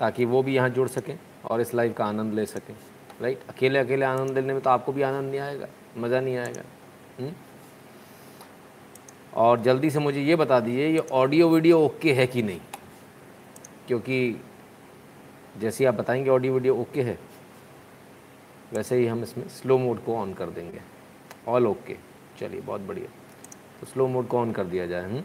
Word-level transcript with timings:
ताकि 0.00 0.24
वो 0.24 0.42
भी 0.42 0.54
यहाँ 0.54 0.68
जुड़ 0.70 0.88
सकें 0.88 1.18
और 1.44 1.60
इस 1.60 1.74
लाइव 1.74 1.92
का 1.92 2.04
आनंद 2.04 2.34
ले 2.34 2.46
सकें 2.46 2.74
राइट 3.22 3.40
अकेले 3.48 3.78
अकेले 3.78 4.04
आनंद 4.04 4.34
लेने 4.34 4.52
में 4.52 4.62
तो 4.62 4.70
आपको 4.70 4.92
भी 4.92 5.02
आनंद 5.02 5.30
नहीं 5.30 5.40
आएगा, 5.40 5.66
मज़ा 5.98 6.20
नहीं 6.20 6.36
आएगा 6.36 6.62
हुँ? 7.20 7.26
हम्म? 7.26 7.34
और 9.34 9.60
जल्दी 9.60 9.90
से 9.90 9.98
मुझे 9.98 10.20
ये 10.22 10.36
बता 10.36 10.58
दीजिए, 10.60 10.88
ये 10.88 11.06
ऑडियो 11.12 11.48
वीडियो 11.48 11.80
ओके 11.80 12.12
है 12.12 12.26
कि 12.26 12.42
नहीं 12.42 12.60
क्योंकि 13.88 14.40
जैसे 15.58 15.84
आप 15.84 15.94
बताएँगे 15.94 16.30
ऑडियो 16.30 16.54
वीडियो 16.54 16.76
ओके 16.76 17.02
है, 17.02 17.18
वैसे 18.72 18.96
ही 18.96 19.06
हम 19.06 19.22
इसमें 19.22 19.48
स्लो 19.50 19.78
मोड 19.78 20.04
को 20.04 20.16
ऑन 20.16 20.34
कर 20.34 20.50
देंगे 20.50 20.80
ऑल 21.48 21.66
ओके 21.66 21.96
चलिए, 22.40 22.60
बहुत 22.60 22.80
बढ़िया 22.80 23.08
तो 23.80 23.86
स्लो 23.86 24.06
मोड 24.08 24.28
को 24.28 24.38
ऑन 24.38 24.52
कर 24.52 24.64
दिया 24.66 24.86
जाए 24.86 25.04
हम 25.04 25.10
हम्म? 25.10 25.22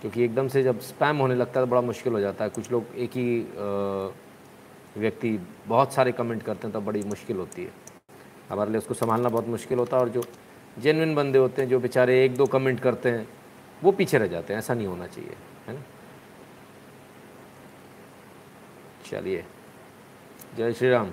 क्योंकि 0.00 0.24
एकदम 0.24 0.48
से 0.48 0.62
जब 0.62 0.80
स्पैम 0.80 1.16
होने 1.16 1.34
लगता 1.34 1.60
है 1.60 1.66
तो 1.66 1.70
बड़ा 1.70 1.80
मुश्किल 1.80 2.12
हो 2.12 2.20
जाता 2.20 2.44
है। 2.44 2.50
कुछ 2.50 2.70
लोग 2.72 2.96
एक 2.96 3.10
ही 3.10 3.40
व्यक्ति 4.96 5.38
बहुत 5.68 5.92
सारे 5.92 6.12
कमेंट 6.12 6.42
करते 6.42 6.66
हैं 6.66 6.72
तो 6.72 6.80
बड़ी 6.80 7.02
मुश्किल 7.04 7.36
होती 7.36 7.64
है। 7.64 7.70
हमारे 8.50 8.70
लिए 8.70 8.78
उसको 8.78 8.94
संभालना 8.94 9.28
बहुत 9.28 9.48
मुश्किल 9.48 9.78
होता 9.78 9.96
है 9.96 10.02
और 10.02 10.08
जो 10.08 10.22
जेनविन 10.78 11.14
बंदे 11.14 11.38
होते 11.38 11.62
हैं, 11.62 11.68
जो 11.68 11.78
बेचारे 11.80 12.24
एक 12.24 12.36
दो 12.36 12.46
कमेंट 12.46 12.80
करते 12.80 13.10
हैं, 13.10 13.28
वो 13.82 13.92
पीछे 13.92 14.18
रह 14.18 14.26
जाते 14.26 14.52
हैं। 14.52 14.58
ऐसा 14.58 14.74
नहीं 14.74 14.86
होना 14.86 15.06
चाहिए, 15.06 15.36
है 15.66 15.74
ना? 15.74 15.82
चलिए। 19.06 19.44
जय 20.56 20.72
श्री 20.72 20.88
राम। 20.88 21.10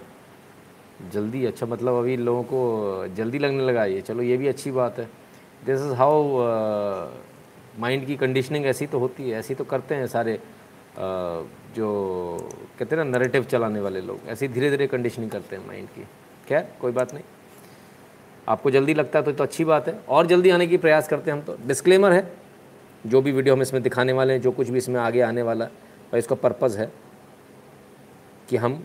जल्दी 1.11 1.45
अच्छा 1.45 1.65
मतलब 1.65 1.95
अभी 1.95 2.15
लोगों 2.17 2.43
को 2.43 3.07
जल्दी 3.15 3.39
लगने 3.39 3.65
लगा 3.65 3.85
ये। 3.85 4.01
चलो, 4.01 4.23
ये 4.23 4.37
भी 4.37 4.47
अच्छी 4.47 4.71
बात 4.71 4.99
है। 4.99 5.09
दिस 5.65 5.81
इज़ 5.81 5.93
हाउ 5.93 6.21
माइंड 7.79 8.05
की 8.07 8.15
कंडीशनिंग 8.15 8.65
ऐसी 8.65 8.85
तो 8.87 8.99
होती 8.99 9.29
है 9.29 9.39
ऐसी 9.39 9.55
तो 9.55 9.63
करते 9.63 9.95
हैं 9.95 10.07
सारे 10.07 10.39
जो 11.75 11.87
कहते 12.79 12.95
हैं 12.95 13.03
ना 13.03 13.17
नरेटिव 13.17 13.43
चलाने 13.43 13.79
वाले 13.79 14.01
लोग 14.01 14.27
ऐसी 14.27 14.47
धीरे 14.47 14.69
धीरे 14.69 14.87
कंडीशनिंग 14.87 15.31
करते 15.31 15.55
हैं 15.55 15.67
माइंड 15.67 15.87
की। 15.87 16.03
खैर 16.49 16.67
कोई 16.81 16.91
बात 16.91 17.13
नहीं। 17.13 17.23
आपको 18.47 18.71
जल्दी 18.71 18.93
लगता 18.93 19.19
है 19.19 19.25
तो, 19.25 19.31
तो 19.31 19.43
अच्छी 19.43 19.65
बात 19.65 19.87
है। 19.87 19.99
और 20.09 20.27
जल्दी 20.27 20.49
आने 20.49 20.67
की 20.67 20.77
प्रयास 20.77 21.07
करते 21.07 21.31
हैं 21.31 21.37
हम 21.37 21.43
तो। 21.43 21.57
डिस्क्लेमर 21.67 22.11
है 22.11 22.31
जो 23.05 23.21
भी 23.21 23.31
वीडियो 23.31 23.55
हम 23.55 23.61
इसमें 23.61 23.81
दिखाने 23.83 24.13
वाले 24.13 24.33
हैं 24.33 24.41
जो 24.41 24.51
कुछ 24.51 24.69
भी 24.69 24.77
इसमें 24.77 24.99
आगे 25.01 25.21
आने 25.21 25.41
वाला 25.41 25.65
है 25.65 25.71
और 26.13 26.19
इसका 26.19 26.35
पर्पज़ 26.35 26.77
है 26.77 26.91
कि 28.49 28.57
हम 28.57 28.83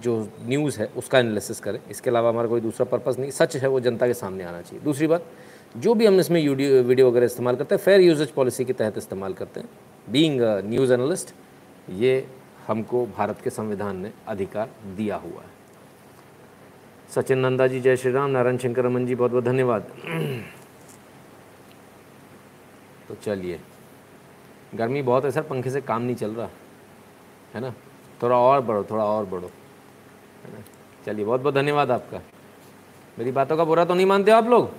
जो 0.00 0.28
न्यूज़ 0.42 0.80
है 0.80 0.86
उसका 0.96 1.18
एनालिसिस 1.18 1.60
करें। 1.60 1.78
इसके 1.90 2.10
अलावा 2.10 2.28
हमारा 2.28 2.48
कोई 2.48 2.60
दूसरा 2.60 2.84
पर्पज़ 2.86 3.18
नहीं। 3.20 3.30
सच 3.30 3.56
है 3.56 3.68
वो 3.68 3.80
जनता 3.80 4.06
के 4.06 4.14
सामने 4.14 4.44
आना 4.44 4.60
चाहिए। 4.62 4.84
दूसरी 4.84 5.06
बात 5.06 5.26
जो 5.74 5.94
भी 5.94 6.06
हम 6.06 6.18
इसमें 6.20 6.40
वीडियो 6.48 7.08
वगैरह 7.10 7.26
इस्तेमाल 7.26 7.56
करते 7.56 7.74
हैं 7.74 7.82
फेयर 7.82 8.00
यूजेज 8.00 8.30
पॉलिसी 8.30 8.64
के 8.64 8.72
तहत 8.72 8.98
इस्तेमाल 8.98 9.34
करते 9.34 9.60
हैं। 9.60 9.68
बीइंग 10.10 10.40
न्यूज़ 10.64 10.92
एनालिस्ट 10.92 11.34
ये 11.90 12.26
हमको 12.66 13.04
भारत 13.08 13.40
के 13.44 13.50
संविधान 13.50 13.96
ने 13.96 14.12
अधिकार 14.28 14.70
दिया 14.96 15.16
हुआ 15.16 15.42
है। 15.42 15.50
सचिन 17.10 17.38
नंदा 17.38 17.66
जी, 17.66 17.80
जय 17.80 17.96
श्री 17.96 18.12
राम 18.12 18.30
नारायण 18.30 18.58
शंकर 18.58 18.84
रमन 18.84 19.06
जी 19.06 19.14
बहुत 19.14 19.30
बहुत 19.30 19.44
धन्यवाद। 19.44 19.86
तो 23.08 23.14
चलिए। 23.16 23.60
गर्मी 24.74 25.02
बहुत 25.02 25.24
है 25.24 25.30
सर, 25.30 25.42
पंखे 25.42 25.70
से 25.70 25.80
काम 25.80 26.02
नहीं 26.02 26.16
चल 26.16 26.30
रहा, 26.30 26.48
है 27.54 27.60
ना? 27.60 27.72
थोड़ा 28.22 28.36
और 28.36 28.60
बढ़ो, 28.60 28.84
थोड़ा 28.90 29.04
और 29.04 29.26
बढ़ो, 29.26 29.50
है 30.44 30.52
ना? 30.52 30.62
चलिए 31.06 31.24
बहुत 31.24 31.40
बहुत 31.40 31.54
धन्यवाद 31.54 31.90
आपका। 31.90 32.20
मेरी 33.18 33.30
बातों 33.32 33.56
का 33.56 33.64
बुरा 33.64 33.84
तो 33.84 33.94
नहीं 33.94 34.06
मानते 34.06 34.30
आप 34.30 34.46
लोग? 34.46 34.70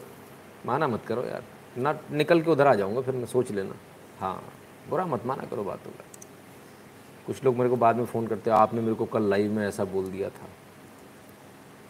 माना 0.65 0.87
मत 0.87 1.05
करो 1.05 1.23
यार। 1.23 1.43
ना 1.77 1.97
निकल 2.11 2.41
के 2.41 2.51
उधर 2.51 2.67
आ 2.67 2.73
जाऊँगा, 2.75 3.01
फिर 3.01 3.15
मैं 3.15 3.25
सोच 3.25 3.51
लेना। 3.51 3.75
हाँ 4.19 4.41
बुरा 4.89 5.05
मत 5.05 5.25
माना 5.25 5.43
करो 5.43 5.63
बातों 5.63 5.91
का। 5.91 6.03
कुछ 7.27 7.43
लोग 7.43 7.57
मेरे 7.57 7.69
को 7.69 7.75
बाद 7.75 7.95
में 7.95 8.05
फ़ोन 8.05 8.27
करते 8.27 8.49
हैं, 8.49 8.57
आपने 8.57 8.81
मेरे 8.81 8.93
को 8.93 9.05
कल 9.05 9.29
लाइव 9.29 9.51
में 9.51 9.67
ऐसा 9.67 9.83
बोल 9.85 10.09
दिया 10.11 10.29
था। 10.29 10.47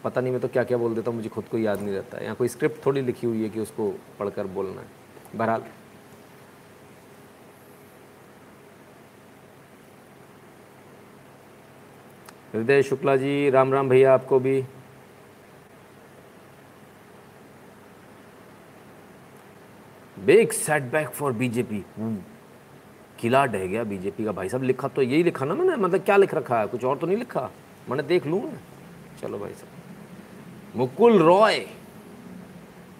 पता 0.03 0.21
नहीं 0.21 0.31
मैं 0.31 0.41
तो 0.41 0.47
क्या 0.47 0.63
क्या 0.63 0.77
बोल 0.77 0.95
देता 0.95 1.09
हूँ, 1.09 1.17
मुझे 1.17 1.29
खुद 1.29 1.45
को 1.45 1.57
याद 1.57 1.81
नहीं 1.81 1.93
रहता। 1.95 2.17
यहाँ 2.17 2.35
कोई 2.35 2.47
स्क्रिप्ट 2.47 2.85
थोड़ी 2.85 3.01
लिखी 3.01 3.27
हुई 3.27 3.43
है 3.43 3.49
कि 3.49 3.59
उसको 3.59 3.89
पढ़कर 4.19 4.47
बोलना 4.47 4.81
है। 4.81 4.87
बहरहाल। 5.35 5.63
हृदय 12.53 12.83
शुक्ला 12.83 13.15
जी, 13.15 13.49
राम 13.49 13.73
राम 13.73 13.89
भैया, 13.89 14.13
आपको 14.13 14.39
भी। 14.39 14.61
बिग 20.25 20.51
सेटबैक 20.51 21.09
फॉर 21.09 21.33
बीजेपी 21.33 21.83
किला 23.19 23.45
ढह 23.45 23.65
गया 23.65 23.83
बीजेपी 23.83 24.25
का 24.25 24.31
भाई 24.31 24.49
साहब। 24.49 24.63
लिखा 24.63 24.87
तो 24.87 25.01
यही 25.01 25.23
लिखा 25.23 25.45
ना 25.45 25.55
मैंने 25.55 25.75
मतलब 25.77 26.01
क्या 26.01 26.17
लिख 26.17 26.33
रखा 26.35 26.59
है? 26.59 26.67
कुछ 26.67 26.83
और 26.83 26.97
तो 26.97 27.07
नहीं 27.07 27.17
लिखा? 27.17 27.49
मैंने 27.89 28.03
देख 28.03 28.25
लूँ 28.27 28.41
चलो 29.21 29.39
भाई 29.39 29.51
साहब। 29.51 30.77
मुकुल 30.77 31.21
रॉय। 31.21 31.65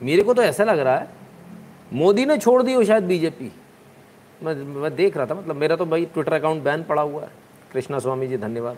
मेरे 0.01 0.23
को 0.23 0.34
तो 0.34 0.41
ऐसा 0.44 0.63
लग 0.63 0.79
रहा 0.79 0.97
है, 0.97 1.07
मोदी 1.94 2.25
ने 2.25 2.38
छोड़ 2.38 2.61
दी 2.63 2.73
हो 2.73 2.84
शायद 2.84 3.03
बीजेपी 3.03 3.51
मैं 4.41 4.55
मैं 4.55 4.95
देख 4.95 5.17
रहा 5.17 5.25
था 5.25 5.35
मतलब 5.35 5.55
मेरा 5.55 5.75
तो 5.75 5.85
भाई 5.85 6.05
ट्विटर 6.05 6.34
अकाउंट 6.34 6.63
बैन 6.63 6.84
पड़ा 6.84 7.01
हुआ 7.01 7.22
है। 7.22 7.29
कृष्णा 7.72 8.00
स्वामी 8.00 8.28
जी, 8.28 8.38
धन्यवाद। 8.38 8.78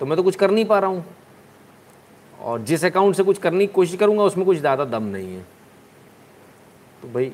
तो 0.00 0.06
मैं 0.06 0.16
तो 0.16 0.22
कुछ 0.22 0.36
कर 0.36 0.50
नहीं 0.50 0.64
पा 0.64 0.78
रहा 0.78 0.90
हूँ। 0.90 1.04
और 2.40 2.60
जिस 2.62 2.84
अकाउंट 2.84 3.16
से 3.16 3.22
कुछ 3.22 3.38
करने 3.38 3.66
की 3.66 3.72
कोशिश 3.72 3.96
करूँगा, 3.96 4.22
उसमें 4.22 4.44
कुछ 4.46 4.56
ज़्यादा 4.58 4.84
दम 4.86 5.02
नहीं 5.04 5.34
है। 5.36 5.46
तो 7.08 7.14
भाई, 7.14 7.30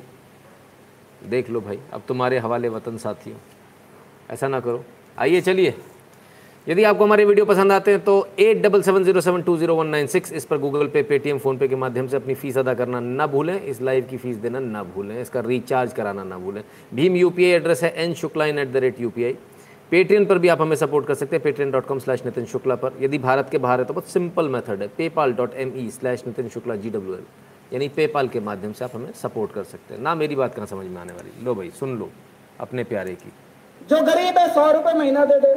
देख 1.29 1.49
लो 1.49 1.61
भाई, 1.61 1.79
अब 1.93 2.01
तुम्हारे 2.07 2.37
हवाले 2.39 2.69
वतन 2.69 2.97
साथियों, 2.97 3.37
ऐसा 4.31 4.47
ना 4.47 4.59
करो। 4.59 4.83
आइए, 5.17 5.41
चलिए। 5.41 5.73
यदि 6.67 6.83
आपको 6.83 7.03
हमारे 7.03 7.25
वीडियो 7.25 7.45
पसंद 7.45 7.71
आते 7.71 7.91
हैं 7.91 8.03
तो 8.03 8.15
eight 8.39 8.61
double 8.61 8.81
seven 8.81 9.03
zero 9.03 9.21
seven 9.21 9.41
two 9.41 9.57
zero 9.57 9.75
one 9.75 9.87
nine 9.87 10.07
six, 10.07 10.31
इस 10.33 10.45
पर 10.45 10.57
गूगल 10.57 10.87
पे, 10.87 11.03
पेटीएम, 11.03 11.37
फ़ोनपे 11.37 11.67
के 11.67 11.75
माध्यम 11.75 12.07
से 12.07 12.15
अपनी 12.17 12.33
फ़ीस 12.35 12.57
अदा 12.57 12.73
करना 12.73 12.99
ना 12.99 13.27
भूलें, 13.27 13.61
इस 13.61 13.81
लाइव 13.81 14.07
की 14.09 14.17
फ़ीस 14.17 14.37
देना 14.37 14.59
ना 14.61 14.83
भूलें, 14.85 15.19
इसका 15.21 15.39
रिचार्ज 15.41 15.93
कराना 15.93 16.23
ना 16.23 16.37
भूलें। 16.37 16.63
भीम 16.93 17.15
यू 17.15 17.33
एड्रेस 17.39 17.83
है 17.83 17.93
N 18.03 18.13
Shukla 18.13 18.45
in 18.45 18.59
at 18.59 18.71
the 18.71 18.77
rate 18.77 19.01
U 19.01 19.11
Paytm 19.91 20.25
पर 20.25 20.37
भी 20.39 20.47
आप 20.47 20.61
हमें 20.61 20.75
सपोर्ट 20.75 21.07
कर 21.07 21.13
सकते 21.15 21.35
हैं 21.35 21.43
Paytm 21.43 21.71
dot 21.71 21.85
com 21.85 21.99
slash 21.99 22.25
Nitin 22.25 22.45
Shukla 22.45 22.75
पर। 22.75 22.93
यदि 23.01 23.17
भारत 23.19 23.49
के 23.49 23.57
बाहर 23.57 23.79
है 23.79 23.85
तो 23.85 23.93
बहुत 23.93 24.07
सिंपल 24.09 24.49
मेथड 24.49 24.81
है 24.81 24.87
PayPal 24.97 25.33
dot 25.33 25.53
M 25.55 25.73
E 25.77 25.89
slash 25.91 26.23
Nitin 26.27 26.47
Shukla 26.49 26.75
G 26.75 26.89
W 26.89 27.15
L 27.15 27.23
यानी 27.75 27.87
पेपाल 27.91 28.27
के 28.27 28.39
माध्यम 28.39 28.73
से 28.73 28.83
आप 28.85 28.91
हमें 28.95 29.11
सपोर्ट 29.13 29.51
कर 29.53 29.63
सकते 29.65 29.93
हैं। 29.93 30.01
ना 30.01 30.13
मेरी 30.15 30.35
बात 30.35 30.53
कहाँ 30.55 30.67
समझ 30.67 30.85
में 30.87 30.99
आने 31.01 31.13
वाली। 31.13 31.31
लो 31.45 31.55
भाई 31.55 31.69
सुन 31.71 31.97
लो 31.99 32.09
अपने 32.59 32.83
प्यारे 32.85 33.15
की। 33.15 33.31
जो 33.81 33.97
गरीब 34.03 34.37
है 34.37 34.47
सौ 34.53 34.69
रुपये 34.71 34.93
महीना 34.93 35.25
दे 35.25 35.39
दे। 35.39 35.53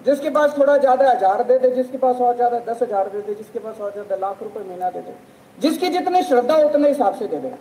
जिसके 0.00 0.30
पास 0.30 0.56
थोड़ा 0.58 0.76
ज़्यादा 0.76 1.10
हज़ार 1.10 1.42
दे 1.44 1.58
दे 1.58 1.70
जिसके 1.74 1.98
पास 1.98 2.16
और 2.20 2.34
ज़्यादा 2.36 2.58
दस 2.66 2.82
हज़ार 2.82 3.08
दे 3.08 3.20
दे 3.22 3.34
जिसके 3.34 3.58
पास 3.58 3.80
और 3.80 3.92
ज़्यादा 3.92 4.16
लाख 4.16 4.42
रुपए 4.42 4.60
महीना 4.60 4.90
दे 4.90 5.00
दे 5.00 5.14
जिसकी 5.58 5.88
जितनी 5.90 6.22
श्रद्धा 6.24 6.56
उतने 6.64 6.88
हिसाब 6.88 7.14
से 7.14 7.26
दे 7.26 7.38
दे। 7.38 7.52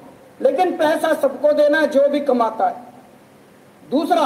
लेकिन 0.41 0.75
पैसा 0.77 1.13
सबको 1.21 1.51
देना 1.53 1.79
है 1.79 1.87
जो 1.89 2.07
भी 2.09 2.19
कमाता 2.23 2.67
है। 2.67 2.75
दूसरा 3.83 4.25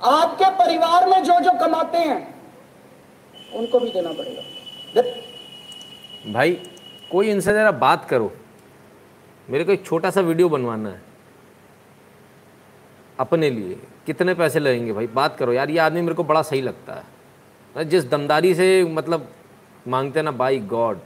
आपके 0.00 0.50
परिवार 0.58 1.08
में 1.08 1.22
जो 1.24 1.40
जो 1.40 1.58
कमाते 1.58 1.98
हैं 2.00 2.20
उनको 3.56 3.80
भी 3.80 3.90
देना 3.92 4.12
पड़ेगा। 4.12 5.02
भाई 6.32 6.52
कोई 7.10 7.30
इनसे 7.30 7.52
जरा 7.52 7.70
बात 7.80 8.08
करो। 8.10 8.30
मेरे 9.52 9.64
को 9.64 9.72
एक 9.72 9.84
छोटा 9.86 10.10
सा 10.10 10.20
वीडियो 10.20 10.48
बनवाना 10.48 10.88
है। 10.88 11.00
अपने 13.20 13.50
लिए। 13.50 13.78
कितने 14.06 14.34
पैसे 14.34 14.60
लगेंगे 14.60 14.92
भाई? 14.92 15.06
बात 15.06 15.36
करो 15.36 15.52
यार, 15.52 15.70
ये 15.70 15.78
आदमी 15.78 16.00
मेरे 16.00 16.14
को 16.14 16.24
बड़ा 16.24 16.42
सही 16.42 16.60
लगता 16.60 16.94
है। 16.94 17.84
जिस 17.84 18.08
दमदारी 18.10 18.54
से 18.54 18.84
मतलब 18.84 19.28
मांगते 19.88 20.18
हैं 20.18 20.24
ना 20.24 20.30
बाई 20.32 20.58
गॉड 20.60 20.98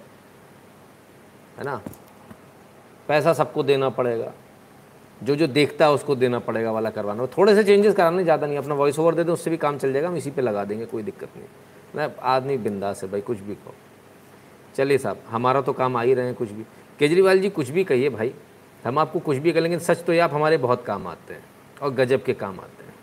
है 1.59 1.65
ना? 1.65 1.81
पैसा 3.09 3.33
सबको 3.33 3.63
देना 3.63 3.89
पड़ेगा। 3.91 4.33
जो 5.23 5.37
जो 5.37 5.47
देखता 5.47 5.85
है 5.85 5.93
उसको 5.93 6.15
देना 6.17 6.39
पड़ेगा 6.39 6.73
वाला 6.73 6.91
करवाना। 6.91 7.27
थोड़े 7.27 7.55
से 7.55 7.65
चेंजेस 7.65 7.95
कराने, 7.95 8.25
ज़्यादा 8.25 8.47
नहीं। 8.47 8.59
अपना 8.59 8.75
वॉइस 8.75 8.99
ओवर 8.99 9.15
दे 9.15 9.25
दो, 9.25 9.33
उससे 9.33 9.51
भी 9.51 9.57
काम 9.57 9.79
चल 9.79 9.93
जाएगा। 9.93 10.09
हम 10.09 10.17
इसी 10.17 10.31
पे 10.31 10.43
लगा 10.43 10.65
देंगे, 10.65 10.87
कोई 10.87 11.03
दिक्कत 11.03 11.37
नहीं। 11.37 11.47
मैं 11.95 12.09
आदमी 12.23 12.57
बिंदास 12.59 13.03
है 13.03 13.11
भाई, 13.11 13.21
कुछ 13.21 13.39
भी 13.39 13.55
कहो। 13.55 13.75
चलिए 14.77 14.99
साहब, 14.99 15.23
हमारा 15.29 15.61
तो 15.61 15.73
काम 15.73 15.97
आ 15.97 16.03
ही 16.03 16.15
रहे 16.15 16.27
हैं 16.27 16.35
कुछ 16.35 16.51
भी। 16.51 16.65
केजरीवाल 16.99 17.41
जी, 17.41 17.51
कुछ 17.51 17.71
भी 17.71 17.85
कहिए 17.85 18.09
भाई। 18.09 18.35
हम 18.85 18.99
आपको 18.99 19.19
कुछ 19.19 19.37
भी 19.37 19.53
करेंगे 19.53 19.79
सच 19.79 20.05
तो 20.05 20.13
ये 20.13 20.19
आप 20.19 20.35
हमारे 20.35 20.57
बहुत 20.57 20.85
काम 20.85 21.07
आते 21.07 21.35
हैं 21.35 21.45
और 21.83 21.91
गजब 21.91 22.23
के 22.25 22.35
काम 22.35 22.61
आते 22.61 22.85
हैं। 22.85 22.95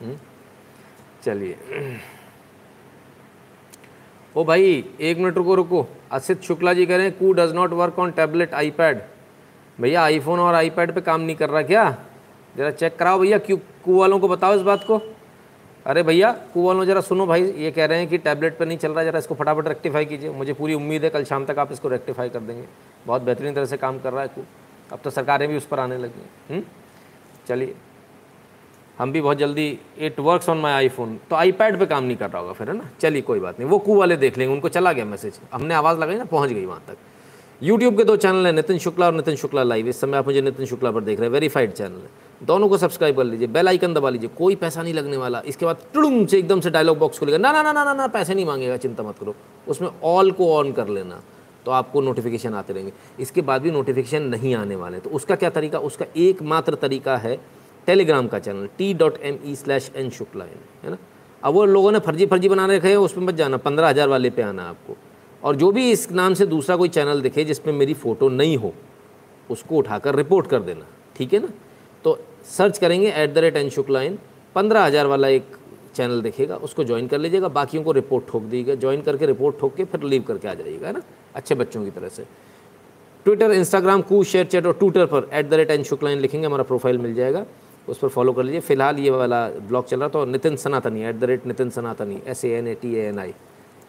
हम्म? 0.00 0.18
चलिए। 1.24 1.58
ओ 4.36 4.44
भाई, 4.44 4.84
एक 5.00 5.18
मिनट 5.18 5.34
रुको 5.34 5.54
रुको। 5.54 5.86
असित 6.12 6.42
शुक्ला 6.42 6.72
जी 6.72 6.86
कह 6.86 6.96
रहे 6.96 7.06
हैं 7.06 7.18
Koo 7.18 7.32
does 7.32 7.52
not 7.52 7.70
work 7.70 7.98
on 7.98 8.10
tablet 8.10 8.54
iPad 8.54 9.02
भैया 9.80 10.02
आईफोन 10.02 10.40
और 10.40 10.54
आईपैड 10.54 10.92
पे 10.92 11.00
काम 11.00 11.20
नहीं 11.20 11.36
कर 11.36 11.50
रहा 11.50 11.62
क्या? 11.62 11.90
ज़रा 12.56 12.70
चेक 12.70 12.96
कराओ 12.96 13.18
भैया, 13.18 13.38
क्यों 13.38 13.58
कू 13.84 13.98
वालों 13.98 14.18
को 14.18 14.28
बताओ 14.28 14.54
इस 14.54 14.62
बात 14.62 14.84
को। 14.84 15.15
अरे 15.86 16.02
भैया 16.02 16.30
वालों 16.56 16.84
ज़रा 16.84 17.00
सुनो 17.00 17.26
भाई, 17.26 17.42
ये 17.42 17.70
कह 17.70 17.84
रहे 17.86 17.98
हैं 17.98 18.08
कि 18.08 18.18
टैबलेट 18.18 18.56
पर 18.58 18.66
नहीं 18.66 18.78
चल 18.78 18.92
रहा, 18.92 19.04
ज़रा 19.04 19.18
इसको 19.18 19.34
फटाफट 19.34 19.68
रेक्टिफाई 19.68 20.04
कीजिए। 20.04 20.30
मुझे 20.30 20.52
पूरी 20.52 20.74
उम्मीद 20.74 21.04
है, 21.04 21.10
कल 21.10 21.24
शाम 21.24 21.44
तक 21.44 21.58
आप 21.58 21.72
इसको 21.72 21.88
रेक्टिफाई 21.88 22.28
कर 22.28 22.40
देंगे। 22.40 22.64
बहुत 23.06 23.22
बेहतरीन 23.22 23.54
तरह 23.54 23.64
से 23.64 23.76
काम 23.76 23.98
कर 23.98 24.12
रहा 24.12 24.22
है 24.22 24.28
कू 24.28 24.42
अब 24.92 24.98
तो 25.04 25.10
सरकारें 25.10 25.48
भी 25.48 25.56
उस 25.56 25.66
पर 25.66 25.80
आने 25.80 25.98
लगी 25.98 26.20
हैं। 26.20 26.30
हम्म? 26.50 26.62
चलिए। 27.48 27.74
हम 28.98 29.12
भी 29.12 29.20
बहुत 29.20 29.38
जल्दी 29.38 29.78
it 29.98 30.20
works 30.20 30.48
on 30.48 30.58
my 30.58 30.72
iPhone 30.72 31.18
तो 31.30 31.36
आईपैड 31.36 31.78
पे 31.78 31.86
काम 31.86 32.04
नहीं 32.04 32.16
कर 32.16 32.30
रहा 32.30 32.42
होगा 32.42 32.52
फिर, 32.52 32.70
है 32.70 32.76
ना? 32.76 32.90
चलिए, 33.00 33.22
कोई 33.22 33.40
बात 33.40 33.60
नहीं। 33.60 33.70
वो 33.70 33.78
कू 33.78 33.94
वाले 33.94 34.16
देख 34.16 34.38
लेंगे, 34.38 34.54
उनको 34.54 34.68
चला 34.68 34.92
गया 34.92 35.04
मैसेज 35.04 35.40
हमने 35.52 35.74
आवाज़ 35.74 35.98
लगाई 35.98 36.16
ना, 36.16 36.24
पहुँच 36.24 36.50
गई 36.50 36.64
वहाँ 36.64 36.82
तक। 36.88 36.96
यूट्यूब 37.62 37.96
के 37.96 38.04
दो 38.04 38.16
चैनल 38.16 38.46
हैं, 38.46 38.52
नितिन 38.52 38.78
शुक्ला 38.78 39.06
और 39.06 39.14
नितिन 39.14 39.36
शुक्ला 39.36 39.62
लाइव 39.62 39.88
इस 39.88 40.00
समय 40.00 40.18
आप 40.18 40.26
मुझे 40.26 40.42
नितिन 40.42 40.66
शुक्ला 40.66 40.90
पर 40.90 41.00
देख 41.00 41.20
रहे 41.20 41.28
हैं 41.28 41.32
वेरीफाइड 41.32 41.72
चैनल 41.72 41.96
है। 41.96 42.25
दोनों 42.40 42.68
को 42.68 42.76
सब्सक्राइब 42.78 43.16
कर 43.16 43.24
लीजिए 43.24 43.46
बेल 43.48 43.68
आइकन 43.68 43.94
दबा 43.94 44.10
लीजिए, 44.10 44.28
कोई 44.28 44.54
पैसा 44.56 44.82
नहीं 44.82 44.94
लगने 44.94 45.16
वाला। 45.16 45.40
इसके 45.46 45.66
बाद 45.66 45.76
टुड़ुम 45.94 46.24
से 46.26 46.38
एकदम 46.38 46.60
से 46.60 46.70
डायलॉग 46.70 46.98
बॉक्स 46.98 47.18
खुलेगा। 47.18 47.38
ना 47.38 47.52
ना 47.52 47.62
ना 47.62 47.72
ना 47.72 47.84
ना 47.84 47.92
ना, 47.94 48.06
पैसे 48.08 48.34
नहीं 48.34 48.46
मांगेगा, 48.46 48.76
चिंता 48.76 49.02
मत 49.02 49.18
करो। 49.18 49.34
उसमें 49.68 49.88
ऑल 50.04 50.30
को 50.32 50.52
ऑन 50.54 50.72
कर 50.72 50.88
लेना 50.88 51.20
तो 51.66 51.70
आपको 51.72 52.00
नोटिफिकेशन 52.00 52.54
आते 52.54 52.72
रहेंगे। 52.72 52.92
इसके 53.20 53.42
बाद 53.42 53.62
भी 53.62 53.70
नोटिफिकेशन 53.70 54.22
नहीं 54.24 54.54
आने 54.54 54.76
वाले। 54.76 54.98
तो 55.00 55.10
उसका 55.10 55.36
क्या 55.36 55.50
तरीका? 55.50 55.78
उसका 55.80 56.06
एकमात्र 56.16 56.74
तरीका 56.76 57.16
है 57.16 57.36
टेलीग्राम 57.88 58.28
का 58.28 58.38
channel 58.38 58.68
T 58.78 58.92
dot 58.94 59.18
M 59.22 59.38
E 59.44 59.54
slash 59.56 59.90
N 59.96 60.10
Shukla 60.10 60.44
है 60.44 60.90
ना? 60.90 60.98
अब 61.42 61.54
वो 61.54 61.64
लोगों 61.66 61.92
ने 61.92 61.98
फर्जी 62.00 62.26
फर्जी 62.26 62.48
बना 62.48 62.66
रखे 62.66 62.88
हैं, 62.88 62.96
उसमें 62.98 63.26
मत 63.26 63.34
जाना, 63.34 63.56
पंद्रह 63.58 63.88
हज़ार 63.88 64.08
वाले 64.08 64.30
पे 64.30 64.42
आना 64.42 64.68
आपको। 64.68 64.96
और 65.42 65.56
जो 65.56 65.70
भी 65.72 65.90
इस 65.90 66.10
नाम 66.12 66.34
से 66.34 66.46
दूसरा 66.46 66.76
कोई 66.76 66.88
चैनल 66.90 67.20
दिखे 67.22 67.44
जिसमें 67.44 67.72
मेरी 67.74 67.94
फ़ोटो 67.96 68.28
नहीं 68.30 68.56
हो, 68.56 68.72
उसको 69.50 69.76
उठाकर 69.76 70.14
रिपोर्ट 70.16 70.46
कर 70.46 70.60
देना, 70.62 70.86
ठीक 71.16 71.34
है 71.34 71.40
ना? 71.40 71.48
तो 72.06 72.18
सर्च 72.48 72.78
करेंगे 72.78 73.08
at 73.12 73.32
the 73.34 73.38
rate 73.38 73.56
N 73.56 73.68
Shukla 73.70 74.02
in 74.02 74.18
पंद्रह 74.54 74.84
हज़ार 74.84 75.06
वाला 75.06 75.28
एक 75.28 75.56
चैनल 75.94 76.20
देखेगा 76.22 76.56
उसको 76.58 76.84
ज्वाइन 76.84 77.06
कर 77.08 77.18
लीजिएगा, 77.18 77.48
बाकियों 77.50 77.82
को 77.84 77.92
रिपोर्ट 77.92 78.26
ठोक 78.28 78.42
दीजिएगा 78.42 78.74
ज्वाइन 78.76 79.02
करके 79.02 79.26
रिपोर्ट 79.26 79.58
ठोक 79.60 79.74
के 79.76 79.84
फिर 79.84 80.02
लीव 80.04 80.22
करके 80.22 80.48
आ 80.48 80.54
जाइएगा, 80.54 80.86
है 80.86 80.92
ना? 80.92 81.02
अच्छे 81.34 81.54
बच्चों 81.54 81.84
की 81.84 81.90
तरह 81.90 82.08
से। 82.08 82.24
ट्विटर 83.26 83.52
इंस्टाग्राम 83.52 84.02
कू 84.02 84.22
शेयर 84.24 84.46
चैट 84.46 84.66
और 84.66 84.72
ट्विटर 84.74 85.06
पर 85.06 85.28
एट 85.32 85.48
द 85.48 85.54
रेट 85.54 85.70
एन 85.70 85.82
शुक्लाइन 85.84 86.18
लिखेंगे, 86.18 86.46
हमारा 86.46 86.62
प्रोफ़ाइल 86.64 86.98
मिल 86.98 87.14
जाएगा। 87.14 87.44
उस 87.88 87.98
पर 87.98 88.08
फॉलो 88.08 88.32
कर 88.32 88.42
लीजिए। 88.42 88.60
फ़िलहाल 88.62 88.98
ये 88.98 89.10
वाला 89.10 89.48
ब्लॉग 89.68 89.86
चल 89.86 90.00
रहा 90.00 90.08
तो 90.08 90.24
नितिन 90.26 90.56
सनातनी 90.56 91.02
eight 91.04 91.16
the 91.16 91.24
rate 91.24 91.46
Nitin 91.46 91.70
Sanatani 91.70 92.20
S 92.26 92.44
A 92.44 92.50
N 92.50 92.68
A 92.68 92.74
T 92.82 92.94
A 92.94 93.06
N 93.08 93.18
I 93.18 93.34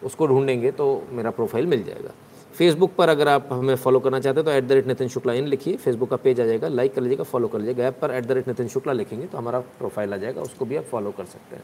उसको 0.04 0.26
ढूंढेंगे 0.26 0.70
तो 0.72 0.86
मेरा 1.12 1.30
प्रोफ़ाइल 1.30 1.66
मिल 1.66 1.82
जाएगा। 1.84 2.14
फेसबुक 2.58 2.94
पर 2.94 3.08
अगर 3.08 3.28
आप 3.28 3.48
हमें 3.52 3.74
फॉलो 3.76 3.98
करना 4.00 4.18
चाहते 4.20 4.40
हैं 4.40 4.44
तो 4.44 4.52
at 4.52 4.64
the 4.64 4.72
rate 4.72 4.86
Nitin 4.86 5.08
Shukla 5.08 5.32
in 5.32 5.46
लिखिए। 5.46 5.76
फेसबुक 5.76 6.10
का 6.10 6.16
पेज 6.16 6.40
आ 6.40 6.44
जाएगा 6.44 6.68
लाइक 6.68 6.94
कर 6.94 7.00
लीजिएगा 7.00 7.24
फॉलो 7.24 7.48
कर 7.48 7.58
लीजिएगा। 7.58 7.84
ऐप 7.84 7.98
पर 8.00 8.10
at 8.10 8.24
the 8.24 8.32
rate 8.32 8.48
Nitin 8.48 8.68
Shukla 8.68 8.92
लिखेंगे 8.92 9.26
तो 9.26 9.38
हमारा 9.38 9.60
प्रोफ़ाइल 9.60 10.14
आ 10.14 10.16
जाएगा 10.16 10.42
उसको 10.42 10.64
भी 10.64 10.76
आप 10.76 10.84
फॉलो 10.84 11.10
कर 11.10 11.24
सकते 11.26 11.56
हैं। 11.56 11.62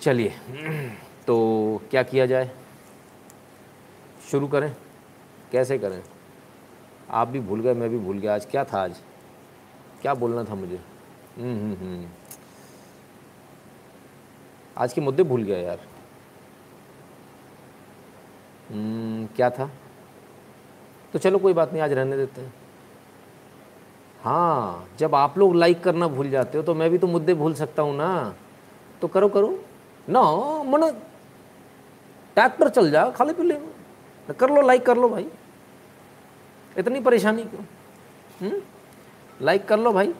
चलिए 0.00 0.34
तो 1.26 1.36
क्या 1.90 2.02
किया 2.02 2.26
जाए? 2.26 2.50
शुरू 4.30 4.48
करें। 4.48 4.74
कैसे 5.52 5.78
करें? 5.78 6.02
आप 7.10 7.28
भी 7.28 7.40
भूल 7.40 7.60
गए 7.60 7.74
मैं 7.74 7.90
भी 7.90 7.98
भूल 7.98 8.18
गया। 8.18 8.34
आज 8.34 8.46
क्या 8.46 8.64
था 8.64 8.82
आज? 8.82 8.96
क्या 10.02 10.14
बोलना 10.14 10.44
था 10.44 10.54
मुझे? 10.54 10.80
हम्म, 11.36 11.56
हम्म, 11.56 11.74
हम्म। 11.76 12.06
आज 14.76 14.92
के 14.92 15.00
मुद्दे 15.00 15.22
भूल 15.22 15.42
गया 15.42 15.58
यार। 15.58 15.87
क्या 18.70 19.50
था? 19.50 19.70
तो 21.12 21.18
चलो 21.18 21.38
कोई 21.38 21.52
बात 21.52 21.72
नहीं, 21.72 21.82
आज 21.82 21.92
रहने 21.92 22.16
देते 22.16 22.40
हैं। 22.40 22.52
हाँ 24.20 24.88
जब 24.98 25.14
आप 25.14 25.38
लोग 25.38 25.54
लाइक 25.56 25.82
करना 25.82 26.08
भूल 26.08 26.30
जाते 26.30 26.58
हो 26.58 26.64
तो 26.64 26.74
मैं 26.74 26.90
भी 26.90 26.98
तो 26.98 27.06
मुद्दे 27.06 27.34
भूल 27.34 27.54
सकता 27.54 27.82
हूँ 27.82 27.96
ना। 27.96 28.34
तो 29.02 29.08
करो 29.08 29.28
करो। 29.28 29.58
ना, 30.08 30.22
मन 30.64 30.90
ट्रैक्टर 32.36 32.68
चल 32.68 32.90
जा, 32.90 33.08
खाली 33.10 33.32
पी 33.32 33.42
ले 33.42 33.58
कर 34.34 34.50
लो 34.50 34.62
लाइक 34.62 34.84
कर 34.86 34.96
लो 34.96 35.08
भाई। 35.08 35.26
इतनी 36.78 37.00
परेशानी 37.00 37.44
क्यों? 37.44 38.50
लाइक 39.40 39.66
कर 39.68 39.78
लो 39.78 39.92
भाई। 39.92 40.12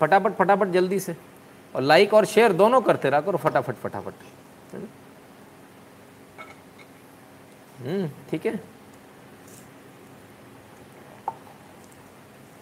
फटाफट 0.00 0.34
फटाफट, 0.34 0.68
जल्दी 0.68 0.98
से। 1.00 1.16
और 1.74 1.82
लाइक 1.82 2.14
और 2.14 2.24
शेयर 2.24 2.52
दोनों 2.52 2.80
करते 2.80 3.10
रहा 3.10 3.20
करो, 3.20 3.38
फटाफट 3.38 3.74
फटाफट। 3.76 4.14
हम्म 4.74 4.86
ठीक 8.30 8.46
है। 8.46 8.60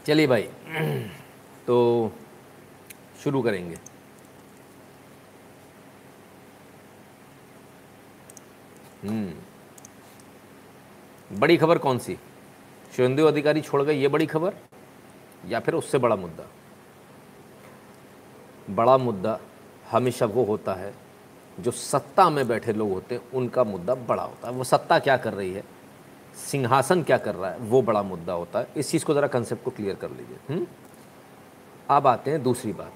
चलिए 0.06 0.26
भाई 0.26 0.42
तो 1.66 2.12
शुरू 3.22 3.42
करेंगे। 3.42 3.76
हम्म 9.02 9.32
बड़ी 11.38 11.56
खबर 11.56 11.78
कौन 11.78 11.98
सी? 11.98 12.18
शुभेंदु 12.96 13.24
अधिकारी 13.24 13.60
छोड़ 13.60 13.82
गए, 13.82 13.92
ये 13.92 14.08
बड़ी 14.08 14.26
खबर? 14.26 14.54
या 15.46 15.60
फिर 15.60 15.74
उससे 15.74 15.98
बड़ा 15.98 16.16
मुद्दा? 16.16 16.46
बड़ा 18.70 18.98
मुद्दा 18.98 19.40
हमेशा 19.90 20.26
वो 20.26 20.44
होता 20.44 20.74
है 20.74 21.03
जो 21.60 21.70
सत्ता 21.70 22.30
में 22.30 22.48
बैठे 22.48 22.72
लोग 22.72 22.90
होते 22.90 23.14
हैं, 23.14 23.22
उनका 23.34 23.64
मुद्दा 23.64 23.94
बड़ा 23.94 24.22
होता 24.22 24.48
है। 24.48 24.54
वो 24.54 24.64
सत्ता 24.64 24.98
क्या 24.98 25.16
कर 25.16 25.32
रही 25.32 25.52
है? 25.52 25.64
सिंहासन 26.50 27.02
क्या 27.02 27.18
कर 27.18 27.34
रहा 27.34 27.50
है? 27.50 27.58
वो 27.58 27.82
बड़ा 27.82 28.02
मुद्दा 28.02 28.32
होता 28.32 28.58
है। 28.58 28.68
इस 28.76 28.90
चीज़ 28.90 29.04
को 29.04 29.14
ज़रा 29.14 29.28
कंसेप्ट 29.28 29.64
को 29.64 29.70
क्लियर 29.70 29.94
कर 29.94 30.10
लीजिए। 30.10 30.54
हम्म? 30.54 30.66
अब 31.90 32.06
आते 32.06 32.30
हैं 32.30 32.42
दूसरी 32.42 32.72
बात। 32.72 32.92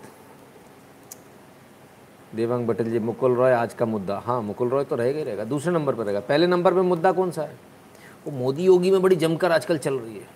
देवांग 2.35 2.69
पटेल 2.69 2.91
जी, 2.91 2.99
मुकुल 2.99 3.35
रॉय 3.35 3.53
आज 3.53 3.75
का 3.75 3.87
मुद्दा। 3.87 4.19
हाँ 4.19 4.43
मुकुल 4.43 4.69
रॉय 4.69 4.85
तो 4.85 4.97
रहेगा 4.97 5.19
ही 5.19 5.25
रहेगा। 5.25 5.45
दूसरे 5.45 5.73
नंबर 5.73 5.95
पर 5.95 6.05
रहेगा। 6.05 6.21
पहले 6.21 6.47
नंबर 6.47 6.75
पर 6.75 6.81
मुद्दा 6.81 7.13
कौन 7.13 7.31
सा 7.31 7.43
है? 7.43 7.59
वो 8.27 8.33
मोदी 8.33 8.65
योगी 8.65 8.91
में 8.91 9.03
बड़ी 9.03 9.17
जमकर 9.17 9.53
आजकल 9.53 9.79
चल 9.79 9.95
रही 9.95 10.19
है। 10.19 10.29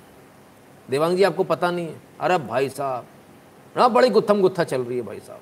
देवांग 0.91 1.17
जी, 1.17 1.23
आपको 1.23 1.45
पता 1.45 1.71
नहीं 1.71 1.87
है? 1.87 2.03
अरे 2.21 2.39
भाई 2.39 2.69
साहब, 2.69 3.07
ना 3.77 3.89
बड़ी 3.89 4.09
गुत्थम 4.09 4.41
गुत्था 4.41 4.65
चल 4.65 4.85
रही 4.85 4.97
है 4.97 5.03
भाई 5.03 5.21
साहब। 5.21 5.42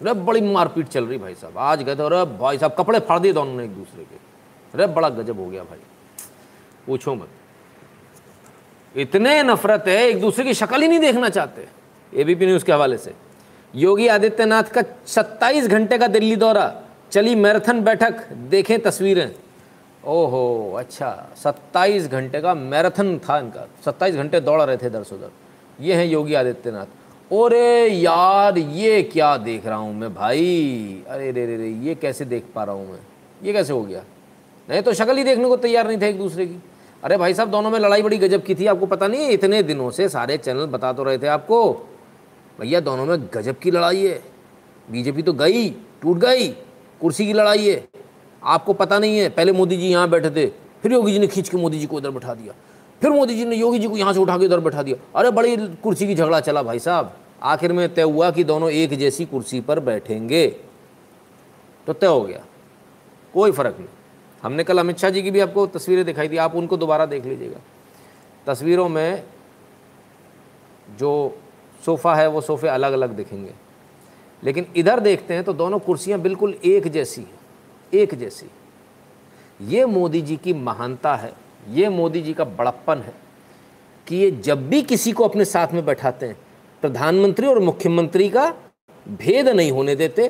अरे 0.00 0.12
बड़ी 0.12 0.40
मारपीट 0.40 0.88
चल 0.88 1.04
रही 1.04 1.18
भाई 1.18 1.34
साहब। 1.34 1.58
आज 1.58 1.82
गए 1.82 1.96
थे 1.96 2.02
अरे 2.02 2.38
भाई 2.38 2.58
साहब, 2.58 2.74
कपड़े 2.78 3.00
फाड़ 3.00 3.18
दिए 3.18 3.32
दोनों 3.32 3.54
ने 3.54 3.64
एक 3.64 3.74
दूसरे 3.74 4.04
के। 4.04 4.16
अरे 4.74 4.86
बड़ा 4.86 5.08
गजब 5.08 5.40
हो 5.40 5.46
गया 5.46 5.62
भाई। 5.62 5.78
पूछो 6.86 7.14
मत। 7.14 7.28
इतने 8.96 9.42
नफरत 9.42 9.84
है, 9.88 10.08
एक 10.08 10.20
दूसरे 10.20 10.44
की 10.44 10.54
शक्ल 10.54 10.82
ही 10.82 10.88
नहीं 10.88 10.98
देखना 10.98 11.28
चाहते। 11.28 11.68
एबीपी 12.14 12.46
न्यूज़ 12.46 12.64
के 12.64 12.72
हवाले 12.72 12.98
से। 12.98 13.14
योगी 13.74 14.06
आदित्यनाथ 14.06 14.62
का 14.62 14.82
27 15.06 15.66
घंटे 15.66 15.98
का 15.98 16.06
दिल्ली 16.06 16.36
दौरा। 16.36 16.82
चली 17.10 17.34
मैराथन 17.34 17.80
बैठक, 17.80 18.32
देखें 18.32 18.80
तस्वीरें। 18.80 19.34
ओहो 20.04 20.74
अच्छा 20.78 21.28
27 21.36 22.06
घंटे 22.06 22.40
का 22.40 22.54
मैराथन 22.54 23.18
था 23.18 23.38
इनका। 23.38 23.66
27 23.84 24.14
घंटे 24.14 24.40
दौड़ 24.40 24.62
रहे 24.62 24.76
थे 24.76 24.90
दर 24.90 25.02
सुधर 25.02 25.30
ये 25.80 25.94
हैं 25.94 26.06
योगी 26.06 26.34
आदित्यनाथ। 26.34 26.86
अरे 27.30 27.88
यार, 27.88 28.58
ये 28.58 29.02
क्या 29.02 29.36
देख 29.36 29.66
रहा 29.66 29.76
हूँ 29.76 29.94
मैं 29.94 30.14
भाई? 30.14 31.04
अरे 31.08 31.30
रे 31.30 31.46
रे 31.46 31.56
रे, 31.56 31.68
ये 31.68 31.94
कैसे 31.94 32.24
देख 32.24 32.44
पा 32.54 32.64
रहा 32.64 32.74
हूँ 32.74 32.92
मैं? 32.92 32.98
ये 33.42 33.52
कैसे 33.52 33.72
हो 33.72 33.82
गया? 33.82 34.04
नहीं 34.70 34.82
तो 34.82 34.92
शक्ल 34.92 35.16
ही 35.16 35.24
देखने 35.24 35.44
को 35.44 35.56
तैयार 35.56 35.86
नहीं 35.88 35.98
थे 35.98 36.08
एक 36.08 36.18
दूसरे 36.18 36.46
की। 36.46 36.62
अरे 37.02 37.16
भाई 37.16 37.34
साहब, 37.34 37.50
दोनों 37.50 37.70
में 37.70 37.78
लड़ाई 37.78 38.02
बड़ी 38.02 38.18
गजब 38.18 38.42
की 38.42 38.54
थी, 38.54 38.66
आपको 38.66 38.86
पता 38.86 39.08
नहीं? 39.08 39.28
इतने 39.28 39.62
दिनों 39.62 39.90
से 39.90 40.08
सारे 40.08 40.38
चैनल 40.38 40.66
बता 40.66 40.92
तो 40.92 41.04
रहे 41.04 41.18
थे 41.18 41.26
आपको। 41.26 41.72
भैया, 42.60 42.80
दोनों 42.80 43.06
में 43.06 43.28
गजब 43.34 43.58
की 43.58 43.70
लड़ाई 43.70 44.06
है। 44.06 44.22
बीजेपी 44.90 45.22
तो 45.22 45.32
गई, 45.32 45.70
टूट 45.70 46.18
गई, 46.18 46.48
कुर्सी 47.00 47.26
की 47.26 47.32
लड़ाई 47.32 47.68
है। 47.68 47.88
आपको 48.42 48.72
पता 48.72 48.98
नहीं 48.98 49.18
है, 49.18 49.28
पहले 49.28 49.52
मोदी 49.52 49.76
जी 49.76 49.88
यहाँ 49.88 50.10
बैठे 50.10 50.30
थे, 50.30 50.46
फिर 50.82 50.92
योगी 50.92 51.12
जी 51.12 51.18
ने 51.18 51.26
खींच 51.26 51.48
के 51.48 51.56
मोदी 51.56 51.78
जी 51.78 51.86
को 51.86 51.98
इधर 51.98 52.10
बैठा 52.10 52.34
दिया। 52.34 52.54
फिर 53.04 53.12
मोदी 53.12 53.34
जी 53.34 53.44
ने 53.44 53.56
योगी 53.56 53.78
जी 53.78 53.88
को 53.88 53.96
यहाँ 53.96 54.12
से 54.12 54.20
उठा 54.20 54.38
के 54.38 54.46
उधर 54.46 54.60
बैठा 54.60 54.82
दिया। 54.82 55.18
अरे 55.18 55.30
बड़ी 55.30 55.56
कुर्सी 55.56 56.06
की 56.06 56.14
झगड़ा 56.14 56.40
चला 56.40 56.62
भाई 56.62 56.78
साहब। 56.78 57.16
आखिर 57.42 57.72
में 57.72 57.94
तय 57.94 58.02
हुआ 58.02 58.30
कि 58.30 58.44
दोनों 58.44 58.70
एक 58.70 58.94
जैसी 58.94 59.24
कुर्सी 59.24 59.60
पर 59.60 59.80
बैठेंगे। 59.80 60.56
तो 61.86 61.92
तय 61.92 62.06
हो 62.06 62.20
गया। 62.20 62.44
कोई 63.34 63.52
फ़र्क 63.52 63.76
नहीं। 63.76 63.88
हमने 64.42 64.64
कल 64.64 64.78
अमित 64.78 64.98
शाह 64.98 65.10
जी 65.10 65.22
की 65.22 65.30
भी 65.30 65.40
आपको 65.40 65.66
तस्वीरें 65.66 66.04
दिखाई 66.04 66.28
थी। 66.28 66.36
आप 66.36 66.54
उनको 66.54 66.76
दोबारा 66.76 67.06
देख 67.06 67.24
लीजिएगा। 67.24 67.60
तस्वीरों 68.46 68.88
में 68.88 69.22
जो 70.98 71.38
सोफ़ा 71.84 72.14
है, 72.14 72.28
वो 72.28 72.40
सोफ़े 72.40 72.68
अलग 72.68 72.92
अलग 72.92 73.10
दिखेंगे। 73.10 73.52
लेकिन 74.44 74.66
इधर 74.76 75.00
देखते 75.00 75.34
हैं 75.34 75.44
तो 75.44 75.52
दोनों 75.52 75.78
कुर्सियाँ 75.78 76.20
बिल्कुल 76.20 76.58
एक 76.64 76.88
जैसी 76.88 77.20
हैं। 77.20 77.40
एक 77.94 78.14
जैसी। 78.14 78.50
ये 79.62 79.86
मोदी 79.86 80.22
जी 80.22 80.36
की 80.36 80.54
महानता 80.54 81.14
है। 81.14 81.43
ये 81.68 81.88
मोदी 81.88 82.20
जी 82.22 82.32
का 82.34 82.44
बड़प्पन 82.44 82.98
है 82.98 83.12
कि 84.06 84.16
ये 84.16 84.30
जब 84.44 84.68
भी 84.68 84.82
किसी 84.82 85.12
को 85.12 85.24
अपने 85.24 85.44
साथ 85.44 85.72
में 85.72 85.84
बैठाते 85.84 86.26
हैं, 86.26 86.36
प्रधानमंत्री 86.82 87.46
और 87.46 87.58
मुख्यमंत्री 87.60 88.28
का 88.28 88.52
भेद 89.06 89.48
नहीं 89.48 89.70
होने 89.72 89.94
देते, 89.96 90.28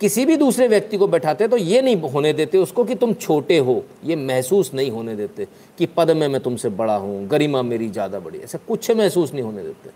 किसी 0.00 0.24
भी 0.26 0.36
दूसरे 0.36 0.66
व्यक्ति 0.68 0.96
को 0.96 1.06
बैठाते 1.08 1.48
तो 1.48 1.56
ये 1.56 1.80
नहीं 1.82 2.10
होने 2.10 2.32
देते 2.32 2.58
उसको 2.58 2.84
कि 2.84 2.94
तुम 2.94 3.14
छोटे 3.14 3.58
हो, 3.58 3.84
ये 4.04 4.16
महसूस 4.16 4.72
नहीं 4.74 4.90
होने 4.90 5.16
देते 5.16 5.46
कि 5.78 5.86
पद 5.86 6.10
में 6.10 6.26
मैं 6.28 6.40
तुमसे 6.40 6.68
बड़ा 6.70 6.96
हूँ, 6.96 7.26
गरिमा 7.28 7.62
मेरी 7.62 7.88
ज़्यादा 7.90 8.18
बड़ी 8.20 8.38
ऐसा 8.38 8.58
कुछ 8.68 8.90
महसूस 8.90 9.32
नहीं 9.32 9.42
होने 9.42 9.62
देते। 9.62 9.90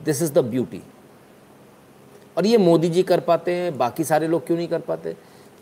दिस 0.00 0.22
इज़ 0.22 0.32
द 0.32 0.38
ब्यूटी 0.40 0.80
और 2.36 2.46
ये 2.46 2.58
मोदी 2.58 2.88
जी 2.88 3.02
कर 3.02 3.20
पाते 3.20 3.52
हैं, 3.52 3.76
बाकी 3.78 4.04
सारे 4.04 4.28
लोग 4.28 4.46
क्यों 4.46 4.56
नहीं 4.56 4.68
कर 4.68 4.80
पाते? 4.80 5.14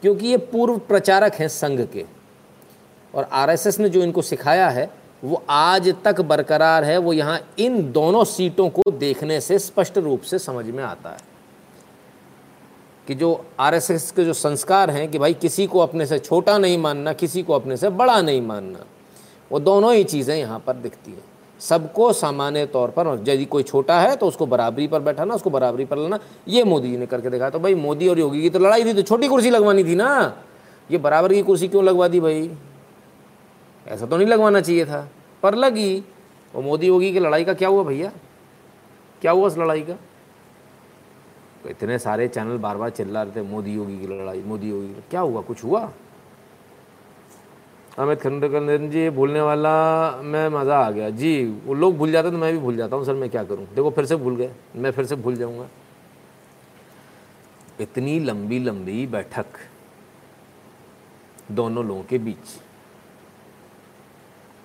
क्योंकि 0.02 0.26
ये 0.26 0.36
पूर्व 0.36 0.78
प्रचारक 0.78 1.34
हैं 1.34 1.48
संघ 1.50 1.80
के। 1.86 2.04
और 3.14 3.28
आरएसएस 3.32 3.78
ने 3.80 3.88
जो 3.88 4.02
इनको 4.02 4.22
सिखाया 4.22 4.68
है, 4.68 4.90
वो 5.24 5.42
आज 5.48 5.94
तक 6.04 6.20
बरकरार 6.20 6.84
है, 6.84 6.96
वो 6.98 7.12
यहाँ 7.12 7.40
इन 7.58 7.90
दोनों 7.92 8.24
सीटों 8.24 8.68
को 8.70 8.90
देखने 8.90 9.40
से 9.40 9.58
स्पष्ट 9.58 9.98
रूप 9.98 10.20
से 10.20 10.38
समझ 10.38 10.64
में 10.66 10.82
आता 10.84 11.10
है। 11.10 11.30
कि 13.08 13.14
जो 13.14 13.44
आरएसएस 13.60 14.10
के 14.10 14.24
जो 14.24 14.32
संस्कार 14.32 14.90
हैं 14.90 15.10
कि 15.10 15.18
भाई 15.18 15.34
किसी 15.34 15.66
को 15.66 15.78
अपने 15.78 16.06
से 16.06 16.18
छोटा 16.18 16.56
नहीं 16.58 16.78
मानना, 16.78 17.12
किसी 17.12 17.42
को 17.42 17.52
अपने 17.52 17.76
से 17.76 17.90
बड़ा 17.90 18.20
नहीं 18.20 18.42
मानना, 18.42 18.84
वो 19.50 19.58
दोनों 19.60 19.94
ही 19.94 20.04
चीज़ें 20.04 20.36
यहाँ 20.36 20.58
पर 20.58 20.74
दिखती 20.74 21.10
हैं। 21.10 21.24
सबको 21.60 22.12
सामान्य 22.12 22.66
तौर 22.66 22.90
पर 22.90 23.08
यदि 23.28 23.44
कोई 23.44 23.62
छोटा 23.62 23.98
है 24.00 24.14
तो 24.16 24.26
उसको 24.26 24.46
बराबरी 24.46 24.86
पर 24.88 25.00
बैठाना, 25.00 25.34
उसको 25.34 25.50
बराबरी 25.50 25.84
पर 25.84 25.98
लाना। 25.98 26.18
ये 26.48 26.64
मोदी 26.64 26.96
ने 26.96 27.06
करके 27.06 27.30
दिखाया 27.30 27.50
तो 27.50 27.58
भाई 27.58 27.74
मोदी 27.74 28.08
और 28.08 28.18
योगी 28.18 28.42
की 28.42 28.50
तो 28.50 28.58
लड़ाई 28.58 28.84
थी 28.84 28.94
तो 28.94 29.02
छोटी 29.02 29.28
कुर्सी 29.28 29.50
लगवानी 29.50 29.84
थी 29.84 29.94
ना। 29.94 30.10
ये 30.90 30.98
बराबर 30.98 31.32
की 31.32 31.42
कुर्सी 31.42 31.68
क्यों 31.68 31.84
लगवा 31.84 32.08
दी 32.08 32.20
भाई? 32.20 32.50
ऐसा 33.88 34.06
तो 34.06 34.16
नहीं 34.16 34.26
लगवाना 34.26 34.60
चाहिए 34.60 34.86
था। 34.86 35.08
पर 35.42 35.54
लगी। 35.54 36.04
वो 36.54 36.62
मोदी 36.62 36.86
योगी 36.86 37.12
की 37.12 37.18
लड़ाई 37.18 37.44
का 37.44 37.54
क्या 37.54 37.68
हुआ 37.68 37.82
भैया? 37.82 38.12
क्या 39.20 39.32
हुआ 39.32 39.46
उस 39.46 39.58
लड़ाई 39.58 39.82
का? 39.82 39.94
तो 41.62 41.68
इतने 41.68 41.98
सारे 41.98 42.28
चैनल 42.28 42.56
बार 42.58 42.76
बार 42.76 42.90
चिल्ला 42.90 43.22
रहे 43.22 43.36
थे, 43.36 43.42
मोदी 43.42 43.74
योगी 43.74 43.98
की 43.98 44.06
लड़ाई, 44.06 44.40
मोदी 44.40 44.70
योगी 44.70 44.94
क्या 45.10 45.20
हुआ? 45.20 45.42
कुछ 45.42 45.64
हुआ? 45.64 45.92
अमित 47.98 48.20
खंडकर 48.20 48.88
जी 48.88 49.10
भूलने 49.10 49.40
वाला, 49.40 50.10
मैं 50.22 50.48
मज़ा 50.48 50.78
आ 50.78 50.90
गया। 50.90 51.10
जी, 51.10 51.44
वो 51.64 51.74
लोग 51.74 51.96
भूल 51.96 52.12
जाते 52.12 52.30
तो 52.30 52.38
मैं 52.38 52.52
भी 52.52 52.58
भूल 52.58 52.76
जाता 52.76 52.96
हूँ, 52.96 53.04
सर, 53.04 53.14
मैं 53.14 53.30
क्या 53.30 53.44
करूँ? 53.44 53.66
देखो, 53.66 53.90
फिर 53.90 54.06
से 54.06 54.16
भूल 54.16 54.36
गए। 54.36 54.52
मैं 54.76 54.90
फिर 54.90 55.04
से 55.04 55.16
भूल 55.16 55.36
जाऊँगा। 55.36 55.68
इतनी 57.80 58.18
लंबी 58.20 58.58
लंबी 58.58 59.06
बैठक 59.06 59.46
दोनों 61.52 61.84
लोगों 61.84 62.02
के 62.02 62.18
बीच। 62.18 62.61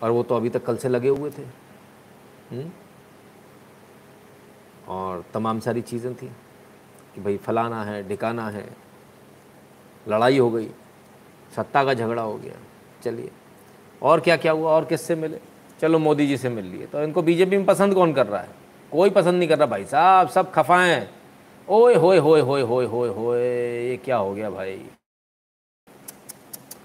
और 0.03 0.11
वो 0.11 0.23
तो 0.23 0.35
अभी 0.35 0.49
तक 0.49 0.65
कल 0.65 0.77
से 0.77 0.89
लगे 0.89 1.09
हुए 1.09 1.29
थे। 1.29 1.41
हुँ? 1.41 2.61
हम्म? 2.61 2.71
और 4.87 5.23
तमाम 5.33 5.59
सारी 5.59 5.81
चीज़ें 5.81 6.15
थी 6.15 6.27
कि 7.15 7.21
भाई 7.21 7.37
फलाना 7.37 7.83
है, 7.83 8.07
ढिकाना 8.07 8.49
है, 8.49 8.69
लड़ाई 10.07 10.37
हो 10.37 10.49
गई, 10.49 10.69
सत्ता 11.55 11.83
का 11.83 11.93
झगड़ा 11.93 12.21
हो 12.21 12.35
गया। 12.35 12.53
चलिए, 13.03 13.31
और 14.01 14.19
क्या 14.19 14.37
क्या 14.37 14.51
हुआ, 14.51 14.71
और 14.71 14.85
किससे 14.85 15.15
मिले? 15.15 15.39
चलो 15.81 15.99
मोदी 15.99 16.27
जी 16.27 16.37
से 16.37 16.49
मिल 16.49 16.65
लिए। 16.65 16.85
तो 16.85 17.03
इनको 17.03 17.21
बीजेपी 17.21 17.57
में 17.57 17.65
पसंद 17.65 17.93
कौन 17.93 18.13
कर 18.13 18.27
रहा 18.27 18.41
है? 18.41 18.49
कोई 18.91 19.09
पसंद 19.09 19.33
नहीं 19.33 19.49
कर 19.49 19.57
रहा 19.57 19.67
भाई 19.67 19.85
साहब, 19.85 20.29
सब 20.29 20.51
खफाएँ। 20.51 21.09
ओए, 21.69 21.95
होए 21.95 22.17
होए 22.17 22.41
होए 22.41 22.61
होए 22.61 22.85
होए 22.85 23.09
होए, 23.09 23.89
ये 23.89 23.97
क्या 23.97 24.17
हो 24.17 24.33
गया 24.33 24.49
भाई? 24.49 24.85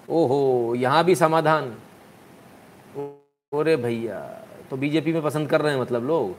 ओहो, 0.08 0.74
यहाँ 0.74 1.04
भी 1.04 1.14
समाधान। 1.14 1.74
अरे 3.54 3.76
भैया 3.76 4.44
तो 4.70 4.76
बीजेपी 4.76 5.12
में 5.12 5.22
पसंद 5.22 5.50
कर 5.50 5.60
रहे 5.60 5.74
हैं 5.74 5.80
मतलब 5.80 6.04
लोग? 6.04 6.36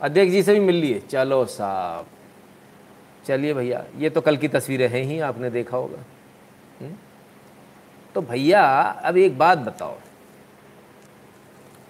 अध्यक्ष 0.00 0.32
जी 0.32 0.42
से 0.42 0.54
भी 0.54 0.60
मिल 0.60 0.74
लिए। 0.74 1.00
चलो 1.00 1.46
साहब। 1.46 2.06
चलिए 3.26 3.54
भैया, 3.54 3.84
ये 3.96 4.10
तो 4.10 4.20
कल 4.20 4.36
की 4.36 4.48
तस्वीरें 4.48 4.88
हैं 4.88 5.02
ही, 5.04 5.20
आपने 5.20 5.50
देखा 5.50 5.76
होगा? 5.76 5.98
हम्म? 6.80 6.94
तो 8.14 8.22
भैया, 8.22 8.80
अब 8.80 9.16
एक 9.16 9.38
बात 9.38 9.58
बताओ। 9.58 9.96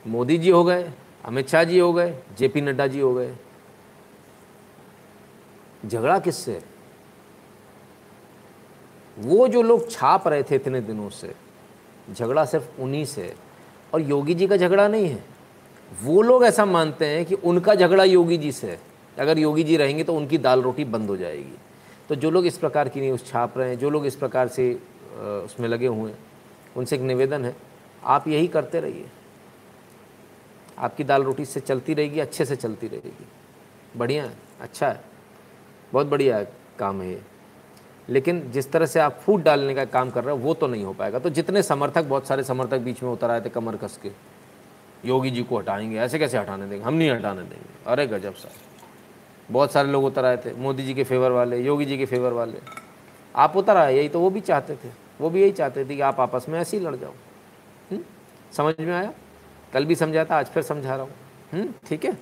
मोदी 0.06 0.38
जी 0.38 0.50
हो 0.50 0.64
गए, 0.64 0.92
अमित 1.24 1.48
शाह 1.48 1.64
जी 1.64 1.78
हो 1.78 1.92
गए, 1.92 2.22
जेपी 2.38 2.60
नड्डा 2.60 2.86
जी 2.86 3.00
हो 3.00 3.14
गए। 3.14 3.36
झगड़ा 5.86 6.18
किससे? 6.18 6.64
वो 9.18 9.48
जो 9.48 9.62
लोग 9.62 9.90
छाप 9.90 10.28
रहे 10.28 10.42
थे 10.42 10.54
इतने 10.54 10.80
दिनों 10.80 11.10
से, 11.10 11.34
झगड़ा 12.12 12.44
सिर्फ़ 12.44 12.80
उन्हीं 12.80 13.04
से। 13.04 13.51
और 13.92 14.00
योगी 14.00 14.34
जी 14.34 14.46
का 14.46 14.56
झगड़ा 14.56 14.86
नहीं 14.88 15.08
है। 15.08 15.24
वो 15.90 16.20
लोग 16.22 16.44
ऐसा 16.44 16.64
मानते 16.64 17.06
हैं 17.06 17.24
कि 17.26 17.34
उनका 17.34 17.74
झगड़ा 17.74 18.04
योगी 18.04 18.36
जी 18.38 18.52
से 18.52 18.70
है। 18.70 18.80
अगर 19.18 19.38
योगी 19.38 19.64
जी 19.64 19.76
रहेंगे 19.76 20.04
तो 20.04 20.14
उनकी 20.14 20.38
दाल 20.38 20.62
रोटी 20.62 20.84
बंद 20.84 21.08
हो 21.10 21.16
जाएगी। 21.16 21.56
तो 22.08 22.14
जो 22.14 22.30
लोग 22.30 22.46
इस 22.46 22.58
प्रकार 22.58 22.88
की 22.88 23.00
न्यूज़ 23.00 23.24
छाप 23.24 23.58
रहे 23.58 23.68
हैं, 23.68 23.78
जो 23.78 23.90
लोग 23.90 24.06
इस 24.06 24.16
प्रकार 24.16 24.48
से 24.48 24.72
उसमें 25.14 25.68
लगे 25.68 25.86
हुए 25.86 26.10
हैं, 26.10 26.18
उनसे 26.76 26.96
एक 26.96 27.02
निवेदन 27.02 27.44
है, 27.44 27.54
आप 28.04 28.28
यही 28.28 28.46
करते 28.48 28.80
रहिए। 28.80 29.06
आपकी 30.78 31.04
दाल 31.04 31.22
रोटी 31.22 31.44
से 31.44 31.60
चलती 31.60 31.94
रहेगी, 31.94 32.20
अच्छे 32.20 32.44
से 32.44 32.56
चलती 32.56 32.88
रहेगी। 32.88 33.26
बढ़िया 33.96 34.24
है 34.24 34.32
अच्छा 34.60 34.88
है, 34.88 35.00
बहुत 35.92 36.06
बढ़िया 36.06 36.42
काम 36.78 37.02
है 37.02 37.10
ये। 37.10 37.20
लेकिन 38.08 38.50
जिस 38.50 38.72
तरह 38.72 38.86
से 38.86 39.00
आप 39.00 39.20
फूट 39.20 39.42
डालने 39.42 39.74
का 39.74 39.84
काम 39.84 40.10
कर 40.10 40.24
रहे 40.24 40.36
हो, 40.36 40.42
वो 40.42 40.54
तो 40.54 40.66
नहीं 40.66 40.84
हो 40.84 40.92
पाएगा। 40.92 41.18
तो 41.18 41.30
जितने 41.30 41.62
समर्थक, 41.62 42.04
बहुत 42.04 42.26
सारे 42.26 42.44
समर्थक 42.44 42.78
बीच 42.78 43.02
में 43.02 43.10
उतर 43.10 43.30
आए 43.30 43.40
थे 43.40 43.48
कमर 43.48 43.76
कस 43.76 44.00
के। 44.02 44.10
योगी 45.04 45.30
जी 45.30 45.42
को 45.42 45.58
हटाएँगे। 45.58 45.98
ऐसे 45.98 46.18
कैसे 46.18 46.38
हटाने 46.38 46.66
देंगे? 46.66 46.84
हम 46.84 46.94
नहीं 46.94 47.10
हटाने 47.10 47.40
देंगे। 47.40 47.84
अरे 47.86 48.06
गजब 48.06 48.34
साहब। 48.34 48.54
बहुत 49.50 49.72
सारे 49.72 49.88
लोग 49.88 50.04
उतर 50.04 50.24
आए 50.24 50.36
थे। 50.36 50.54
मोदी 50.54 50.82
जी 50.82 50.94
के 50.94 51.04
फेवर 51.04 51.30
वाले, 51.30 51.58
योगी 51.58 51.84
जी 51.84 51.98
के 51.98 52.06
फेवर 52.06 52.32
वाले। 52.32 52.58
आप 53.36 53.56
उतर 53.56 53.76
आए, 53.76 53.96
यही 53.96 54.08
तो 54.08 54.20
वो 54.20 54.30
भी 54.30 54.40
चाहते 54.40 54.74
थे। 54.74 54.88
वो 55.20 55.30
भी 55.30 55.42
यही 55.42 55.52
चाहते 55.52 55.84
थे 55.84 55.96
कि 55.96 56.00
आप 56.00 56.20
आपस 56.20 56.46
में 56.48 56.60
ऐसे 56.60 56.76
ही 56.76 56.84
लड़ 56.84 56.96
जाओ। 56.96 57.12
हम्म? 57.90 58.00
समझ 58.52 58.74
में 58.80 58.94
आया? 58.94 59.12
कल 59.72 59.84
भी 59.84 59.94
समझाया 59.94 60.24
था, 60.24 60.38
आज 60.38 60.46
फिर 60.46 60.62
समझा 60.62 60.96
रहा 60.96 61.04
हूँ। 61.04 61.12
हम्म? 61.52 61.74
ठीक 61.86 62.04
है? 62.04 62.18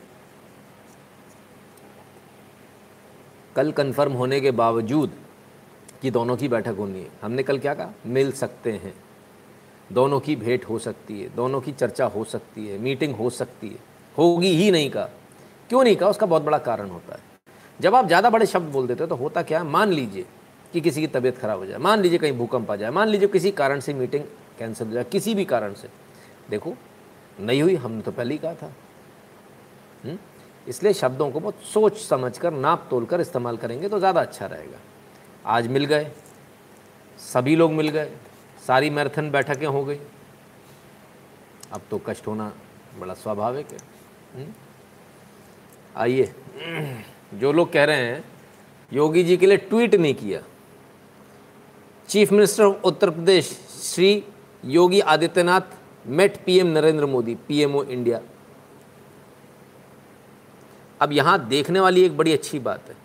कल 3.56 3.72
कंफर्म 3.72 4.12
होने 4.12 4.40
के 4.40 4.50
बावजूद 4.50 5.12
कि 6.02 6.10
दोनों 6.10 6.36
की 6.36 6.48
बैठक 6.48 6.76
होनी 6.78 7.00
है। 7.00 7.08
हमने 7.22 7.42
कल 7.42 7.58
क्या 7.58 7.74
कहा? 7.74 7.92
मिल 8.06 8.32
सकते 8.32 8.72
हैं। 8.72 8.94
दोनों 9.92 10.20
की 10.20 10.36
भेंट 10.36 10.64
हो 10.64 10.78
सकती 10.78 11.20
है, 11.20 11.28
दोनों 11.28 11.60
की 11.60 11.72
चर्चा 11.72 12.04
हो 12.06 12.24
सकती 12.24 12.66
है, 12.68 12.78
मीटिंग 12.78 13.14
हो 13.14 13.30
सकती 13.30 13.68
है। 13.68 13.78
होगी 14.18 14.52
ही 14.56 14.70
नहीं 14.70 14.90
कहा। 14.90 15.08
क्यों 15.70 15.82
नहीं 15.84 15.96
कहा? 15.96 16.08
उसका 16.08 16.26
बहुत 16.26 16.42
बड़ा 16.42 16.58
कारण 16.58 16.90
होता 16.90 17.14
है। 17.14 17.20
जब 17.80 17.94
आप 17.94 18.06
ज़्यादा 18.06 18.30
बड़े 18.30 18.46
शब्द 18.46 18.72
बोल 18.72 18.86
देते 18.86 19.02
हो 19.02 19.08
तो 19.08 19.16
होता 19.16 19.42
क्या? 19.42 19.62
मान 19.64 19.92
लीजिए 19.92 20.26
कि 20.72 20.80
किसी 20.80 21.00
की 21.00 21.06
तबीयत 21.06 21.38
खराब 21.38 21.58
हो 21.58 21.66
जाए। 21.66 21.78
मान 21.78 22.00
लीजिए 22.00 22.18
कहीं 22.18 22.32
भूकंप 22.32 22.70
आ 22.70 22.76
जाए। 22.76 22.90
मान 22.90 23.08
लीजिए 23.08 23.28
किसी 23.28 23.50
कारण 23.50 23.80
से 23.80 23.94
मीटिंग 23.94 24.24
कैंसिल 24.58 24.86
हो 24.86 24.92
जाए, 24.92 25.04
किसी 25.04 25.34
भी 25.34 25.44
कारण 25.44 25.74
से। 25.74 25.88
देखो, 26.50 26.74
नहीं 27.40 27.62
हुई, 27.62 27.74
हमने 27.74 28.02
तो 28.02 28.12
पहले 28.12 28.34
ही 28.34 28.38
कहा 28.38 28.54
था। 28.54 28.72
हम्म? 30.04 30.18
इसलिए 30.68 30.92
शब्दों 30.92 31.30
को 31.30 31.40
बहुत 31.40 31.62
सोच 31.64 31.98
समझ 31.98 32.36
कर 32.38 32.52
नाप 32.52 32.86
तोल 32.90 33.04
कर 33.04 33.20
इस्तेमाल 33.20 33.56
करेंगे 33.56 33.88
तो 33.88 33.98
ज़्यादा 33.98 34.20
अच्छा 34.20 34.46
रहेगा। 34.46 34.78
आज 35.46 35.66
मिल 35.66 35.84
गए। 35.84 36.10
सभी 37.18 37.56
लोग 37.56 37.72
मिल 37.72 37.88
गए। 37.88 38.16
सारी 38.66 38.90
मैराथन 38.90 39.30
बैठकें 39.30 39.66
हो 39.66 39.84
गई। 39.84 39.98
अब 41.72 41.80
तो 41.90 42.00
कष्ट 42.06 42.26
होना 42.26 42.52
बड़ा 42.98 43.14
स्वाभाविक 43.14 43.66
है। 43.72 43.78
हम्म? 44.34 44.52
आइए। 45.96 46.34
जो 47.34 47.52
लोग 47.52 47.72
कह 47.72 47.84
रहे 47.84 47.96
हैं, 47.96 48.24
योगी 48.92 49.24
जी 49.24 49.36
के 49.36 49.46
लिए 49.46 49.56
ट्वीट 49.56 49.94
नहीं 49.94 50.14
किया। 50.14 50.42
Chief 52.08 52.32
minister 52.32 52.64
of 52.64 52.82
Uttar 52.82 53.10
Pradesh, 53.10 53.50
Shri 53.82 54.24
Yogi 54.64 55.00
Adityanath, 55.00 55.60
met 56.06 56.44
PM 56.44 56.66
Narendra 56.66 57.06
Modi, 57.06 57.34
PMO 57.34 57.82
India. 57.82 58.20
अब 61.00 61.12
यहाँ 61.12 61.48
देखने 61.48 61.80
वाली 61.80 62.02
एक 62.02 62.16
बड़ी 62.16 62.32
अच्छी 62.32 62.58
बात 62.58 62.88
है। 62.88 62.96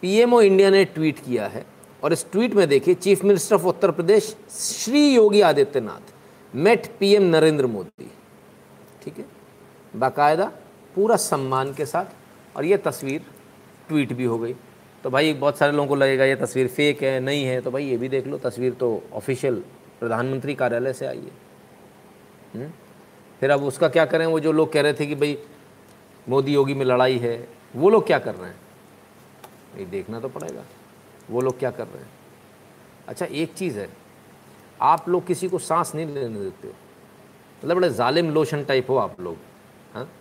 पीएमओ 0.00 0.40
इंडिया 0.40 0.70
ने 0.70 0.84
ट्वीट 0.84 1.18
किया 1.18 1.46
है 1.46 1.71
और 2.02 2.12
इस 2.12 2.32
ट्वीट 2.32 2.54
में 2.54 2.68
देखिए, 2.68 2.94
chief 2.94 3.24
minister 3.24 3.54
of 3.54 3.62
Uttar 3.62 3.90
Pradesh 3.90 4.36
Shri 4.50 5.14
Yogi 5.14 5.40
Adityanath, 5.40 6.14
met 6.56 6.98
PM 6.98 7.22
Narendra 7.22 7.66
Modi. 7.66 8.10
ठीक 9.02 9.18
है? 9.18 9.24
बाकायदा 9.96 10.52
पूरा 10.94 11.16
सम्मान 11.16 11.74
के 11.74 11.86
साथ, 11.86 12.04
और 12.56 12.64
ये 12.64 12.76
तस्वीर 12.76 13.22
ट्वीट 13.88 14.12
भी 14.12 14.24
हो 14.24 14.38
गई। 14.38 14.54
तो 15.04 15.10
भाई, 15.10 15.32
बहुत 15.32 15.58
सारे 15.58 15.72
लोगों 15.72 15.88
को 15.88 15.94
लगेगा, 15.94 16.24
ये 16.24 16.36
तस्वीर 16.36 16.68
फेक 16.68 17.02
है, 17.02 17.20
नहीं 17.20 17.44
है? 17.44 17.60
तो 17.60 17.70
भाई, 17.70 17.84
ये 17.84 17.96
भी 17.96 18.08
देख 18.08 18.26
लो, 18.26 18.38
तस्वीर 18.38 18.72
तो 18.72 19.02
ऑफिशियल 19.12 19.64
प्रधानमंत्री 20.00 20.54
कार्यालय 20.54 20.92
से 20.92 21.06
आई 21.06 21.18
है। 21.18 21.52
हम्म? 22.54 22.70
फिर 23.40 23.50
अब 23.50 23.64
उसका 23.64 23.88
क्या 23.88 24.04
करें? 24.04 24.26
वो 24.26 24.40
जो 24.40 24.52
लोग 24.52 24.72
कह 24.72 24.80
रहे 24.80 24.92
थे 24.92 25.06
कि 25.06 25.14
भाई, 25.14 25.38
मोदी 26.28 26.54
योगी 26.54 26.74
में 26.74 26.86
लड़ाई 26.86 27.18
है, 27.18 27.48
वो 27.76 27.90
लोग 27.90 28.06
क्या 28.06 28.18
कर 28.18 28.34
रहे 28.34 28.48
हैं? 28.48 28.56
ये 29.78 29.84
देखना 29.84 30.20
तो 30.20 30.28
पड़ेगा। 30.28 30.62
वो 31.32 31.40
लोग 31.40 31.58
क्या 31.58 31.70
कर 31.70 31.86
रहे 31.86 32.02
हैं? 32.02 32.10
अच्छा 33.08 33.26
एक 33.26 33.54
चीज़ 33.54 33.78
है। 33.78 33.88
आप 34.82 35.08
लोग 35.08 35.26
किसी 35.26 35.48
को 35.48 35.58
सांस 35.58 35.94
नहीं 35.94 36.06
लेने 36.06 36.40
देते। 36.40 36.68
हो 36.68 36.74
मतलब 37.64 37.76
बड़े 37.76 37.90
जालिम 37.90 38.30
लोशन 38.30 38.64
टाइप 38.64 38.90
हो 38.90 38.96
आप 38.96 39.20
लोग 39.20 39.36
हाँ? 39.94 40.12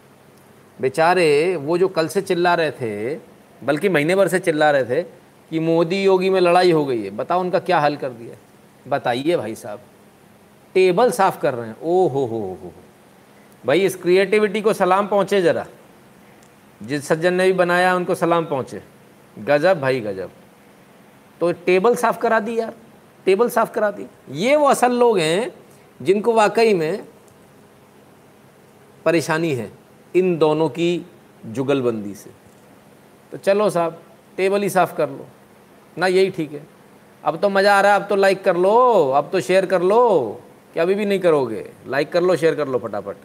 बेचारे, 0.81 1.55
वो 1.55 1.77
जो 1.77 1.87
कल 1.87 2.07
से 2.07 2.21
चिल्ला 2.21 2.53
रहे 2.53 2.71
थे, 2.71 3.15
बल्कि 3.63 3.89
महीने 3.89 4.15
भर 4.15 4.27
से 4.27 4.39
चिल्ला 4.39 4.71
रहे 4.71 4.83
थे, 4.83 5.03
कि 5.49 5.59
मोदी 5.59 6.03
योगी 6.03 6.29
में 6.29 6.41
लड़ाई 6.41 6.71
हो 6.71 6.85
गई 6.85 7.03
है। 7.03 7.09
बताओ 7.09 7.39
उनका 7.39 7.59
क्या 7.59 7.79
हल 7.79 7.95
कर 7.95 8.09
दिया 8.09 8.35
बताइए 8.87 9.37
भाई 9.37 9.55
साहब। 9.55 9.79
टेबल 10.73 11.11
साफ़ 11.11 11.41
कर 11.41 11.53
रहे 11.53 11.67
हैं। 11.67 11.77
ओ 11.81 12.07
हो 12.07 12.25
हो 12.25 12.39
हो 12.39 12.59
हो। 12.63 12.73
भाई, 13.65 13.81
इस 13.81 13.95
क्रिएटिविटी 13.95 14.61
को 14.61 14.73
सलाम 14.73 15.07
पहुँचे 15.07 15.41
ज़रा। 15.41 15.67
जिस 16.83 17.07
सज्जन 17.07 17.33
ने 17.33 17.45
भी 17.45 17.53
बनाया, 17.53 17.95
उनको 17.95 18.15
सलाम 18.15 18.45
पहुँचे। 18.45 18.83
गजब 19.39 19.79
भाई, 19.79 19.99
गजब। 19.99 20.31
तो 21.41 21.51
टेबल 21.51 21.95
साफ़ 21.95 22.19
करा 22.19 22.39
दी 22.39 22.59
यार, 22.59 22.73
टेबल 23.25 23.49
साफ़ 23.49 23.71
करा 23.71 23.91
दी। 23.91 24.05
ये 24.31 24.55
वो 24.55 24.65
असल 24.65 24.91
लोग 24.91 25.19
हैं 25.19 25.53
जिनको 26.01 26.33
वाकई 26.33 26.73
में 26.73 27.03
परेशानी 29.05 29.53
है 29.53 29.71
इन 30.15 30.37
दोनों 30.37 30.69
की 30.69 31.05
जुगलबंदी 31.45 32.15
से। 32.15 32.29
तो 33.31 33.37
चलो 33.37 33.69
साहब, 33.69 34.01
टेबल 34.37 34.61
ही 34.61 34.69
साफ़ 34.69 34.95
कर 34.95 35.09
लो। 35.09 35.27
ना, 35.97 36.07
यही 36.07 36.29
ठीक 36.29 36.51
है। 36.51 36.67
अब 37.23 37.39
तो 37.39 37.49
मज़ा 37.49 37.77
आ 37.77 37.81
रहा 37.81 37.93
है, 37.93 37.99
अब 37.99 38.07
तो 38.07 38.15
लाइक 38.15 38.43
कर 38.43 38.55
लो, 38.55 39.09
अब 39.09 39.29
तो 39.31 39.39
शेयर 39.39 39.65
कर 39.65 39.81
लो। 39.81 40.41
क्या 40.73 40.83
अभी 40.83 40.95
भी 40.95 41.05
नहीं 41.05 41.19
करोगे। 41.19 41.69
लाइक 41.87 42.11
कर 42.11 42.21
लो 42.21 42.35
शेयर 42.35 42.55
कर 42.55 42.67
लो 42.67 42.79
फटाफट। 42.79 43.15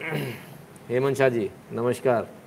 हेमंत 0.88 1.16
शाह 1.16 1.28
जी, 1.28 1.50
नमस्कार। 1.72 2.43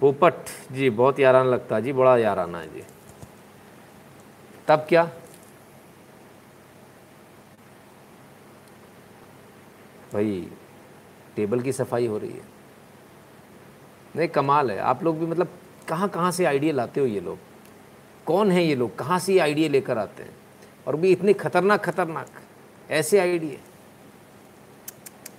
पोपट 0.00 0.34
जी, 0.72 0.90
बहुत 0.90 1.20
याराना 1.20 1.50
लगता 1.50 1.76
है, 1.76 1.82
जी, 1.82 1.92
बड़ा 1.92 2.16
याराना 2.16 2.58
है, 2.58 2.74
जी। 2.74 2.82
तब 4.68 4.86
क्या? 4.88 5.04
भाई, 10.12 10.50
टेबल 11.36 11.60
की 11.60 11.72
सफ़ाई 11.72 12.06
हो 12.06 12.18
रही 12.18 12.30
है। 12.30 12.42
नहीं, 14.16 14.28
कमाल 14.28 14.70
है। 14.70 14.78
आप 14.78 15.04
लोग 15.04 15.18
भी 15.18 15.26
मतलब 15.26 15.48
कहाँ 15.88 16.08
कहाँ 16.08 16.30
से 16.30 16.44
आइडिया 16.44 16.72
लाते 16.72 17.00
हो 17.00 17.06
ये 17.06 17.20
लोग? 17.20 17.38
कौन 18.26 18.50
है 18.50 18.64
ये 18.64 18.74
लोग? 18.74 18.98
कहाँ 18.98 19.18
से 19.18 19.38
आइडिया 19.38 19.68
लेकर 19.68 19.98
आते 19.98 20.22
हैं? 20.22 20.36
और 20.86 20.96
भी 20.96 21.12
इतने 21.12 21.32
खतरनाक 21.32 21.84
खतरनाक, 21.84 22.28
ऐसे 22.90 23.18
आइडिया। 23.18 23.64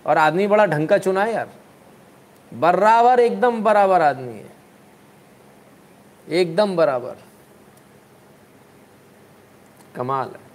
और 0.05 0.17
आदमी 0.17 0.47
बड़ा 0.47 0.65
ढंग 0.65 0.87
का 0.87 0.97
चुना 0.97 1.23
है 1.23 1.33
यार। 1.33 1.49
बराबर, 2.53 3.19
एकदम 3.19 3.63
बराबर 3.63 4.01
आदमी 4.01 4.33
है। 4.33 4.48
एकदम 6.29 6.75
बराबर। 6.75 7.17
कमाल 9.95 10.27
है। 10.27 10.49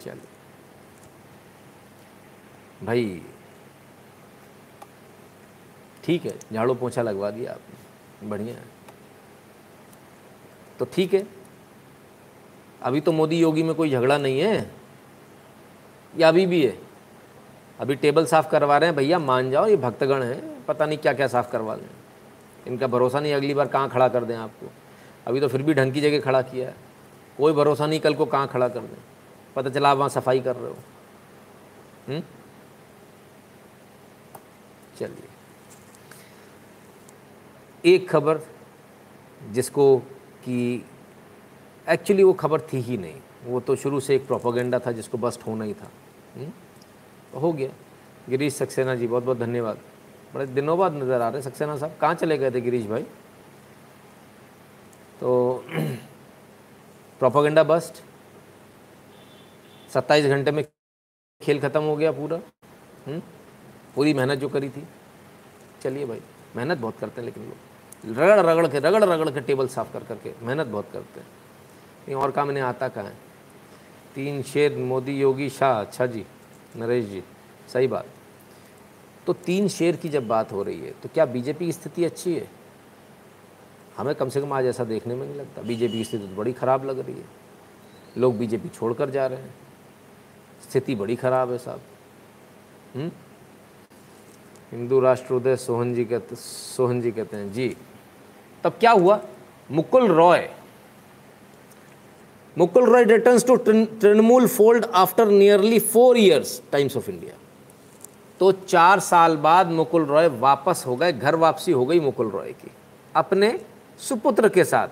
चलो 0.00 0.20
भाई, 2.86 3.22
ठीक 6.04 6.24
है, 6.24 6.38
झाड़ू 6.52 6.74
पोछा 6.74 7.02
लगवा 7.02 7.30
दिया 7.30 7.52
आपने। 7.52 8.28
बढ़िया 8.28 8.54
है। 8.54 8.62
तो 10.78 10.84
ठीक 10.84 11.14
है। 11.14 11.26
अभी 12.82 13.00
तो 13.00 13.12
मोदी 13.12 13.38
योगी 13.38 13.62
में 13.62 13.74
कोई 13.74 13.90
झगड़ा 13.90 14.18
नहीं 14.18 14.40
है। 14.40 14.70
या 16.18 16.28
अभी 16.28 16.46
भी 16.46 16.66
है। 16.66 16.78
अभी 17.80 17.94
टेबल 17.94 18.26
साफ़ 18.26 18.50
करवा 18.50 18.78
रहे 18.78 18.88
हैं, 18.88 18.96
भैया, 18.96 19.18
मान 19.18 19.50
जाओ, 19.50 19.66
ये 19.66 19.76
भक्तगण 19.76 20.22
हैं, 20.22 20.64
पता 20.64 20.86
नहीं 20.86 20.98
क्या 20.98 21.12
क्या 21.12 21.26
साफ़ 21.26 21.50
करवा 21.50 21.74
लें 21.74 22.01
इनका 22.66 22.86
भरोसा 22.86 23.20
नहीं, 23.20 23.34
अगली 23.34 23.54
बार 23.54 23.68
कहाँ 23.68 23.90
खड़ा 23.90 24.08
कर 24.08 24.24
दें 24.24 24.36
आपको? 24.36 24.70
अभी 25.26 25.40
तो 25.40 25.48
फिर 25.48 25.62
भी 25.62 25.74
ढंग 25.74 25.92
की 25.92 26.00
जगह 26.00 26.20
खड़ा 26.20 26.42
किया 26.42 26.68
है। 26.68 26.74
कोई 27.38 27.52
भरोसा 27.52 27.86
नहीं 27.86 28.00
कल 28.00 28.14
को 28.14 28.26
कहाँ 28.26 28.48
खड़ा 28.48 28.68
कर 28.68 28.80
दें 28.80 29.02
पता 29.56 29.70
चला 29.70 29.90
आप 29.90 29.96
वहाँ 29.96 30.08
सफ़ाई 30.08 30.40
कर 30.40 30.56
रहे 30.56 30.70
हो। 30.70 30.76
हम्म? 32.08 32.22
चलिए। 34.98 35.28
एक 37.94 38.10
खबर 38.10 38.40
जिसको 39.50 39.98
कि 40.44 40.84
एक्चुअली 41.88 42.22
वो 42.22 42.32
खबर 42.32 42.60
थी 42.60 42.76
ही 42.76 42.96
नहीं। 42.96 43.16
वो 43.44 43.60
तो 43.60 43.76
शुरू 43.76 44.00
से 44.00 44.16
एक 44.16 44.26
प्रोपोगेंडा 44.26 44.78
था 44.78 44.92
जिसको 44.92 45.18
बस्ट 45.18 45.46
होना 45.46 45.64
ही 45.64 45.74
था। 45.74 45.90
हुँ? 46.36 46.52
तो 47.32 47.38
हो 47.38 47.52
गया। 47.52 47.70
गिरीश 48.28 48.54
सक्सेना 48.54 48.94
जी 48.94 49.06
बहुत 49.06 49.24
बहुत 49.24 49.38
धन्यवाद। 49.38 49.78
बड़े 50.34 50.46
दिनों 50.46 50.78
बाद 50.78 50.94
नज़र 50.94 51.20
आ 51.20 51.28
रहे 51.28 51.42
हैं, 51.42 51.50
सक्सेना 51.50 51.76
साहब। 51.76 51.96
कहाँ 52.00 52.14
चले 52.14 52.38
गए 52.38 52.50
थे 52.50 52.60
गिरीश 52.60 52.86
भाई? 52.86 53.02
तो 55.20 55.64
प्रोपोगेंडा 57.18 57.62
बस्ट। 57.62 57.94
सत्ताईस 59.92 60.26
घंटे 60.26 60.50
में 60.50 60.64
खेल 61.42 61.60
ख़त्म 61.60 61.82
हो 61.82 61.96
गया 61.96 62.12
पूरा। 62.12 62.36
हुँ? 63.08 63.22
पूरी 63.94 64.14
मेहनत 64.14 64.38
जो 64.38 64.48
करी 64.48 64.68
थी। 64.68 64.88
चलिए 65.82 66.06
भाई, 66.06 66.20
मेहनत 66.56 66.78
बहुत 66.78 66.98
करते 66.98 67.20
हैं, 67.20 67.26
लेकिन 67.26 67.44
लोग 67.44 67.56
रगड़ 68.18 68.40
रगड़ 68.40 68.66
के, 68.66 68.78
रगड़ 68.78 69.04
रगड़ 69.04 69.30
के 69.30 69.40
टेबल 69.40 69.68
साफ़ 69.68 69.92
कर 69.92 70.04
करके 70.04 70.32
मेहनत 70.42 70.66
बहुत 70.66 70.90
करते 70.92 71.20
हैं। 71.20 71.26
नहीं 72.08 72.14
और 72.14 72.30
काम 72.30 72.50
इन्हें 72.50 72.64
आता 72.64 72.88
कहाँ 72.88 73.04
है? 73.04 73.16
तीन 74.14 74.42
शेर, 74.42 74.76
मोदी, 74.76 75.12
योगी, 75.12 75.48
शाह। 75.50 75.80
अच्छा 75.80 76.06
जी, 76.06 76.26
नरेश 76.76 77.04
जी, 77.04 77.22
सही 77.72 77.86
बात। 77.86 78.06
तो 79.26 79.32
तीन 79.32 79.68
शेर 79.68 79.96
की 79.96 80.08
जब 80.08 80.26
बात 80.28 80.52
हो 80.52 80.62
रही 80.62 80.80
है 80.80 80.90
तो 81.02 81.08
क्या 81.14 81.24
बीजेपी 81.26 81.66
की 81.66 81.72
स्थिति 81.72 82.04
अच्छी 82.04 82.34
है? 82.34 82.48
हमें 83.96 84.14
कम 84.14 84.28
से 84.28 84.40
कम 84.40 84.52
आज 84.52 84.66
ऐसा 84.66 84.84
देखने 84.84 85.14
में 85.14 85.26
नहीं 85.26 85.36
लगता। 85.36 85.62
बीजेपी 85.62 85.98
की 85.98 86.04
स्थिति 86.04 86.26
तो 86.26 86.36
बड़ी 86.36 86.52
ख़राब 86.52 86.84
लग 86.84 86.98
रही 86.98 87.14
है। 87.14 87.24
लोग 88.18 88.36
बीजेपी 88.38 88.68
छोड़कर 88.68 89.10
जा 89.10 89.26
रहे 89.26 89.38
हैं। 89.38 89.54
स्थिति 90.62 90.94
बड़ी 90.94 91.16
ख़राब 91.16 91.50
है 91.50 91.58
साहब। 91.58 91.80
हम्म? 92.94 93.10
हिंदू 94.72 95.00
राष्ट्रोदय 95.00 95.56
सोहन 95.56 95.94
जी 95.94 96.04
कहते, 96.04 96.36
सोहन 96.36 97.00
जी 97.00 97.10
कहते 97.12 97.36
हैं, 97.36 97.52
जी, 97.52 97.76
तब 98.64 98.76
क्या 98.80 98.90
हुआ? 98.92 99.20
Mukul 99.70 100.06
Roy 100.08 100.48
Mukul 102.56 102.84
Roy 102.86 103.04
returns 103.04 103.46
to 103.46 103.56
Trinamool 103.56 104.46
fold 104.48 104.84
after 104.94 105.28
nearly 105.28 105.78
four 105.80 106.16
years 106.16 106.60
Times 106.72 106.96
of 106.96 107.10
India 107.10 107.34
तो 108.40 108.50
चार 108.52 109.00
साल 109.00 109.36
बाद 109.36 109.70
मुकुल 109.70 110.04
रॉय 110.04 110.28
वापस 110.30 110.84
हो 110.86 110.96
गए, 110.96 111.12
घर 111.12 111.34
वापसी 111.34 111.72
हो 111.72 111.84
गई 111.86 112.00
मुकुल 112.00 112.30
रॉय 112.30 112.52
की, 112.52 112.70
अपने 113.14 113.58
सुपुत्र 114.00 114.48
के 114.48 114.64
साथ, 114.64 114.88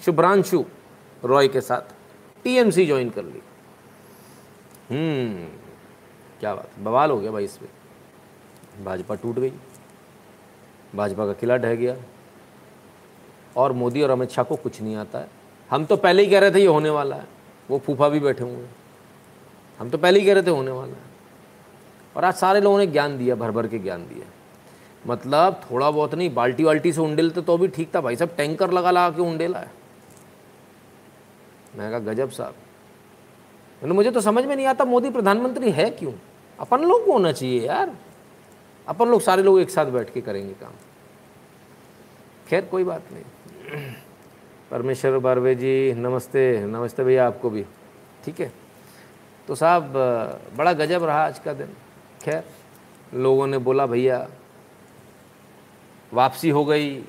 शुभ्रांशु 0.00 0.64
रॉय 1.22 1.48
के 1.48 1.60
साथ, 1.60 1.94
टीएमसी 2.44 2.86
ज्वाइन 2.86 3.10
कर 3.10 3.24
ली। 3.24 3.42
हम्म 4.90 5.48
क्या 6.40 6.54
बात, 6.54 6.70
बवाल 6.78 7.10
हो 7.10 7.18
गया 7.18 7.30
भाई 7.30 7.44
इसमें। 7.44 7.68
भाजपा 8.84 9.14
टूट 9.14 9.38
गई, 9.38 9.52
भाजपा 10.94 11.26
का 11.26 11.32
किला 11.32 11.56
ढह 11.56 11.74
गया, 11.74 11.96
और 13.56 13.72
मोदी 13.72 14.02
और 14.02 14.10
अमित 14.10 14.30
शाह 14.30 14.44
को 14.44 14.56
कुछ 14.56 14.80
नहीं 14.82 14.96
आता 14.96 15.18
है। 15.18 15.28
हम 15.70 15.84
तो 15.84 15.96
पहले 15.96 16.22
ही 16.22 16.30
कह 16.30 16.38
रहे 16.38 16.50
थे 16.50 16.60
ये 16.60 16.66
होने 16.66 16.90
वाला 16.90 17.16
है, 17.16 17.26
वो 17.68 17.78
फूफा 17.78 18.08
भी 18.08 18.20
बैठे 18.20 18.44
हुए 18.44 18.52
हैं। 18.52 18.74
हम 19.78 19.90
तो 19.90 19.98
पहले 19.98 20.20
ही 20.20 20.26
कह 20.26 20.34
रहे 20.34 20.42
थे 20.42 20.50
होने 20.50 20.70
वाला 20.70 20.92
है। 20.92 21.05
और 22.16 22.24
आज 22.24 22.34
सारे 22.34 22.60
लोगों 22.60 22.78
ने 22.78 22.86
ज्ञान 22.86 23.16
दिया 23.18 23.34
भर 23.34 23.50
भर 23.50 23.66
के 23.66 23.78
ज्ञान 23.78 24.06
दिया। 24.08 24.26
मतलब 25.06 25.60
थोड़ा 25.70 25.90
बहुत 25.90 26.14
नहीं 26.14 26.34
बाल्टी 26.34 26.64
वाल्टी 26.64 26.92
से 26.92 27.00
उंडेलते 27.00 27.42
तो 27.42 27.56
भी 27.58 27.68
ठीक 27.68 27.94
था 27.94 28.00
भाई 28.00 28.16
साहब 28.16 28.30
टैंकर 28.36 28.70
लगा 28.70 28.90
लगा 28.90 29.10
के 29.10 29.22
उंडेला 29.22 29.58
है 29.58 29.70
मैं 31.76 31.90
कहा, 31.90 31.98
गजब 32.12 32.30
साहब। 32.30 32.54
मैंने 33.82 33.94
मुझे 33.94 34.10
तो 34.10 34.20
समझ 34.20 34.44
में 34.44 34.54
नहीं 34.56 34.66
आता, 34.66 34.84
मोदी 34.84 35.10
प्रधानमंत्री 35.10 35.70
है 35.70 35.88
क्यों? 35.90 36.12
अपन 36.58 36.84
लोग 36.84 37.04
को 37.04 37.12
होना 37.12 37.32
चाहिए 37.32 37.60
यार। 37.60 37.92
अपन 38.88 39.08
लोग 39.08 39.20
सारे 39.20 39.42
लोग 39.42 39.60
एक 39.60 39.70
साथ 39.70 39.86
बैठ 39.86 40.12
के 40.12 40.20
करेंगे 40.20 40.52
काम। 40.52 40.72
खैर, 42.48 42.64
कोई 42.64 42.84
बात 42.84 43.12
नहीं। 43.12 43.92
परमेश्वर 44.70 45.18
बारवे 45.18 45.54
जी, 45.54 45.92
नमस्ते 45.92 46.64
नमस्ते 46.66 47.04
भैया, 47.04 47.26
आपको 47.26 47.50
भी। 47.50 47.64
ठीक 48.24 48.40
है? 48.40 48.52
तो 49.48 49.54
साहब, 49.54 49.92
बड़ा 50.56 50.72
गजब 50.72 51.04
रहा 51.04 51.24
आज 51.26 51.38
का 51.38 51.52
दिन। 51.52 51.68
खैर 52.26 52.44
लोगों 53.14 53.46
ने 53.46 53.58
बोला, 53.58 53.86
भैया, 53.86 54.28
वापसी 56.12 56.50
हो 56.50 56.64
गई। 56.64 57.04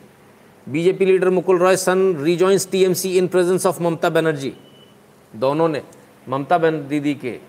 BJP 0.70 1.06
leader 1.06 1.30
Mukul 1.30 1.60
Roy 1.60 1.76
son 1.76 2.16
rejoins 2.18 2.72
TMC 2.72 3.18
in 3.18 3.28
presence 3.28 3.66
of 3.66 3.82
Mamata 3.84 4.10
Banerjee. 4.10 4.58
दोनों 5.36 5.70
ने, 5.70 5.84
ममता 6.30 6.58
बन, 6.58 6.88
दीदी 6.88 7.16
के 7.16 7.40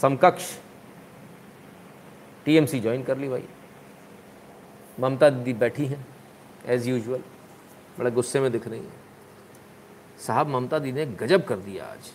समकक्ष 0.00 0.58
टीएमसी 2.44 2.80
ज्वाइन 2.80 3.02
कर 3.02 3.18
ली 3.18 3.28
भाई। 3.28 3.44
ममता 5.00 5.30
दीदी 5.30 5.52
बैठी 5.52 5.86
हैं 5.86 6.06
एज़ 6.66 6.88
यूजुअल 6.90 7.22
बड़े 7.98 8.10
गुस्से 8.10 8.40
में 8.40 8.52
दिख 8.52 8.68
रही 8.68 8.80
हैं। 8.80 9.00
साहब, 10.26 10.48
ममता 10.48 10.78
दीदी 10.78 11.04
ने 11.04 11.06
गजब 11.06 11.44
कर 11.44 11.56
दिया 11.56 11.84
आज। 11.84 12.12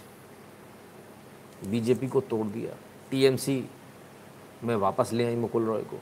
बीजेपी 1.67 2.08
को 2.08 2.22
तोड़ 2.22 2.48
दिया। 2.48 2.78
टीएमसी 3.12 3.70
में 4.63 4.76
वापस 4.76 5.10
ले 5.13 5.26
आई 5.26 5.36
मुकुल 5.36 5.66
रॉय 5.66 5.82
को। 5.82 6.00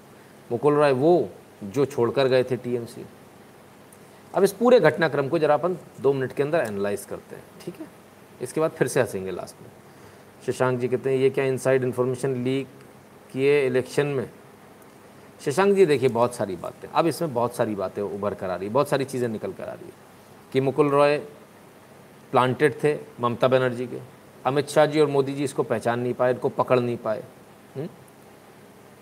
मुकुल 0.52 0.74
रॉय 0.74 0.92
वो 0.92 1.30
जो 1.64 1.86
छोड़कर 1.86 2.28
गए 2.28 2.44
थे 2.44 2.58
टीएमसी। 2.58 3.06
अब 4.36 4.44
इस 4.44 4.52
पूरे 4.52 4.80
घटनाक्रम 4.80 5.28
को 5.30 5.40
जरा 5.40 5.54
अपन 5.54 5.78
दो 6.02 6.14
मिनट 6.14 6.34
के 6.34 6.44
अंदर 6.44 6.60
एनालाइज 6.60 7.06
करते 7.06 7.36
हैं, 7.36 7.44
ठीक 7.66 7.80
है? 7.80 7.88
इसके 8.42 8.62
बाद 8.62 8.72
फिर 8.72 8.88
से 8.88 9.02
हंसेंगे 9.02 9.32
लास्ट 9.32 9.56
में। 9.62 9.70
शशांक 10.46 10.80
जी 10.80 10.88
कहते 10.88 11.10
हैं, 11.10 11.18
ये 11.18 11.30
क्या 11.30 11.46
इनसाइड 11.46 11.84
इन्फॉर्मेशन 11.84 12.44
लीक 12.44 12.68
किए 13.32 13.68
इलेक्शन 13.68 14.08
में? 14.08 14.30
शशांक 15.46 15.76
जी, 15.76 15.86
देखिए, 15.86 16.10
बहुत 16.10 16.36
सारी 16.36 16.56
बातें। 16.56 16.90
अब 16.90 17.08
इसमें 17.08 17.34
बहुत 17.34 17.56
सारी 17.56 17.76
बातें 17.76 18.02
उभर 18.02 18.34
कर 18.34 18.50
आ 18.50 18.56
रही 18.56 18.70
बहुत 18.70 18.90
सारी 18.90 19.06
चीज़ें 19.06 19.28
निकल 19.30 19.54
कर 19.54 19.64
आ 19.64 19.74
रही 19.74 19.86
है। 19.86 19.94
कि 20.54 20.62
मुकुल 20.62 20.90
रॉय 20.90 21.18
प्लांटेड 22.32 22.84
थे 22.84 22.98
ममता 23.20 23.48
बनर्जी 23.48 23.88
के। 23.88 24.21
अमित 24.46 24.70
शाह 24.70 24.86
जी 24.86 25.00
और 25.00 25.08
मोदी 25.08 25.34
जी 25.34 25.44
इसको 25.44 25.64
पहचान 25.64 26.00
नहीं 26.00 26.14
पाए, 26.14 26.32
इनको 26.32 26.50
पकड़ 26.50 26.80
नहीं 26.80 26.98
पाए। 26.98 27.24
हुँ? 27.78 27.88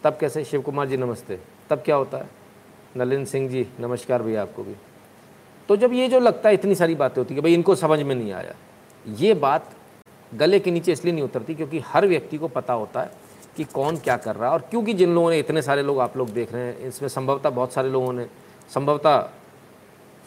तब 0.03 0.17
कैसे? 0.17 0.43
शिव 0.43 0.61
कुमार 0.61 0.87
जी, 0.87 0.97
नमस्ते। 0.97 1.39
तब 1.69 1.81
क्या 1.85 1.95
होता 1.95 2.17
है? 2.17 2.29
नलिन 2.97 3.25
सिंह 3.25 3.49
जी, 3.49 3.67
नमस्कार 3.79 4.23
भैया 4.23 4.41
आपको 4.41 4.63
भी। 4.63 4.75
तो 5.69 5.75
जब 5.77 5.93
ये 5.93 6.07
जो 6.07 6.19
लगता 6.19 6.49
है, 6.49 6.55
इतनी 6.55 6.75
सारी 6.75 6.95
बातें 6.95 7.21
होती 7.21 7.35
कि 7.35 7.41
भाई 7.41 7.53
इनको 7.53 7.75
समझ 7.75 7.99
में 8.01 8.15
नहीं 8.15 8.31
आया, 8.33 8.53
ये 9.05 9.33
बात 9.35 9.75
गले 10.31 10.59
के 10.59 10.71
नीचे 10.71 10.91
इसलिए 10.91 11.13
नहीं 11.13 11.23
उतरती 11.23 11.55
क्योंकि 11.55 11.79
हर 11.87 12.07
व्यक्ति 12.07 12.37
को 12.37 12.47
पता 12.47 12.73
होता 12.73 13.01
है 13.01 13.11
कि 13.57 13.63
कौन 13.65 13.97
क्या 13.97 14.15
कर 14.17 14.35
रहा 14.35 14.47
है 14.47 14.53
और 14.53 14.61
क्योंकि 14.61 14.93
जिन 14.93 15.13
लोगों 15.15 15.29
ने 15.29 15.39
इतने 15.39 15.61
सारे 15.61 15.83
लोग 15.83 15.99
आप 15.99 16.17
लोग 16.17 16.29
देख 16.29 16.53
रहे 16.53 16.63
हैं, 16.63 16.77
इसमें 16.79 17.09
संभवतः 17.09 17.49
बहुत 17.49 17.73
सारे 17.73 17.89
लोगों 17.89 18.13
ने, 18.13 18.27
संभवतः 18.73 19.29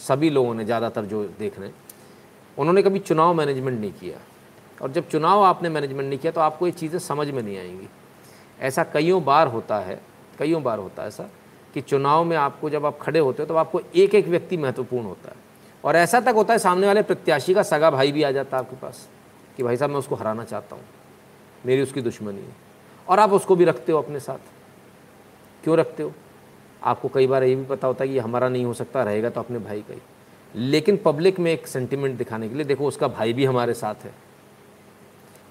सभी 0.00 0.30
लोगों 0.30 0.54
ने 0.54 0.64
ज़्यादातर 0.64 1.04
जो 1.04 1.24
देख 1.38 1.58
रहे 1.58 1.68
हैं, 1.68 1.74
उन्होंने 2.58 2.82
कभी 2.82 2.98
चुनाव 2.98 3.34
मैनेजमेंट 3.34 3.80
नहीं 3.80 3.92
किया। 3.92 4.18
और 4.82 4.92
जब 4.92 5.08
चुनाव 5.08 5.42
आपने 5.42 5.68
मैनेजमेंट 5.68 6.08
नहीं 6.08 6.18
किया 6.18 6.32
तो 6.32 6.40
आपको 6.40 6.66
ये 6.66 6.72
चीज़ें 6.72 6.98
समझ 6.98 7.30
में 7.30 7.42
नहीं 7.42 7.58
आएँगी। 7.58 7.88
ऐसा 8.60 8.84
कईयों 8.84 9.24
बार 9.24 9.46
होता 9.46 9.78
है, 9.78 10.00
कईयों 10.38 10.62
बार 10.62 10.78
होता 10.78 11.02
है 11.02 11.08
ऐसा, 11.08 11.28
कि 11.74 11.80
चुनाव 11.80 12.24
में 12.24 12.36
आपको 12.36 12.70
जब 12.70 12.86
आप 12.86 12.98
खड़े 12.98 13.18
होते 13.18 13.42
हो 13.42 13.46
तो 13.46 13.54
आपको 13.54 13.80
एक 13.96 14.14
एक 14.14 14.28
व्यक्ति 14.28 14.56
महत्वपूर्ण 14.56 15.06
होता 15.06 15.28
है। 15.28 15.36
और 15.84 15.96
ऐसा 15.96 16.20
तक 16.20 16.34
होता 16.34 16.52
है, 16.52 16.58
सामने 16.58 16.86
वाले 16.86 17.02
प्रत्याशी 17.02 17.54
का 17.54 17.62
सगा 17.62 17.90
भाई 17.90 18.12
भी 18.12 18.22
आ 18.22 18.30
जाता 18.30 18.56
है 18.56 18.62
आपके 18.62 18.76
पास, 18.76 19.08
कि 19.56 19.62
भाई 19.62 19.76
साहब, 19.76 19.90
मैं 19.90 19.98
उसको 19.98 20.14
हराना 20.14 20.44
चाहता 20.44 20.76
हूँ। 20.76 20.84
मेरी 21.66 21.82
उसकी 21.82 22.00
दुश्मनी 22.00 22.40
है। 22.40 22.56
और 23.08 23.20
आप 23.20 23.32
उसको 23.32 23.56
भी 23.56 23.64
रखते 23.64 23.92
हो 23.92 23.98
अपने 23.98 24.20
साथ। 24.20 24.38
क्यों 25.64 25.78
रखते 25.78 26.02
हो? 26.02 26.12
आपको 26.82 27.08
कई 27.08 27.26
बार 27.26 27.44
ये 27.44 27.54
भी 27.54 27.64
पता 27.64 27.86
होता 27.86 28.04
है 28.04 28.10
कि 28.10 28.18
हमारा 28.18 28.48
नहीं 28.48 28.64
हो 28.64 28.74
सकता, 28.74 29.02
रहेगा 29.02 29.30
तो 29.30 29.40
अपने 29.40 29.58
भाई 29.58 29.80
का 29.80 29.94
ही। 29.94 30.00
लेकिन 30.54 30.96
पब्लिक 30.96 31.40
में 31.40 31.52
एक 31.52 31.66
सेंटिमेंट 31.66 32.18
दिखाने 32.18 32.48
के 32.48 32.54
लिए, 32.54 32.64
देखो 32.64 32.86
उसका 32.86 33.08
भाई 33.08 33.32
भी 33.32 33.44
हमारे 33.44 33.74
साथ 33.74 33.94
है। 33.94 34.14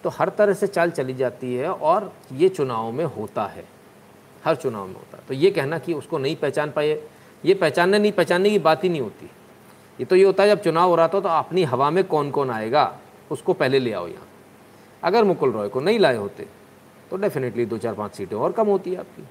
तो 0.04 0.10
हर 0.10 0.30
तरह 0.30 0.54
से 0.54 0.68
चाल 0.68 0.92
चली 0.92 1.14
जाती 1.14 1.54
है 1.56 1.72
और 1.72 2.12
ये 2.34 2.50
चुनाव 2.50 2.92
में 2.92 3.06
होता 3.08 3.46
है। 3.46 3.64
हर 4.44 4.56
चुनाव 4.56 4.88
में 4.88 4.94
होता 4.94 5.18
है। 5.18 5.24
तो 5.28 5.34
ये 5.34 5.52
कहना 5.52 5.78
कि 5.78 5.94
उसको 5.94 6.18
नहीं 6.18 6.36
पहचान 6.36 6.72
पाए, 6.72 7.02
ये 7.44 7.54
पहचानने 7.54 8.00
नहीं, 8.00 8.12
पहचानने 8.12 8.50
की 8.50 8.60
बात 8.60 8.84
ही 8.84 8.90
नहीं 8.90 9.02
होती। 9.02 9.30
ये 10.00 10.06
तो 10.06 10.16
ये 10.16 10.24
होता 10.24 10.44
है 10.44 10.50
जब 10.50 10.62
चुनाव 10.62 10.90
हो 10.90 10.96
रहा 10.96 11.08
था 11.08 11.20
तो 11.20 11.30
अपनी 11.30 11.64
हवा 11.64 11.90
में 11.90 12.04
कौन 12.04 12.32
कौन 12.32 12.52
आएगा, 12.52 13.00
उसको 13.32 13.54
पहले 13.54 13.80
ले 13.80 13.92
आओ 13.94 14.08
यहाँ। 14.08 14.28
अगर 15.04 15.24
मुकुल 15.24 15.52
रॉय 15.52 15.70
को 15.70 15.80
नहीं 15.80 16.00
लाए 16.00 16.16
होते 16.16 16.48
तो 17.12 17.18
डेफिनेटली 17.18 17.66
दो 17.66 17.78
चार 17.78 17.94
पाँच 17.94 18.16
सीटें 18.16 18.36
और 18.36 18.52
कम 18.52 18.68
होती 18.68 18.92
है 18.92 18.98
आपकी। 18.98 19.24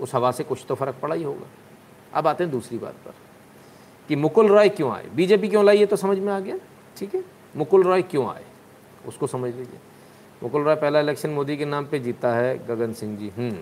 उस 0.00 0.14
हवा 0.14 0.30
से 0.32 0.44
कुछ 0.44 0.64
तो 0.68 0.74
फ़र्क 0.74 0.96
पड़ा 1.02 1.14
ही 1.14 1.22
होगा। 1.22 1.46
अब 2.14 2.26
आते 2.26 2.44
हैं 2.44 2.50
दूसरी 2.52 2.78
बात 2.78 2.94
पर, 3.04 3.14
कि 4.08 4.16
मुकुल 4.16 4.48
रॉय 4.48 4.68
क्यों 4.68 4.92
आए? 4.92 5.06
बीजेपी 5.14 5.48
क्यों 5.48 5.64
लाई 5.64 5.78
ये 5.78 5.86
तो 5.86 5.96
समझ 5.96 6.18
में 6.18 6.32
आ 6.32 6.38
गया। 6.40 6.56
ठीक 6.96 7.14
है? 7.14 7.24
मुकुल 7.56 7.82
रॉय 7.82 8.02
क्यों 8.02 8.26
आए? 8.28 8.44
उसको 9.08 9.26
समझ 9.26 9.54
लीजिए। 9.54 9.78
मुकुल 10.42 10.62
रॉय 10.64 10.74
पहला 10.76 11.00
इलेक्शन 11.00 11.30
मोदी 11.30 11.56
के 11.56 11.64
नाम 11.64 11.86
पे 11.86 11.98
जीता 11.98 12.34
है 12.34 12.56
गगन 12.66 12.92
सिंह 12.92 13.16
जी। 13.18 13.28
हम्म। 13.28 13.58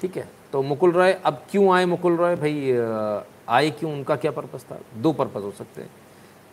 ठीक 0.00 0.16
है 0.16 0.28
तो 0.52 0.62
मुकुल 0.62 0.92
रॉय 0.92 1.12
अब 1.14 1.42
क्यों 1.50 1.72
आए? 1.74 1.84
मुकुल 1.84 2.16
रॉय, 2.16 2.36
भाई 2.36 2.72
आए 3.48 3.70
क्यों? 3.70 3.92
उनका 3.92 4.16
क्या 4.16 4.30
पर्पज़ 4.30 4.62
था? 4.64 4.78
दो 4.96 5.12
पर्पज़ 5.12 5.42
हो 5.42 5.50
सकते 5.50 5.82
हैं। 5.82 5.90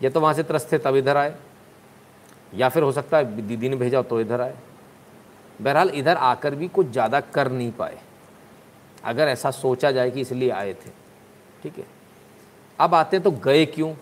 या 0.01 0.09
तो 0.09 0.21
वहाँ 0.21 0.33
से 0.33 0.43
त्रस्त 0.43 0.71
थे, 0.71 0.77
तब 0.77 0.95
इधर 0.95 1.17
आए। 1.17 1.35
या 2.53 2.69
फिर 2.69 2.83
हो 2.83 2.91
सकता 2.91 3.17
है, 3.17 3.47
दीदी 3.47 3.69
ने 3.69 3.75
भेजा 3.75 4.01
तो 4.01 4.21
इधर 4.21 4.41
आए। 4.41 4.55
बहरहाल, 5.61 5.89
इधर 5.89 6.17
आकर 6.17 6.55
भी 6.55 6.67
कुछ 6.67 6.87
ज़्यादा 6.87 7.19
कर 7.19 7.51
नहीं 7.51 7.71
पाए। 7.71 7.97
अगर 9.03 9.27
ऐसा 9.27 9.51
सोचा 9.51 9.91
जाए 9.91 10.11
कि 10.11 10.21
इसलिए 10.21 10.49
आए 10.49 10.73
थे। 10.73 10.89
ठीक 11.63 11.77
है। 11.77 11.85
अब 12.79 12.95
आते 12.95 13.19
तो 13.19 13.31
गए 13.31 13.65
क्यों? 13.65 13.93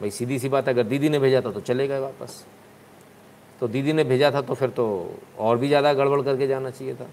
भाई, 0.00 0.10
सीधी 0.10 0.38
सी 0.38 0.48
बात 0.48 0.68
अगर 0.68 0.82
दीदी 0.82 1.08
ने 1.08 1.18
भेजा 1.18 1.40
था 1.40 1.50
तो 1.50 1.60
चले 1.60 1.88
गए 1.88 1.98
वापस। 1.98 2.44
तो 3.60 3.68
दीदी 3.68 3.92
ने 3.92 4.04
भेजा 4.04 4.30
था 4.30 4.40
तो 4.42 4.54
फिर 4.54 4.70
तो 4.70 4.84
और 5.38 5.58
भी 5.58 5.68
ज़्यादा 5.68 5.92
गड़बड़ 5.94 6.20
करके 6.22 6.46
जाना 6.46 6.70
चाहिए 6.70 6.94
था। 6.94 7.06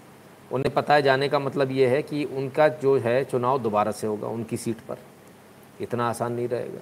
उन्हें 0.50 0.72
पता 0.74 0.94
है, 0.94 1.02
जाने 1.02 1.28
का 1.28 1.38
मतलब 1.38 1.70
ये 1.72 1.86
है 1.86 2.02
कि 2.02 2.24
उनका 2.26 2.68
जो 2.76 2.96
है 2.98 3.22
चुनाव 3.24 3.58
दोबारा 3.58 3.92
से 3.92 4.06
होगा, 4.06 4.28
उनकी 4.28 4.56
सीट 4.56 4.80
पर। 4.80 4.98
इतना 5.80 6.08
आसान 6.08 6.32
नहीं 6.32 6.48
रहेगा, 6.48 6.80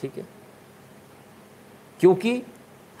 ठीक 0.00 0.18
है? 0.18 0.26
क्योंकि 2.00 2.42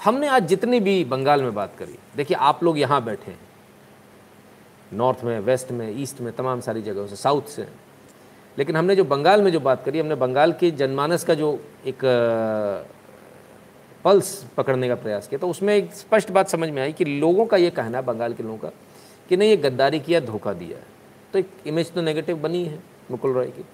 हमने 0.00 0.28
आज 0.28 0.46
जितनी 0.48 0.80
भी 0.80 1.04
बंगाल 1.06 1.42
में 1.42 1.54
बात 1.54 1.76
करी, 1.78 1.98
देखिए 2.16 2.36
आप 2.38 2.62
लोग 2.64 2.78
यहाँ 2.78 3.02
बैठे 3.04 3.30
हैं, 3.30 3.38
नॉर्थ 4.92 5.24
में, 5.24 5.38
वेस्ट 5.40 5.70
में, 5.72 5.88
ईस्ट 5.92 6.20
में, 6.20 6.32
तमाम 6.32 6.60
सारी 6.60 6.82
जगहों 6.82 7.06
से, 7.06 7.16
साउथ 7.16 7.48
से। 7.48 7.66
लेकिन 8.56 8.76
हमने 8.76 8.96
जो 8.96 9.04
बंगाल 9.06 9.42
में 9.42 9.50
जो 9.52 9.60
बात 9.60 9.84
करी, 9.84 9.98
हमने 9.98 10.14
बंगाल 10.16 10.52
के 10.52 10.70
जनमानस 10.72 11.24
का 11.24 11.34
जो 11.34 11.58
एक 11.86 12.04
पल्स 14.04 14.32
पकड़ने 14.56 14.88
का 14.88 14.94
प्रयास 14.96 15.28
किया। 15.28 15.38
तो 15.38 15.48
उसमें 15.48 15.74
एक 15.74 15.92
स्पष्ट 15.94 16.30
बात 16.30 16.48
समझ 16.48 16.68
में 16.70 16.80
आई 16.82 16.92
कि 16.92 17.04
लोगों 17.04 17.46
का 17.46 17.56
ये 17.56 17.70
कहना 17.70 18.00
बंगाल 18.02 18.34
के 18.34 18.42
लोगों 18.42 18.58
का 18.58 18.70
कि 19.28 19.36
नहीं, 19.36 19.50
ये 19.50 19.56
गद्दारी 19.58 20.00
किया, 20.00 20.20
धोखा 20.22 20.52
दिया 20.54 20.78
तो 21.32 21.38
एक 21.38 21.50
इमेज 21.66 21.92
तो 21.92 22.02
नेगेटिव 22.02 22.36
बनी 22.38 22.64
है 22.64 22.78
मुकुल 23.10 23.32
रॉय 23.32 23.46
की। 23.48 23.64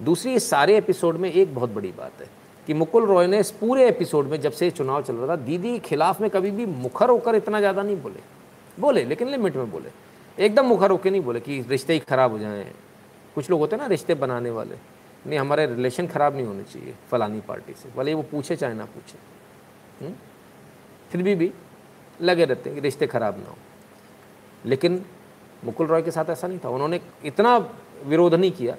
दूसरी, 0.00 0.34
इस 0.34 0.48
सारे 0.50 0.76
एपिसोड 0.76 1.16
में 1.16 1.30
एक 1.30 1.54
बहुत 1.54 1.70
बड़ी 1.70 1.92
बात 1.92 2.20
है 2.20 2.28
कि 2.66 2.74
मुकुल 2.74 3.06
रॉय 3.06 3.26
ने 3.26 3.38
इस 3.40 3.50
पूरे 3.52 3.86
एपिसोड 3.88 4.26
में 4.26 4.40
जब 4.40 4.52
से 4.52 4.70
चुनाव 4.70 5.02
चल 5.02 5.14
रहा 5.14 5.28
था, 5.28 5.36
दीदी 5.36 5.72
के 5.72 5.78
खिलाफ 5.80 6.20
में 6.20 6.28
कभी 6.30 6.50
भी 6.50 6.66
मुखर 6.66 7.10
होकर 7.10 7.34
इतना 7.34 7.60
ज़्यादा 7.60 7.82
नहीं 7.82 7.96
बोले। 7.96 8.20
बोले, 8.80 9.04
लेकिन 9.04 9.28
लिमिट 9.28 9.56
में 9.56 9.70
बोले। 9.70 9.90
एकदम 10.38 10.66
मुखर 10.66 10.90
होकर 10.90 11.10
नहीं 11.10 11.20
बोले 11.22 11.40
कि 11.40 11.60
रिश्ते 11.68 11.92
ही 11.92 11.98
ख़राब 12.00 12.32
हो 12.32 12.38
जाएँ। 12.38 12.64
कुछ 13.34 13.50
लोग 13.50 13.60
होते 13.60 13.76
हैं 13.76 13.82
ना, 13.82 13.88
रिश्ते 13.88 14.14
बनाने 14.16 14.50
वाले। 14.50 14.76
नहीं, 15.26 15.38
हमारे 15.38 15.66
रिलेशन 15.66 16.06
ख़राब 16.06 16.34
नहीं 16.36 16.46
होने 16.46 16.62
चाहिए 16.64 16.94
फलानी 17.10 17.40
पार्टी 17.40 17.72
से। 17.72 17.88
भले 17.96 18.14
वो 18.14 18.22
पूछे 18.22 18.56
चाहे 18.56 18.74
ना 18.74 18.84
पूछे। 18.86 19.18
हम्म? 20.00 20.12
फिर 21.10 21.22
भी 21.22 21.34
भी 21.34 21.52
लगे 22.20 22.44
रहते 22.44 22.70
हैं 22.70 22.74
कि 22.74 22.80
रिश्ते 22.80 23.06
ख़राब 23.06 23.38
ना 23.38 23.48
हो। 23.48 23.56
लेकिन 24.64 25.04
मुकुल 25.64 25.86
रॉय 25.86 26.02
के 26.02 26.10
साथ 26.10 26.30
ऐसा 26.30 26.48
नहीं 26.48 26.58
था। 26.64 26.68
उन्होंने 26.68 27.00
इतना 27.24 27.56
विरोध 28.04 28.34
नहीं 28.34 28.52
किया 28.52 28.76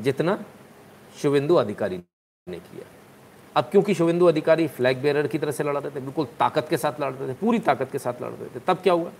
जितना 0.00 0.38
शुभेंदु 1.22 1.54
अधिकारी 1.54 2.00
ने 2.46 2.58
किया। 2.58 2.84
अब 3.56 3.64
क्योंकि 3.64 3.94
शुभेंदु 3.94 4.26
अधिकारी 4.26 4.66
फ्लैग 4.68 5.02
बेरर 5.02 5.26
की 5.26 5.38
तरह 5.38 5.52
से 5.52 5.64
लड़ 5.64 5.76
रहे 5.76 5.90
थे, 5.90 6.00
बिल्कुल 6.00 6.26
ताकत 6.38 6.66
के 6.70 6.76
साथ 6.76 7.00
लड़ 7.00 7.12
रहे 7.12 7.28
थे, 7.28 7.32
पूरी 7.32 7.58
ताकत 7.58 7.88
के 7.92 7.98
साथ 7.98 8.22
लड़ 8.22 8.30
रहे 8.30 8.48
थे, 8.48 8.60
तब 8.60 8.78
क्या 8.82 8.92
हुआ? 8.92 9.12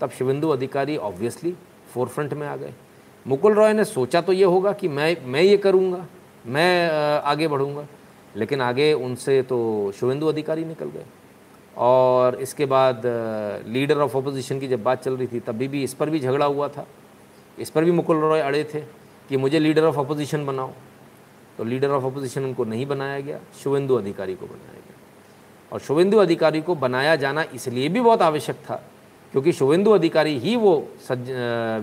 तब 0.00 0.10
शुभेंदु 0.10 0.48
अधिकारी 0.48 0.96
ऑब्वियसली 0.96 1.54
फोरफ्रंट 1.94 2.32
में 2.34 2.46
आ 2.48 2.56
गए। 2.56 2.72
मुकुल 3.26 3.54
रॉय 3.54 3.72
ने 3.72 3.84
सोचा 3.84 4.20
तो 4.20 4.32
ये 4.32 4.44
होगा 4.44 4.72
कि 4.72 4.88
मैं 4.88 5.16
मैं 5.26 5.42
ये 5.42 5.56
करूँगा, 5.56 6.06
मैं 6.46 6.90
आगे 7.20 7.48
बढ़ूँगा। 7.48 7.86
लेकिन 8.36 8.60
आगे 8.60 8.92
उनसे 8.94 9.40
तो 9.42 9.92
शुभेंदु 9.96 10.26
अधिकारी 10.26 10.64
निकल 10.64 10.86
गए। 10.86 11.04
और 11.78 12.34
इसके 12.36 12.66
बाद 12.66 13.02
लीडर 13.66 13.98
ऑफ़ 13.98 14.16
अपोजिशन 14.16 14.60
की 14.60 14.68
जब 14.68 14.82
बात 14.82 15.02
चल 15.02 15.16
रही 15.16 15.26
थी, 15.26 15.40
तभी 15.40 15.68
भी 15.68 15.82
इस 15.84 15.94
पर 15.94 16.10
भी 16.10 16.20
झगड़ा 16.20 16.46
हुआ 16.46 16.68
था। 16.68 16.86
इस 17.58 17.70
पर 17.70 17.84
भी 17.84 17.90
मुकुल 17.92 18.20
रॉय 18.20 18.40
अड़े 18.40 18.62
थे 18.64 18.80
कि 19.28 19.36
मुझे 19.36 19.58
लीडर 19.58 19.84
ऑफ़ 19.84 19.98
अपोजिशन 19.98 20.46
बनाओ। 20.46 20.72
तो 21.58 21.64
लीडर 21.64 21.90
ऑफ़ 21.90 22.04
अपोजिशन 22.04 22.44
उनको 22.44 22.64
नहीं 22.64 22.86
बनाया 22.86 23.20
गया, 23.20 23.40
शुभेंदु 23.62 23.94
अधिकारी 23.94 24.34
को 24.34 24.46
बनाया 24.46 24.72
गया। 24.72 24.96
और 25.72 25.80
शुभेंदु 25.80 26.18
अधिकारी 26.18 26.60
को 26.62 26.74
बनाया 26.74 27.16
जाना 27.16 27.44
इसलिए 27.54 27.88
भी 27.88 28.00
बहुत 28.00 28.22
आवश्यक 28.22 28.56
था, 28.60 28.82
क्योंकि 29.32 29.52
शुभेंदु 29.52 29.90
अधिकारी 29.90 30.38
ही 30.38 30.56
वो 30.56 30.72
सज 31.08 31.30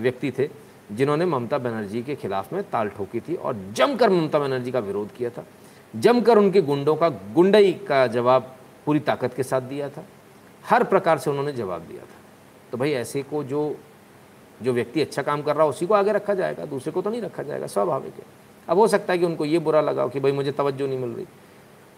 व्यक्ति 0.02 0.30
थे 0.30 0.48
जिन्होंने 0.90 1.26
ममता 1.26 1.58
बनर्जी 1.58 2.02
के 2.02 2.14
खिलाफ 2.14 2.52
में 2.52 2.62
ताल 2.70 2.88
ठोकी 2.88 3.20
थी 3.20 3.34
और 3.34 3.56
जमकर 3.76 4.10
ममता 4.10 4.38
बनर्जी 4.38 4.70
का 4.70 4.78
विरोध 4.80 5.16
किया 5.16 5.30
था। 5.30 5.44
जमकर 5.96 6.38
उनके 6.38 6.60
गुंडों 6.62 6.96
का, 6.96 7.08
गुंडई 7.08 7.72
का 7.72 8.06
जवाब 8.06 8.56
पूरी 8.86 9.00
ताकत 9.00 9.34
के 9.34 9.42
साथ 9.42 9.60
दिया 9.60 9.88
था। 9.88 10.04
हर 10.64 10.84
प्रकार 10.84 11.18
से 11.18 11.30
उन्होंने 11.30 11.52
जवाब 11.52 11.82
दिया 11.82 12.02
था। 12.02 12.18
तो 12.72 12.78
भाई 12.78 12.92
ऐसे 12.92 13.22
को 13.22 13.44
जो 13.44 13.76
जो 14.62 14.72
व्यक्ति 14.72 15.00
अच्छा 15.00 15.22
काम 15.22 15.42
कर 15.42 15.56
रहा 15.56 15.64
है, 15.64 15.70
उसी 15.70 15.86
को 15.86 15.94
आगे 15.94 16.12
रखा 16.12 16.34
जाएगा, 16.34 16.64
दूसरे 16.64 16.92
को 16.92 17.02
तो 17.02 17.10
नहीं 17.10 17.22
रखा 17.22 17.42
जाएगा, 17.42 17.66
स्वाभाविक 17.66 18.14
है। 18.14 18.24
अब 18.68 18.78
हो 18.78 18.88
सकता 18.88 19.12
है 19.12 19.18
कि 19.18 19.24
उनको 19.24 19.44
ये 19.44 19.58
बुरा 19.58 19.80
लगा 19.80 20.06
कि 20.08 20.20
भाई 20.20 20.32
मुझे 20.32 20.52
तवज्जो 20.52 20.86
नहीं 20.86 20.98
मिल 20.98 21.10
रही। 21.10 21.26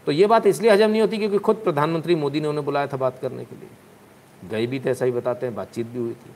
तो 0.07 0.13
ये 0.13 0.27
बात 0.27 0.47
इसलिए 0.47 0.71
हजम 0.71 0.91
नहीं 0.91 1.01
होती 1.01 1.19
क्योंकि 1.19 1.39
खुद 1.39 1.57
प्रधानमंत्री 1.57 2.15
मोदी 2.15 2.41
ने 2.41 2.49
उन्हें 2.49 2.65
बुलाया 2.65 2.87
था 2.87 2.97
बात 2.97 3.19
करने 3.19 3.45
के 3.45 3.57
लिए। 3.57 4.49
गए 4.49 4.67
भी 4.67 4.81
थे 4.81 4.91
ऐसा 4.91 5.05
ही 5.05 5.13
बताते 5.13 5.47
हैं, 5.47 5.55
बातचीत 5.55 5.87
भी 5.87 5.99
हुई 5.99 6.13
थी, 6.13 6.31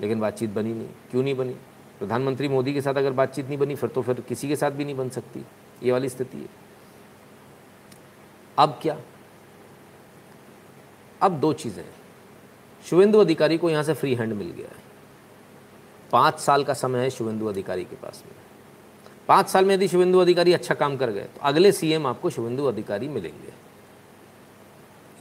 लेकिन 0.00 0.20
बातचीत 0.20 0.50
बनी 0.50 0.72
नहीं। 0.74 0.88
क्यों 1.10 1.22
नहीं 1.22 1.34
बनी? 1.34 1.52
प्रधानमंत्री 1.98 2.48
मोदी 2.48 2.74
के 2.74 2.80
साथ 2.80 2.94
अगर 2.94 3.12
बातचीत 3.12 3.46
नहीं 3.46 3.58
बनी, 3.58 3.74
फिर 3.74 3.90
तो 3.90 4.02
फिर 4.02 4.20
किसी 4.20 4.48
के 4.48 4.56
साथ 4.56 4.70
भी 4.70 4.84
नहीं 4.84 4.96
बन 4.96 5.08
सकती। 5.08 5.44
ये 5.82 5.92
वाली 5.92 6.08
स्थिति 6.08 6.38
है। 6.38 6.69
अब 8.58 8.78
क्या? 8.82 8.96
अब 11.20 11.40
दो 11.40 11.52
चीज़ें 11.52 11.84
शुभेंदु 12.84 13.18
अधिकारी 13.18 13.58
को 13.58 13.70
यहाँ 13.70 13.82
से 13.82 13.94
फ्री 13.94 14.14
हैंड 14.14 14.32
मिल 14.32 14.50
गया 14.50 14.68
है। 14.68 14.82
पाँच 16.12 16.38
साल 16.40 16.64
का 16.64 16.74
समय 16.74 17.00
है 17.00 17.10
शुभेंदु 17.10 17.46
अधिकारी 17.46 17.84
के 17.84 17.96
पास 17.96 18.22
में। 18.26 18.34
पाँच 19.28 19.48
साल 19.48 19.64
में 19.64 19.74
यदि 19.74 19.88
शुभेंदु 19.88 20.18
अधिकारी 20.18 20.52
अच्छा 20.52 20.74
काम 20.74 20.96
कर 20.96 21.10
गए 21.10 21.24
तो 21.24 21.40
अगले 21.42 21.72
सीएम 21.72 22.06
आपको 22.06 22.30
शुभेंदु 22.30 22.64
अधिकारी 22.64 23.08
मिलेंगे। 23.08 23.52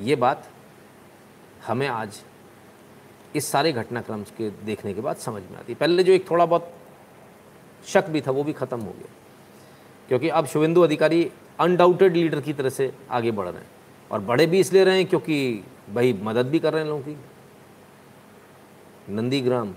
ये 0.02 0.16
बात 0.16 0.50
हमें 1.68 1.88
आज 1.88 2.22
इस 3.36 3.48
सारे 3.48 3.72
घटनाक्रम 3.72 4.24
के 4.38 4.50
देखने 4.66 4.94
के 4.94 5.02
बाद 5.02 5.16
समझ 5.18 5.42
में 5.42 5.58
आती। 5.58 5.74
पहले 5.74 6.04
जो 6.04 6.14
एक 6.14 6.30
थोड़ा 6.30 6.46
बहुत 6.46 6.74
शक 7.88 8.08
भी 8.10 8.22
था, 8.22 8.32
वो 8.32 8.44
भी 8.44 8.54
ख़त्म 8.54 8.80
हो 8.80 8.92
गया। 8.92 9.14
क्योंकि 10.10 10.30
अब 10.30 10.46
शुभेंदु 10.46 10.82
अधिकारी 10.82 11.32
अनडाउटेड 11.60 12.16
लीडर 12.16 12.42
की 12.42 12.54
तरह 12.54 12.70
से 12.70 12.92
आगे 13.12 13.32
बढ़ 13.32 13.48
रहे 13.48 13.62
हैं। 13.62 13.70
और 14.12 14.20
बड़े 14.20 14.46
भी 14.46 14.60
इसलिए 14.60 14.84
रहे 14.84 14.98
हैं 14.98 15.06
क्योंकि 15.06 15.64
भाई 15.94 16.14
मदद 16.24 16.46
भी 16.46 16.60
कर 16.60 16.74
रहे 16.74 16.82
हैं 16.82 16.90
लोगों 16.90 17.04
की। 17.04 17.18
नंदीग्राम 19.10 19.74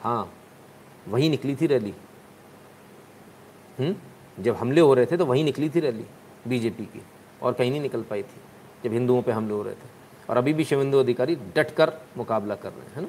हाँ 0.00 0.32
वहीं 1.08 1.30
निकली 1.30 1.56
थी 1.56 1.66
रैली। 1.66 1.94
हम्म? 3.78 3.94
जब 4.42 4.56
हमले 4.56 4.80
हो 4.80 4.94
रहे 4.94 5.06
थे 5.06 5.16
तो 5.16 5.26
वहीं 5.26 5.44
निकली 5.44 5.68
थी 5.70 5.80
रैली 5.80 6.04
बीजेपी 6.48 6.84
की, 6.84 7.02
और 7.42 7.52
कहीं 7.52 7.70
नहीं 7.70 7.80
निकल 7.80 8.02
पाई 8.02 8.22
थी, 8.22 8.40
जब 8.84 8.92
हिंदुओं 8.92 9.22
पे 9.22 9.32
हमले 9.32 9.54
हो 9.54 9.62
रहे 9.62 9.74
थे। 9.74 9.88
और 10.30 10.36
अभी 10.36 10.52
भी 10.52 10.64
शिवेंदु 10.64 10.98
अधिकारी 10.98 11.34
डट 11.56 11.70
कर 11.70 11.92
मुकाबला 12.16 12.54
कर 12.54 12.70
रहे 12.70 12.80
हैं, 12.80 12.94
है 12.96 13.02
ना? 13.02 13.08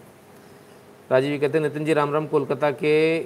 राजीव 1.11 1.31
जी 1.31 1.39
कहते 1.39 1.57
हैं, 1.57 1.65
नितिन 1.65 1.85
जी, 1.85 1.93
राम 1.93 2.13
राम, 2.13 2.27
कोलकाता 2.27 2.71
के 2.71 3.19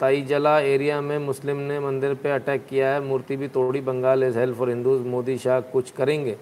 ताईजला 0.00 0.58
एरिया 0.60 1.00
में 1.00 1.18
मुस्लिम 1.18 1.56
ने 1.56 1.78
मंदिर 1.80 2.14
पे 2.14 2.30
अटैक 2.30 2.66
किया 2.66 2.92
है। 2.94 3.00
मूर्ति 3.00 3.36
भी 3.36 3.48
तोड़ी। 3.48 3.80
Bengal 3.80 4.24
is 4.24 4.38
help 4.38 4.56
for 4.56 4.68
Hindus 4.68 5.06
Modi 5.06 5.36
Shah 5.38 5.60
कुछ 5.60 5.90
करेंगे। 5.90 6.36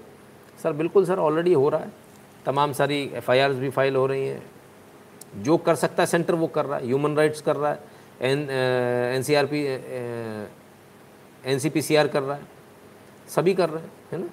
सर, 0.62 0.72
बिल्कुल 0.72 1.06
सर 1.06 1.18
ऑलरेडी 1.18 1.52
हो 1.52 1.68
रहा 1.68 1.80
है। 1.80 1.92
तमाम 2.46 2.72
सारी 2.72 3.02
एफआईआर 3.14 3.52
भी 3.52 3.70
फ़ाइल 3.70 3.96
हो 3.96 4.06
रही 4.06 4.26
हैं। 4.26 4.42
जो 5.36 5.56
कर 5.56 5.74
सकता 5.74 6.02
है 6.02 6.06
सेंटर 6.06 6.34
वो 6.34 6.46
कर 6.46 6.64
रहा 6.64 6.78
है। 6.78 6.86
ह्यूमन 6.86 7.16
राइट्स 7.16 7.40
कर 7.40 7.56
रहा 7.56 7.70
है। 7.72 7.78
N 8.20 8.48
N 9.16 9.22
C 9.22 9.34
R 9.34 9.46
P 9.46 9.62
N 11.44 11.58
C 11.58 11.70
P 11.70 11.82
C 11.82 11.96
R 11.96 12.08
कर 12.08 12.22
रहा 12.22 12.36
है। 12.36 12.42
सभी 13.28 13.54
कर 13.54 13.70
रहे 13.70 13.82
हैं, 13.82 13.90
है 14.12 14.18
ना? 14.18 14.28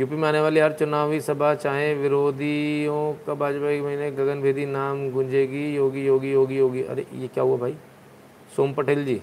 यूपी 0.00 0.16
में 0.16 0.28
आने 0.28 0.40
वाली 0.40 0.60
हर 0.60 0.72
चुनावी 0.72 1.20
सभा, 1.20 1.54
चाहे 1.54 1.94
विरोधियों 1.94 3.12
का 3.26 3.34
भाजपा 3.34 3.70
एक 3.70 3.82
महीने 3.82 4.10
गगनभेदी 4.10 4.66
नाम 4.66 5.10
गूंजेगी। 5.10 5.74
योगी 5.76 6.04
योगी 6.06 6.32
योगी 6.32 6.58
योगी। 6.58 6.82
अरे, 6.82 7.06
ये 7.14 7.28
क्या 7.28 7.44
हुआ 7.44 7.56
भाई? 7.56 7.76
सोम 8.56 8.72
पटेल 8.74 9.04
जी 9.04 9.20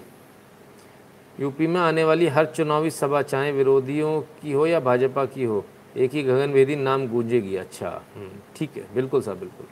यूपी 1.40 1.66
में 1.66 1.80
आने 1.80 2.04
वाली 2.04 2.26
हर 2.28 2.46
चुनावी 2.46 2.90
सभा 2.90 3.22
चाहे 3.22 3.52
विरोधियों 3.52 4.20
की 4.42 4.52
हो 4.52 4.66
या 4.66 4.80
भाजपा 4.80 5.24
की 5.26 5.44
हो 5.44 5.64
एक 5.96 6.10
ही 6.14 6.22
गगनभेदी 6.22 6.76
नाम 6.76 7.06
गूंजेगी। 7.08 7.56
अच्छा 7.56 7.88
हम्म, 8.16 8.30
ठीक 8.56 8.76
है 8.76 8.86
बिल्कुल 8.94 9.22
सर 9.22 9.34
बिल्कुल। 9.34 9.66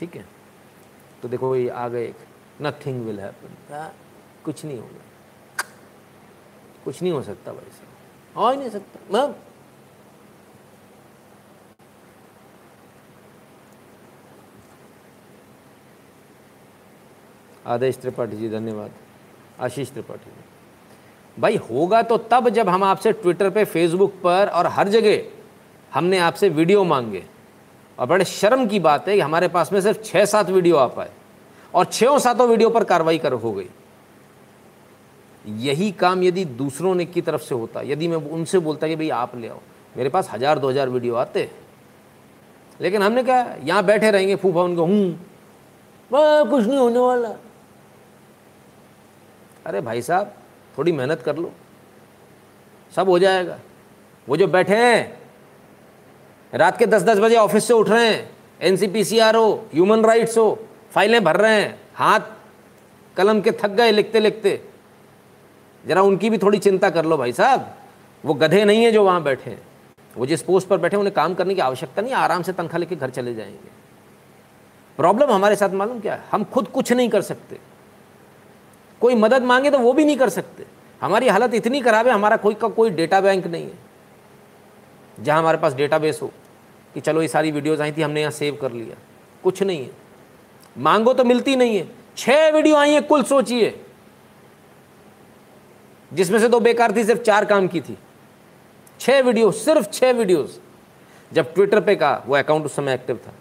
ठीक 0.00 0.16
है 0.16 0.24
तो 1.22 1.28
देखो 1.28 1.54
ये 1.56 1.68
आ 1.68 1.88
गए 1.88 2.04
एक 2.06 2.16
नथिंग 2.62 3.04
विल 3.06 3.20
हैपन 3.20 3.92
कुछ 4.44 4.64
नहीं 4.64 4.78
होगा। 4.78 5.64
कुछ 6.84 7.02
नहीं 7.02 7.12
हो 7.12 7.22
सकता 7.22 7.52
भाई 7.52 7.70
साहब 7.70 8.38
हो 8.38 8.50
ही 8.50 8.56
नहीं 8.56 8.70
सकता 8.70 9.00
मैं 9.12 9.28
आदेश 17.66 17.96
त्रिपाठी 17.96 18.36
जी, 18.36 18.48
धन्यवाद। 18.48 18.90
आशीष 19.60 19.90
त्रिपाठी 19.92 20.30
जी। 20.30 20.44
भाई, 21.36 21.56
होगा 21.62 22.02
तो 22.02 22.16
तब 22.30 22.48
जब 22.48 22.68
हम 22.68 22.84
आपसे 22.84 23.12
ट्विटर 23.14 23.50
पे 23.50 23.64
फेसबुक 23.66 24.12
पर 24.24 24.48
और 24.48 24.66
हर 24.68 24.88
जगह 24.88 25.22
हमने 25.92 26.18
आपसे 26.20 26.48
वीडियो 26.50 26.84
मांगे। 26.84 27.22
और 27.98 28.06
बड़े 28.06 28.24
शर्म 28.24 28.66
की 28.66 28.78
बात 28.80 29.08
है 29.08 29.14
कि 29.14 29.20
हमारे 29.20 29.48
पास 29.48 29.72
में 29.72 29.80
सिर्फ़ 29.80 30.02
छः 30.02 30.24
सात 30.26 30.50
वीडियो 30.50 30.76
आ 30.76 30.86
पाए 30.88 31.10
और 31.74 31.84
छः 31.86 32.18
सातों 32.18 32.48
वीडियो 32.48 32.70
पर 32.70 32.84
कार्रवाई 32.84 33.18
कर 33.18 33.32
हो 33.34 33.52
गई। 33.52 33.68
यही 35.44 35.90
काम 35.92 36.22
यदि 36.22 36.44
दूसरों 36.44 36.94
ने 36.94 37.04
की 37.06 37.20
तरफ़ 37.22 37.42
से 37.42 37.54
होता, 37.54 37.80
यदि 37.82 38.08
मैं 38.08 38.16
उनसे 38.16 38.58
बोलता 38.58 38.88
कि 38.88 38.96
भाई, 38.96 39.08
आप 39.10 39.36
ले 39.36 39.48
आओ, 39.48 39.60
मेरे 39.96 40.08
पास 40.08 40.30
हज़ार, 40.30 40.58
दो 40.58 40.68
हज़ार 40.70 40.88
वीडियो 40.88 41.14
आते। 41.16 41.48
लेकिन 42.80 43.02
हमने 43.02 43.22
कहा, 43.22 43.54
यहाँ 43.62 43.84
बैठे 43.84 44.10
रहेंगे 44.10 44.36
फूफा, 44.36 44.62
उनको 44.62 44.84
हूँ 44.84 45.18
कुछ 46.10 46.66
नहीं 46.66 46.78
होने 46.78 46.98
वाला। 46.98 47.28
अरे 49.66 49.80
भाई 49.80 50.02
साहब, 50.02 50.34
थोड़ी 50.78 50.92
मेहनत 50.92 51.22
कर 51.22 51.36
लो। 51.36 51.52
सब 52.96 53.08
हो 53.08 53.18
जाएगा। 53.18 53.58
वो 54.28 54.36
जो 54.36 54.46
बैठे 54.46 54.76
हैं, 54.76 55.18
रात 56.54 56.78
के 56.78 56.86
दस 56.86 57.02
दस 57.02 57.18
बजे 57.18 57.36
ऑफ़िस 57.36 57.64
से 57.64 57.74
उठ 57.74 57.88
रहे 57.88 58.08
हैं, 58.08 58.30
एन 58.62 59.36
हो 59.36 59.66
ह्यूमन 59.74 60.04
राइट्स 60.04 60.38
हो 60.38 60.66
फाइलें 60.90 61.24
भर 61.24 61.36
रहे 61.36 61.60
हैं, 61.60 61.80
हाथ 61.94 62.20
कलम 63.16 63.40
के 63.40 63.52
थक 63.52 63.68
गए 63.68 63.90
लिखते 63.90 64.20
लिखते 64.20 64.64
जरा 65.86 66.02
उनकी 66.02 66.30
भी 66.30 66.38
थोड़ी 66.38 66.58
चिंता 66.58 66.90
कर 66.90 67.04
लो 67.04 67.16
भाई 67.16 67.32
साहब। 67.32 67.74
वो 68.24 68.34
गधे 68.34 68.64
नहीं 68.64 68.84
है 68.84 68.92
जो 68.92 69.04
वहाँ 69.04 69.22
बैठे 69.22 69.50
हैं। 69.50 69.62
वो 70.16 70.26
जिस 70.26 70.42
पोस्ट 70.42 70.68
पर 70.68 70.78
बैठे 70.78 70.96
उन्हें 70.96 71.14
काम 71.14 71.34
करने 71.34 71.54
की 71.54 71.60
आवश्यकता 71.60 72.02
नहीं, 72.02 72.12
आराम 72.12 72.42
से 72.42 72.52
तनख्वाह 72.52 72.78
लेके 72.78 72.96
घर 72.96 73.10
चले 73.10 73.34
जाएँगे। 73.34 73.70
प्रॉब्लम 74.96 75.30
हमारे 75.30 75.56
साथ 75.56 75.68
मालूम 75.68 76.00
क्या 76.00 76.14
है? 76.14 76.24
हम 76.32 76.44
खुद 76.44 76.68
कुछ 76.68 76.92
नहीं 76.92 77.08
कर 77.08 77.22
सकते। 77.22 77.75
कोई 79.00 79.14
मदद 79.14 79.42
मांगे 79.42 79.70
तो 79.70 79.78
वो 79.78 79.92
भी 79.92 80.04
नहीं 80.04 80.16
कर 80.16 80.28
सकते। 80.28 80.64
हमारी 81.00 81.28
हालत 81.28 81.54
इतनी 81.54 81.80
खराब 81.80 82.06
है, 82.06 82.12
हमारा 82.12 82.36
कोई 82.36 82.54
का 82.54 82.68
कोई 82.68 82.90
डेटा 82.90 83.20
बैंक 83.20 83.46
नहीं 83.46 83.64
है। 83.64 83.78
जहाँ 85.20 85.38
हमारे 85.38 85.58
पास 85.58 85.74
डेटा 85.74 85.98
बेस 85.98 86.18
हो 86.22 86.32
कि 86.94 87.00
चलो 87.00 87.22
ये 87.22 87.28
सारी 87.28 87.50
वीडियोज़ 87.50 87.82
आई 87.82 87.92
थी, 87.92 88.02
हमने 88.02 88.20
यहाँ 88.20 88.32
सेव 88.32 88.58
कर 88.62 88.72
लिया। 88.72 88.96
कुछ 89.42 89.62
नहीं 89.62 89.84
है। 89.84 89.90
मांगो 90.78 91.12
तो 91.14 91.24
मिलती 91.24 91.56
नहीं 91.56 91.76
है। 91.76 91.88
छः 92.16 92.50
वीडियो 92.50 92.76
आई 92.76 92.90
हैं, 92.90 93.02
कुल 93.02 93.22
सोचिए। 93.22 93.80
जिसमें 96.12 96.38
से 96.38 96.48
दो 96.48 96.60
बेकार 96.60 96.96
थी, 96.96 97.04
सिर्फ़ 97.04 97.22
चार 97.22 97.44
काम 97.44 97.68
की 97.68 97.80
थी। 97.80 97.98
छः 99.00 99.20
वीडियो 99.20 99.50
सिर्फ़ 99.50 99.86
छः 99.90 100.12
वीडियोस 100.12 100.60
जब 101.32 101.54
ट्विटर 101.54 101.80
पे 101.80 101.96
कहा, 101.96 102.22
वो 102.26 102.36
अकाउंट 102.36 102.64
उस 102.64 102.76
समय 102.76 102.94
एक्टिव 102.94 103.16
था। 103.16 103.32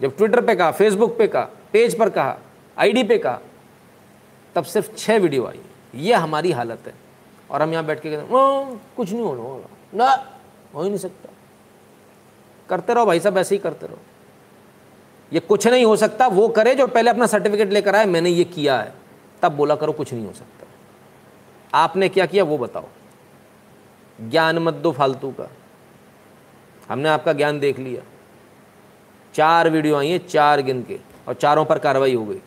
जब 0.00 0.16
ट्विटर 0.16 0.40
पे 0.40 0.54
कहा 0.54 0.70
फेसबुक 0.70 1.18
पे 1.18 1.26
कहा 1.28 1.48
पेज 1.72 1.98
पर 1.98 2.10
कहा 2.10 2.38
आईडी 2.78 3.02
पे 3.02 3.18
कहा 3.18 3.40
तब 4.56 4.64
सिर्फ़ 4.64 4.96
छः 4.96 5.18
वीडियो 5.18 5.46
आई। 5.46 5.60
ये 5.94 6.14
हमारी 6.14 6.52
हालत 6.52 6.78
है। 6.86 6.94
और 7.50 7.62
हम 7.62 7.72
यहाँ 7.72 7.84
बैठ 7.84 8.00
के 8.00 8.10
कहते 8.10 8.28
कुछ 8.96 9.12
नहीं 9.12 9.22
होना 9.22 9.42
होगा 9.42 9.66
ना, 9.94 10.38
हो 10.74 10.82
ही 10.82 10.88
नहीं 10.88 10.98
सकता। 10.98 11.28
करते 12.68 12.94
रहो 12.94 13.06
भाई 13.06 13.20
साहब, 13.20 13.38
ऐसे 13.38 13.54
ही 13.54 13.58
करते 13.58 13.86
रहो। 13.86 13.98
ये 15.32 15.40
कुछ 15.40 15.66
नहीं 15.66 15.84
हो 15.84 15.96
सकता, 15.96 16.26
वो 16.26 16.48
करे 16.48 16.74
जो 16.74 16.86
पहले 16.86 17.10
अपना 17.10 17.26
सर्टिफिकेट 17.26 17.68
लेकर 17.70 17.94
आए, 17.96 18.04
मैंने 18.04 18.30
ये 18.30 18.44
किया 18.44 18.78
है। 18.78 18.94
तब 19.42 19.52
बोला 19.52 19.74
करो, 19.74 19.92
कुछ 19.92 20.12
नहीं 20.12 20.26
हो 20.26 20.32
सकता। 20.32 20.66
आपने 21.74 22.08
क्या 22.08 22.26
किया, 22.26 22.44
वो 22.44 22.58
बताओ। 22.58 22.84
ज्ञान 24.20 24.58
मत 24.58 24.74
दो 24.74 24.92
फालतू 24.92 25.30
का। 25.30 25.50
हमने 26.88 27.08
आपका 27.08 27.32
ज्ञान 27.32 27.60
देख 27.60 27.78
लिया। 27.78 28.02
चार 29.34 29.70
वीडियो 29.70 29.96
आई 29.96 30.10
हैं, 30.10 30.28
चार 30.28 30.60
गिन 30.60 30.82
के, 30.82 30.98
और 31.28 31.34
चारों 31.34 31.64
पर 31.64 31.78
कार्रवाई 31.78 32.14
हो 32.14 32.24
गई। 32.24 32.40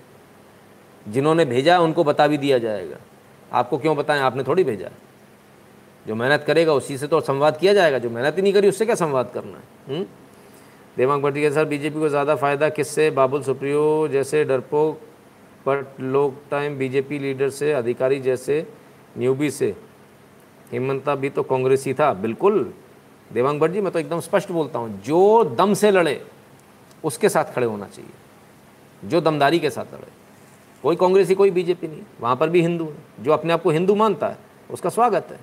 जिन्होंने 1.06 1.46
भेजा 1.46 1.74
है, 1.74 1.82
उनको 1.82 2.04
बता 2.04 2.28
भी 2.28 2.38
दिया 2.38 2.58
जाएगा। 2.58 2.98
आपको 3.52 3.78
क्यों 3.78 3.96
बताएँ? 3.98 4.22
आपने 4.22 4.44
थोड़ी 4.44 4.64
भेजा 4.64 4.90
जो 6.06 6.16
मेहनत 6.16 6.44
करेगा, 6.44 6.74
उसी 6.74 6.98
से 6.98 7.08
तो 7.08 7.20
संवाद 7.22 7.58
किया 7.58 7.74
जाएगा। 7.74 7.98
जो 7.98 8.10
मेहनत 8.10 8.38
ही 8.38 8.42
नहीं 8.42 8.54
करी, 8.54 8.70
उससे 8.70 8.86
क्या 8.86 8.96
संवाद 8.96 9.32
करना 9.34 9.58
है? 9.88 10.06
देवांग 10.98 11.24
भट्टी 11.24 11.42
के 11.42 11.52
सर, 11.52 11.66
बीजेपी 11.66 12.00
को 12.00 12.10
ज़्यादा 12.10 12.36
फ़ायदा 12.36 12.70
किससे? 12.70 13.10
बाबुल 13.12 13.44
सुप्रियो 13.44 14.08
जैसे 14.12 14.44
डरपोक 14.44 15.02
बट 15.68 16.00
लोग 16.02 16.36
टाइम 16.52 16.78
बीजेपी 16.78 17.20
लीडर 17.20 17.50
से, 17.50 17.72
अधिकारी 17.74 18.20
जैसे, 18.20 18.66
न्यूबी 19.18 19.50
से। 19.52 19.76
हिमंता 20.72 21.16
भी 21.16 21.30
तो 21.30 21.44
कांग्रेस 21.44 21.86
ही 21.86 21.94
था। 21.94 22.14
बिल्कुल। 22.16 22.74
देवांग 23.32 23.60
भट्ट 23.60 23.74
जी 23.74 23.82
मैं 23.82 23.92
तो 23.94 24.00
एकदम 24.00 24.20
स्पष्ट 24.20 24.52
बोलता 24.52 24.80
हूँ, 24.80 25.02
जो 25.02 25.44
दम 25.58 25.74
से 25.74 25.92
लड़े, 25.92 26.22
उसके 27.04 27.30
साथ 27.30 27.54
खड़े 27.56 27.66
होना 27.68 27.88
चाहिए। 27.88 29.10
जो 29.10 29.22
दमदारी 29.22 29.60
के 29.60 29.70
साथ 29.70 29.94
लड़े। 29.94 30.12
कोई 30.84 30.96
कांग्रेसी, 30.96 31.36
कोई 31.36 31.52
बीजेपी 31.52 31.88
नहीं। 31.88 32.02
वहाँ 32.22 32.36
पर 32.36 32.50
भी 32.50 32.62
हिंदू 32.62 32.86
है, 32.86 33.24
जो 33.24 33.32
अपने 33.32 33.54
आप 33.54 33.62
को 33.62 33.70
हिंदू 33.70 33.96
मानता 33.96 34.28
है, 34.28 34.38
उसका 34.72 34.90
स्वागत 34.90 35.28
है। 35.32 35.40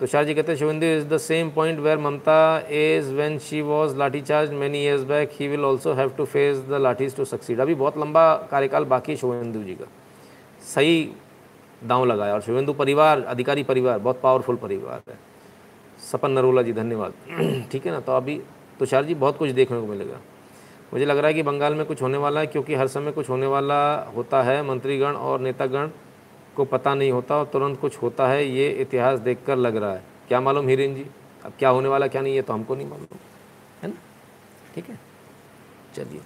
तुषार 0.00 0.24
जी 0.24 0.34
कहते 0.34 0.52
हैं 0.52 0.58
Suvendu 0.58 0.86
is 0.86 1.04
the 1.04 1.16
same 1.16 1.50
point 1.50 1.78
where 1.78 1.98
Mamata 1.98 2.58
is 2.70 3.12
when 3.14 3.38
she 3.38 3.60
was 3.60 3.96
lathi 3.96 4.20
charge 4.20 4.52
many 4.52 4.78
years 4.78 5.02
back 5.02 5.30
he 5.40 5.48
will 5.48 5.64
also 5.64 5.92
have 5.92 6.10
to 6.10 6.24
face 6.24 6.58
the 6.58 6.72
lathis 6.72 7.16
to 7.16 7.24
succeed 7.24 7.60
अभी 7.60 7.74
बहुत 7.74 7.98
लंबा 7.98 8.34
कार्यकाल 8.50 8.84
बाकी 8.84 9.12
है 9.12 9.18
शुभेंदु 9.18 9.62
जी 9.62 9.74
का। 9.74 9.86
सही 10.74 11.10
दांव 11.84 12.04
लगाया, 12.04 12.34
और 12.34 12.40
शुभेंदु 12.40 12.72
परिवार, 12.72 13.20
अधिकारी 13.20 13.62
परिवार, 13.62 13.98
बहुत 13.98 14.20
पावरफुल 14.20 14.56
परिवार 14.56 15.02
है। 15.08 15.18
सपन 16.12 16.30
नरोला 16.30 16.62
जी, 16.62 16.72
धन्यवाद। 16.72 17.12
ठीक 17.72 17.86
है 17.86 17.92
ना 17.92 18.00
तो 18.00 18.12
अभी 18.12 18.40
तुषार 18.78 19.04
जी 19.04 19.14
बहुत 19.14 19.36
कुछ 19.36 19.50
देखने 19.50 19.80
को 19.80 19.86
मिलेगा। 19.86 20.20
मुझे 20.92 21.04
लग 21.04 21.18
रहा 21.18 21.26
है 21.26 21.34
कि 21.34 21.42
बंगाल 21.42 21.74
में 21.74 21.84
कुछ 21.86 22.02
होने 22.02 22.18
वाला 22.18 22.40
है, 22.40 22.46
क्योंकि 22.46 22.74
हर 22.74 22.88
समय 22.88 23.12
कुछ 23.12 23.28
होने 23.30 23.46
वाला 23.46 23.94
होता 24.16 24.42
है। 24.42 24.62
मंत्रीगण 24.62 25.14
और 25.14 25.40
नेतागण 25.40 25.90
को 26.56 26.64
पता 26.64 26.94
नहीं 26.94 27.10
होता 27.12 27.36
और 27.36 27.44
तुरंत 27.44 27.78
कुछ 27.80 27.96
होता 28.02 28.26
है, 28.28 28.44
ये 28.46 28.68
इतिहास 28.70 29.18
देखकर 29.18 29.56
लग 29.56 29.76
रहा 29.76 29.92
है। 29.92 30.02
क्या 30.28 30.40
मालूम 30.40 30.68
हीरेन 30.68 30.94
जी, 30.94 31.06
अब 31.44 31.52
क्या 31.58 31.68
होने 31.68 31.88
वाला, 31.88 32.06
क्या 32.06 32.22
नहीं, 32.22 32.34
ये 32.34 32.42
तो 32.42 32.52
हमको 32.52 32.74
नहीं 32.74 32.88
मालूम, 32.88 33.18
है 33.82 33.88
ना? 33.88 33.94
ठीक 34.74 34.88
है? 34.88 34.98
चलिए। 35.94 36.20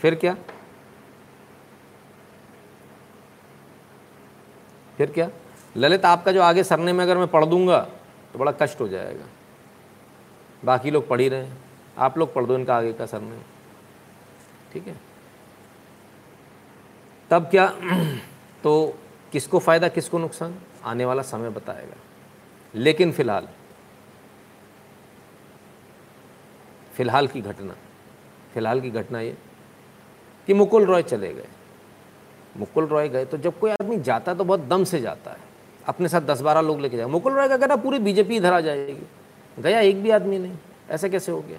फिर 0.00 0.14
क्या? 0.14 0.36
फिर 4.96 5.10
क्या? 5.10 5.28
ललित, 5.76 6.04
आपका 6.04 6.32
जो 6.32 6.42
आगे 6.42 6.64
सरने 6.64 6.92
में 6.92 7.04
अगर 7.04 7.18
मैं 7.18 7.28
पढ़ 7.28 7.44
दूँगा 7.44 7.78
तो 8.32 8.38
बड़ा 8.38 8.52
कष्ट 8.52 8.80
हो 8.80 8.88
जाएगा। 8.88 9.24
बाकी 10.62 10.90
लोग 10.90 11.06
पढ़ 11.08 11.20
ही 11.20 11.28
रहे 11.28 11.44
हैं। 11.44 11.58
आप 11.98 12.18
लोग 12.18 12.32
पढ़ 12.34 12.44
दो 12.44 12.54
इनका 12.54 12.76
आगे 12.76 12.92
का 12.92 13.06
सरने 13.06 13.36
ठीक 14.72 14.88
है? 14.88 14.96
तब 17.30 17.48
क्या 17.50 17.66
तो 18.62 18.94
किसको 19.32 19.58
फ़ायदा, 19.58 19.88
किसको 19.88 20.18
नुकसान? 20.18 20.54
आने 20.84 21.04
वाला 21.04 21.22
समय 21.22 21.50
बताएगा। 21.50 21.96
लेकिन 22.74 23.12
फ़िलहाल 23.12 23.48
फ़िलहाल 26.92 27.26
की 27.28 27.40
घटना, 27.40 27.74
फ़िलहाल 28.54 28.80
की 28.80 28.90
घटना 28.90 29.20
ये 29.20 29.36
कि 30.48 30.54
मुकुल 30.54 30.84
रॉय 30.84 31.02
चले 31.02 31.32
गए। 31.34 31.48
मुकुल 32.56 32.86
रॉय 32.86 33.08
गए 33.08 33.24
तो 33.24 33.38
जब 33.38 33.58
कोई 33.58 33.70
आदमी 33.70 33.98
जाता 34.00 34.32
है 34.32 34.38
तो 34.38 34.44
बहुत 34.44 34.60
दम 34.60 34.84
से 34.84 35.00
जाता 35.00 35.30
है। 35.30 35.46
अपने 35.86 36.08
साथ 36.08 36.20
दस 36.20 36.40
बारह 36.40 36.60
लोग 36.60 36.80
लेके 36.80 36.96
जाए 36.96 37.06
मुकुल 37.06 37.32
रॉय 37.32 37.48
का 37.48 37.56
कहना, 37.56 37.76
पूरी 37.76 37.98
बीजेपी 37.98 38.36
इधर 38.36 38.52
आ 38.52 38.60
जाएगी। 38.60 39.06
गया 39.58 39.80
एक 39.80 40.02
भी 40.02 40.10
आदमी 40.10 40.38
नहीं। 40.38 40.56
ऐसा 40.90 41.08
कैसे 41.08 41.32
हो 41.32 41.40
गया? 41.40 41.58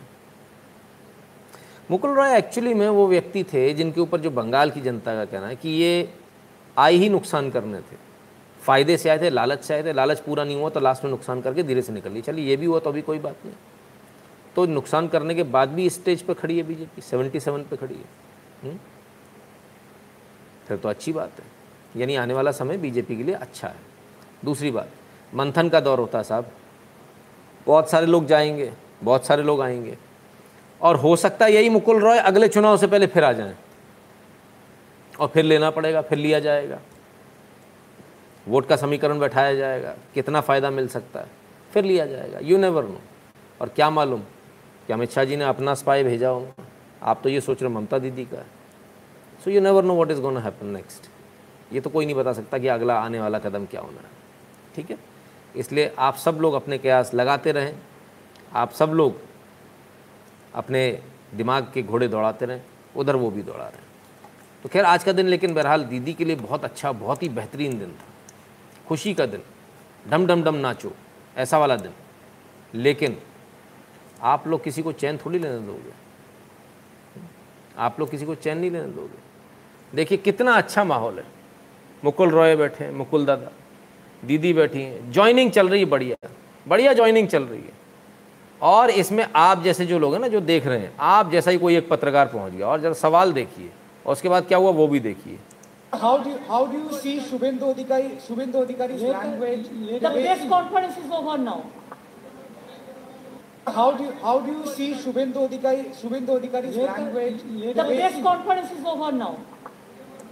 मुकुल 1.91 2.11
रॉय 2.11 2.37
एक्चुअली 2.37 2.73
में 2.73 2.89
वो 2.89 3.07
व्यक्ति 3.07 3.43
थे 3.43 3.73
जिनके 3.73 4.01
ऊपर 4.01 4.19
जो 4.19 4.31
बंगाल 4.31 4.71
की 4.71 4.81
जनता 4.81 5.15
का 5.15 5.25
कहना 5.25 5.47
है 5.47 5.55
कि 5.55 5.69
ये 5.69 6.13
आए 6.77 6.93
ही 6.93 7.09
नुकसान 7.09 7.49
करने 7.49 7.79
थे। 7.79 7.95
फ़ायदे 8.61 8.97
से 8.97 9.09
आए 9.09 9.19
थे, 9.19 9.29
लालच 9.29 9.59
से 9.59 9.73
आए 9.73 9.83
थे, 9.83 9.93
लालच 9.93 10.19
पूरा 10.19 10.43
नहीं 10.43 10.55
हुआ 10.55 10.69
तो 10.69 10.79
लास्ट 10.79 11.03
में 11.03 11.11
नुकसान 11.11 11.41
करके 11.41 11.63
धीरे 11.63 11.81
से 11.81 11.93
निकल 11.93 12.11
ली। 12.11 12.21
चलिए, 12.21 12.45
ये 12.45 12.57
भी 12.57 12.65
हुआ 12.65 12.79
तो 12.79 12.89
अभी 12.89 13.01
कोई 13.01 13.19
बात 13.19 13.35
नहीं। 13.45 13.55
तो 14.55 14.65
नुकसान 14.65 15.07
करने 15.07 15.35
के 15.35 15.43
बाद 15.43 15.69
भी 15.69 15.89
स्टेज 15.89 16.21
पर 16.21 16.33
खड़ी 16.33 16.57
है 16.57 16.63
बीजेपी 16.63 17.01
सेवेंटी 17.01 17.39
सेवन 17.39 17.63
पर 17.63 17.75
खड़ी 17.75 17.95
है। 17.95 18.05
हम्म? 18.63 18.79
फिर 20.67 20.77
तो 20.77 20.89
अच्छी 20.89 21.13
बात 21.13 21.31
है। 21.39 21.45
यानी 22.01 22.15
आने 22.15 22.33
वाला 22.33 22.51
समय 22.51 22.77
बीजेपी 22.77 23.17
के 23.17 23.23
लिए 23.23 23.35
अच्छा 23.35 23.67
है। 23.67 23.75
दूसरी 24.45 24.71
बात, 24.71 24.89
मंथन 25.35 25.69
का 25.69 25.79
दौर 25.79 25.99
होता 25.99 26.17
है 26.17 26.23
साहब। 26.23 26.51
बहुत 27.65 27.89
सारे 27.89 28.05
लोग 28.05 28.25
जाएँगे, 28.25 28.73
बहुत 29.03 29.25
सारे 29.25 29.43
लोग 29.43 29.61
आएँगे। 29.61 29.97
और 30.81 30.95
हो 30.95 31.15
सकता 31.15 31.45
है 31.45 31.53
यही 31.53 31.69
मुकुल 31.69 31.99
रॉय 31.99 32.17
अगले 32.19 32.47
चुनाव 32.47 32.77
से 32.77 32.87
पहले 32.87 33.07
फिर 33.07 33.23
आ 33.23 33.31
जाएँ। 33.33 33.55
और 35.13 35.27
फिर 35.27 35.43
लेना 35.45 35.69
पड़ेगा, 35.69 36.01
फिर 36.01 36.17
लिया 36.17 36.39
जाएगा। 36.39 36.79
वोट 38.47 38.67
का 38.67 38.75
समीकरण 38.75 39.19
बैठाया 39.19 39.53
जाएगा, 39.55 39.93
कितना 40.13 40.41
फ़ायदा 40.41 40.69
मिल 40.69 40.87
सकता 40.87 41.19
है, 41.19 41.27
फिर 41.71 41.83
लिया 41.83 42.05
जाएगा। 42.05 42.39
यू 42.39 42.57
नेवर 42.57 42.83
नो 42.83 42.99
और 43.61 43.69
क्या 43.69 43.89
मालूम, 43.89 44.21
कि 44.87 44.93
अमित 44.93 45.11
शाह 45.11 45.23
जी 45.23 45.35
ने 45.35 45.45
अपना 45.45 45.73
स्पाई 45.75 46.03
भेजा 46.03 46.29
हो 46.29 46.47
आप 47.03 47.19
तो 47.23 47.29
ये 47.29 47.41
सोच 47.41 47.61
रहे 47.63 47.71
ममता 47.71 47.97
दीदी 47.99 48.25
का 48.25 48.37
है। 48.37 48.45
So 49.43 49.51
you 49.51 49.61
never 49.61 49.83
know 49.83 49.93
what 49.93 50.11
is 50.11 50.21
gonna 50.21 50.37
happen 50.37 50.67
next 50.67 51.09
ये 51.73 51.81
तो 51.81 51.89
कोई 51.89 52.05
नहीं 52.05 52.15
बता 52.15 52.33
सकता 52.33 52.57
कि 52.57 52.67
अगला 52.67 52.99
आने 52.99 53.19
वाला 53.19 53.39
कदम 53.39 53.65
क्या 53.65 53.81
होना 53.81 53.99
है। 53.99 54.09
ठीक 54.75 54.91
है? 54.91 54.97
इसलिए 55.55 55.93
आप 55.99 56.15
सब 56.15 56.37
लोग 56.41 56.53
अपने 56.53 56.77
कयास 56.77 57.13
लगाते 57.13 57.51
रहें। 57.51 57.75
आप 58.53 58.71
सब 58.71 58.91
लोग 58.91 59.19
अपने 60.55 61.01
दिमाग 61.33 61.71
के 61.73 61.83
घोड़े 61.83 62.07
दौड़ाते 62.07 62.45
रहें, 62.45 62.61
उधर 62.95 63.15
वो 63.15 63.31
भी 63.31 63.43
दौड़ा 63.43 63.63
रहे। 63.63 63.77
हैं 63.77 63.87
तो 64.63 64.69
खैर, 64.69 64.85
आज 64.85 65.03
का 65.03 65.11
दिन 65.11 65.27
लेकिन 65.27 65.53
बहरहाल 65.53 65.83
दीदी 65.83 66.13
के 66.13 66.25
लिए 66.25 66.35
बहुत 66.35 66.63
अच्छा 66.63 66.91
बहुत 66.91 67.23
ही 67.23 67.29
बेहतरीन 67.29 67.79
दिन 67.79 67.91
था। 67.91 68.05
खुशी 68.87 69.13
का 69.13 69.25
दिन, 69.25 69.41
डम 70.09 70.27
डम 70.27 70.43
डम 70.43 70.55
नाचो, 70.55 70.91
ऐसा 71.37 71.57
वाला 71.57 71.75
दिन। 71.75 71.91
लेकिन 72.73 73.19
आप 74.21 74.47
लोग 74.47 74.63
किसी 74.63 74.81
को 74.81 74.91
चैन 74.91 75.17
थोड़ी 75.17 75.39
लेने 75.39 75.59
दोगे? 75.59 75.93
आप 77.77 77.99
लोग 77.99 78.11
किसी 78.11 78.25
को 78.25 78.35
चैन 78.35 78.57
नहीं 78.57 78.71
लेने 78.71 78.87
दोगे? 78.87 79.19
देखिए, 79.95 80.17
कितना 80.17 80.51
अच्छा 80.51 80.83
माहौल 80.83 81.19
है। 81.19 81.25
मुकुल 82.05 82.29
रॉय 82.29 82.55
बैठे 82.55 82.83
हैं, 82.83 82.91
मुकुल 82.91 83.25
दादा। 83.25 83.51
दीदी 84.25 84.53
बैठी 84.53 84.81
हैं। 84.81 85.11
ज्वाइनिंग 85.11 85.51
चल 85.51 85.69
रही 85.69 85.79
है, 85.79 85.85
बढ़िया। 85.85 86.29
बढ़िया 86.67 86.93
ज्वाइनिंग 86.93 87.27
चल 87.27 87.43
रही 87.43 87.61
है। 87.61 87.78
और 88.61 88.89
इसमें 88.89 89.25
आप 89.35 89.63
जैसे 89.63 89.85
जो 89.85 89.99
लोग 89.99 90.13
हैं 90.13 90.19
ना 90.21 90.27
जो 90.27 90.39
देख 90.41 90.65
रहे 90.67 90.79
हैं 90.79 90.91
आप 90.99 91.31
जैसा 91.31 91.51
ही 91.51 91.57
कोई 91.57 91.75
एक 91.77 91.89
पत्रकार 91.89 92.25
पहुँच 92.27 92.53
गया 92.53 92.67
और 92.67 92.81
जरा 92.81 92.93
सवाल 93.01 93.31
देखिए 93.33 93.69
और 94.05 94.11
उसके 94.13 94.29
बाद 94.29 94.47
क्या 94.47 94.57
हुआ 94.57 94.71
वो 94.71 94.87
भी 94.87 94.99
देखिए 94.99 95.37
How 95.93 96.17
do 96.19 96.29
you, 96.29 96.37
how 96.47 96.67
do 96.67 96.77
you 96.77 96.93
see 96.93 97.19
Shubhendu 97.19 97.69
Adhikari 97.73 98.09
Shubhendu 98.21 98.59
Adhikari's 98.63 99.01
language? 99.01 100.01
The 100.01 100.09
press 100.11 100.47
conference 100.47 100.97
is 100.97 101.11
over 101.11 101.37
now. 101.39 101.65
How 103.67 103.91
do 103.93 104.03
you, 104.03 104.11
how 104.21 104.39
do 104.39 104.51
you 104.51 104.67
see 104.67 104.93
Shubhendu 104.95 105.49
Adhikari 105.49 105.87
Shubhendu 105.91 106.39
Adhikari's 106.39 106.77
language? 106.77 107.41
The 107.75 107.83
press 107.85 108.21
conference 108.21 108.71
is 108.71 108.85
over 108.85 109.11
now. 109.13 109.35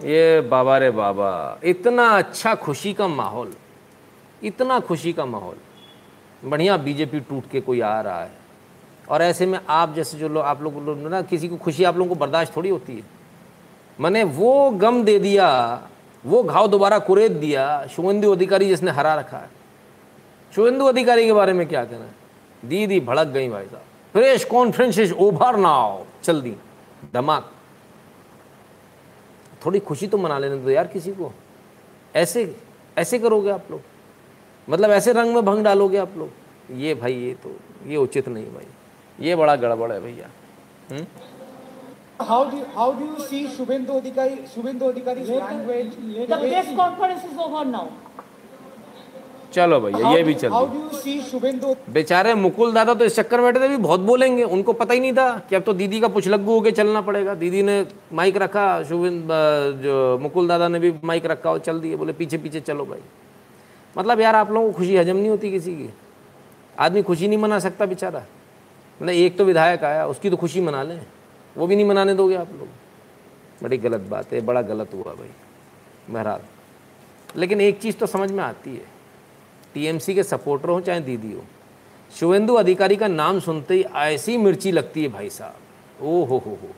ये 0.04 0.42
बाबा 0.50 0.78
रे 0.78 0.90
बाबा 0.92 1.30
इतना 1.66 2.08
अच्छा 2.18 2.54
खुशी 2.56 2.94
का 2.94 3.08
माहौल 3.08 3.54
इतना 4.44 4.80
खुशी 4.80 5.14
का 5.14 5.26
माहौल 5.26 5.56
बढ़िया 6.46 6.78
बीजेपी 6.78 7.20
टूट 7.20 7.50
के 7.50 7.62
कोई 7.62 7.82
आ 7.82 8.02
रहा 8.02 8.24
है। 8.24 8.32
और 9.10 9.22
ऐसे 9.22 9.46
में 9.46 9.60
आप 9.70 9.94
जैसे 9.94 10.18
जो 10.18 10.30
लोग 10.30 10.44
आप 10.44 10.62
लोग 10.62 10.86
लो, 10.86 10.96
ना 10.96 11.22
किसी 11.22 11.48
को 11.48 11.58
खुशी 11.58 11.84
आप 11.84 11.98
लोगों 11.98 12.10
को 12.10 12.16
बर्दाश्त 12.16 12.56
थोड़ी 12.56 12.70
होती 12.70 12.96
है। 12.96 13.04
मैंने 14.00 14.24
वो 14.24 14.70
गम 14.72 15.04
दे 15.04 15.20
दिया 15.20 15.48
वो 16.26 16.44
घाव 16.44 16.68
दोबारा 16.68 17.00
कुरेद 17.00 17.32
दिया 17.32 17.88
शुभेंदु 17.88 18.32
अधिकारी 18.32 18.66
जिसने 18.66 18.92
हरा 18.92 19.16
रखा 19.16 19.38
है। 19.38 19.50
शुभेंदु 20.56 20.86
अधिकारी 20.86 21.26
के 21.26 21.34
बारे 21.34 21.54
में 21.54 21.68
क्या 21.68 21.84
कहना 21.86 22.06
है? 22.06 22.16
दीदी 22.66 23.00
भड़क 23.00 23.28
गई 23.28 23.50
भाई 23.50 23.66
साहब। 23.66 23.84
Press 24.14 24.46
conference 24.46 25.00
is 25.00 25.14
over 25.14 25.56
now. 25.56 26.04
चल 26.24 26.42
दी। 26.42 26.56
धमाक 27.14 27.52
थोड़ी 29.66 29.80
खुशी 29.80 30.08
तो 30.08 30.18
मना 30.18 30.40
लेने 30.40 30.58
दो 30.58 30.70
यार 30.70 30.88
किसी 30.88 31.12
को। 31.12 31.34
ऐसे 32.16 32.56
ऐसे 32.98 33.20
करोगे 33.20 33.50
आप 33.50 33.72
लोग? 33.72 33.82
मतलब 34.68 34.92
ऐसे 34.92 35.14
रंग 35.14 35.34
में 35.36 35.46
भंग 35.46 35.64
डालोगे 35.64 35.98
आप 35.98 36.18
लोग 36.18 36.80
ये 36.82 36.94
भाई 36.96 37.14
ये 37.16 37.34
तो 37.44 37.56
ये 37.88 37.98
उचित 37.98 38.28
नहीं 38.28 38.46
भाई 38.54 38.68
ये 39.20 39.36
बड़ा 39.36 39.56
गड़बड़ 39.56 39.92
है 39.92 40.00
भैया 40.02 40.30
हम्म? 40.92 41.06
How 42.20 42.44
do 42.46 42.58
you, 42.58 42.66
how 42.76 42.94
do 42.94 43.06
you 43.06 43.20
see 43.22 43.46
Shubhendu 43.48 43.96
Adhikari 43.96 44.38
Shubhendu 44.50 44.92
Adhikari's 44.92 45.30
language? 45.30 46.28
The 46.28 46.38
press 46.38 46.76
conference 46.76 47.24
is 47.24 47.38
over 47.38 47.64
now. 47.66 47.90
चलो 49.54 49.80
भैया 49.80 50.10
ये 50.12 50.24
भी 50.24 50.34
चल 50.34 50.50
बेचारे 51.90 52.34
मुकुल 52.36 52.74
दादा 52.74 52.94
तो 52.94 53.06
इस 53.06 53.16
चक्कर 53.16 53.42
में 53.42 53.46
बैठे 53.46 53.60
थे 53.60 53.70
भी 53.70 53.78
बहुत 53.78 54.00
बोलेंगे 54.00 54.44
उनको 54.46 54.74
पता 54.74 54.94
ही 54.94 55.00
नहीं 55.00 55.14
था 55.14 55.28
कि 55.50 55.56
अब 55.56 55.64
तो 55.64 55.74
दीदी 55.74 56.00
का 56.00 56.08
पुछलग्गू 56.08 56.54
होके 56.54 56.72
चलना 56.72 57.02
पड़ेगा 57.02 57.36
दीदी 57.36 57.62
ने 57.64 57.76
माइक 58.14 58.38
रखा 58.44 58.66
शुभिंद 58.90 59.30
जो 59.84 59.96
मुकुल 60.22 60.48
दादा 60.48 60.68
ने 60.68 60.80
भी 60.80 60.94
माइक 61.04 61.26
रखा 61.26 61.52
और 61.52 61.60
चल 61.60 61.80
दिए 61.80 61.96
बोले 61.96 62.14
पीछे 62.14 62.38
पीछे 62.38 62.60
चलो 62.62 62.86
भाई 62.86 63.00
मतलब 63.98 64.20
यार 64.20 64.36
आप 64.36 64.52
लोगों 64.52 64.72
को 64.72 64.78
खुशी, 64.78 64.98
हजम 64.98 65.18
नहीं 65.18 65.30
होती 65.30 65.52
किसी 65.52 65.76
की। 65.76 65.94
आदमी 66.80 67.04
खुशी 67.04 67.28
नहीं 67.28 67.40
मना 67.40 67.60
सकता 67.60 67.86
बेचारा। 67.86 68.20
मतलब 68.98 69.10
एक 69.10 69.38
तो 69.38 69.46
विधायक 69.46 69.84
आया, 69.84 70.08
उसकी 70.08 70.30
तो 70.30 70.38
खुशी 70.38 70.62
मना 70.62 70.84
लें। 70.84 71.06
वो 71.58 71.68
भी 71.68 71.76
नहीं 71.76 71.86
मनाने 71.86 72.14
दोगे 72.14 72.36
आप 72.36 72.50
लोग। 72.52 72.68
बड़ी 73.64 73.78
गलत 73.78 74.02
बात 74.02 74.34
है, 74.34 74.42
बड़ा 74.42 74.62
गलत 74.62 74.94
हुआ 74.94 75.14
भाई, 75.14 75.30
बहरहाल। 76.10 76.40
लेकिन 77.36 77.62
एक 77.62 77.80
चीज़ 77.80 77.96
तो 77.96 78.06
समझ 78.06 78.32
में 78.32 78.44
आती 78.44 78.70
है। 78.70 78.86
टीएमसी 79.74 80.16
के 80.16 80.24
सपोर्टर 80.24 80.70
हो, 80.70 80.82
चाहे 80.82 81.00
दीदी 81.00 81.34
हो, 81.34 81.44
शुभेंदु 82.16 82.54
अधिकारी 82.54 82.96
का 82.96 83.08
नाम 83.08 83.40
सुनते 83.40 83.74
ही 83.74 83.84
ऐसी 83.84 84.38
मिर्ची 84.38 84.72
लगती 84.72 85.04
है 85.04 85.10
भाई 85.10 85.30
साहब। 85.30 85.56
ओ 86.02 86.26
हो 86.26 86.38
हो 86.38 86.52
हो। 86.52 86.70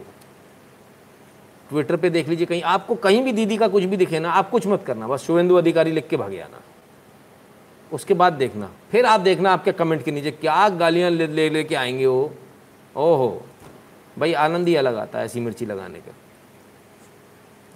ट्विटर 1.70 1.96
पे 1.96 2.10
देख 2.10 2.28
लीजिए, 2.30 2.46
कहीं 2.46 2.62
आपको 2.62 2.96
कहीं 2.96 3.24
भी 3.24 3.32
दीदी 3.32 3.58
का 3.58 3.68
कुछ 3.68 3.84
भी 3.84 3.98
दिखे 3.98 4.20
ना, 4.20 4.32
आप 4.32 4.50
कुछ 4.50 4.68
मत 4.68 4.84
करना, 4.88 5.08
बस 5.08 5.20
शुभेंदु 5.20 5.56
अधिकारी 5.56 5.92
लिख 5.92 6.08
के 6.08 6.18
भागे 6.18 6.40
आना। 6.40 6.62
उसके 7.94 8.14
बाद 8.14 8.34
देखना। 8.34 8.72
फिर 8.92 9.06
आप 9.06 9.20
देखना 9.20 9.52
आपके 9.52 9.72
कमेंट 9.72 10.06
के 10.06 10.12
नीचे, 10.12 10.32
क्या 10.32 10.70
गालियाँ 10.70 11.10
ले 11.10 11.28
ले, 11.28 11.50
लेके 11.50 11.76
आएँगे 11.76 12.06
वो? 12.06 12.34
ओहो, 12.96 13.46
भाई 14.20 14.34
आनंद 14.34 14.68
ही 14.68 14.76
अलग 14.76 14.96
आता 14.96 15.20
है 15.20 15.26
ऐसी 15.26 15.40
मिर्ची 15.40 15.66
लगाने 15.66 16.00
का। 16.00 16.12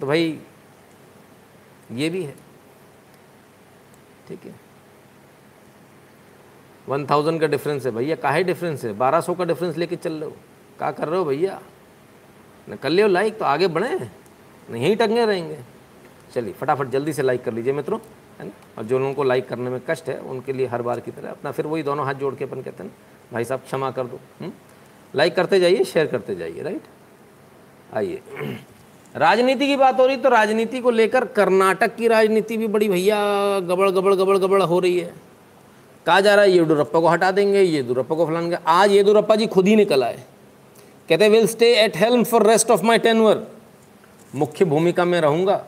तो 0.00 0.06
भाई, 0.06 0.38
ये 1.92 2.10
भी 2.10 2.22
है। 2.22 2.34
ठीक 4.28 4.44
है। 4.44 4.54
वन 6.88 7.06
थाउज़ेंड 7.06 7.40
का 7.40 7.46
डिफरेंस 7.46 7.86
है 7.86 7.92
भैया। 7.92 8.16
काहे 8.16 8.42
डिफरेंस 8.44 8.84
है? 8.84 8.92
बारह 8.92 9.20
सौ 9.20 9.34
का 9.34 9.44
डिफरेंस 9.44 9.76
लेके 9.76 9.96
चल 9.96 10.12
रहे 10.12 10.24
हो। 10.24 10.36
क्या 10.78 10.90
कर 10.90 11.08
रहे 11.08 11.18
हो 11.18 11.24
भैया? 11.24 11.62
न 12.70 12.76
कर 12.76 12.88
लियो 12.88 13.08
लाइक 13.08 13.38
तो 13.38 13.44
आगे 13.44 13.66
बढ़े। 13.66 14.08
नहीं 14.70 14.96
टंगे 14.96 15.26
रहेंगे। 15.26 15.58
चलिए, 16.34 16.52
फटाफट 16.52 16.88
जल्दी 16.88 17.12
से 17.12 17.22
लाइक 17.22 17.44
कर 17.44 17.52
लीजिए 17.52 17.72
मित्रों। 17.72 17.98
है 18.40 18.46
ना? 18.46 18.52
और 18.78 18.84
जो 18.84 18.98
लोगों 18.98 19.14
को 19.14 19.22
लाइक 19.22 19.48
करने 19.48 19.70
में 19.70 19.80
कष्ट 19.90 20.08
है, 20.08 20.18
उनके 20.18 20.52
लिए 20.52 20.66
हर 20.66 20.82
बार 20.82 21.00
की 21.00 21.10
तरह 21.10 21.30
अपना 21.30 21.50
फिर 21.50 21.66
वही 21.66 21.82
दोनों 21.82 22.06
हाथ 22.06 22.14
जोड़ 22.14 22.34
के 22.34 22.44
अपन 22.44 22.62
कहते 22.62 22.82
हैं 22.82 22.92
भाई 23.32 23.44
साहब, 23.44 23.60
क्षमा 23.60 23.90
कर 23.90 24.04
दो। 24.04 24.20
हम्म? 24.40 24.52
लाइक 25.14 25.34
करते 25.36 25.60
जाइए 25.60 25.84
शेयर 25.84 26.06
करते 26.06 26.34
जाइए 26.34 26.62
राइट 26.62 26.82
आइए। 27.94 28.20
राजनीति 29.16 29.66
की 29.66 29.76
बात 29.76 30.00
हो 30.00 30.06
रही 30.06 30.16
तो 30.16 30.28
राजनीति 30.28 30.80
को 30.80 30.90
लेकर 30.90 31.24
कर्नाटक 31.24 31.94
की 31.96 32.08
राजनीति 32.08 32.56
भी 32.56 32.66
बड़ी 32.66 32.88
भैया 32.88 33.18
गबड़ 33.60 33.90
गबड़ 33.90 34.14
गबड़ 34.14 34.36
गबड़ 34.38 34.62
हो 34.62 34.78
रही 34.80 34.98
है। 34.98 35.12
कहा 36.06 36.20
जा 36.20 36.34
रहा 36.34 36.44
है 36.44 36.50
येदुरप्पा 36.50 37.00
को 37.00 37.08
हटा 37.08 37.30
देंगे 37.30 37.60
येदुरप्पा 37.60 38.16
को 38.16 38.26
फलाएँगे। 38.26 38.56
आज 38.66 38.92
येदुरप्पा 38.92 39.36
जी 39.36 39.46
खुद 39.46 39.68
ही 39.68 39.76
निकल 39.76 40.04
आए। 40.04 40.22
कहते 41.08 41.28
will 41.28 41.46
stay 41.46 41.72
at 41.74 41.96
helm 41.96 42.24
for 42.24 42.46
rest 42.46 42.70
of 42.70 42.82
my 42.82 42.98
tenure 42.98 43.46
मुख्य 44.34 44.64
भूमिका 44.64 45.04
में 45.04 45.20
रहूँगा। 45.20 45.64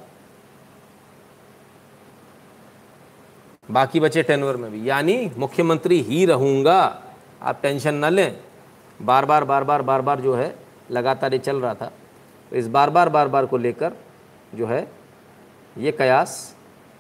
बाकी 3.70 4.00
बचे 4.00 4.22
टेनवर 4.22 4.56
में 4.56 4.70
भी। 4.70 4.88
यानी 4.90 5.30
मुख्यमंत्री 5.36 6.00
ही 6.02 6.26
रहूँगा। 6.26 7.02
आप 7.42 7.62
टेंशन 7.62 7.94
ना 7.94 8.08
लें। 8.08 8.40
बार 9.02 9.24
बार 9.24 9.44
बार 9.44 9.64
बार 9.64 9.82
बार 9.82 10.02
बार 10.02 10.20
जो 10.20 10.34
है, 10.34 10.58
लगातार 10.90 11.32
ये 11.32 11.38
चल 11.38 11.60
रहा 11.60 11.74
था। 11.74 11.92
तो 12.50 12.56
इस 12.56 12.68
बार 12.68 12.90
बार 12.90 13.08
बार 13.08 13.28
बार 13.28 13.46
को 13.46 13.56
लेकर 13.56 13.92
जो 14.54 14.66
है, 14.66 14.92
ये 15.78 15.92
कयास 15.92 16.56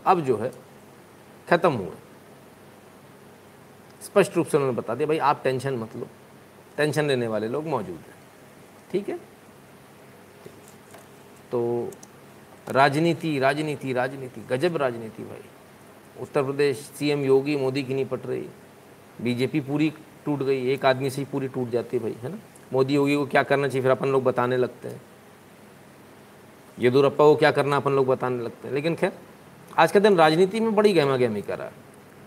अब 0.06 0.20
जो 0.20 0.36
है, 0.36 0.52
ख़त्म 1.50 1.72
हुआ 1.72 1.94
स्पष्ट 4.02 4.36
रूप 4.36 4.46
से 4.46 4.56
उन्होंने 4.56 4.76
बता 4.76 4.94
दिया, 4.94 5.06
भाई, 5.06 5.18
आप 5.18 5.40
टेंशन 5.44 5.74
मत 5.74 5.96
लो। 5.96 6.06
टेंशन 6.76 7.04
लेने 7.04 7.28
वाले 7.28 7.48
लोग 7.48 7.66
मौजूद 7.66 7.96
हैं। 7.96 8.14
ठीक 8.92 9.08
है? 9.08 9.16
तो 11.50 11.90
राजनीति 12.68 13.38
राजनीति 13.38 13.92
राजनीति, 13.92 14.40
गजब 14.40 14.76
राजनीति 14.76 15.22
भाई। 15.22 15.42
उत्तर 16.20 16.42
प्रदेश 16.42 16.76
सीएम 16.76 17.24
योगी 17.24 17.56
मोदी 17.56 17.82
की 17.82 17.94
नहीं 17.94 18.04
पट 18.04 18.26
रही। 18.26 18.46
बीजेपी 19.22 19.60
पूरी 19.60 19.92
टूट 20.24 20.42
गई, 20.42 20.68
एक 20.68 20.86
आदमी 20.86 21.10
से 21.10 21.20
ही 21.20 21.26
पूरी 21.32 21.48
टूट 21.48 21.70
जाती 21.70 21.96
है 21.96 22.02
भाई, 22.02 22.16
है 22.22 22.28
ना? 22.28 22.38
मोदी 22.72 22.94
योगी 22.94 23.16
को 23.16 23.26
क्या 23.26 23.42
करना 23.42 23.68
चाहिए, 23.68 23.82
फिर 23.82 23.90
अपन 23.90 24.08
लोग 24.08 24.24
बताने 24.24 24.56
लगते 24.56 24.88
हैं। 24.88 25.02
येदुरप्पा 26.78 27.24
को 27.24 27.36
क्या 27.36 27.50
करना 27.50 27.76
अपन 27.76 27.92
लोग 27.92 28.06
बताने 28.06 28.42
लगते 28.42 28.68
हैं। 28.68 28.74
लेकिन 28.74 28.94
खैर, 28.94 29.12
आज 29.78 29.92
के 29.92 30.00
दिन 30.00 30.16
राजनीति 30.16 30.60
में 30.60 30.74
बड़ी 30.74 30.92
गहमा 30.92 31.16
गहमी 31.16 31.42
करा 31.42 31.64
है। 31.64 31.72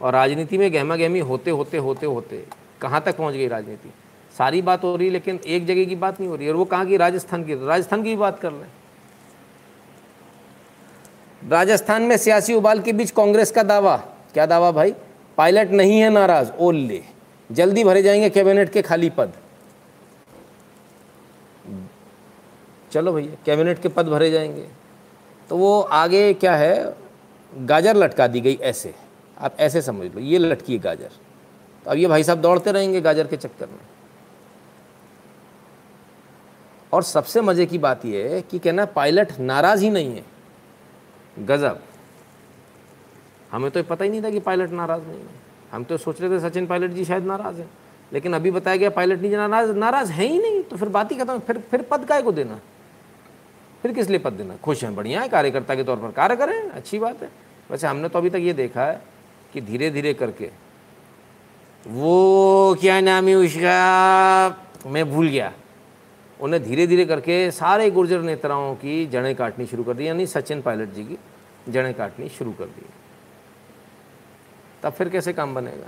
और 0.01 0.13
राजनीति 0.13 0.57
में 0.57 0.73
गहमा 0.73 0.95
गहमी 0.95 1.19
होते 1.19 1.51
होते 1.51 1.77
होते 1.77 2.05
होते, 2.05 2.45
कहाँ 2.81 3.01
तक 3.01 3.17
पहुँच 3.17 3.33
गई 3.33 3.47
राजनीति? 3.47 3.93
सारी 4.37 4.61
बात 4.61 4.83
हो 4.83 4.95
रही, 4.95 5.09
लेकिन 5.09 5.39
एक 5.45 5.65
जगह 5.65 5.85
की 5.85 5.95
बात 5.95 6.19
नहीं 6.19 6.29
हो 6.29 6.35
रही, 6.35 6.49
और 6.49 6.55
वो 6.55 6.65
कहाँ 6.65 6.85
की? 6.85 6.97
राजस्थान 6.97 7.43
की 7.43 7.67
राजस्थान 7.67 8.03
की 8.03 8.09
भी 8.09 8.15
बात 8.15 8.39
कर 8.39 8.51
लें 8.51 8.67
राजस्थान 11.47 12.01
में 12.01 12.17
सियासी 12.17 12.53
उबाल 12.53 12.79
के 12.79 12.93
बीच 12.93 13.11
कांग्रेस 13.11 13.51
का 13.51 13.63
दावा। 13.63 13.97
क्या 14.33 14.45
दावा 14.45 14.71
भाई? 14.71 14.93
पायलट 15.37 15.71
नहीं 15.71 15.99
है 15.99 16.09
नाराज़, 16.09 16.51
ओल्ले। 16.59 17.03
जल्दी 17.51 17.83
भरे 17.83 18.03
जाएँगे 18.03 18.29
कैबिनेट 18.29 18.71
के 18.71 18.81
खाली 18.81 19.09
पद। 19.09 19.33
चलो 22.91 23.13
भैया, 23.13 23.37
कैबिनेट 23.45 23.81
के 23.81 23.89
पद 23.89 24.07
भरे 24.07 24.31
जाएँगे। 24.31 24.67
तो 25.49 25.57
वो 25.57 25.81
आगे 25.81 26.33
क्या 26.33 26.55
है? 26.55 26.95
गाजर 27.57 27.95
लटका 27.95 28.27
दी 28.27 28.41
गई 28.41 28.59
ऐसे। 28.61 28.95
आप 29.37 29.55
ऐसे 29.59 29.81
समझ 29.81 30.15
लो, 30.15 30.19
ये 30.19 30.37
लटकी 30.37 30.73
है 30.73 30.79
गाजर। 30.79 31.09
तो 31.85 31.91
अब 31.91 31.97
ये 31.97 32.07
भाई 32.07 32.23
साहब 32.23 32.37
दौड़ते 32.37 32.71
रहेंगे 32.71 33.01
गाजर 33.01 33.27
के 33.27 33.37
चक्कर 33.37 33.65
में। 33.65 33.79
और 36.93 37.03
सबसे 37.03 37.41
मज़े 37.41 37.65
की 37.65 37.77
बात 37.77 38.05
यह 38.05 38.29
है 38.29 38.41
कि 38.41 38.59
कहना 38.59 38.85
पायलट 38.85 39.39
नाराज़ 39.39 39.83
ही 39.83 39.89
नहीं 39.89 40.15
है। 40.15 40.38
गज़ब। 41.39 41.81
हमें 43.51 43.69
तो 43.71 43.83
पता 43.83 44.03
ही 44.03 44.09
नहीं 44.09 44.23
था 44.23 44.29
कि 44.29 44.39
पायलट 44.39 44.71
नाराज़ 44.71 45.03
नहीं 45.03 45.19
है। 45.19 45.37
हम 45.71 45.83
तो 45.83 45.97
सोच 45.97 46.21
रहे 46.21 46.29
थे 46.29 46.39
सचिन 46.39 46.67
पायलट 46.67 46.91
जी 46.91 47.05
शायद 47.05 47.23
नाराज़ 47.25 47.59
हैं, 47.59 47.69
लेकिन 48.11 48.33
अभी 48.33 48.51
बताया 48.51 48.77
गया 48.77 48.89
पायलट 48.89 49.21
नहीं 49.21 49.31
नाराज़, 49.33 49.71
नाराज़ 49.71 50.11
है 50.11 50.25
ही 50.25 50.39
नहीं 50.39 50.61
तो 50.63 50.77
फिर 50.77 50.89
बात 50.89 51.11
ही 51.11 51.17
खत्म, 51.17 51.39
फिर 51.39 51.57
फिर 51.71 51.81
पद 51.81 52.05
काय 52.05 52.21
को 52.21 52.31
देना? 52.31 52.59
फिर 53.81 53.93
किस 53.93 54.09
लिए 54.09 54.19
पद 54.19 54.33
देना? 54.33 54.55
खुश 54.55 54.83
हैं, 54.83 54.95
बढ़िया 54.95 55.21
है, 55.21 55.29
कार्यकर्ता 55.29 55.75
के 55.75 55.83
तौर 55.83 55.97
पर 55.97 56.11
कार्य 56.11 56.35
करें, 56.35 56.59
अच्छी 56.61 56.99
बात 56.99 57.21
है। 57.23 57.29
वैसे 57.71 57.87
हमने 57.87 58.09
तो 58.09 58.19
अभी 58.19 58.29
तक 58.29 58.39
ये 58.39 58.53
देखा 58.53 58.85
है 58.85 59.01
कि 59.53 59.61
धीरे 59.61 59.89
धीरे 59.91 60.13
करके 60.13 60.49
वो 61.85 62.75
क्या 62.81 62.99
नाम 63.01 63.27
है 63.27 63.35
उसका, 63.35 64.49
मैं 64.87 65.09
भूल 65.11 65.27
गया। 65.27 65.51
उन्हें 66.39 66.63
धीरे 66.63 66.85
धीरे 66.87 67.05
करके 67.05 67.51
सारे 67.51 67.89
गुर्जर 67.91 68.21
नेताओं 68.21 68.75
की 68.75 69.05
जड़ें 69.05 69.35
काटनी 69.35 69.65
शुरू 69.65 69.83
कर 69.83 69.93
दी, 69.93 70.07
यानी 70.07 70.25
सचिन 70.27 70.61
पायलट 70.61 70.93
जी 70.93 71.03
की 71.03 71.17
जड़ें 71.69 71.93
काटनी 71.93 72.29
शुरू 72.29 72.51
कर 72.51 72.65
दी। 72.65 72.85
तब 74.83 74.93
फिर 74.93 75.09
कैसे 75.09 75.33
काम 75.33 75.55
बनेगा? 75.55 75.87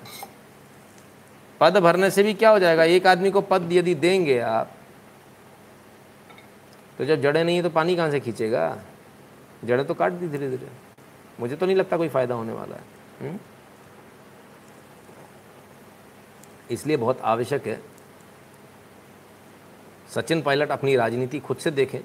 पद 1.60 1.78
भरने 1.78 2.10
से 2.12 2.24
भी 2.24 2.34
क्या 2.34 2.50
हो 2.50 2.60
जाएगा? 2.60 2.84
एक 2.84 3.08
आदमी 3.08 3.32
को 3.32 3.42
पद 3.42 3.70
यदि 3.72 3.96
देंगे 3.96 4.40
आप 4.40 4.72
तो 6.98 7.06
जब 7.06 7.22
जड़ें 7.22 7.44
नहीं 7.44 7.56
है 7.56 7.64
तो 7.64 7.70
पानी 7.70 7.96
कहाँ 7.96 8.12
से 8.12 8.20
खींचेगा? 8.20 8.78
जड़ें 9.66 9.86
तो 9.88 9.94
काट 9.94 10.12
दी 10.12 10.28
धीरे 10.28 10.50
धीरे। 10.50 10.68
मुझे 11.40 11.56
तो 11.56 11.66
नहीं 11.66 11.76
लगता 11.76 11.98
कोई 11.98 12.10
फ़ायदा 12.10 12.36
होने 12.36 12.54
वाला 12.54 12.76
है? 12.76 12.84
हम्म? 13.22 13.40
इसलिए 16.72 16.98
बहुत 16.98 17.22
आवश्यक 17.22 17.68
है 17.68 17.80
सचिन 20.16 20.42
पायलट 20.42 20.70
अपनी 20.70 20.96
राजनीति 20.96 21.40
खुद 21.40 21.58
से 21.58 21.72
देखें, 21.72 22.00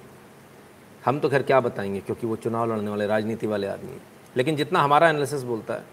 हम 1.04 1.20
तो 1.20 1.28
खैर 1.28 1.42
क्या 1.42 1.60
बताएँगे, 1.60 2.00
क्योंकि 2.00 2.26
वो 2.26 2.36
चुनाव 2.36 2.72
लड़ने 2.72 2.90
वाले, 2.90 3.06
राजनीति 3.06 3.46
वाले 3.46 3.66
आदमी 3.66 3.90
हैं। 3.90 4.02
लेकिन 4.36 4.56
जितना 4.56 4.80
हमारा 4.80 5.08
एनालिसिस 5.08 5.42
बोलता 5.42 5.74
है, 5.74 5.84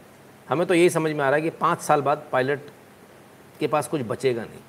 हमें 0.49 0.68
तो 0.68 0.74
यही 0.74 0.89
समझ 0.89 1.11
में 1.11 1.20
आ 1.20 1.30
रहा 1.30 1.36
है 1.36 1.41
कि 1.41 1.49
पाँच 1.49 1.82
साल 1.82 2.01
बाद 2.01 2.28
पायलट 2.32 2.59
के 3.59 3.68
पास 3.68 3.88
कुछ 3.88 4.01
बचेगा 4.01 4.41
नहीं। 4.41 4.59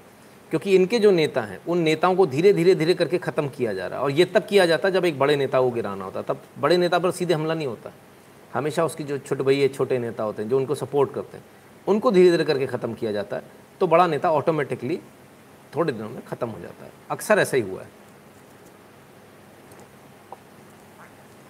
क्योंकि 0.51 0.75
इनके 0.75 0.99
जो 0.99 1.11
नेता 1.11 1.41
हैं, 1.41 1.61
उन 1.69 1.79
नेताओं 1.79 2.17
को 2.17 2.27
धीरे 2.27 2.53
धीरे 2.53 2.75
धीरे 2.75 2.95
करके 2.95 3.19
ख़त्म 3.19 3.49
किया 3.49 3.73
जा 3.73 3.87
रहा 3.87 3.99
है। 3.99 4.05
और 4.05 4.11
ये 4.11 4.25
तब 4.25 4.47
किया 4.47 4.67
जाता 4.67 4.89
है 4.89 4.95
जब 4.95 5.05
एक 5.05 5.19
बड़े 5.19 5.37
नेता 5.37 5.61
को 5.61 5.71
गिराना 5.71 6.05
होता 6.05 6.23
तब 6.23 6.43
बड़े 6.59 6.77
नेता 6.77 6.99
पर 6.99 7.11
सीधे 7.11 7.35
हमला 7.35 7.55
नहीं 7.55 7.67
होता। 7.67 7.93
हमेशा 8.55 8.85
उसकी 8.85 9.05
जो 9.05 9.19
छोटे 9.19 9.43
भैया, 9.43 9.69
छोटे 9.69 9.99
नेता 9.99 10.23
होते 10.23 10.43
हैं, 10.43 10.49
जो 10.51 10.57
उनको 10.57 10.75
सपोर्ट 10.75 11.15
करते 11.15 11.37
हैं, 11.37 11.45
उनको 11.89 12.11
धीरे 12.11 12.31
धीरे 12.31 12.45
करके 12.45 12.67
ख़त्म 12.67 12.95
किया 12.95 13.13
जाता 13.13 13.37
है। 13.37 13.43
तो 13.81 13.87
बड़ा 13.87 14.07
नेता 14.07 14.31
ऑटोमेटिकली 14.31 15.01
थोड़े 15.77 15.93
दिनों 15.93 16.11
में 16.11 16.25
ख़त्म 16.25 16.49
हो 16.49 16.61
जाता 16.61 16.85
है। 16.85 16.93
अक्सर 17.11 17.39
ऐसा 17.39 17.57
ही 17.57 17.63
हुआ 17.63 17.83
है। 17.83 17.89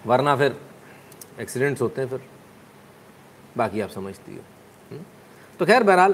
वरना 0.05 0.35
फिर 0.35 0.61
एक्सीडेंट्स 1.39 1.81
होते 1.81 2.01
हैं 2.01 2.09
फिर। 2.09 2.21
बाकी 3.57 3.81
आप 3.81 3.89
समझती 3.89 4.35
हो। 4.35 4.41
हम्म? 4.91 5.03
तो 5.59 5.65
खैर 5.65 5.83
बहरहाल, 5.83 6.11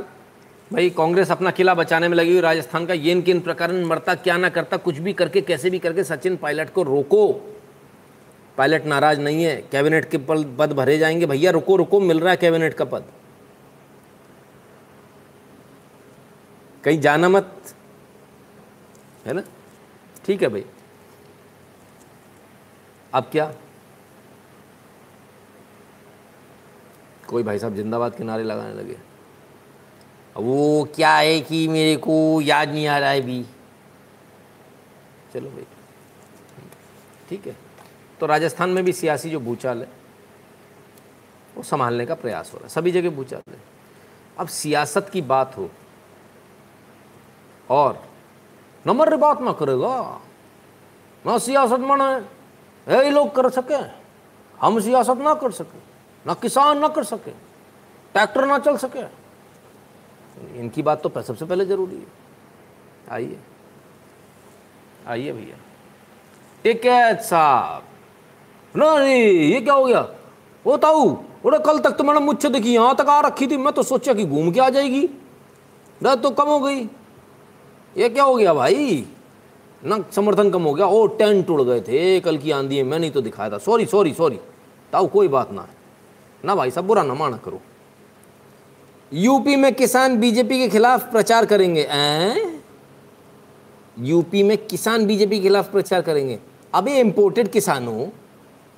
भाई 0.74 0.90
कांग्रेस 0.90 1.32
अपना 1.32 1.52
किला 1.52 1.74
बचाने 1.74 2.08
में 2.08 2.18
लगी 2.18 2.32
हुई 2.32 2.42
राजस्थान 2.42 2.86
का 2.86 2.94
ये 2.94 3.22
किन 3.22 3.40
प्रकरण 3.40 3.86
मरता 3.86 4.16
क्या 4.16 4.38
ना 4.38 4.50
करता, 4.50 4.78
कुछ 4.78 4.98
भी 4.98 5.14
करके, 5.14 5.42
कैसे 5.42 5.70
भी 5.70 5.80
करके 5.80 6.04
सचिन 6.04 6.38
पायलट 6.38 6.70
को 6.70 6.84
रोको। 6.84 7.34
पायलट 8.58 8.86
नाराज़ 8.86 9.20
नहीं 9.20 9.44
है, 9.44 9.62
कैबिनेट 9.62 10.10
के 10.10 10.18
पद 10.18 10.74
भरे 10.74 10.98
जाएँगे। 10.98 11.26
भैया, 11.26 11.52
रुको 11.52 11.76
रुको, 11.76 12.00
मिल 12.00 12.20
रहा 12.20 12.32
है 12.32 12.38
कैबिनेट 12.38 12.74
का 12.74 12.86
पद। 12.86 13.06
कहीं 16.84 17.02
जाना 17.02 17.30
मत। 17.30 17.76
है 19.26 19.34
ना? 19.34 19.44
ठीक 20.26 20.42
है 20.42 20.48
भाई। 20.48 20.66
अब 23.14 23.24
क्या? 23.32 23.54
कोई 27.28 27.44
भाई 27.44 27.60
साहब 27.60 27.76
जिंदाबाद 27.76 28.16
के 28.16 28.24
नारे 28.24 28.44
लगाने 28.44 28.74
लगे। 28.74 28.98
वो 30.38 30.88
क्या 30.96 31.16
है 31.16 31.42
कि 31.42 31.68
मेरे 31.68 31.96
को 31.96 32.42
याद 32.42 32.70
नहीं 32.70 32.88
आ 32.88 32.98
रहा 32.98 33.10
है 33.10 33.22
भी। 33.22 33.46
चलो 35.34 35.50
भाई। 35.50 35.66
ठीक 37.30 37.48
है। 37.48 37.56
तो 38.20 38.26
राजस्थान 38.26 38.70
में 38.70 38.84
भी 38.86 38.94
सियासी 38.94 39.30
जो 39.30 39.40
भूचाल 39.40 39.82
है, 39.82 39.88
वो 41.58 41.64
संभालने 41.64 42.06
का 42.06 42.16
प्रयास 42.16 42.52
हो 42.54 42.58
रहा 42.58 42.64
है। 42.64 42.70
सभी 42.70 42.92
जगह 42.92 43.10
भूचाल 43.10 43.52
है। 43.52 43.60
अब 44.38 44.48
सियासत 44.48 45.10
की 45.14 45.22
बात 45.22 45.58
हो, 45.58 45.70
और 47.70 48.11
नंबर 48.88 49.16
बात 49.16 49.42
ना 49.42 49.52
करेगा। 49.52 50.22
ना 51.26 51.38
सियासत 51.38 51.80
मन 51.80 52.02
है। 52.02 53.10
लोग 53.12 53.36
कर 53.36 53.50
सके। 53.50 53.80
हम 54.62 54.80
सियासत 54.80 55.18
ना 55.18 55.34
कर 55.34 55.52
सके। 55.52 55.80
ना 56.26 56.34
किसान 56.34 56.80
ना 56.80 56.88
कर 56.88 57.04
सके। 57.04 57.32
ट्रैक्टर 58.14 58.46
ना 58.46 58.58
चल 58.60 58.78
सके। 58.78 59.04
इनकी 60.60 60.82
बात 60.82 61.02
तो 61.04 61.22
सबसे 61.22 61.46
पहले 61.46 61.66
ज़रूरी 61.66 61.96
है। 61.96 62.08
आइए। 63.12 63.40
आइए 65.08 65.32
भैया। 65.32 65.58
टिकैत 66.64 67.22
साहब? 67.22 67.84
नहीं 68.76 69.24
ये 69.24 69.62
क्या 69.62 69.74
हो 69.74 69.86
गया? 69.86 70.02
वो 70.66 70.78
ताऊ 70.78 71.10
बोले 71.44 71.60
कल 71.60 71.80
तक 71.80 71.92
तो 71.92 72.04
मैंने 72.04 72.20
मुझसे 72.20 72.50
देखी, 72.50 72.74
यहाँ 72.74 72.96
तक 72.96 73.10
आ 73.10 73.20
रखी 73.22 73.48
थी। 73.48 73.58
मैं 73.58 73.74
तो 73.74 73.84
सोचा 73.84 74.14
कि 74.14 74.26
घूम 74.26 74.52
के 74.52 74.60
आ 74.60 74.70
जाएगी। 74.70 75.06
रात 76.04 76.22
तो 76.24 76.30
कम 76.32 76.48
हो 76.48 76.60
गई। 76.60 76.86
ये 77.98 78.10
क्या 78.10 78.24
हो 78.24 78.36
गया 78.36 78.54
भाई? 78.54 79.06
ना 79.86 80.04
समर्थन 80.12 80.50
कम 80.50 80.64
हो 80.64 80.74
गया। 80.74 80.86
ओ 80.86 81.06
टेंट 81.08 81.50
उड़ 81.50 81.62
गए 81.62 81.82
थे। 81.82 82.20
कल 82.20 82.38
की 82.38 82.52
आंधी 82.52 82.78
है, 82.78 82.84
मैं 82.84 83.00
नहीं 83.00 83.12
तो 83.12 83.22
दिखाया 83.22 83.50
था। 83.50 83.58
सॉरी 83.58 83.86
सॉरी 83.86 84.14
सॉरी 84.14 84.40
ताऊ, 84.94 85.08
कोई 85.08 85.28
बात 85.28 85.52
ना। 85.52 85.62
है 85.62 85.68
ना 86.46 86.56
भाई, 86.56 86.72
सब 86.72 86.88
बुरा 86.88 87.04
ना 87.04 87.14
माना 87.14 87.38
करो। 87.38 87.62
यूपी 89.14 89.56
में 89.56 89.74
किसान 89.76 90.18
बीजेपी 90.20 90.60
के 90.60 90.70
खिलाफ 90.70 91.12
प्रचार 91.12 91.46
करेंगे। 91.46 91.88
यूपी 94.00 94.44
में 94.44 94.58
किसान 94.58 95.06
बीजेपी 95.06 95.38
के 95.38 95.44
खिलाफ 95.44 95.72
प्रचार 95.72 96.02
करेंगे। 96.02 96.40
ये 96.74 97.00
इम्पोर्टेड 97.00 97.48
किसानों 97.48 98.06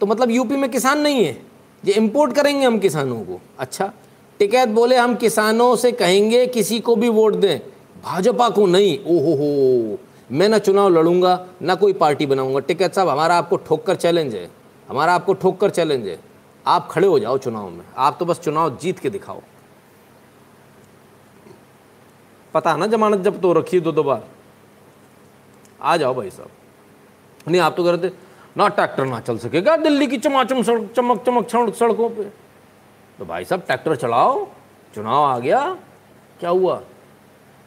तो 0.01 0.05
मतलब 0.05 0.31
यूपी 0.31 0.55
में 0.55 0.69
किसान 0.71 0.99
नहीं 0.99 1.25
है। 1.25 1.45
ये 1.85 1.93
इम्पोर्ट 1.93 2.33
करेंगे 2.33 2.65
हम 2.65 2.79
किसानों 2.79 3.19
को। 3.19 3.39
अच्छा 3.59 3.91
टिकैत 4.39 4.69
बोले, 4.69 4.95
हम 4.97 5.15
किसानों 5.15 5.75
से 5.75 5.91
कहेंगे, 5.91 6.45
किसी 6.47 6.79
को 6.79 6.95
भी 6.95 7.09
वोट 7.09 7.35
दें। 7.35 7.59
भाजपा 8.03 8.49
को 8.49 8.65
नहीं 8.65 8.97
ओहो 9.05 9.35
हो 9.35 9.97
मैं 10.31 10.47
ना 10.49 10.57
चुनाव 10.57 10.89
लड़ूँगा, 10.89 11.45
ना 11.61 11.75
कोई 11.75 11.93
पार्टी 11.93 12.25
बनाऊँगा। 12.25 12.59
टिकैत 12.59 12.93
साहब, 12.93 13.09
हमारा 13.09 13.35
आपको 13.35 13.57
ठोक 13.57 13.85
कर 13.85 13.95
चैलेंज 13.95 14.35
है। 14.35 14.49
हमारा 14.89 15.13
आपको 15.13 15.33
ठोक 15.33 15.59
कर 15.59 15.69
चैलेंज 15.69 16.07
है। 16.07 16.19
आप 16.65 16.87
खड़े 16.91 17.07
हो 17.07 17.19
जाओ 17.19 17.37
चुनाव 17.37 17.69
में। 17.69 17.83
आप 17.97 18.15
तो 18.19 18.25
बस 18.25 18.39
चुनाव 18.39 18.77
जीत 18.77 18.99
के 18.99 19.09
दिखाओ। 19.09 19.41
पता 22.53 22.71
है 22.71 22.77
ना 22.77 22.87
जमानत 22.87 23.19
जब 23.19 23.41
तो 23.41 23.53
रखी 23.53 23.79
दो 23.79 23.91
दो 23.91 24.03
बार? 24.03 24.23
आ 25.81 25.97
जाओ 25.97 26.13
भाई 26.13 26.29
साहब। 26.29 26.49
नहीं, 27.47 27.61
आप 27.61 27.75
तो 27.77 27.83
करते 27.83 28.11
ना 28.57 28.67
ट्रैक्टर 28.67 29.05
ना 29.05 29.19
चल 29.19 29.37
सकेगा 29.37 29.75
दिल्ली 29.77 30.07
की 30.07 30.17
चमाचम 30.17 30.61
सड़क 30.63 30.91
चमक 30.95 31.23
चमक 31.23 31.75
सड़कों 31.75 32.09
पे? 32.09 32.23
तो 33.19 33.25
भाई 33.25 33.45
साहब, 33.45 33.61
ट्रैक्टर 33.61 33.95
चलाओ। 33.95 34.47
चुनाव 34.95 35.23
आ 35.23 35.39
गया। 35.39 35.77
क्या 36.39 36.49
हुआ? 36.49 36.81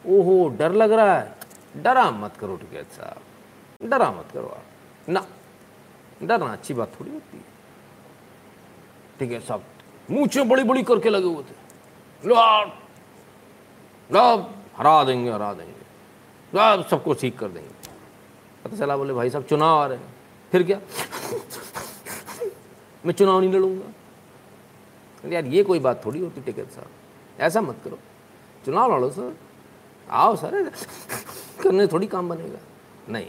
ओहो, 0.09 0.49
डर 0.49 0.73
लग 0.73 0.93
रहा 0.93 1.19
है। 1.19 1.37
डरा 1.77 2.11
मत 2.11 2.37
करो 2.37 2.57
टिकैत 2.57 2.93
साहब 2.93 3.89
डरा 3.89 4.11
मत 4.11 4.29
करो 4.33 4.47
आप। 4.47 5.09
ना, 5.09 5.27
डरना 6.23 6.53
अच्छी 6.53 6.75
बात 6.75 6.93
थोड़ी 7.01 7.11
होती 7.11 7.37
है। 7.37 7.45
ठीक 9.19 9.33
है 9.33 9.41
साहब 9.41 9.63
मुँह 10.11 10.45
बड़ी 10.45 10.65
बड़ी 10.65 10.83
करके 10.83 11.11
लगे 11.11 11.27
हुए 11.27 11.43
थे। 11.43 11.57
हरा 14.77 15.05
देंगे 15.05 15.31
हरा 15.31 15.53
देंगे। 15.55 15.73
सब 16.53 16.89
सबको 16.91 17.15
ठीक 17.15 17.39
कर 17.39 17.49
देंगे। 17.49 17.71
पता 18.65 18.77
चला, 18.77 18.97
बोले, 18.97 19.13
भाई 19.13 19.31
साहब 19.31 19.45
चुनाव 19.45 19.79
आ 19.79 19.87
रहे 19.87 19.99
हैं। 19.99 20.15
फिर 20.53 20.63
क्या? 20.63 20.81
मैं 23.07 23.13
चुनाव 23.13 23.41
नहीं 23.41 23.53
लड़ूँगा। 23.53 23.93
यार, 25.29 25.45
ये 25.45 25.63
कोई 25.63 25.79
बात 25.79 26.05
थोड़ी 26.05 26.21
होती, 26.21 26.41
टिकट 26.41 26.71
साहब। 26.71 26.89
ऐसा 27.41 27.61
मत 27.61 27.77
करो। 27.85 27.99
चुनाव 28.65 28.97
लड़ो, 28.97 29.11
सर। 29.11 29.37
आओ 30.09 30.37
सर। 30.37 30.71
करने 31.63 31.87
थोड़ी 31.87 32.07
काम 32.07 32.29
बनेगा। 32.29 32.59
नहीं 33.09 33.27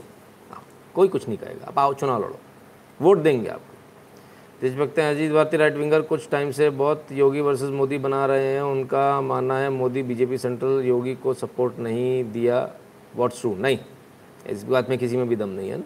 कोई 0.96 1.08
कुछ 1.08 1.28
नहीं 1.28 1.38
कहेगा। 1.38 1.66
आप 1.68 1.80
आओ, 1.80 1.94
चुनाव 1.94 2.24
लड़ो। 2.24 2.40
वोट 3.00 3.18
देंगे 3.18 3.50
आपको 3.50 3.76
देशभक्त 4.62 5.00
हैं 5.00 5.10
अजीत 5.12 5.32
भारती 5.32 5.58
राइट 5.58 5.76
विंगर 5.76 6.02
कुछ 6.02 6.30
टाइम 6.30 6.52
से 6.52 6.70
बहुत 6.72 7.12
योगी 7.12 7.42
वर्सेस 7.42 7.70
मोदी 7.72 7.98
बना 7.98 8.26
रहे 8.26 8.46
हैं। 8.46 8.62
उनका 8.62 9.20
मानना 9.22 9.58
है 9.58 9.70
मोदी 9.70 10.04
बीजेपी 10.04 10.38
सेंट्रल 10.38 10.82
योगी 10.86 11.14
को 11.16 11.34
सपोर्ट 11.34 11.78
नहीं 11.80 12.24
दिया 12.32 12.62
व्हाट्स 13.16 13.42
ट्रू 13.42 13.54
नहीं, 13.56 13.78
इस 14.48 14.64
बात 14.64 14.90
में 14.90 14.98
किसी 14.98 15.18
में 15.18 15.28
भी 15.30 15.36
दम 15.36 15.50
नहीं 15.50 15.70
है 15.70 15.78
ना। 15.78 15.84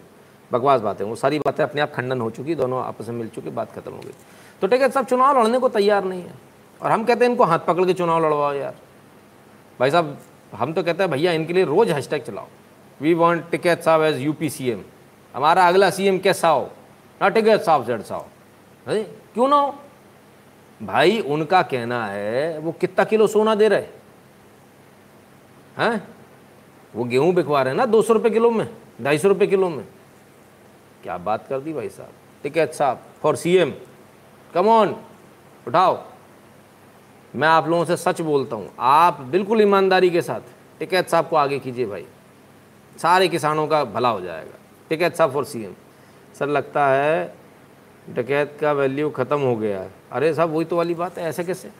बकवास 0.50 0.80
बात 0.80 1.00
है। 1.00 1.06
वो 1.06 1.16
सारी 1.16 1.38
बातें 1.38 1.62
अपने 1.64 1.80
आप 1.80 1.92
खंडन 1.94 2.20
हो 2.20 2.30
चुकी, 2.30 2.54
दोनों 2.54 2.82
आपस 2.82 3.08
में 3.08 3.16
मिल 3.16 3.28
चुकी, 3.28 3.50
बात 3.50 3.72
खत्म 3.72 3.92
हो 3.92 3.98
गई। 3.98 4.14
तो 4.62 4.66
ठीक 4.66 4.82
है, 4.82 4.90
सब 4.90 5.06
चुनाव 5.06 5.38
लड़ने 5.38 5.58
को 5.58 5.68
तैयार 5.68 6.04
नहीं 6.04 6.22
है। 6.22 6.34
और 6.80 6.90
हम 6.90 7.04
कहते 7.04 7.24
हैं 7.24 7.30
इनको 7.32 7.44
हाथ 7.44 7.58
पकड़ 7.58 7.84
के 7.84 7.94
चुनाव 7.94 8.26
लड़वाओ 8.26 8.52
यार। 8.52 8.74
भाई 9.80 9.90
साहब 9.90 10.16
हम 10.54 10.72
तो 10.72 10.82
कहते 10.82 11.02
हैं, 11.02 11.12
भैया, 11.12 11.32
इनके 11.32 11.52
लिए 11.52 11.64
रोज 11.64 11.90
हैशटैग 11.90 12.22
चलाओ। 12.22 12.46
वी 13.00 13.14
वॉन्ट 13.14 13.50
टिकैत 13.50 13.82
साहब 13.82 14.02
एज 14.02 14.20
यूपी 14.20 14.50
सीएम 14.50 14.82
हमारा 15.36 15.68
अगला 15.68 15.90
सी 15.90 16.06
एम 16.06 16.18
कैसा 16.18 16.48
हो? 16.48 16.70
ना 17.22 17.28
टिकैत 17.28 17.62
साहब 17.62 17.86
जेड 17.86 18.02
साहब। 18.02 18.26
अरे, 18.86 19.02
क्यों 19.34 19.48
ना 19.48 19.56
हो? 19.56 19.78
भाई, 20.82 21.20
उनका 21.20 21.62
कहना 21.62 22.06
है, 22.06 22.58
वो 22.58 22.72
कितना 22.72 23.04
किलो 23.04 23.26
सोना 23.26 23.54
दे 23.54 23.68
रहे 23.68 23.82
हैं? 25.78 26.08
वो 26.94 27.04
गेहूँ 27.04 27.34
बिकवा 27.34 27.62
रहे 27.62 27.72
हैं 27.72 27.78
ना, 27.78 27.86
दो 27.86 28.02
सौ 28.02 28.12
रुपये 28.12 28.30
किलो 28.30 28.50
में, 28.50 28.68
ढाई 29.02 29.18
सौ 29.18 29.28
रुपये 29.28 29.46
किलो 29.46 29.68
में। 29.68 29.84
क्या 31.02 31.18
बात 31.18 31.46
कर 31.46 31.60
दी 31.60 31.72
भाई 31.72 31.88
साहब। 31.88 32.12
टिकैत 32.42 32.74
साहब 32.74 33.02
फॉर 33.22 33.36
सीएम 33.36 33.72
कम 34.54 34.68
ऑन 34.68 34.96
उठाओ। 35.68 36.04
मैं 37.34 37.48
आप 37.48 37.68
लोगों 37.68 37.84
से 37.84 37.96
सच 37.96 38.20
बोलता 38.20 38.56
हूँ, 38.56 38.70
आप 38.78 39.20
बिल्कुल 39.20 39.60
ईमानदारी 39.60 40.10
के 40.10 40.22
साथ 40.22 40.40
टिकैत 40.78 41.08
साहब 41.08 41.28
को 41.28 41.36
आगे 41.36 41.58
कीजिए 41.58 41.86
भाई। 41.86 42.04
सारे 42.96 43.28
किसानों 43.28 43.66
का 43.66 43.84
भला 43.84 44.08
हो 44.08 44.20
जाएगा। 44.20 44.58
टिकैत 44.88 45.16
साहब 45.16 45.32
फॉर 45.32 45.44
सीएम। 45.44 45.74
सर, 46.38 46.48
लगता 46.48 46.86
है 46.88 47.34
डकैत 48.10 48.56
का 48.60 48.72
वैल्यू 48.72 49.10
ख़त्म 49.10 49.40
हो 49.40 49.56
गया 49.56 49.80
है। 49.80 49.90
अरे 50.12 50.34
साहब, 50.34 50.50
वही 50.50 50.64
तो 50.64 50.76
वाली 50.76 50.94
बात 50.94 51.18
है, 51.18 51.24
ऐसे 51.24 51.44
कैसे? 51.44 51.70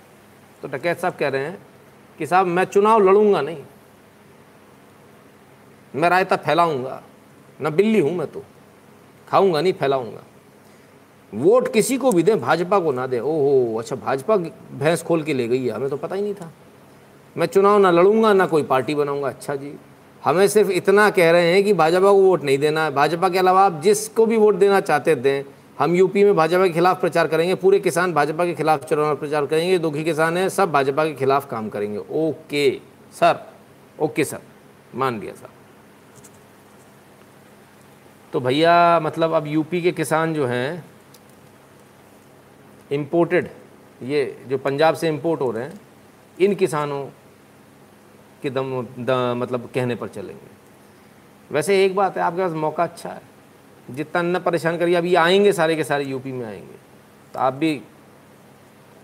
तो 0.62 0.68
डकैत 0.68 0.98
साहब 0.98 1.14
कह 1.14 1.28
रहे 1.28 1.46
हैं 1.46 1.58
कि 2.18 2.26
साहब, 2.26 2.46
मैं 2.46 2.64
चुनाव 2.64 3.00
लड़ूँगा 3.00 3.40
नहीं। 3.40 3.62
मैं 5.94 6.10
रायता 6.10 6.36
फैलाऊँगा। 6.36 7.02
न 7.62 7.70
बिल्ली 7.70 8.00
हूँ 8.00 8.12
मैं 8.12 8.26
तो। 8.26 8.44
खाऊँगा 9.28 9.60
नहीं, 9.60 9.72
फैलाऊँगा। 9.72 10.22
वोट 11.32 11.72
किसी 11.72 11.96
को 11.96 12.10
भी 12.12 12.22
दें, 12.22 12.40
भाजपा 12.40 12.78
को 12.78 12.92
ना 12.92 13.06
दे। 13.06 13.20
ओहो 13.20 13.78
अच्छा 13.78 13.96
भाजपा 13.96 14.36
भैंस 14.36 15.02
खोल 15.02 15.22
के 15.22 15.34
ले 15.34 15.48
गई 15.48 15.64
है, 15.64 15.70
हमें 15.70 15.88
तो 15.90 15.96
पता 15.96 16.14
ही 16.16 16.22
नहीं 16.22 16.34
था। 16.34 16.50
मैं 17.36 17.46
चुनाव 17.46 17.78
ना 17.78 17.90
लड़ूँगा, 17.90 18.32
ना 18.32 18.46
कोई 18.46 18.62
पार्टी 18.62 18.94
बनाऊँगा। 18.94 19.28
अच्छा 19.28 19.56
जी, 19.56 19.72
हमें 20.22 20.46
सिर्फ़ 20.48 20.70
इतना 20.70 21.08
कह 21.10 21.30
रहे 21.30 21.52
हैं 21.52 21.62
कि 21.64 21.72
भाजपा 21.72 22.00
को 22.00 22.20
वोट 22.20 22.42
नहीं 22.44 22.58
देना 22.58 22.84
है। 22.84 22.90
भाजपा 22.94 23.28
के 23.28 23.38
अलावा 23.38 23.62
आप 23.62 23.80
जिसको 23.82 24.26
भी 24.26 24.36
वोट 24.36 24.54
देना 24.54 24.80
चाहते 24.80 25.14
दें, 25.14 25.44
हम 25.78 25.94
यूपी 25.94 26.24
में 26.24 26.34
भाजपा 26.36 26.66
के 26.66 26.72
खिलाफ 26.72 27.00
प्रचार 27.00 27.26
करेंगे, 27.26 27.54
पूरे 27.54 27.80
किसान 27.80 28.12
भाजपा 28.12 28.44
के 28.44 28.54
खिलाफ 28.54 28.84
चुनाव 28.84 29.16
प्रचार 29.16 29.46
करेंगे, 29.46 29.78
दुखी 29.78 30.04
किसान 30.04 30.36
हैं, 30.36 30.48
सब 30.48 30.72
भाजपा 30.72 31.04
के 31.04 31.14
खिलाफ 31.14 31.50
काम 31.50 31.68
करेंगे। 31.68 31.98
ओके, 31.98 32.70
सर 33.12 33.44
ओके 33.98 34.24
सर, 34.24 34.40
मान 34.94 35.20
लिया 35.20 35.32
सर। 35.32 35.48
तो 38.32 38.40
भैया 38.40 39.00
मतलब 39.00 39.32
अब 39.32 39.46
यूपी 39.46 39.80
के 39.82 39.92
किसान 39.92 40.34
जो 40.34 40.46
हैं 40.46 40.84
इम्पोर्टेड 42.92 43.48
ये 44.02 44.24
जो 44.46 44.58
पंजाब 44.58 44.94
से 44.94 45.08
इंपोर्ट 45.08 45.40
हो 45.40 45.50
रहे 45.50 45.64
हैं 45.64 45.80
इन 46.38 46.54
किसानों 46.54 47.04
के 48.42 48.50
दम, 48.50 48.82
दम 48.98 49.38
मतलब 49.38 49.68
कहने 49.74 49.94
पर 49.94 50.08
चलेंगे। 50.08 50.50
वैसे 51.50 51.84
एक 51.84 51.94
बात 51.96 52.16
है 52.16 52.22
आपके 52.22 52.40
पास 52.40 52.52
मौका 52.52 52.82
अच्छा 52.82 53.10
है। 53.10 53.20
जितना 53.90 54.22
न 54.22 54.38
परेशान 54.38 54.78
करिए 54.78 54.94
अभी 54.94 55.14
आएँगे 55.14 55.52
सारे 55.52 55.76
के 55.76 55.84
सारे 55.84 56.04
यूपी 56.04 56.32
में 56.32 56.46
आएँगे। 56.46 56.76
तो 57.34 57.38
आप 57.38 57.54
भी 57.54 57.74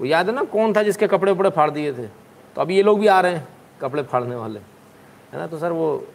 वो 0.01 0.07
याद 0.07 0.29
है 0.29 0.35
ना 0.35 0.43
कौन 0.45 0.73
था 0.73 0.83
जिसके 0.83 1.07
कपड़े 1.07 1.33
वपड़े 1.33 1.51
फाड़ 1.51 1.71
दिए 1.71 1.93
थे? 1.93 2.07
तो 2.07 2.61
अभी 2.61 2.77
ये 2.77 2.83
लोग 2.83 3.01
भी 3.01 3.07
आ 3.07 3.21
रहे 3.21 3.35
हैं 3.35 3.49
कपड़े 3.81 4.03
फाड़ने 4.03 4.35
वाले। 4.35 4.61
है 5.33 5.39
ना 5.39 5.47
तो 5.47 5.59
सर 5.59 5.73
वो 5.73 6.07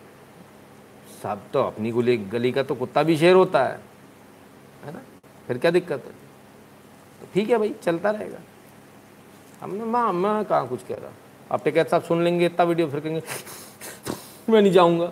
सब 1.24 1.42
तो 1.54 1.64
अपनी 1.64 1.92
गुली 1.92 2.18
गली 2.18 2.52
का 2.52 2.64
तो 2.64 2.76
कुत्ता 2.76 3.04
भी 3.04 3.18
शेर 3.18 3.36
होता 3.36 3.64
है। 3.64 3.80
है 4.86 4.94
ना? 4.94 5.02
फिर 5.48 5.58
क्या 5.58 5.72
दिक्कत 5.72 6.04
है? 6.06 6.23
ठीक 7.34 7.50
है 7.50 7.58
भाई, 7.58 7.74
चलता 7.84 8.12
रहेगा। 8.12 8.38
हमने 9.62 9.84
माँ, 9.84 10.14
मैं 10.14 10.46
कहाँ 10.46 10.68
कुछ 10.68 10.84
कह 10.84 10.96
रहा? 10.96 11.12
आप 11.52 11.64
टिकैत 11.64 11.90
साहब 11.90 12.04
सुन 12.04 12.24
लेंगे, 12.24 12.46
इतना 12.46 12.64
वीडियो 12.66 12.88
फिर 12.88 13.00
कहेंगे, 13.00 13.22
मैं 14.50 14.62
नहीं 14.62 14.72
जाऊँगा। 14.72 15.12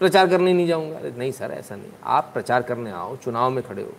प्रचार 0.00 0.28
करने 0.28 0.52
नहीं 0.52 0.66
जाऊँगा। 0.66 0.98
अरे 0.98 1.10
नहीं 1.10 1.32
सर, 1.32 1.50
ऐसा 1.50 1.76
नहीं। 1.76 1.90
आप 2.04 2.30
प्रचार 2.34 2.62
करने 2.62 2.90
आओ, 2.90 3.16
चुनाव 3.16 3.50
में 3.50 3.64
खड़े 3.64 3.82
हो। 3.82 3.92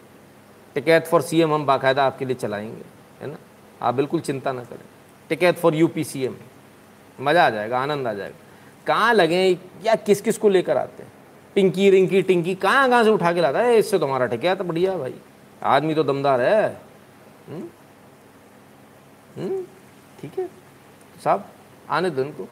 टिकैत 0.75 1.07
फॉर 1.07 1.21
सीएम 1.21 1.53
हम 1.53 1.65
बाकायदा 1.65 2.03
आपके 2.03 2.25
लिए 2.25 2.35
चलाएँगे, 2.35 2.83
है 3.21 3.27
ना? 3.27 3.37
आप 3.81 3.93
बिल्कुल 3.93 4.19
चिंता 4.19 4.51
ना 4.51 4.63
करें। 4.63 4.85
Tikait 5.29 5.57
for 5.57 5.75
UP 5.75 6.03
CM. 6.03 6.35
मज़ा 7.21 7.45
आ 7.45 7.49
जाएगा, 7.49 7.79
आनंद 7.79 8.07
आ 8.07 8.13
जाएगा। 8.13 8.35
कहाँ 8.87 9.13
लगे 9.13 9.57
या 9.83 9.95
किस 9.95 10.21
किस 10.21 10.37
को 10.37 10.49
लेकर 10.49 10.77
आते 10.77 11.03
हैं? 11.03 11.11
पिंकी, 11.55 11.89
रिंकी, 11.89 12.21
टिंकी 12.21 12.55
कहाँ 12.55 12.89
कहाँ 12.89 13.03
से 13.03 13.09
उठा 13.09 13.33
के 13.33 13.41
लाता 13.41 13.59
है? 13.59 13.77
इससे 13.77 13.99
तुम्हारा 13.99 14.27
तो 14.27 14.35
टिकैत 14.35 14.61
बढ़िया 14.61 14.97
भाई। 14.97 15.15
आदमी 15.63 15.95
तो 15.95 16.03
दमदार 16.03 16.41
है। 16.41 16.81
हम्म? 17.47 17.69
हम्म? 19.35 19.63
ठीक 20.21 20.39
है। 20.39 20.49
साहब, 21.23 21.49
आने 21.89 22.09
दो 22.09 22.21
उनको 22.21 22.47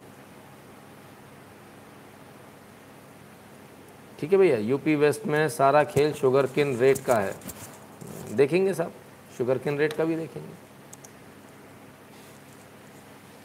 ठीक 4.20 4.32
है 4.32 4.40
भैया, 4.40 4.58
यूपी 4.58 4.96
वेस्ट 4.96 5.26
में 5.26 5.50
सारा 5.50 5.84
खेल 5.84 6.14
शुगर 6.14 6.48
किन 6.48 6.78
रेट 6.78 7.00
का 7.00 7.16
है। 7.16 7.36
देखेंगे 8.34 8.74
साहब 8.74 8.94
शुगर 9.38 9.58
किन 9.58 9.78
रेट 9.78 9.94
का 9.94 10.06
भी 10.06 10.16
देखेंगे। 10.16 10.54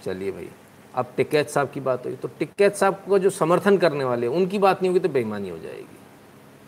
चलिए 0.04 0.32
भैया, 0.32 0.52
अब 0.94 1.12
टिकैत 1.16 1.48
साहब 1.48 1.70
की 1.70 1.80
बात 1.80 2.06
हुई 2.06 2.16
तो 2.16 2.28
टिकैत 2.28 2.74
साहब 2.74 3.02
को 3.08 3.18
जो 3.18 3.30
समर्थन 3.30 3.78
करने 3.78 4.04
वाले, 4.04 4.26
उनकी 4.26 4.58
बात 4.58 4.82
नहीं 4.82 4.88
होगी 4.88 5.00
तो 5.00 5.08
बेईमानी 5.08 5.48
हो 5.48 5.58
जाएगी। 5.58 5.98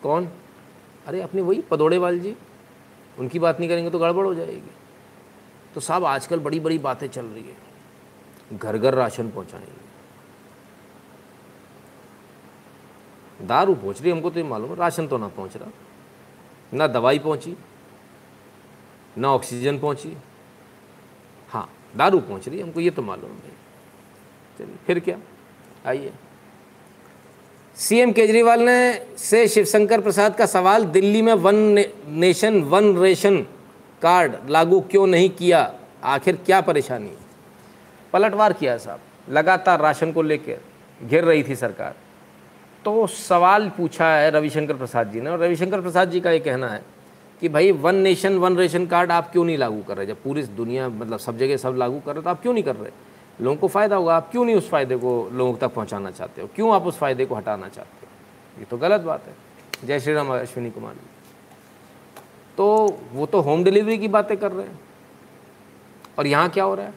कौन? 0.03 0.29
अरे, 1.07 1.21
अपने 1.21 1.41
वही 1.41 1.61
पदोड़ेवाल 1.61 2.19
जी। 2.19 2.35
उनकी 3.19 3.39
बात 3.39 3.59
नहीं 3.59 3.69
करेंगे 3.69 3.89
तो 3.89 3.99
गड़बड़ 3.99 4.25
हो 4.25 4.33
जाएगी। 4.35 4.71
तो 5.75 5.79
साहब, 5.79 6.05
आजकल 6.05 6.39
बड़ी 6.39 6.59
बड़ी 6.59 6.77
बातें 6.77 7.07
चल 7.07 7.25
रही 7.25 7.43
है। 7.43 7.55
घर 8.57 8.77
घर 8.77 8.93
राशन 8.93 9.29
पहुंचाएँगे। 9.29 9.85
दारू 13.47 13.75
पहुँच 13.75 14.01
रही 14.01 14.11
हमको 14.11 14.29
तो 14.29 14.39
ये 14.39 14.45
मालूम 14.45 14.69
है, 14.69 14.75
राशन 14.75 15.07
तो 15.07 15.17
ना 15.17 15.27
पहुँच 15.27 15.57
रहा। 15.57 15.69
ना 16.73 16.87
दवाई 16.87 17.19
पहुँची, 17.19 17.57
ना 19.17 19.27
ऑक्सीजन 19.27 19.79
पहुँची। 19.79 20.17
हाँ 21.49 21.69
दारू 21.95 22.19
पहुँच 22.19 22.47
रही 22.49 22.61
हमको 22.61 22.79
ये 22.79 22.89
तो 22.89 23.01
मालूम 23.01 23.31
है। 23.31 23.51
चलिए, 24.59 24.75
फिर 24.85 24.99
क्या? 24.99 25.17
आइए। 25.85 26.13
सीएम 27.79 28.11
केजरीवाल 28.11 28.61
ने 28.61 29.05
से 29.17 29.47
शिवशंकर 29.47 30.01
प्रसाद 30.01 30.35
का 30.35 30.45
सवाल 30.45 30.85
दिल्ली 30.85 31.21
में 31.21 31.33
वन 31.33 31.55
ने, 31.55 31.93
नेशन 32.09 32.61
वन 32.61 32.97
रेशन 32.97 33.37
कार्ड 34.01 34.35
लागू 34.49 34.79
क्यों 34.81 35.07
नहीं 35.07 35.29
किया? 35.29 35.59
आखिर 36.03 36.35
क्या 36.35 36.61
परेशानी? 36.61 37.11
पलटवार 38.13 38.53
किया 38.53 38.77
साहब। 38.77 38.99
लगातार 39.29 39.81
राशन 39.81 40.11
को 40.11 40.21
लेकर 40.21 41.07
घिर 41.07 41.23
रही 41.23 41.43
थी 41.43 41.55
सरकार। 41.55 41.95
तो 42.85 43.07
सवाल 43.07 43.69
पूछा 43.69 44.09
है 44.09 44.31
रविशंकर 44.31 44.73
प्रसाद 44.73 45.11
जी 45.11 45.21
ने 45.21 45.29
और 45.29 45.39
रविशंकर 45.39 45.81
प्रसाद 45.81 46.09
जी 46.09 46.19
का 46.19 46.31
ये 46.31 46.39
कहना 46.39 46.67
है 46.67 46.81
कि 47.41 47.49
भाई 47.49 47.71
one 47.71 47.95
nation 47.95 48.37
one 48.37 48.57
ration 48.57 48.85
card 48.85 49.11
आप 49.11 49.31
क्यों 49.31 49.45
नहीं 49.45 49.57
लागू 49.57 49.83
कर 49.87 49.97
रहे? 49.97 50.05
जब 50.05 50.23
पूरी 50.23 50.43
दुनिया 50.43 50.89
मतलब 50.89 51.19
सब 51.19 51.37
जगह 51.37 51.57
सब 51.57 51.75
लागू 51.77 51.99
कर 51.99 52.13
रहे 52.13 52.23
तो 52.23 52.29
आप 52.29 52.41
क्यों 52.41 52.53
नहीं 52.53 52.63
कर 52.63 52.75
रहे? 52.75 52.91
लोगों 53.39 53.57
को 53.57 53.67
फ़ायदा 53.67 53.95
होगा। 53.95 54.15
आप 54.15 54.29
क्यों 54.31 54.45
नहीं 54.45 54.55
उस 54.55 54.69
फ़ायदे 54.69 54.95
को 54.97 55.29
लोगों 55.33 55.57
तक 55.57 55.73
पहुंचाना 55.73 56.11
चाहते 56.11 56.41
हो? 56.41 56.47
क्यों 56.55 56.73
आप 56.75 56.85
उस 56.87 56.97
फ़ायदे 56.97 57.25
को 57.25 57.35
हटाना 57.35 57.69
चाहते 57.69 58.05
हो? 58.05 58.59
ये 58.59 58.65
तो 58.65 58.77
गलत 58.77 59.01
बात 59.01 59.25
है। 59.27 59.35
जय 59.85 59.99
श्री 59.99 60.13
राम, 60.13 60.33
अश्विनी 60.33 60.71
कुमार 60.71 60.93
जी। 60.93 61.07
तो 62.57 62.99
वो 63.13 63.25
तो 63.25 63.41
होम 63.41 63.63
डिलीवरी 63.63 63.97
की 63.97 64.07
बातें 64.07 64.37
कर 64.37 64.51
रहे 64.51 64.67
हैं। 64.67 64.79
और 66.17 66.27
यहाँ 66.27 66.49
क्या 66.49 66.63
हो 66.63 66.75
रहा 66.75 66.85
है? 66.85 66.93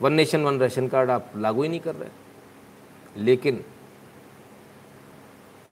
One 0.00 0.12
nation, 0.12 0.44
one 0.44 0.58
ration 0.60 0.88
card 0.88 1.10
आप 1.10 1.32
लागू 1.36 1.62
ही 1.62 1.68
नहीं 1.68 1.80
कर 1.80 1.94
रहे। 1.94 2.10
लेकिन 3.16 3.64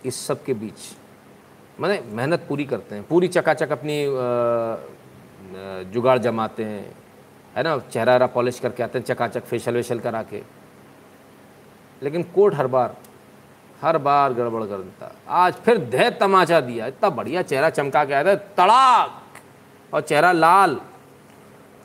इस 0.04 0.16
सब 0.26 0.44
के 0.44 0.54
बीच 0.54 0.96
मैंने 1.80 2.00
मेहनत 2.12 2.44
पूरी 2.48 2.64
करते 2.64 2.94
हैं। 2.94 3.04
पूरी 3.06 3.28
चकाचक 3.28 3.72
अपनी 3.72 4.04
जुगाड़ 5.92 6.18
जमाते 6.18 6.64
हैं। 6.64 6.96
है 7.56 7.62
ना, 7.62 7.78
चेहरा 7.78 8.12
वहरा 8.12 8.26
पॉलिश 8.26 8.60
करके 8.60 8.82
आते 8.82 8.98
हैं, 8.98 9.06
चकाचक 9.06 9.44
फेशियल 9.44 9.76
वेशल 9.76 9.98
करा 9.98 10.22
के। 10.22 10.42
लेकिन 12.02 12.22
कोर्ट 12.22 12.54
हर 12.54 12.66
बार 12.66 12.96
हर 13.82 13.98
बार 13.98 14.32
गड़बड़ 14.32 14.62
कर 14.62 14.76
देता। 14.76 15.16
आज 15.28 15.52
फिर 15.52 15.78
धै 15.78 16.10
तमाचा 16.10 16.60
दिया, 16.60 16.86
इतना 16.86 17.10
बढ़िया 17.10 17.42
चेहरा 17.42 17.70
चमका 17.70 18.04
के 18.04 18.14
आया 18.14 18.24
था, 18.24 18.34
तड़ाक! 18.34 19.22
और 19.94 20.00
चेहरा 20.00 20.32
लाल। 20.32 20.80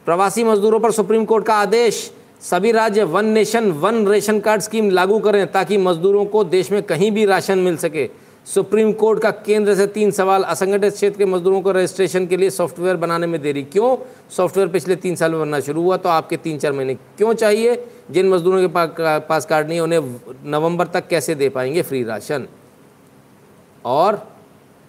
प्रवासी 0.06 0.44
मजदूरों 0.44 0.80
पर 0.80 0.92
सुप्रीम 0.92 1.26
कोर्ट 1.26 1.46
का 1.46 1.56
आदेश, 1.56 2.14
सभी 2.42 2.72
राज्य 2.72 3.04
one 3.04 3.26
nation, 3.26 3.72
one 3.72 4.08
ration 4.08 4.40
card 4.40 4.62
scheme 4.62 4.90
लागू 4.90 5.20
करें 5.20 5.52
ताकि 5.52 5.78
मजदूरों 5.78 6.26
को 6.26 6.44
देश 6.44 6.72
में 6.72 6.84
कहीं 6.84 7.12
भी 7.12 7.26
राशन 7.26 7.60
मिल 7.60 7.78
सके। 7.78 8.10
सुप्रीम 8.48 8.92
कोर्ट 8.92 9.22
का 9.22 9.30
केंद्र 9.32 9.76
से 9.76 9.86
तीन 9.88 10.12
सवाल 10.12 10.44
असंगठित 10.44 10.94
क्षेत्र 10.94 11.18
के 11.18 11.26
मजदूरों 11.26 11.62
को 11.62 11.72
रजिस्ट्रेशन 11.72 12.26
के 12.28 12.38
लिए 12.38 12.50
सॉफ्टवेयर 12.50 12.96
बनाने 12.96 13.28
में 13.28 13.42
देरी। 13.42 13.64
क्यों? 13.64 13.96
सॉफ्टवेयर 14.36 14.70
पिछले 14.70 14.96
तीन 14.96 15.16
साल 15.16 15.32
में 15.32 15.40
बनना 15.40 15.60
शुरू 15.60 15.82
हुआ 15.82 15.98
तो 15.98 16.10
आपके 16.10 16.38
तीन 16.38 16.58
चार 16.58 16.72
महीने 16.72 16.96
क्यों 16.96 17.34
चाहिए? 17.34 17.76
जिन 18.12 18.30
मजदूरों 18.30 18.68
के 18.68 19.20
पास 19.20 19.46
कार्ड 19.46 19.68
नहीं 19.68 19.80
उन्हें 19.80 20.20
नवंबर 20.46 20.88
तक 20.88 21.08
कैसे 21.08 21.36
दे 21.36 21.50
पाएँगे 21.50 21.82
फ्री 21.82 22.04
राशन? 22.04 22.48
और 23.86 24.22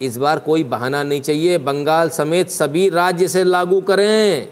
इस 0.03 0.17
बार 0.17 0.39
कोई 0.39 0.65
बहाना 0.65 1.03
नहीं 1.03 1.21
चाहिए। 1.21 1.59
बंगाल 1.59 2.09
समेत 2.09 2.49
सभी 2.49 2.89
राज्य 2.89 3.29
से 3.29 3.45
लागू 3.45 3.81
करें। 3.81 4.49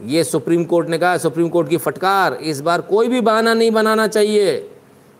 ये 0.00 0.24
सुप्रीम 0.24 0.64
कोर्ट 0.64 0.88
ने 0.88 0.98
कहा, 0.98 1.16
सुप्रीम 1.16 1.48
कोर्ट 1.48 1.68
की 1.68 1.76
फटकार। 1.76 2.34
इस 2.34 2.60
बार 2.60 2.80
कोई 2.80 3.08
भी 3.08 3.20
बहाना 3.20 3.54
नहीं 3.54 3.70
बनाना 3.70 4.06
चाहिए। 4.06 4.70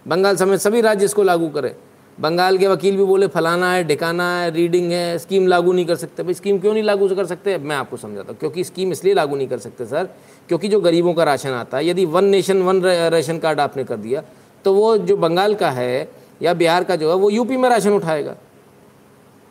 बंगाल 0.06 0.36
समेत 0.36 0.60
सभी 0.60 0.80
राज्य 0.80 1.04
इसको 1.04 1.22
लागू 1.22 1.48
करें। 1.48 1.74
बंगाल 2.18 2.58
के 2.58 2.66
वकील 2.68 2.96
भी 2.96 3.04
बोले, 3.04 3.26
फलाना 3.28 3.72
है 3.72 3.82
ढिकाना 3.84 4.30
है, 4.32 4.50
रीडिंग 4.50 4.92
है, 4.92 5.18
स्कीम 5.18 5.46
लागू 5.46 5.72
नहीं 5.72 5.84
कर 5.86 5.96
सकते। 5.96 6.22
भाई, 6.22 6.34
स्कीम 6.34 6.58
क्यों 6.58 6.72
नहीं 6.72 6.82
लागू 6.82 7.08
कर 7.08 7.26
सकते? 7.26 7.56
मैं 7.58 7.76
आपको 7.76 7.96
समझाता 7.96 8.28
हूँ, 8.28 8.38
क्योंकि 8.38 8.64
स्कीम 8.64 8.92
इसलिए 8.92 9.14
लागू 9.14 9.36
नहीं 9.36 9.48
कर 9.48 9.58
सकते, 9.58 9.86
सर, 9.86 10.08
क्योंकि 10.48 10.68
जो 10.68 10.80
गरीबों 10.80 11.14
का 11.14 11.24
राशन 11.24 11.50
आता 11.50 11.76
है, 11.76 11.86
यदि 11.86 12.04
one 12.06 12.24
nation, 12.26 12.62
one 12.62 12.80
ration 13.12 13.38
card 13.38 13.60
आपने 13.60 13.84
कर 13.84 13.96
दिया 13.98 14.22
तो 14.64 14.72
वो 14.74 14.96
जो 14.98 15.16
बंगाल 15.16 15.54
का 15.54 15.70
है 15.70 16.08
या 16.42 16.54
बिहार 16.54 16.84
का 16.84 16.96
जो 16.96 17.10
है, 17.10 17.16
वो 17.16 17.30
यूपी 17.30 17.56
में 17.56 17.68
राशन 17.70 17.92
उठाएगा, 17.92 18.36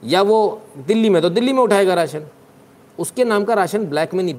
या 0.04 0.22
वो 0.24 0.62
दिल्ली 0.80 1.10
में 1.10 1.22
तो 1.22 1.30
दिल्ली 1.30 1.54
में 1.54 1.62
उठाएगा 1.64 1.94
राशन। 1.94 2.26
उसके 2.98 3.24
नाम 3.26 3.44
का 3.44 3.54
राशन 3.54 3.86
ब्लैक 3.86 4.14
में 4.14 4.24
नहीं 4.24 4.34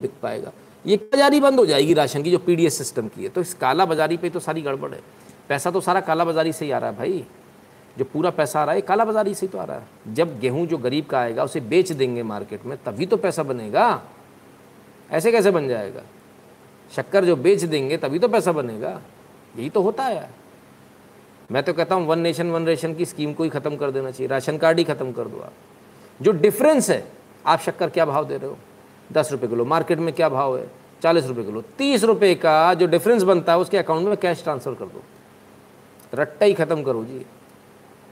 बिक 0.00 0.12
पाएगा। 0.22 0.52
ये 0.84 0.96
बाजारी 0.96 1.40
बंद 1.40 1.58
हो 1.58 1.66
जाएगी 1.66 1.94
राशन 1.94 2.22
की, 2.22 2.30
जो 2.30 2.38
पीडीएस 2.40 2.78
सिस्टम 2.78 3.08
की 3.08 3.22
है। 3.22 3.28
तो 3.28 3.40
इस 3.40 3.54
काला 3.56 3.84
बाजारी 3.86 4.16
पे 4.16 4.30
तो 4.30 4.40
सारी 4.40 4.62
गड़बड़ 4.62 4.92
है। 4.92 5.00
पैसा 5.48 5.70
तो 5.70 5.80
सारा 5.80 6.00
काला 6.00 6.24
बाजारी 6.24 6.52
से 6.52 6.64
ही 6.64 6.70
आ 6.70 6.78
रहा 6.78 6.90
है 6.90 6.96
भाई। 6.96 7.24
जो 7.98 8.04
पूरा 8.04 8.30
पैसा 8.30 8.60
आ 8.60 8.64
रहा 8.64 8.74
है 8.74 8.80
काला 8.80 9.04
बाजारी 9.04 9.34
से 9.34 9.46
ही 9.46 9.52
तो 9.52 9.58
आ 9.58 9.64
रहा 9.64 9.76
है। 9.76 10.14
जब 10.14 10.38
गेहूँ 10.40 10.66
जो 10.66 10.78
गरीब 10.78 11.06
का 11.06 11.18
आएगा, 11.18 11.44
उसे 11.44 11.60
बेच 11.60 11.92
देंगे 11.92 12.22
मार्केट 12.22 12.66
में, 12.66 12.76
तभी 12.84 13.06
तो 13.06 13.16
पैसा 13.16 13.42
बनेगा। 13.42 14.02
ऐसे 15.10 15.32
कैसे 15.32 15.50
बन 15.50 15.68
जाएगा? 15.68 16.02
शक्कर 16.96 17.24
जो 17.24 17.36
बेच 17.36 17.64
देंगे, 17.64 17.96
तभी 17.96 18.18
तो 18.18 18.28
पैसा 18.28 18.52
बनेगा। 18.52 19.00
यही 19.58 19.70
तो 19.70 19.82
होता 19.82 20.04
है। 20.04 20.30
मैं 21.52 21.62
तो 21.62 21.72
कहता 21.72 21.94
हूँ 21.94 22.06
वन 22.06 22.18
नेशन 22.18 22.50
वन 22.50 22.66
रेशन 22.66 22.94
की 22.94 23.04
स्कीम 23.04 23.32
को 23.32 23.44
ही 23.44 23.50
ख़त्म 23.50 23.76
कर 23.76 23.90
देना 23.90 24.10
चाहिए। 24.10 24.28
राशन 24.28 24.58
कार्ड 24.58 24.78
ही 24.78 24.84
ख़त्म 24.84 25.12
कर 25.12 25.24
दो 25.24 25.40
आप। 25.40 25.52
जो 26.22 26.32
डिफरेंस 26.32 26.90
है, 26.90 27.04
आप 27.46 27.60
शक्कर 27.60 27.90
क्या 27.90 28.04
भाव 28.06 28.24
दे 28.24 28.36
रहे 28.36 28.50
हो? 28.50 28.58
दस 29.12 29.32
रुपये 29.32 29.48
किलो। 29.48 29.64
मार्केट 29.64 29.98
में 29.98 30.14
क्या 30.14 30.28
भाव 30.28 30.58
है? 30.58 30.70
चालीस 31.02 31.26
रुपये 31.26 31.44
किलो। 31.44 31.60
तीस 31.78 32.04
रुपये 32.04 32.34
का 32.34 32.74
जो 32.74 32.86
डिफरेंस 32.86 33.22
बनता 33.22 33.52
है, 33.52 33.58
उसके 33.58 33.78
अकाउंट 33.78 34.08
में 34.08 34.16
कैश 34.16 34.42
ट्रांसफ़र 34.42 34.74
कर 34.74 34.84
दो। 34.84 35.02
रट्टा 36.14 36.46
ही 36.46 36.54
ख़त्म 36.54 36.82
करो 36.82 37.04
जी। 37.04 37.24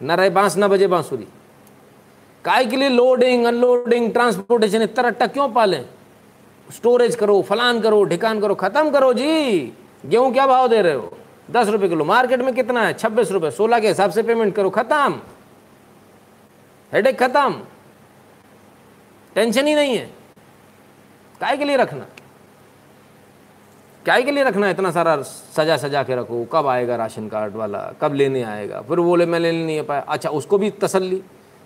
न 0.03 0.12
रहे 0.12 0.30
बाँस, 0.30 0.59
न 0.59 0.68
बजे 0.68 0.86
बांसुरी 0.86 1.26
काय 2.44 2.64
के 2.66 2.76
लिए 2.76 2.88
लोडिंग 2.88 3.44
अनलोडिंग 3.44 4.12
ट्रांसपोर्टेशन 4.12 4.82
इतना 4.82 5.09
रट्टा 5.09 5.26
क्यों 5.26 5.49
पालें? 5.49 5.84
स्टोरेज 6.68 7.16
करो, 7.16 7.42
फलान 7.42 7.80
करो 7.80 8.05
ठिकान 8.05 8.40
करो, 8.40 8.55
ख़त्म 8.55 8.90
करो 8.90 9.12
जी। 9.12 9.72
गेहूँ 10.07 10.32
क्या 10.32 10.47
भाव 10.47 10.68
दे 10.68 10.82
रहे 10.82 10.94
हो? 10.94 11.12
दस 11.51 11.68
रुपये 11.68 11.88
किलो। 11.88 12.05
मार्केट 12.05 12.40
में 12.40 12.55
कितना 12.55 12.86
है? 12.86 12.92
छब्बीस 12.94 13.30
रुपये 13.32 13.51
सोलह 13.51 13.80
के 13.80 13.88
हिसाब 13.88 14.11
से 14.11 14.22
पेमेंट 14.22 14.55
करो। 14.55 14.70
ख़त्म। 14.70 15.20
हेडेक 16.92 17.18
ख़त्म। 17.22 17.61
टेंशन 19.34 19.66
ही 19.66 19.74
नहीं 19.74 19.97
है। 19.97 20.11
काय 21.40 21.57
के 21.57 21.64
लिए 21.64 21.76
रखना? 21.76 22.07
क्या 24.07 24.18
के 24.20 24.30
लिए 24.30 24.42
रखना 24.44 24.66
है? 24.66 24.72
इतना 24.72 24.90
सारा 24.90 25.16
सजा 25.22 25.76
सजा 25.76 26.02
के 26.02 26.16
रखो। 26.16 26.44
कब 26.44 26.66
आएगा 26.66 26.96
राशन 26.96 27.28
कार्ड 27.28 27.54
वाला? 27.54 27.78
कब 28.00 28.12
लेने 28.14 28.42
आएगा? 28.42 28.80
फिर 28.80 29.00
बोले, 29.00 29.26
मैं 29.26 29.38
लेने 29.40 29.64
नहीं 29.66 29.82
पाया। 29.82 30.00
अच्छा 30.00 30.30
उसको 30.30 30.59
भी 30.59 30.70
तसल्ली। 30.70 31.16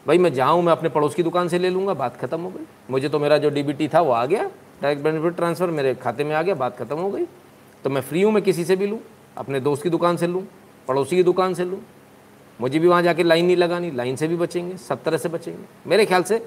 भाई, 0.07 0.19
मैं 0.19 0.33
जाऊँ, 0.33 0.63
मैं 0.63 0.73
अपने 0.73 0.89
पड़ोस 0.89 1.15
की 1.15 1.23
दुकान 1.23 1.49
से 1.49 1.59
ले 1.59 1.71
लूँगा। 1.71 1.95
बात 1.95 2.17
खत्म 2.17 2.41
हो 2.41 2.51
गई। 2.51 2.65
मुझे 2.91 3.09
तो 3.09 3.19
मेरा 3.19 3.39
जो 3.39 3.51
डीबीटी 3.51 3.89
था 3.89 4.01
वो 4.01 4.13
आ 4.13 4.25
गया। 4.27 4.45
डायरेक्ट 4.83 5.05
बेनिफिट 5.05 5.37
ट्रांसफ़र 5.37 5.71
मेरे 5.71 5.95
खाते 5.95 6.25
में 6.25 6.35
आ 6.35 6.43
गया। 6.43 6.55
बात 6.55 6.79
खत्म 6.79 6.97
हो 6.97 7.11
गई। 7.11 7.27
तो 7.85 7.91
मैं 7.91 8.01
फ्री 8.01 8.23
हूँ, 8.23 8.33
मैं 8.33 8.43
किसी 8.43 8.65
से 8.65 8.77
भी 8.77 8.87
लूँ। 8.87 9.01
अपने 9.37 9.61
दोस्त 9.61 9.83
की 9.83 9.91
दुकान 9.91 10.17
से 10.17 10.27
लूँ, 10.27 10.47
पड़ोसी 10.89 11.17
की 11.17 11.23
दुकान 11.23 11.55
से 11.55 11.65
लूँ। 11.65 11.83
मुझे 12.61 12.79
भी 12.79 12.89
वहाँ 12.89 13.03
जाके 13.03 13.23
लाइन 13.23 13.47
नहीं 13.47 13.57
लगानी। 13.57 13.91
लाइन 13.91 14.17
से 14.17 14.29
भी 14.29 14.37
बचेंगे, 14.37 14.77
सब 14.77 15.03
तरह 15.03 15.17
से 15.17 15.29
बचेंगे। 15.29 15.65
मेरे 15.87 16.07
ख्याल 16.07 16.23
से 16.23 16.43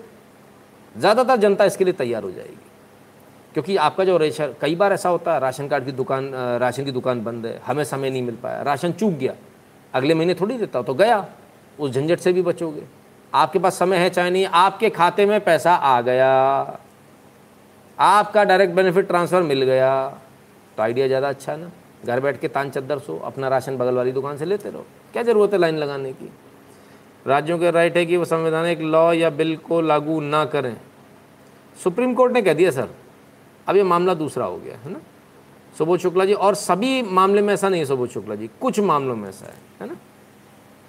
ज़्यादातर 0.96 1.38
जनता 1.38 1.66
इसके 1.66 1.84
लिए 1.84 1.94
तैयार 1.94 2.24
हो 2.24 2.32
जाएगी। 2.32 2.72
क्योंकि 3.56 3.76
आपका 3.78 4.04
जो 4.04 4.18
रेशन 4.18 4.54
कई 4.62 4.76
बार 4.76 4.94
ऐसा 4.94 5.10
होता 5.10 5.34
है, 5.34 5.40
राशन 5.40 5.68
कार्ड 5.68 5.86
की 5.86 5.92
दुकान 5.94 6.32
राशन 6.62 6.86
की 6.86 6.92
दुकान 6.92 7.24
बंद 7.24 7.46
है, 7.46 7.60
हमें 7.66 7.84
समय 7.84 8.10
नहीं 8.10 8.22
मिल 8.24 8.36
पाया, 8.36 8.62
राशन 8.64 8.92
चूक 8.94 9.14
गया, 9.14 9.34
अगले 9.94 10.14
महीने 10.14 10.34
थोड़ी 10.36 10.58
देता 10.58 10.80
हो 10.80 10.84
तो 10.84 10.94
गया, 10.96 11.26
उस 11.78 11.92
झंझट 11.92 12.20
से 12.20 12.34
भी 12.34 12.42
बचोगे। 12.42 12.84
आपके 13.34 13.60
पास 13.60 13.78
समय 13.80 13.98
है 13.98 14.10
चाहे 14.10 14.30
नहीं, 14.30 14.46
आपके 14.48 14.90
खाते 14.92 15.26
में 15.26 15.40
पैसा 15.42 15.74
आ 15.74 16.00
गया, 16.02 16.80
आपका 17.98 18.44
डायरेक्ट 18.44 18.74
बेनिफिट 18.74 19.08
ट्रांसफ़र 19.08 19.42
मिल 19.44 19.64
गया 19.64 20.08
तो 20.78 20.84
आइडिया 20.84 21.08
ज़्यादा 21.08 21.30
अच्छा 21.30 21.56
ना? 21.56 21.72
घर 22.06 22.20
बैठ 22.20 22.40
के 22.40 22.48
तान 22.48 22.70
चद्दर 22.72 23.00
सो, 23.00 23.18
अपना 23.20 23.48
राशन 23.48 23.78
बगल 23.78 23.96
वाली 23.96 24.12
दुकान 24.12 24.38
से 24.38 24.46
लेते 24.46 24.70
रहो। 24.70 24.86
क्या 25.14 25.24
ज़रूरत 25.24 25.54
है 25.54 25.60
लाइन 25.60 25.78
लगाने 25.78 26.12
की? 26.14 26.32
राज्यों 27.26 27.58
के 27.60 27.72
राइट 27.72 27.98
है 27.98 28.06
कि 28.06 28.18
वो 28.18 28.26
संवैधानिक 28.26 28.82
लॉ 28.82 29.12
या 29.14 29.30
बिल 29.32 29.56
को 29.60 29.80
लागू 29.82 30.20
ना 30.22 30.44
करें। 30.48 30.76
सुप्रीम 31.78 32.14
कोर्ट 32.14 32.34
ने 32.34 32.42
कह 32.42 32.54
दिया, 32.54 32.72
सर 32.72 32.90
अब 33.68 33.76
ये 33.76 33.84
मामला 33.84 34.14
दूसरा 34.14 34.46
हो 34.46 34.58
गया, 34.58 34.78
है 34.78 34.92
ना? 34.92 35.00
सुबोध 35.76 36.00
शुक्ला 36.00 36.26
जी, 36.26 36.34
और 36.34 36.56
सभी 36.56 37.02
मामले 37.02 37.42
में 37.42 37.54
ऐसा 37.54 37.70
नहीं 37.70 37.82
है 37.82 37.86
सुबोध 37.86 38.10
शुक्ला 38.10 38.36
जी, 38.36 38.50
कुछ 38.62 38.80
मामलों 38.82 39.16
में 39.16 39.30
ऐसा 39.30 39.46
है 39.46 39.56
है 39.82 39.88
ना? 39.88 39.96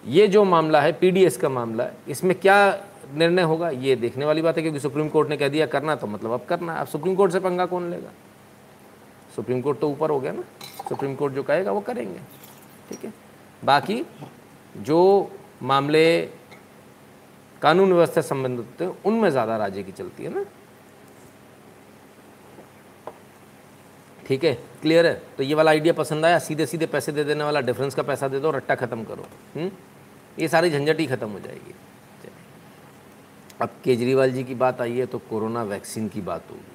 ये 0.05 0.27
जो 0.29 0.45
मामला 0.45 0.81
है 0.81 0.93
पीडीएस 0.93 1.37
का 1.37 1.49
मामला 1.49 1.85
है 1.85 1.97
इसमें 2.09 2.39
क्या 2.41 2.57
निर्णय 3.15 3.43
होगा, 3.43 3.69
ये 3.71 3.97
देखने 3.97 4.25
वाली 4.25 4.43
बात 4.43 4.57
है, 4.57 4.63
क्योंकि 4.63 4.81
सुप्रीम 4.81 5.09
कोर्ट 5.09 5.29
ने 5.29 5.37
कह 5.37 5.49
दिया, 5.49 5.67
करना 5.67 5.95
तो 5.97 6.07
मतलब 6.07 6.31
अब 6.31 6.45
करना 6.49 6.75
अब 6.75 6.87
सुप्रीम 6.87 7.15
कोर्ट 7.15 7.33
से 7.33 7.41
पंगा 7.41 7.67
कौन 7.67 7.91
लेगा? 7.91 8.11
सुप्रीम 9.37 9.61
कोर्ट 9.61 9.79
तो 9.81 9.89
ऊपर 9.91 10.11
हो 10.11 10.19
गया 10.21 10.33
ना। 10.33 10.43
सुप्रीम 10.89 11.15
कोर्ट 11.15 11.35
जो 11.35 11.43
कहेगा, 11.43 11.73
वो 11.73 11.81
करेंगे, 11.81 12.19
ठीक 12.91 13.05
है? 13.05 13.13
बाकी 13.63 14.05
जो 14.77 15.31
मामले 15.63 16.21
कानून 17.63 17.93
व्यवस्था 17.93 18.21
संबंधित 18.21 18.67
होते 18.67 18.85
हैं, 18.85 18.97
उनमें 19.05 19.29
ज़्यादा 19.31 19.57
राज्य 19.57 19.83
की 19.83 19.93
चलती 19.93 20.25
है 20.25 20.35
ना। 20.35 20.45
ठीक 24.27 24.45
है? 24.45 24.55
क्लियर 24.83 25.07
है? 25.07 25.15
तो 25.37 25.43
ये 25.43 25.55
वाला 25.55 25.71
आइडिया 25.71 25.93
पसंद 25.95 26.25
आया 26.25 26.39
सीधे 26.39 26.67
सीधे 26.67 26.87
पैसे 26.87 27.13
दे 27.13 27.25
देने 27.25 27.45
वाला 27.45 27.61
डिफरेंस 27.61 27.95
का 27.95 28.03
पैसा 28.03 28.29
दे 28.29 28.41
दो 28.41 28.51
रट्टा 28.51 28.75
ख़त्म 28.75 29.05
करो। 29.05 29.23
हुँ? 29.23 29.63
हम्म? 29.63 29.71
ये 30.39 30.49
सारी 30.49 30.71
झंझट 30.71 31.01
ही 31.01 31.07
ख़त्म 31.07 31.29
हो 31.29 31.41
जाएगी। 31.41 31.75
अब 33.61 33.71
केजरीवाल 33.85 34.33
जी 34.33 34.43
की 34.45 34.55
बात 34.55 34.81
आई 34.81 34.97
है 34.99 35.07
तो 35.07 35.19
कोरोना 35.31 35.63
वैक्सीन 35.63 36.09
की 36.09 36.21
बात 36.21 36.51
होगी। 36.51 36.73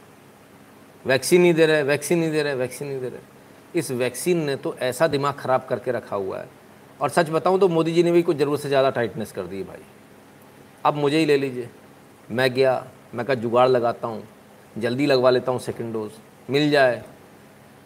वैक्सीन 1.05 1.41
नहीं 1.41 1.53
दे 1.53 1.65
रहे, 1.65 1.83
वैक्सीन 1.83 2.19
नहीं 2.19 2.31
दे 2.31 2.43
रहे, 2.43 2.53
वैक्सीन 2.55 2.87
नहीं 2.87 2.99
दे 3.01 3.09
रहे। 3.09 3.79
इस 3.79 3.91
वैक्सीन 3.91 4.43
ने 4.43 4.55
तो 4.55 4.75
ऐसा 4.75 5.07
दिमाग 5.07 5.33
ख़राब 5.33 5.65
करके 5.69 5.91
रखा 5.91 6.15
हुआ 6.15 6.39
है। 6.39 6.47
और 7.01 7.09
सच 7.09 7.29
बताऊँ 7.29 7.59
तो 7.59 7.67
मोदी 7.67 7.93
जी 7.93 8.03
ने 8.03 8.11
भी 8.11 8.21
कुछ 8.23 8.37
ज़रूरत 8.37 8.61
से 8.61 8.67
ज़्यादा 8.69 8.89
टाइटनेस 8.89 9.31
कर 9.31 9.43
दी 9.43 9.63
भाई। 9.63 9.83
अब 10.85 10.95
मुझे 10.95 11.17
ही 11.17 11.25
ले 11.25 11.37
लीजिए। 11.37 11.69
मैं 12.31 12.53
गया, 12.53 12.85
मैं 13.15 13.25
का 13.25 13.35
जुगाड़ 13.35 13.67
लगाता 13.69 14.07
हूँ, 14.07 14.23
जल्दी 14.77 15.05
लगवा 15.05 15.29
लेता 15.29 15.51
हूँ 15.51 15.59
सेकेंड 15.59 15.93
डोज 15.93 16.11
मिल 16.49 16.69
जाए। 16.71 17.03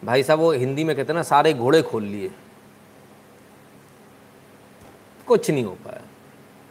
भाई 0.04 0.22
साहब, 0.22 0.38
वो 0.38 0.50
हिंदी 0.52 0.84
में 0.84 0.94
कहते 0.96 1.12
हैं 1.12 1.16
ना, 1.16 1.22
सारे 1.22 1.52
घोड़े 1.54 1.82
खोल 1.82 2.04
लिए। 2.04 2.30
कुछ 5.26 5.50
नहीं 5.50 5.64
हो 5.64 5.76
पाया। 5.84 6.02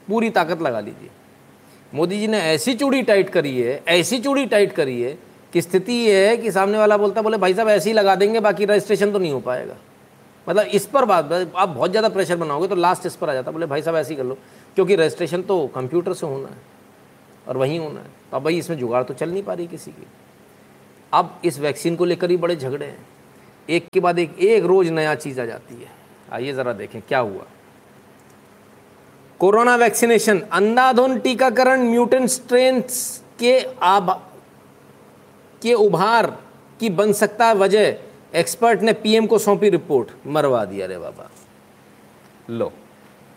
पूरी 0.07 0.29
ताकत 0.29 0.61
लगा 0.61 0.79
लीजिए। 0.79 1.09
मोदी 1.93 2.19
जी 2.19 2.27
ने 2.27 2.39
ऐसी 2.43 2.73
चूड़ी 2.73 3.01
टाइट 3.01 3.29
करी 3.29 3.59
है, 3.61 3.81
ऐसी 3.87 4.19
चूड़ी 4.19 4.45
टाइट 4.45 4.71
करी 4.71 5.01
है 5.01 5.17
कि 5.53 5.61
स्थिति 5.61 5.93
ये 5.93 6.27
है 6.27 6.35
कि 6.37 6.51
सामने 6.51 6.77
वाला 6.77 6.97
बोलता, 6.97 7.21
बोले, 7.21 7.37
भाई 7.37 7.53
साहब, 7.53 7.69
ऐसे 7.69 7.89
ही 7.89 7.93
लगा 7.95 8.15
देंगे, 8.15 8.39
बाकी 8.39 8.65
रजिस्ट्रेशन 8.65 9.11
तो 9.11 9.19
नहीं 9.19 9.31
हो 9.31 9.39
पाएगा। 9.39 9.75
मतलब 10.47 10.65
इस 10.67 10.85
पर 10.85 11.05
बात, 11.05 11.31
आप 11.55 11.69
बहुत 11.69 11.89
ज़्यादा 11.89 12.09
प्रेशर 12.09 12.35
बनाओगे 12.35 12.67
तो 12.67 12.75
लास्ट 12.75 13.05
इस 13.05 13.15
पर 13.15 13.29
आ 13.29 13.33
जाता, 13.33 13.51
बोले, 13.51 13.65
भाई 13.65 13.81
साहब, 13.81 13.95
ऐसे 13.95 14.09
ही 14.09 14.15
कर 14.15 14.23
लो। 14.23 14.37
क्योंकि 14.75 14.95
रजिस्ट्रेशन 14.95 15.41
तो 15.41 15.65
कंप्यूटर 15.67 16.13
से 16.13 16.25
होना 16.25 16.47
है 16.47 16.57
और 17.47 17.57
वहीं 17.57 17.79
होना 17.79 17.99
है। 17.99 18.07
तो 18.31 18.37
अब 18.37 18.43
भाई 18.43 18.57
इसमें 18.57 18.77
जुगाड़ 18.77 19.03
तो 19.03 19.13
चल 19.13 19.31
नहीं 19.31 19.43
पा 19.43 19.53
रही 19.53 19.67
किसी 19.67 19.91
की। 19.91 20.07
अब 21.13 21.39
इस 21.45 21.59
वैक्सीन 21.59 21.95
को 21.95 22.05
लेकर 22.05 22.31
ही 22.31 22.37
बड़े 22.37 22.55
झगड़े 22.55 22.85
हैं। 22.85 23.05
एक 23.69 23.87
के 23.93 23.99
बाद 23.99 24.19
एक 24.19 24.39
एक 24.39 24.63
रोज 24.63 24.89
नया 24.89 25.15
चीज़ 25.15 25.41
आ 25.41 25.45
जाती 25.45 25.75
है। 25.75 25.91
आइए 26.31 26.53
जरा 26.53 26.73
देखें, 26.73 27.01
क्या 27.01 27.19
हुआ? 27.19 27.43
कोरोना 29.39 29.75
वैक्सीनेशन, 29.75 30.39
अंधाधुन 30.51 31.19
टीकाकरण, 31.19 31.81
म्यूटेंट 31.81 32.29
स्ट्रेन 32.29 32.81
के 33.39 33.59
आब, 33.83 34.09
के 35.61 35.73
उभार 35.73 36.27
की 36.79 36.89
बन 36.89 37.13
सकता 37.13 37.45
है 37.45 37.55
वजह, 37.55 37.95
एक्सपर्ट 38.35 38.81
ने 38.81 38.93
पीएम 38.93 39.27
को 39.27 39.37
सौंपी 39.37 39.69
रिपोर्ट। 39.69 40.11
मरवा 40.27 40.65
दिया 40.65 40.85
रे 40.87 40.97
बाबा। 40.97 41.29
लो, 42.49 42.71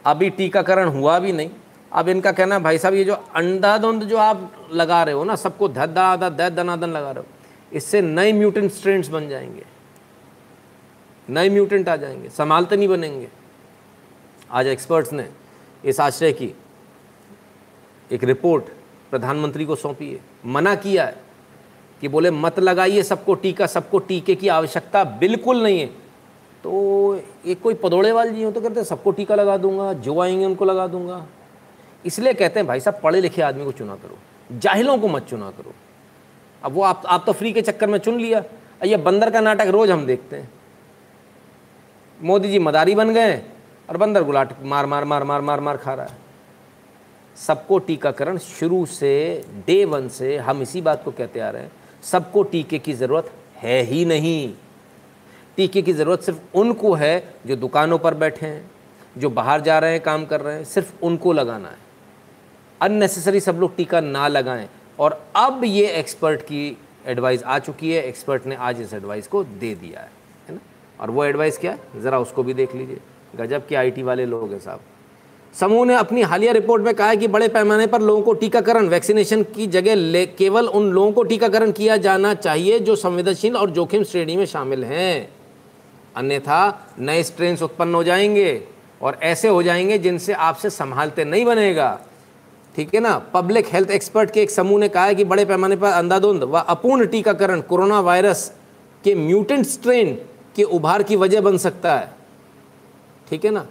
अभी 0.05 0.31
टीकाकरण 0.31 0.89
हुआ 0.89 1.19
भी 1.19 1.33
नहीं। 1.33 1.51
अब 1.93 2.09
इनका 2.09 2.33
कहना 2.33 2.55
है 2.55 2.63
भाई 2.63 2.79
साहब, 2.79 2.95
ये 2.95 3.05
जो 3.05 3.15
अंधाधुंध 3.15 4.03
जो 4.03 4.17
आप 4.17 4.69
लगा 4.73 5.03
रहे 5.03 5.15
हो 5.15 5.25
ना, 5.25 5.35
सबको 5.37 5.69
धद 5.69 5.91
दनादन 5.91 6.37
धद 6.37 6.53
दनादन 6.53 6.91
लगा 6.91 7.11
रहे 7.11 7.25
हो, 7.25 7.27
इससे 7.73 8.01
नए 8.01 8.33
म्यूटेंट 8.33 8.73
स्ट्रेंड्स 8.73 9.09
बन 9.09 9.29
जाएँगे। 9.29 9.76
नए 11.29 11.49
म्यूटेंट 11.51 11.89
आ 11.89 11.97
जाएँगे 11.97 12.29
संभालते 12.29 12.77
नहीं 12.77 12.89
बनेंगे। 12.89 13.29
आज 14.51 14.67
एक्सपर्ट्स 14.67 15.13
ने 15.13 15.29
इस 15.85 16.01
आश्रय 16.01 16.33
की 16.33 16.53
एक 18.11 18.25
रिपोर्ट 18.25 18.65
प्रधानमंत्री 19.11 19.65
को 19.65 19.77
सौंपी 19.77 20.13
है। 20.13 20.21
मना 20.47 20.75
किया 20.75 21.05
है 21.05 21.17
कि 22.03 22.09
बोले, 22.09 22.31
मत 22.31 22.59
लगाइए 22.59 23.03
सबको 23.03 23.35
टीका, 23.35 23.67
सबको 23.67 23.99
टीके 23.99 24.35
की 24.35 24.49
आवश्यकता 24.49 25.05
बिल्कुल 25.05 25.63
नहीं 25.63 25.81
है। 25.81 25.87
तो 26.65 27.23
एक 27.47 27.61
कोई 27.63 27.75
पदौड़े 27.75 28.13
वाले 28.13 28.31
जी 28.31 28.43
हो 28.43 28.51
तो 28.51 28.61
कहते 28.61 28.81
हैं, 28.81 28.85
सबको 28.85 29.11
टीका 29.11 29.35
लगा 29.35 29.57
दूँगा, 29.57 29.93
जो 29.93 30.21
आएँगे 30.21 30.45
उनको 30.45 30.65
लगा 30.65 30.87
दूँगा। 30.87 31.27
इसलिए 32.05 32.33
कहते 32.33 32.61
हैं, 32.61 32.67
भाई 32.67 32.81
साहब, 32.81 33.01
पढ़े 33.03 33.21
लिखे 33.21 33.43
आदमी 33.43 33.65
को 33.65 33.73
चुना 33.73 33.95
करो, 33.95 34.19
जाहिलों 34.53 34.99
को 34.99 35.09
मत 35.09 35.27
चुना 35.27 35.51
करो। 35.51 35.75
अब 36.63 36.73
वो 36.73 36.83
आप 36.83 37.03
आप 37.07 37.23
तो 37.27 37.33
फ्री 37.33 37.53
के 37.53 37.63
चक्कर 37.63 37.87
में 37.87 37.99
चुन 37.99 38.21
लिया। 38.21 38.43
ये 38.85 38.97
बंदर 38.97 39.31
का 39.31 39.41
नाटक 39.41 39.67
रोज 39.67 39.91
हम 39.91 40.07
देखते 40.07 40.37
हैं। 40.37 40.51
मोदी 42.23 42.49
जी 42.49 42.59
मदारी 42.59 42.95
बन 42.95 43.13
गए 43.15 43.43
और 43.89 43.97
बंदर 43.97 44.23
गुलाट 44.23 44.53
मार 44.63 44.87
मार 44.87 45.05
मार 45.05 45.25
मार 45.25 45.41
मार 45.41 45.61
मार 45.61 45.77
खा 45.77 45.95
रहा 45.95 46.07
है। 46.07 46.19
सबको 47.37 47.79
टीकाकरण 47.79 48.39
शुरू 48.39 48.87
से, 48.87 49.45
डे 49.67 49.85
वन 49.85 50.09
से 50.09 50.37
हम 50.37 50.63
इसी 50.63 50.81
बात 50.81 51.05
को 51.05 51.11
कहते 51.11 51.41
आ 51.41 51.51
रहे 51.51 51.63
हैं, 51.63 51.73
सबको 52.03 52.43
टीके 52.43 52.79
की 52.79 52.93
ज़रूरत 52.93 53.31
है 53.57 53.83
ही 53.83 54.05
नहीं। 54.05 54.55
टीके 55.57 55.83
की 55.83 55.93
ज़रूरत 55.93 56.21
सिर्फ़ 56.21 56.57
उनको 56.59 56.95
है 56.95 57.35
जो 57.47 57.57
दुकानों 57.57 57.99
पर 57.99 58.15
बैठे 58.15 58.47
हैं, 58.47 58.71
जो 59.19 59.31
बाहर 59.31 59.61
जा 59.61 59.79
रहे 59.79 59.93
हैं, 59.93 60.01
काम 60.01 60.25
कर 60.25 60.41
रहे 60.41 60.57
हैं, 60.57 60.65
सिर्फ़ 60.65 60.93
उनको 61.03 61.33
लगाना 61.33 61.69
है। 61.69 61.79
अननेसेसरी 62.81 63.41
सब 63.41 63.57
लोग 63.57 63.77
टीका 63.77 64.01
ना 64.01 64.29
लगाएँ। 64.29 64.69
और 64.99 65.25
अब 65.37 65.65
ये 65.65 65.87
एक्सपर्ट 65.87 66.43
की 66.43 66.77
एडवाइस 67.07 67.43
आ 67.43 67.59
चुकी 67.59 67.93
है, 67.93 68.03
एक्सपर्ट 68.03 68.47
ने 68.47 68.55
आज 68.55 68.81
इस 68.81 68.95
एडवाइस 68.95 69.27
को 69.27 69.45
दे 69.45 69.75
दिया 69.75 70.01
है। 70.01 70.16
और 71.01 71.11
वो 71.11 71.25
एडवाइस 71.25 71.59
क्या? 71.59 71.73
है 71.73 72.03
ज़रा 72.03 72.19
उसको 72.19 72.43
भी 72.43 72.55
देख 72.55 72.75
लीजिए। 72.75 72.99
गजब 73.37 73.67
के 73.67 73.77
आईटी 73.77 74.03
वाले 74.03 74.27
लोग 74.27 74.53
हैं 74.53 74.61
साहब। 74.61 74.81
समूह 75.61 75.87
ने 75.87 75.95
अपनी 75.95 76.23
हालिया 76.23 76.53
रिपोर्ट 76.53 76.83
में 76.83 76.95
कहा 76.95 77.09
है 77.09 77.17
कि 77.17 77.29
बड़े 77.29 77.49
पैमाने 77.49 77.87
पर 77.87 78.01
लोगों 78.01 78.23
को 78.23 78.33
टीकाकरण 78.33 78.89
वैक्सीनेशन 78.89 79.43
की 79.43 79.67
जगह 79.67 80.25
केवल 80.25 80.67
उन 80.67 80.91
लोगों 80.91 81.13
को 81.13 81.23
टीकाकरण 81.23 81.73
किया 81.73 81.97
जाना 81.97 82.35
चाहिए 82.35 82.79
जो 82.79 82.97
संवेदनशील 82.97 83.57
और 83.57 83.71
जोखिम 83.71 84.05
श्रेणी 84.05 84.37
में 84.37 84.45
शामिल 84.47 84.85
हैं। 84.85 85.29
अन्यथा 86.17 86.89
नए 86.99 87.23
स्ट्रेन 87.23 87.59
उत्पन्न 87.63 87.95
हो 87.95 88.05
जाएँगे 88.05 88.63
और 89.03 89.19
ऐसे 89.23 89.49
हो 89.49 89.63
जाएँगे 89.63 89.99
जिनसे 89.99 90.33
आपसे 90.33 90.71
संभालते 90.71 91.25
नहीं 91.25 91.45
बनेगा। 91.45 92.01
ठीक 92.77 92.95
है 92.95 93.01
ना? 93.01 93.19
पब्लिक 93.19 93.67
हेल्थ 93.67 93.91
एक्सपर्ट 93.91 94.31
के 94.31 94.43
एक 94.43 94.51
समूह 94.51 94.81
ने 94.81 94.89
कहा 94.89 95.05
है 95.05 95.15
कि 95.15 95.25
बड़े 95.25 95.45
पैमाने 95.45 95.77
पर 95.77 95.89
अंधाधुंध 95.89 96.43
व 96.43 96.59
अपूर्ण 96.59 97.07
टीकाकरण 97.07 97.61
कोरोना 97.61 98.01
वायरस 98.01 98.53
के 99.05 99.15
म्यूटेंट 99.15 99.67
स्ट्रेन 99.67 100.19
के 100.57 100.63
उभार 100.63 101.03
की 101.03 101.17
वजह 101.17 101.41
बन 101.41 101.57
सकता 101.59 101.97
है। 101.99 102.15
ठीक 103.31 103.45
है 103.45 103.51
ना? 103.51 103.67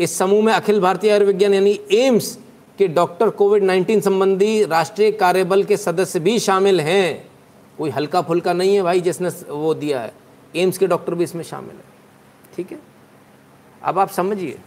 इस 0.00 0.18
समूह 0.18 0.44
में 0.44 0.52
अखिल 0.52 0.80
भारतीय 0.80 1.10
आयुर्विज्ञान 1.10 1.54
यानी 1.54 1.80
एम्स 1.92 2.38
के 2.78 2.88
डॉक्टर 2.88 3.30
कोविड 3.30 3.64
19 3.64 4.00
संबंधी 4.00 4.64
राष्ट्रीय 4.64 5.10
कार्यबल 5.12 5.64
के 5.64 5.76
सदस्य 5.76 6.20
भी 6.20 6.38
शामिल 6.38 6.80
हैं। 6.80 7.30
कोई 7.78 7.90
हल्का 7.90 8.22
फुल्का 8.22 8.52
नहीं 8.52 8.74
है 8.74 8.82
भाई 8.82 9.00
जिसने 9.00 9.28
वो 9.52 9.74
दिया 9.74 10.00
है। 10.00 10.12
एम्स 10.56 10.78
के 10.78 10.86
डॉक्टर 10.86 11.14
भी 11.14 11.24
इसमें 11.24 11.42
शामिल 11.44 11.76
है। 11.76 11.84
ठीक 12.56 12.72
है? 12.72 12.78
अब 13.82 13.98
आप 13.98 14.08
समझिए, 14.08 14.58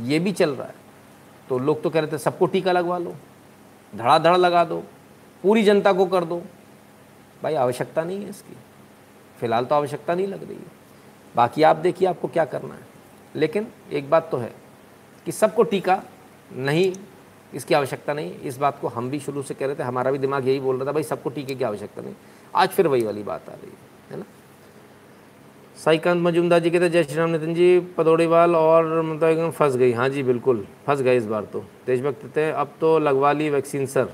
ये 0.00 0.18
भी 0.18 0.32
चल 0.32 0.50
रहा 0.50 0.66
है। 0.66 0.74
तो 1.48 1.58
लोग 1.58 1.82
तो 1.82 1.90
कह 1.90 2.00
रहे 2.00 2.12
थे, 2.12 2.18
सबको 2.18 2.46
टीका 2.46 2.72
लगवा 2.72 2.98
लो, 2.98 3.14
धड़ाधड़ 3.94 4.36
लगा 4.36 4.64
दो, 4.64 4.82
पूरी 5.42 5.62
जनता 5.62 5.92
को 5.92 6.06
कर 6.06 6.24
दो। 6.24 6.42
भाई 7.42 7.54
आवश्यकता 7.54 8.04
नहीं 8.04 8.22
है 8.22 8.30
इसकी। 8.30 8.56
फ़िलहाल 9.40 9.64
तो 9.64 9.74
आवश्यकता 9.74 10.14
नहीं 10.14 10.26
लग 10.26 10.42
रही 10.42 10.56
है। 10.56 10.78
बाकी 11.34 11.62
आप 11.62 11.76
देखिए 11.76 12.08
आपको 12.08 12.28
क्या 12.28 12.44
करना 12.44 12.74
है। 12.74 12.88
लेकिन 13.34 13.66
एक 13.92 14.10
बात 14.10 14.30
तो 14.30 14.36
है 14.36 14.52
कि 15.26 15.32
सबको 15.32 15.62
टीका 15.62 16.02
नहीं, 16.52 16.92
इसकी 17.54 17.74
आवश्यकता 17.74 18.14
नहीं। 18.14 18.34
इस 18.34 18.56
बात 18.56 18.80
को 18.80 18.88
हम 18.88 19.10
भी 19.10 19.20
शुरू 19.20 19.42
से 19.42 19.54
कह 19.54 19.66
रहे 19.66 19.74
थे, 19.74 19.82
हमारा 19.82 20.10
भी 20.10 20.18
दिमाग 20.18 20.48
यही 20.48 20.60
बोल 20.60 20.76
रहा 20.76 20.86
था, 20.86 20.92
भाई 20.92 21.02
सबको 21.02 21.30
टीके 21.30 21.54
की 21.54 21.64
आवश्यकता 21.64 22.02
नहीं। 22.02 22.14
आज 22.54 22.68
फिर 22.68 22.86
वही 22.86 23.04
वाली 23.04 23.22
बात 23.22 23.48
आ 23.48 23.52
रही 23.52 23.70
है 23.70 23.88
है 24.10 24.16
ना? 24.16 24.24
साईकांत 25.84 26.22
मजूमदार 26.22 26.58
जी 26.58 26.70
कहते 26.70 26.88
जय 26.88 27.04
श्री 27.04 27.16
राम 27.16 27.30
नितिन 27.30 27.54
जी, 27.54 27.80
पदौड़ीवाल 27.80 28.56
और 28.56 29.02
मतलब 29.02 29.28
एकदम 29.28 29.50
फंस 29.50 29.76
गई। 29.76 29.92
हाँ 29.92 30.08
जी, 30.08 30.22
बिल्कुल, 30.22 30.66
फंस 30.86 31.00
गए 31.00 31.16
इस 31.16 31.26
बार 31.26 31.44
तो। 31.44 31.64
देशभक्त 31.86 32.24
थे, 32.36 32.50
अब 32.50 32.74
तो 32.80 32.98
लगवा 32.98 33.32
ली 33.32 33.50
वैक्सीन, 33.50 33.86
सर। 33.86 34.12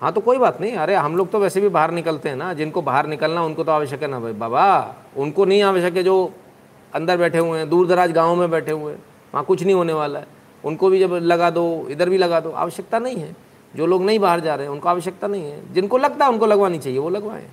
हाँ 0.00 0.12
तो 0.12 0.20
कोई 0.20 0.38
बात 0.38 0.60
नहीं। 0.60 0.72
अरे, 0.72 0.94
हम 0.94 1.16
लोग 1.16 1.30
तो 1.30 1.38
वैसे 1.38 1.60
भी 1.60 1.68
बाहर 1.68 1.90
निकलते 1.90 2.28
हैं 2.28 2.36
ना। 2.36 2.52
जिनको 2.52 2.82
बाहर 2.82 3.06
निकलना, 3.06 3.42
उनको 3.42 3.64
तो 3.64 3.72
आवश्यक 3.72 4.02
है 4.02 4.08
ना 4.08 4.20
भाई। 4.20 4.32
बाबा, 4.32 4.94
उनको 5.16 5.44
नहीं 5.44 5.62
आवश्यक 5.62 5.96
है 5.96 6.02
जो 6.02 6.32
अंदर 6.94 7.16
बैठे 7.16 7.38
हुए 7.38 7.58
हैं, 7.58 7.70
दूर 7.70 7.86
दराज 7.86 8.12
गाँव 8.12 8.36
में 8.36 8.50
बैठे 8.50 8.72
हुए 8.72 8.92
हैं। 8.92 9.02
वहाँ 9.34 9.44
कुछ 9.44 9.62
नहीं 9.62 9.74
होने 9.74 9.92
वाला 9.92 10.18
है। 10.18 10.26
उनको 10.64 10.90
भी 10.90 11.00
जब 11.00 11.12
लगा 11.12 11.50
दो, 11.50 11.86
इधर 11.90 12.08
भी 12.08 12.18
लगा 12.18 12.40
दो, 12.40 12.50
आवश्यकता 12.50 12.98
नहीं 12.98 13.16
है। 13.16 13.36
जो 13.76 13.86
लोग 13.86 14.02
नहीं 14.02 14.18
बाहर 14.18 14.40
जा 14.40 14.54
रहे 14.54 14.66
हैं, 14.66 14.74
उनको 14.74 14.88
आवश्यकता 14.88 15.26
नहीं 15.26 15.44
है। 15.44 15.72
जिनको 15.72 15.98
लगता 15.98 16.24
है, 16.24 16.30
उनको 16.30 16.46
लगवानी 16.46 16.78
चाहिए, 16.78 16.98
वो 16.98 17.08
लगवाएँ। 17.08 17.48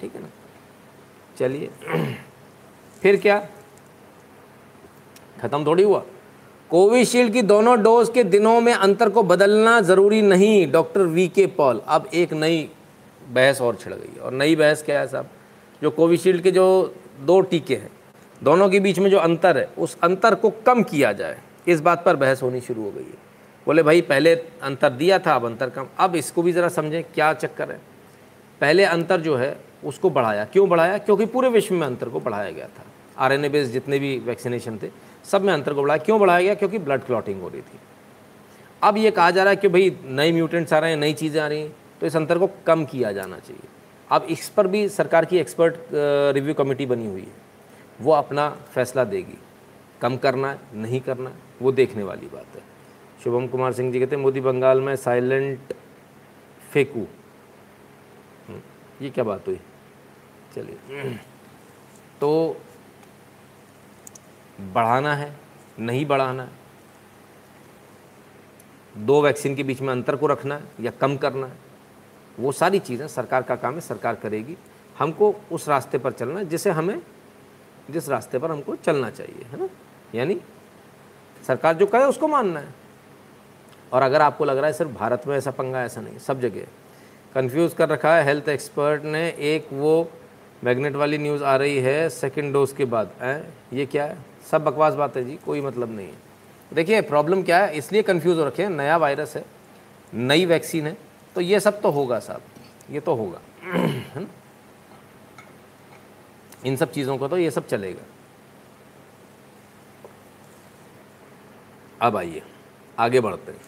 ठीक 0.00 0.14
है 0.14 0.22
ना? 0.22 0.28
चलिए। 1.38 1.70
फिर 3.02 3.16
क्या? 3.16 3.46
खत्म 5.42 5.66
थोड़ी 5.66 5.82
हुआ? 5.82 6.02
कोविशील्ड 6.70 7.32
की 7.32 7.42
दोनों 7.42 7.82
डोज 7.82 8.10
के 8.14 8.24
दिनों 8.24 8.60
में 8.60 8.74
अंतर 8.74 9.08
को 9.08 9.22
बदलना 9.22 9.80
ज़रूरी 9.80 10.22
नहीं, 10.22 10.72
डॉक्टर 10.72 11.00
वी 11.00 11.28
के 11.28 11.46
पॉल। 11.46 11.82
अब 11.88 12.08
एक 12.14 12.32
नई 12.32 12.70
बहस 13.28 13.60
और 13.60 13.74
छिड़ 13.74 13.94
गई। 13.94 14.20
और 14.20 14.32
नई 14.32 14.56
बहस 14.56 14.82
क्या 14.82 15.00
है 15.00 15.06
साहब? 15.06 15.28
जो 15.82 15.90
कोविशील्ड 15.90 16.42
के 16.42 16.50
जो 16.50 16.94
दो 17.20 17.40
टीके 17.40 17.74
हैं, 17.76 17.90
दोनों 18.42 18.68
के 18.68 18.80
बीच 18.80 18.98
में 18.98 19.10
जो 19.10 19.18
अंतर 19.18 19.58
है, 19.58 19.68
उस 19.78 19.96
अंतर 20.02 20.34
को 20.34 20.50
कम 20.50 20.82
किया 20.82 21.12
जाए। 21.12 21.38
इस 21.68 21.80
बात 21.80 22.04
पर 22.04 22.16
बहस 22.16 22.42
होनी 22.42 22.60
शुरू 22.60 22.82
हो 22.82 22.90
गई 22.90 23.02
है। 23.02 23.24
बोले, 23.66 23.82
भाई, 23.82 24.00
पहले 24.00 24.34
अंतर 24.62 24.90
दिया 24.90 25.18
था, 25.18 25.34
अब 25.34 25.44
अंतर 25.44 25.70
कम। 25.70 25.86
अब 25.98 26.16
इसको 26.16 26.42
भी 26.42 26.52
ज़रा 26.52 26.68
समझें, 26.68 27.04
क्या 27.04 27.32
चक्कर 27.32 27.70
है? 27.70 27.80
पहले 28.60 28.84
अंतर 28.84 29.20
जो 29.20 29.36
है, 29.36 29.58
उसको 29.84 30.10
बढ़ाया। 30.10 30.44
क्यों 30.44 30.68
बढ़ाया? 30.68 30.98
क्योंकि 30.98 31.26
पूरे 31.26 31.48
विश्व 31.48 31.74
में 31.74 31.86
अंतर 31.86 32.08
को 32.08 32.20
बढ़ाया 32.20 32.50
गया 32.50 32.66
था। 32.66 32.82
आर 33.18 33.32
एन 33.32 33.48
बेस्ड 33.48 33.72
जितने 33.72 33.98
भी 33.98 34.18
वैक्सीनेशन 34.18 34.78
थे 34.82 35.13
सब 35.24 35.42
में 35.42 35.52
अंतर 35.52 35.74
को 35.74 35.82
बढ़ाया। 35.82 35.98
क्यों 35.98 36.18
बढ़ाया 36.20 36.42
गया? 36.42 36.54
क्योंकि 36.54 36.78
ब्लड 36.78 37.04
क्लॉटिंग 37.04 37.40
हो 37.42 37.48
रही 37.48 37.60
थी। 37.60 37.78
अब 38.82 38.96
ये 38.96 39.10
कहा 39.10 39.30
जा 39.30 39.42
रहा 39.42 39.50
है 39.50 39.56
कि 39.56 39.68
भाई 39.68 39.96
नए 40.04 40.32
म्यूटेंट्स 40.32 40.72
आ 40.72 40.78
रहे 40.78 40.90
हैं 40.90 40.96
नई 40.96 41.12
चीज़ें 41.14 41.40
आ 41.42 41.46
रही 41.46 41.60
हैं 41.60 41.74
तो 42.00 42.06
इस 42.06 42.16
अंतर 42.16 42.38
को 42.38 42.50
कम 42.66 42.84
किया 42.84 43.12
जाना 43.12 43.38
चाहिए। 43.38 43.68
अब 44.10 44.26
इस 44.30 44.48
पर 44.48 44.66
भी 44.66 44.88
सरकार 44.90 45.24
की 45.24 45.38
एक्सपर्ट 45.38 45.76
रिव्यू 46.34 46.54
कमेटी 46.54 46.86
बनी 46.86 47.06
हुई 47.06 47.20
है। 47.20 47.42
वो 48.00 48.12
अपना 48.12 48.48
फैसला 48.74 49.04
देगी। 49.06 49.38
कम 50.00 50.16
करना 50.16 50.50
है 50.50 50.58
नहीं 50.74 51.00
करना 51.00 51.30
है 51.30 51.36
वो 51.62 51.72
देखने 51.72 52.02
वाली 52.02 52.26
बात 52.26 52.56
है। 52.56 52.62
शुभम 53.24 53.46
कुमार 53.46 53.72
सिंह 53.72 53.92
जी 53.92 54.00
कहते 54.00 54.16
हैं 54.16 54.22
मोदी 54.22 54.40
बंगाल 54.40 54.80
में 54.80 54.94
साइलेंट 54.96 55.72
फेंकू। 56.72 57.06
हम्म, 58.48 58.60
ये 59.02 59.10
क्या 59.10 59.24
बात 59.24 59.46
हुई? 59.48 59.60
चलिए। 60.54 61.18
तो 62.20 62.56
बढ़ाना 64.58 65.14
है, 65.14 65.34
नहीं 65.78 66.04
बढ़ाना 66.06 66.42
है। 66.42 66.62
दो 68.96 69.20
वैक्सीन 69.22 69.54
के 69.56 69.62
बीच 69.62 69.80
में 69.80 69.88
अंतर 69.88 70.16
को 70.16 70.26
रखना 70.26 70.54
है 70.54 70.62
या 70.80 70.90
कम 70.90 71.16
करना 71.16 71.46
है, 71.46 71.56
वो 72.38 72.52
सारी 72.52 72.78
चीज़ें 72.78 73.06
सरकार 73.08 73.42
का 73.42 73.56
काम 73.56 73.74
है, 73.74 73.80
सरकार 73.80 74.14
करेगी। 74.14 74.56
हमको 74.98 75.34
उस 75.52 75.68
रास्ते 75.68 75.98
पर 75.98 76.12
चलना 76.12 76.38
है 76.38 76.44
जिसे 76.44 76.70
हमें, 76.70 77.00
जिस 77.90 78.08
रास्ते 78.08 78.38
पर 78.38 78.50
हमको 78.50 78.76
चलना 78.76 79.10
चाहिए, 79.10 79.44
है 79.52 79.58
ना? 79.60 79.68
यानी 80.14 80.40
सरकार 81.46 81.74
जो 81.74 81.86
कहे 81.86 82.04
उसको 82.04 82.28
मानना 82.28 82.60
है। 82.60 82.74
और 83.92 84.02
अगर 84.02 84.22
आपको 84.22 84.44
लग 84.44 84.56
रहा 84.56 84.66
है 84.66 84.72
सिर्फ़ 84.72 84.92
भारत 84.92 85.26
में 85.26 85.36
ऐसा 85.36 85.50
पंगा 85.50 85.78
है 85.78 85.86
ऐसा 85.86 86.00
नहीं, 86.00 86.18
सब 86.18 86.40
जगह। 86.40 86.66
कंफ्यूज 87.34 87.74
कर 87.74 87.88
रखा 87.88 88.14
है 88.16 88.24
हेल्थ 88.24 88.48
एक्सपर्ट 88.48 89.04
ने, 89.04 89.28
एक 89.28 89.68
वो 89.72 90.10
मैग्नेट 90.64 90.96
वाली 90.96 91.18
न्यूज़ 91.18 91.44
आ 91.44 91.56
रही 91.56 91.78
है 91.78 92.08
सेकेंड 92.10 92.52
डोज 92.52 92.72
के 92.72 92.84
बाद, 92.84 93.10
है? 93.20 93.52
ये 93.72 93.86
क्या 93.86 94.04
है? 94.04 94.33
सब 94.44 94.64
बकवास 94.64 94.94
बात 94.94 95.16
है 95.16 95.24
जी, 95.24 95.38
कोई 95.44 95.60
मतलब 95.60 95.90
नहीं 95.90 96.06
है। 96.06 96.18
देखिए 96.72 97.00
प्रॉब्लम 97.02 97.42
क्या 97.42 97.58
है? 97.58 97.76
इसलिए 97.76 98.02
कन्फ्यूज़ 98.02 98.38
हो 98.38 98.44
रखे 98.46 98.62
हैं, 98.62 98.70
नया 98.70 98.96
वायरस 98.96 99.36
है, 99.36 99.44
नई 100.12 100.46
वैक्सीन 100.46 100.86
है 100.86 100.96
तो 101.36 101.40
ये 101.40 101.60
सब 101.60 101.80
तो 101.80 101.90
होगा 101.90 102.18
साहब, 102.20 102.42
ये 102.90 103.00
तो 103.00 103.14
होगा, 103.14 103.40
है 103.64 104.26
इन 106.64 106.76
सब 106.76 106.92
चीज़ों 106.92 107.16
को 107.18 107.28
तो 107.28 107.38
ये 107.38 107.50
सब 107.50 107.66
चलेगा। 107.68 108.02
अब 112.00 112.16
आइए, 112.16 112.42
आगे 112.98 113.20
बढ़ते 113.20 113.52
हैं। 113.52 113.60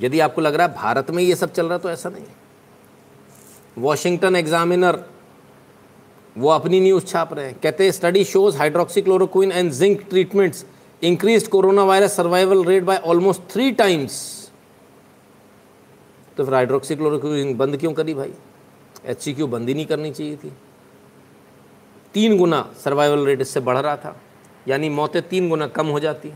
यदि 0.00 0.20
आपको 0.20 0.40
लग 0.40 0.54
रहा 0.54 0.66
है 0.66 0.74
भारत 0.74 1.10
में 1.10 1.22
ये 1.22 1.34
सब 1.36 1.52
चल 1.52 1.66
रहा 1.66 1.74
है 1.74 1.82
तो 1.82 1.90
ऐसा 1.90 2.08
नहीं 2.08 2.24
वॉशिंगटन 3.78 4.36
एग्जामिनर 4.36 5.04
वो 6.36 6.48
अपनी 6.50 6.80
न्यूज़ 6.80 7.04
छाप 7.06 7.32
रहे 7.34 7.46
हैं। 7.46 7.58
कहते 7.60 7.84
हैं 7.84 7.92
study 7.92 8.24
shows 8.26 8.56
hydroxychloroquine 8.58 9.52
and 9.52 9.70
zinc 9.72 10.02
treatments 10.10 10.64
increase 11.02 11.46
corona 11.48 11.84
virus 11.84 12.16
survival 12.16 12.64
rate 12.64 12.82
by 12.84 12.96
almost 13.06 13.42
three 13.50 13.70
times 13.74 14.14
तो 16.36 16.44
फिर 16.44 16.54
हाइड्रोक्सीक्लोरोक्विन 16.54 17.56
बंद 17.56 17.76
क्यों 17.76 17.92
करी 17.92 18.14
भाई? 18.14 18.32
एच 19.04 19.20
सी 19.20 19.32
क्यू 19.34 19.46
बंद 19.46 19.68
ही 19.68 19.74
नहीं 19.74 19.86
करनी 19.86 20.10
चाहिए 20.10 20.36
थी। 20.36 20.52
तीन 22.14 22.36
गुना 22.38 22.60
सर्वाइवल 22.84 23.24
रेट 23.26 23.40
इससे 23.40 23.60
बढ़ 23.60 23.78
रहा 23.78 23.96
था, 23.96 24.16
यानी 24.68 24.88
मौतें 24.90 25.22
तीन 25.22 25.48
गुना 25.48 25.66
कम 25.68 25.86
हो 25.86 26.00
जाती 26.00 26.32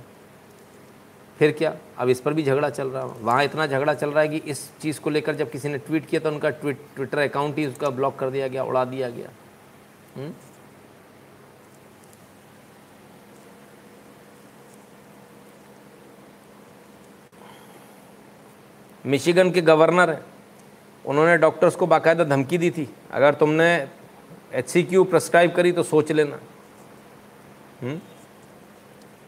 फिर 1.39 1.53
क्या? 1.59 1.75
अब 1.99 2.09
इस 2.09 2.21
पर 2.21 2.33
भी 2.33 2.43
झगड़ा 2.43 2.69
चल 2.71 2.89
रहा 2.89 3.03
है। 3.03 3.13
वहाँ 3.21 3.45
इतना 3.45 3.67
झगड़ा 3.67 3.95
चल 3.95 4.11
रहा 4.11 4.23
है 4.23 4.29
कि 4.29 4.37
इस 4.47 4.69
चीज़ 4.83 5.01
को 5.01 5.11
लेकर 5.11 5.35
जब 5.35 5.51
किसी 5.51 5.69
ने 5.69 5.79
ट्वीट 5.79 6.07
किया 6.07 6.21
तो 6.21 6.29
उनका 6.29 6.51
ट्वीट 6.53 6.79
ट्विटर 6.97 7.19
अकाउंट 7.19 7.59
ही 7.59 7.67
उसका 7.67 7.91
ब्लॉक 7.91 8.19
कर 8.19 8.31
दिया 8.31 8.49
गया, 8.49 8.65
उड़ा 8.65 8.85
दिया 8.87 9.09
गया। 9.11 9.31
मिशिगन 19.07 19.51
के 19.51 19.61
गवर्नर 19.61 20.11
हैं। 20.11 20.25
उन्होंने 21.07 21.37
डॉक्टर्स 21.37 21.77
को 21.77 21.87
बाकायदा 21.87 22.25
धमकी 22.25 22.59
दी 22.59 22.71
थी। 22.71 22.95
अगर 23.11 23.35
तुमने 23.35 23.89
एच 24.53 24.69
सी 24.69 24.83
क्यू 24.83 25.05
प्रेस्क्राइब 25.05 25.53
करी 25.53 25.73
तो 25.73 25.83
सोच 25.83 26.13
लेना। 26.13 26.41
हुँ? 27.83 28.03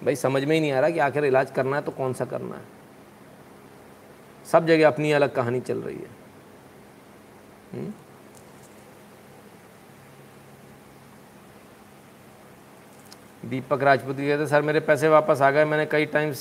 भाई, 0.05 0.17
समझ 0.17 0.45
में 0.45 0.55
ही 0.55 0.61
नहीं 0.61 0.73
आ 0.73 0.81
रहा 0.81 0.91
कि 0.91 0.99
आखिर 0.99 1.25
इलाज 1.25 1.51
करना 1.51 1.77
है 1.77 1.83
तो 1.83 1.93
कौन 1.93 2.13
सा 2.13 2.25
करना 2.25 2.57
है। 2.57 2.63
सब 4.47 4.67
जगह 4.67 4.87
अपनी 4.87 5.13
अलग 5.13 5.35
कहानी 5.35 5.61
चल 5.61 5.79
रही 5.79 5.97
है। 5.97 6.11
हुँ? 7.75 7.95
दीपक 13.53 13.83
राजपूत 13.83 14.17
कहते 14.17 14.47
सर, 14.47 14.63
मेरे 14.63 14.81
पैसे 14.81 15.09
वापस 15.09 15.41
आ 15.43 15.51
गए, 15.51 15.65
मैंने 15.65 15.87
कई 15.87 16.07
टाइम्स 16.09 16.41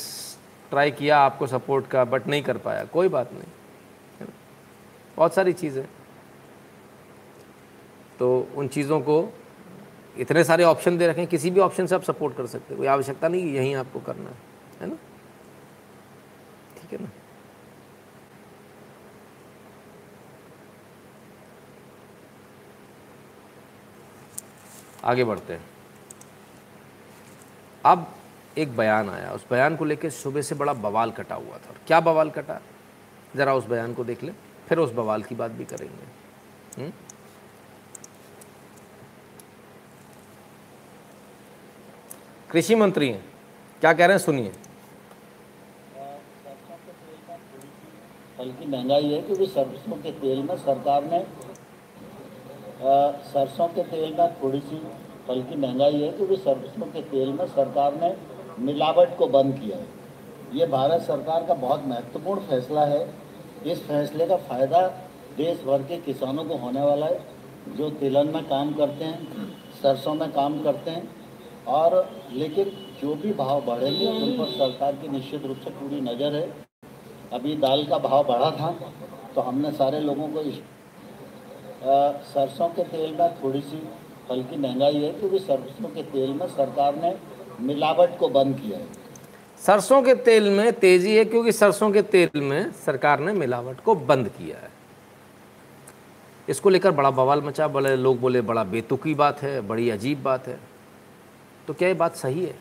ट्राई 0.69 0.91
किया 0.91 1.17
आपको 1.19 1.47
सपोर्ट 1.47 1.87
का 1.87 2.03
बट 2.05 2.27
नहीं 2.27 2.43
कर 2.43 2.57
पाया। 2.57 2.83
कोई 2.87 3.07
बात 3.09 3.33
नहीं 3.33 4.27
बहुत 5.17 5.33
सारी 5.33 5.53
चीज़ें। 5.53 5.85
तो 8.19 8.27
उन 8.55 8.67
चीज़ों 8.67 8.99
को 9.01 9.17
इतने 10.17 10.43
सारे 10.43 10.63
ऑप्शन 10.63 10.97
दे 10.97 11.07
रखें, 11.07 11.25
किसी 11.27 11.51
भी 11.51 11.59
ऑप्शन 11.59 11.85
से 11.87 11.95
आप 11.95 12.03
सपोर्ट 12.03 12.35
कर 12.37 12.45
सकते 12.47 12.73
हो। 12.73 12.77
कोई 12.77 12.87
आवश्यकता 12.87 13.27
नहीं 13.27 13.53
यहीं 13.53 13.75
आपको 13.75 13.99
करना 13.99 14.29
है 14.29 14.35
है 14.81 14.87
ना? 14.87 14.95
ठीक 16.77 16.93
है 16.93 17.03
ना? 17.03 17.09
आगे 25.03 25.23
बढ़ते 25.23 25.53
हैं। 25.53 25.70
अब 27.85 28.07
एक 28.57 28.75
बयान 28.77 29.09
आया, 29.09 29.31
उस 29.31 29.45
बयान 29.51 29.75
को 29.75 29.85
लेकर 29.85 30.09
सुबह 30.09 30.41
से 30.41 30.55
बड़ा 30.55 30.73
बवाल 30.73 31.11
कटा 31.11 31.35
हुआ 31.35 31.57
था। 31.57 31.73
क्या 31.87 31.99
बवाल 31.99 32.29
कटा? 32.29 32.59
ज़रा 33.35 33.53
उस 33.55 33.65
बयान 33.65 33.93
को 33.93 34.03
देख 34.03 34.23
ले, 34.23 34.31
फिर 34.67 34.77
उस 34.77 34.91
बवाल 34.91 35.23
की 35.23 35.35
बात 35.35 35.51
भी 35.51 35.65
करेंगे। 35.65 35.95
हुँ? 35.95 36.83
हम्म? 36.83 36.91
कृषि 42.51 42.75
मंत्री 42.75 43.09
हैं। 43.09 43.23
क्या 43.81 43.93
कह 43.93 44.05
रहे 44.05 44.17
हैं? 44.17 44.23
सुनिए। 44.25 44.51
हल्की 48.39 48.65
महँगाई 48.65 49.11
है, 49.11 49.21
क्योंकि 49.21 49.45
सरसों 49.45 49.95
के 49.95 50.11
तेल 50.11 50.43
में 50.43 50.55
सरकार 50.57 51.03
ने 51.03 51.25
सरसों 53.31 53.67
के 53.67 53.83
तेल 53.83 54.13
में 54.13 54.33
थोड़ी 54.43 54.59
सी 54.59 54.77
हल्की 55.29 55.55
महँगाई 55.57 56.01
है 56.01 56.11
क्योंकि 56.11 56.35
सरसों 56.37 56.85
के 56.87 57.01
तेल 57.09 57.29
में 57.31 57.45
सरकार 57.47 57.95
ने 57.95 58.13
मिलावट 58.61 59.17
को 59.17 59.27
बंद 59.29 59.53
किया 59.59 59.77
है। 59.77 59.87
ये 60.53 60.65
भारत 60.67 61.01
सरकार 61.03 61.45
का 61.45 61.53
बहुत 61.55 61.85
महत्वपूर्ण 61.87 62.41
फैसला 62.41 62.85
है। 62.85 63.01
इस 63.65 63.83
फैसले 63.83 64.25
का 64.27 64.37
फ़ायदा 64.39 64.87
देश 65.37 65.63
भर 65.63 65.83
के 65.83 65.97
किसानों 66.01 66.43
को 66.45 66.55
होने 66.57 66.81
वाला 66.81 67.05
है, 67.05 67.19
जो 67.69 67.89
तिलन 67.91 68.27
में 68.27 68.43
काम 68.45 68.73
करते 68.73 69.05
हैं, 69.05 69.47
सरसों 69.81 70.13
में 70.15 70.31
काम 70.31 70.61
करते 70.63 70.91
हैं, 70.91 71.07
और 71.69 72.09
लेकिन 72.33 72.71
जो 73.01 73.15
भी 73.15 73.33
भाव 73.35 73.61
बढ़ेंगे, 73.65 74.07
उन 74.07 74.37
पर 74.37 74.51
सरकार 74.51 74.95
की 74.95 75.07
निश्चित 75.09 75.45
रूप 75.45 75.57
से 75.57 75.69
पूरी 75.71 76.01
नज़र 76.01 76.35
है। 76.35 76.49
अभी 77.33 77.55
दाल 77.57 77.85
का 77.85 77.97
भाव 77.99 78.23
बढ़ा 78.25 78.51
था 78.51 78.75
तो 79.35 79.41
हमने 79.41 79.71
सारे 79.73 79.99
लोगों 80.01 80.27
को 80.27 80.41
इस 80.41 80.55
सरसों 82.27 82.67
के 82.69 82.83
तेल 82.85 83.13
में 83.13 83.29
थोड़ी 83.35 83.61
सी 83.61 83.77
हल्की 84.31 84.57
महँगाई 84.57 84.95
है, 84.95 85.11
क्योंकि 85.11 85.39
सरसों 85.39 85.89
के 85.89 86.03
तेल 86.03 86.33
में 86.33 86.47
सरकार 86.47 86.95
ने 86.95 87.15
मिलावट 87.59 88.17
को 88.17 88.29
बंद 88.29 88.55
किया 88.55 88.77
है। 88.77 88.87
सरसों 89.61 90.01
के 90.01 90.15
तेल 90.15 90.49
में 90.49 90.71
तेज़ी 90.73 91.15
है, 91.15 91.25
क्योंकि 91.25 91.51
सरसों 91.51 91.91
के 91.91 92.01
तेल 92.01 92.41
में 92.41 92.71
सरकार 92.85 93.19
ने 93.19 93.33
मिलावट 93.33 93.79
को 93.79 93.95
बंद 93.95 94.27
किया 94.27 94.57
है। 94.57 94.69
इसको 96.49 96.69
लेकर 96.69 96.91
बड़ा 96.91 97.11
बवाल 97.11 97.41
मचा, 97.41 97.67
बड़े 97.67 97.95
लोग 97.95 98.19
बोले, 98.19 98.41
बड़ा 98.41 98.63
बेतुकी 98.63 99.13
बात 99.13 99.41
है, 99.41 99.61
बड़ी 99.61 99.89
अजीब 99.89 100.23
बात 100.23 100.47
है। 100.47 100.59
तो 101.67 101.73
क्या 101.73 101.87
ये 101.87 101.93
बात 101.93 102.15
सही 102.15 102.45
है? 102.45 102.55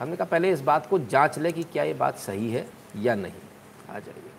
हमने 0.00 0.16
कहा 0.16 0.24
पहले 0.24 0.50
इस 0.50 0.60
बात 0.60 0.86
को 0.86 0.98
जाँच 0.98 1.38
ले 1.38 1.52
कि 1.52 1.62
क्या 1.62 1.84
ये 1.84 1.94
बात 1.94 2.18
सही 2.18 2.50
है 2.50 2.66
या 3.02 3.14
नहीं। 3.14 3.32
आ 3.90 3.98
जाइए। 3.98 4.30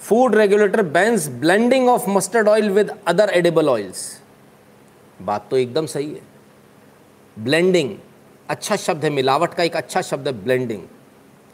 Food 0.00 0.34
regulator 0.34 0.82
bans 0.82 1.28
blending 1.28 1.88
of 1.88 2.08
mustard 2.10 2.48
oil 2.48 2.70
with 2.70 2.90
other 3.08 3.30
edible 3.30 3.68
oils 3.68 4.22
बात 5.22 5.50
तो 5.50 5.56
एकदम 5.56 5.86
सही 5.86 6.14
है। 6.14 6.20
ब्लेंडिंग 7.38 7.96
अच्छा 8.48 8.76
शब्द 8.76 9.04
है 9.04 9.10
मिलावट 9.10 9.54
का 9.54 9.62
एक 9.62 9.76
अच्छा 9.76 10.02
शब्द 10.02 10.26
है 10.26 10.32
ब्लेंडिंग 10.44 10.82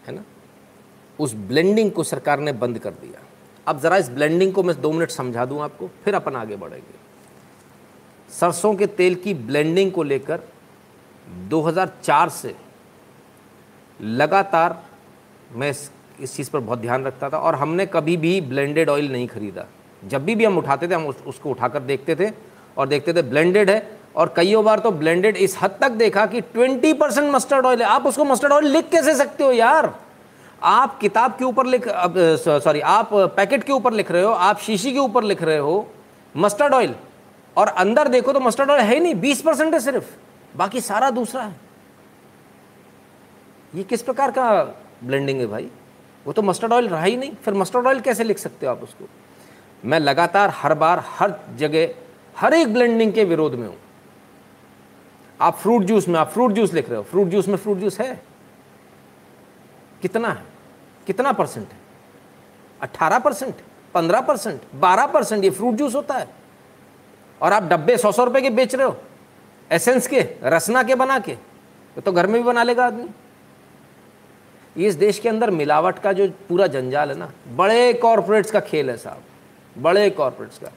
है 0.06 0.14
ना? 0.14 0.24
उस 1.20 1.34
ब्लेंडिंग 1.34 1.90
को 1.92 2.02
सरकार 2.02 2.40
ने 2.40 2.52
बंद 2.52 2.78
कर 2.78 2.90
दिया। 2.90 3.22
अब 3.66 3.80
ज़रा 3.80 3.96
इस 3.96 4.08
ब्लेंडिंग 4.08 4.52
को 4.52 4.62
मैं 4.62 4.80
दो 4.80 4.92
मिनट 4.92 5.10
समझा 5.10 5.44
दूँ 5.44 5.60
आपको 5.62 5.90
फिर 6.04 6.14
अपन 6.14 6.36
आगे 6.36 6.56
बढ़ेंगे। 6.56 7.00
सरसों 8.30 8.74
के 8.74 8.86
तेल 8.86 9.14
की 9.14 9.34
ब्लेंडिंग 9.34 9.92
को 9.92 10.02
लेकर 10.02 10.40
2004 11.48 12.28
से 12.28 12.54
लगातार 14.00 14.82
मैं 15.52 15.70
इस, 15.70 15.90
इस 16.20 16.36
चीज़ 16.36 16.50
पर 16.50 16.60
बहुत 16.60 16.78
ध्यान 16.78 17.04
रखता 17.04 17.28
था 17.30 17.38
और 17.38 17.54
हमने 17.54 17.86
कभी 17.86 18.16
भी 18.16 18.40
ब्लेंडेड 18.40 18.88
ऑयल 18.88 19.12
नहीं 19.12 19.28
खरीदा। 19.28 19.66
जब 20.04 20.24
भी 20.24 20.34
भी 20.34 20.44
हम 20.44 20.58
उठाते 20.58 20.88
थे 20.88 20.94
हम 20.94 21.06
उस, 21.06 21.22
उसको 21.26 21.50
उठाकर 21.50 21.80
देखते 21.80 22.16
थे 22.16 22.51
और 22.78 22.88
देखते 22.88 23.12
थे 23.14 23.22
ब्लेंडेड 23.22 23.70
है। 23.70 24.00
और 24.16 24.32
कई 24.36 24.56
बार 24.56 24.78
तो 24.78 24.90
ब्लेंडेड 24.92 25.36
इस 25.36 25.56
हद 25.60 25.76
तक 25.80 25.90
देखा 25.92 26.24
कि 26.26 26.40
20 26.52 26.92
परसेंट 26.94 27.32
मस्टर्ड 27.34 27.66
ऑयल 27.66 27.82
है। 27.82 27.88
आप 27.88 28.06
उसको 28.06 28.24
मस्टर्ड 28.24 28.52
ऑयल 28.52 28.64
लिख 28.66 28.88
कैसे 28.90 29.14
सकते 29.14 29.44
हो 29.44 29.52
यार? 29.52 29.94
आप 30.62 30.98
किताब 30.98 31.36
के 31.36 31.44
ऊपर 31.44 31.66
लिख 31.66 31.84
सॉरी 31.88 32.80
आप 32.80 33.08
पैकेट 33.12 33.64
के 33.64 33.72
ऊपर 33.72 33.92
लिख 33.92 34.10
रहे 34.10 34.22
हो, 34.22 34.30
आप 34.30 34.58
शीशी 34.58 34.92
के 34.92 34.98
ऊपर 34.98 35.24
लिख 35.24 35.42
रहे 35.42 35.58
हो 35.58 35.88
मस्टर्ड 36.34 36.74
ऑयल 36.74 36.94
और 37.56 37.68
अंदर 37.68 38.08
देखो 38.08 38.32
तो 38.32 38.40
मस्टर्ड 38.40 38.70
ऑयल 38.70 38.80
है 38.80 38.94
ही 38.94 39.00
नहीं, 39.00 39.14
बीस 39.14 39.40
परसेंट 39.40 39.74
है 39.74 39.80
सिर्फ़। 39.80 40.04
बाकी 40.54 40.80
सारा 40.80 41.10
दूसरा 41.10 41.42
है। 41.42 41.56
ये 43.74 43.82
किस 43.82 44.02
प्रकार 44.02 44.30
का 44.30 44.62
ब्लेंडिंग 45.04 45.40
है 45.40 45.46
भाई? 45.46 45.68
वो 46.26 46.32
तो 46.32 46.42
मस्टर्ड 46.42 46.72
ऑयल 46.72 46.88
रहा 46.88 47.02
ही 47.02 47.16
नहीं। 47.16 47.32
फिर 47.34 47.54
मस्टर्ड 47.54 47.86
ऑयल 47.86 48.00
कैसे 48.00 48.24
लिख 48.24 48.38
सकते 48.38 48.66
हो 48.66 48.72
आप 48.72 48.82
उसको? 48.82 49.08
मैं 49.84 49.98
लगातार 50.00 50.50
हर 50.54 50.74
बार, 50.74 51.04
हर 51.08 51.34
जगह 51.56 51.94
हर 52.34 52.54
एक 52.54 52.72
ब्लेंडिंग 52.74 53.12
के 53.12 53.24
विरोध 53.24 53.54
में 53.54 53.66
हूँ। 53.68 53.76
आप 55.40 55.56
फ्रूट 55.56 55.82
जूस 55.82 56.08
में, 56.08 56.18
आप 56.20 56.30
फ्रूट 56.30 56.52
जूस 56.52 56.72
लिख 56.74 56.88
रहे 56.88 56.96
हो 56.96 57.02
फ्रूट 57.04 57.28
जूस 57.28 57.48
में 57.48 57.56
फ्रूट 57.56 57.78
जूस 57.78 58.00
है। 58.00 58.22
कितना 60.02 60.28
है? 60.28 60.44
कितना 61.06 61.32
परसेंट 61.32 61.66
है? 61.66 61.78
अट्ठारह 62.80 63.18
परसेंट 63.18 63.54
पंद्रह 63.94 64.20
परसेंट 64.20 64.60
बारह 64.74 65.06
परसेंट 65.06 65.44
ये 65.44 65.50
फ्रूट 65.50 65.74
जूस 65.74 65.94
होता 65.94 66.14
है। 66.14 66.28
और 67.40 67.52
आप 67.52 67.62
डब्बे 67.64 67.96
सौ 67.96 68.12
सौ 68.12 68.24
रुपए 68.24 68.40
के 68.40 68.50
बेच 68.50 68.74
रहे 68.74 68.86
हो 68.86 68.96
एसेंस 69.70 70.06
के, 70.06 70.20
रसना 70.44 70.82
के 70.82 70.94
बना 70.94 71.18
के 71.18 71.36
तो 71.96 72.12
घर 72.12 72.26
में 72.26 72.34
भी 72.34 72.46
बना 72.46 72.62
लेगा 72.62 72.86
आदमी। 72.86 73.08
इस 74.76 74.94
देश 74.94 75.18
के 75.18 75.28
अंदर 75.28 75.50
मिलावट 75.50 75.98
का 75.98 76.12
जो 76.12 76.28
पूरा 76.48 76.66
जंजाल 76.68 77.10
है 77.10 77.16
ना, 77.18 77.30
बड़े 77.48 77.92
कॉरपोरेट्स 77.94 78.50
का 78.50 78.60
खेल 78.62 78.90
है 78.90 78.96
साहब, 78.96 79.22
बड़े 79.76 80.08
कॉरपोरेट्स 80.10 80.58
का। 80.58 80.70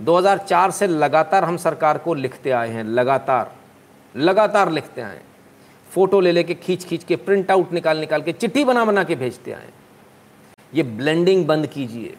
2004 0.00 0.70
से 0.70 0.86
लगातार 0.86 1.44
हम 1.44 1.56
सरकार 1.56 1.98
को 1.98 2.14
लिखते 2.14 2.50
आए 2.50 2.70
हैं, 2.70 2.84
लगातार 2.84 3.54
लगातार 4.14 4.70
लिखते 4.72 5.00
आए 5.00 5.20
फ़ोटो 5.90 6.20
ले 6.20 6.32
लेके 6.32 6.54
खींच 6.54 6.84
खींच 6.84 7.04
के 7.04 7.16
प्रिंट 7.16 7.50
आउट 7.50 7.72
निकाल 7.72 7.98
निकाल 7.98 8.22
के, 8.22 8.32
चिट्ठी 8.32 8.64
बना 8.64 8.84
बना 8.84 9.04
के 9.04 9.14
भेजते 9.14 9.52
आए 9.52 9.68
ये 10.74 10.82
ब्लेंडिंग 10.82 11.46
बंद 11.46 11.66
कीजिए। 11.66 12.14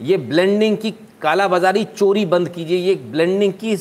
ये 0.00 0.16
ब्लेंडिंग 0.16 0.76
की 0.78 0.90
काला 1.22 1.46
बाजारी 1.48 1.84
चोरी 1.86 2.24
बंद 2.26 2.48
कीजिए। 2.48 2.78
ये 2.78 2.94
ब्लेंडिंग 2.94 3.52
की 3.52 3.76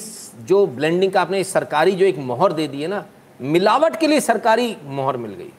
जो 0.45 0.66
ब्लेंडिंग 0.68 1.11
का 1.11 1.22
आपने 1.22 1.43
सरकारी 1.43 1.91
जो 1.91 2.05
एक 2.05 2.18
मोहर 2.18 2.53
दे 2.53 2.68
दी 2.68 2.82
है 2.82 2.88
ना, 2.88 3.05
मिलावट 3.39 3.95
के 3.99 4.07
लिए 4.07 4.20
सरकारी 4.20 4.76
मोहर 4.86 5.18
मिल 5.18 5.32
गई। 5.32 5.51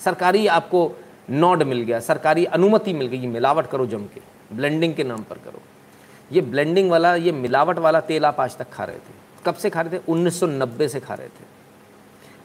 सरकारी 0.00 0.46
आपको 0.46 0.90
नॉड 1.30 1.62
मिल 1.62 1.82
गया, 1.82 2.00
सरकारी 2.00 2.44
अनुमति 2.46 2.92
मिल 2.92 3.06
गई। 3.06 3.26
मिलावट 3.26 3.66
करो 3.66 3.86
जम 3.86 4.04
के 4.14 4.20
ब्लेंडिंग 4.56 4.94
के 4.94 5.04
नाम 5.04 5.22
पर 5.22 5.38
करो। 5.38 5.62
ये 6.32 6.40
ब्लेंडिंग 6.40 6.90
वाला, 6.90 7.14
ये 7.14 7.32
मिलावट 7.32 7.78
वाला 7.78 8.00
तेल 8.00 8.24
आप 8.24 8.40
आज 8.40 8.56
तक 8.56 8.70
खा 8.70 8.84
रहे 8.84 8.96
थे। 8.96 9.14
कब 9.46 9.54
से 9.54 9.70
खा 9.70 9.80
रहे 9.80 9.98
थे? 9.98 10.02
1990 10.08 10.88
से 10.88 11.00
खा 11.00 11.14
रहे 11.14 11.28
थे। 11.28 11.44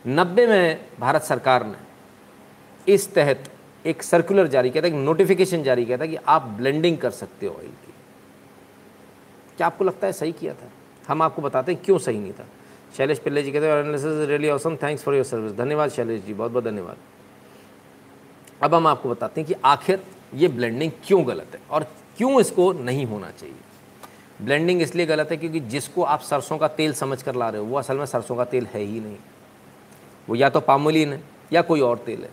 90 0.08 0.48
में 0.48 0.86
भारत 1.00 1.22
सरकार 1.22 1.66
ने 1.66 2.94
इस 2.94 3.14
तहत 3.14 3.52
एक 3.86 4.04
सर्कुलर 4.04 4.48
जारी 4.48 4.70
किया 4.70 4.84
था, 4.84 4.88
एक 4.88 4.94
नोटिफिकेशन 4.94 5.64
जारी 5.64 5.86
किया 5.86 5.98
था 5.98 6.06
कि 6.06 6.16
आप 6.16 6.42
ब्लेंडिंग 6.42 6.98
कर 6.98 7.12
सकते 7.12 7.46
हो 7.46 7.56
ऑयल 7.56 7.68
की। 7.68 7.94
क्या 9.58 9.68
आपको 9.68 9.84
लगता 9.84 10.08
है 10.08 10.14
सही 10.14 10.32
किया 10.32 10.54
था? 10.54 10.70
हम 11.08 11.22
आपको 11.22 11.42
बताते 11.42 11.74
हैं 11.74 11.82
क्यों 11.86 11.98
सही 11.98 12.20
नहीं 12.20 12.34
था। 12.34 12.46
शैलेश 12.98 13.20
पिल्ले 13.20 13.44
जी 13.44 13.52
कहते 13.52 13.68
हैं 13.68 14.28
really 14.28 14.50
awesome 14.50 14.76
thanks 14.76 15.04
for 15.04 15.16
your 15.16 15.26
service 15.26 15.52
धन्यवाद 15.52 15.90
शैलेश 15.90 16.22
जी, 16.22 16.34
बहुत 16.34 16.52
बहुत 16.52 16.64
धन्यवाद। 16.64 16.98
अब 18.62 18.74
हम 18.74 18.88
आपको 18.88 19.10
बताते 19.10 19.42
हैं 19.42 19.48
कि 19.48 19.56
आखिर 19.66 20.04
ये 20.34 20.48
ब्लेंडिंग 20.48 20.92
क्यों 21.06 21.28
गलत 21.28 21.48
है 21.54 21.60
और 21.72 21.84
क्यों 22.18 22.42
इसको 22.42 22.74
नहीं 22.74 23.06
होना 23.06 23.32
चाहिए। 23.32 23.56
ब्लेंडिंग 24.40 24.82
इसलिए 24.82 25.06
गलत 25.06 25.32
है 25.32 25.38
क्योंकि 25.38 25.60
जिसको 25.60 26.04
आप 26.04 26.22
सरसों 26.22 26.58
का 26.58 26.68
तेल 26.70 26.94
समझ 26.94 27.22
कर 27.24 27.36
ला 27.36 27.50
रहे 27.50 27.62
हो, 27.62 27.68
वो 27.68 27.78
असल 27.78 27.98
में 27.98 28.06
सरसों 28.06 28.36
का 28.36 28.46
तेल 28.46 28.66
है 28.66 28.82
ही 28.82 29.00
नहीं। 29.00 29.18
वो 30.28 30.36
या 30.36 30.50
तो 30.50 30.60
पामोलिन 30.62 31.14
है, 31.14 31.22
या 31.54 31.62
कोई 31.62 31.82
और 31.82 31.98
तेल 31.98 32.24
है। 32.24 32.30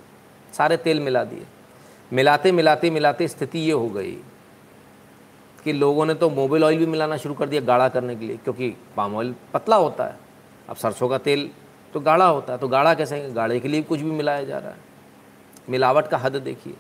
सारे 0.53 0.77
तेल 0.77 1.01
मिला 1.01 1.25
दिए। 1.25 1.47
मिलाते 2.11 2.53
मिलाते 2.53 2.91
मिलाते 2.91 3.29
स्थिति 3.29 3.59
ये 3.59 3.73
हो 3.73 3.89
गई 3.89 4.17
कि 5.65 5.73
लोगों 5.73 6.07
ने 6.07 6.15
तो 6.15 6.29
मोबिल 6.31 6.65
ऑयल 6.65 6.79
भी 6.79 6.87
मिलाना 6.87 7.17
शुरू 7.17 7.35
कर 7.35 7.49
दिया 7.49 7.61
गाढ़ा 7.63 7.89
करने 7.89 8.17
के 8.17 8.27
लिए, 8.27 8.37
क्योंकि 8.37 8.75
पाम 8.97 9.17
ऑयल 9.17 9.35
पतला 9.55 9.77
होता 9.77 10.05
है। 10.05 10.19
अब 10.69 10.77
सरसों 10.77 11.09
का 11.09 11.19
तेल 11.19 11.51
तो 11.95 12.01
गाढ़ा 12.01 12.27
होता 12.27 12.53
है 12.53 12.59
तो 12.59 12.69
गाढ़ा 12.69 12.95
कैसे 12.95 13.21
गाढ़े 13.31 13.61
के 13.61 13.69
लिए 13.69 13.83
कुछ 13.83 14.01
भी 14.01 14.11
मिलाया 14.13 14.45
जा 14.45 14.59
रहा 14.59 14.71
है। 14.71 14.89
मिलावट 15.71 16.09
का 16.09 16.19
हद 16.19 16.37
देखिए। 16.39 16.75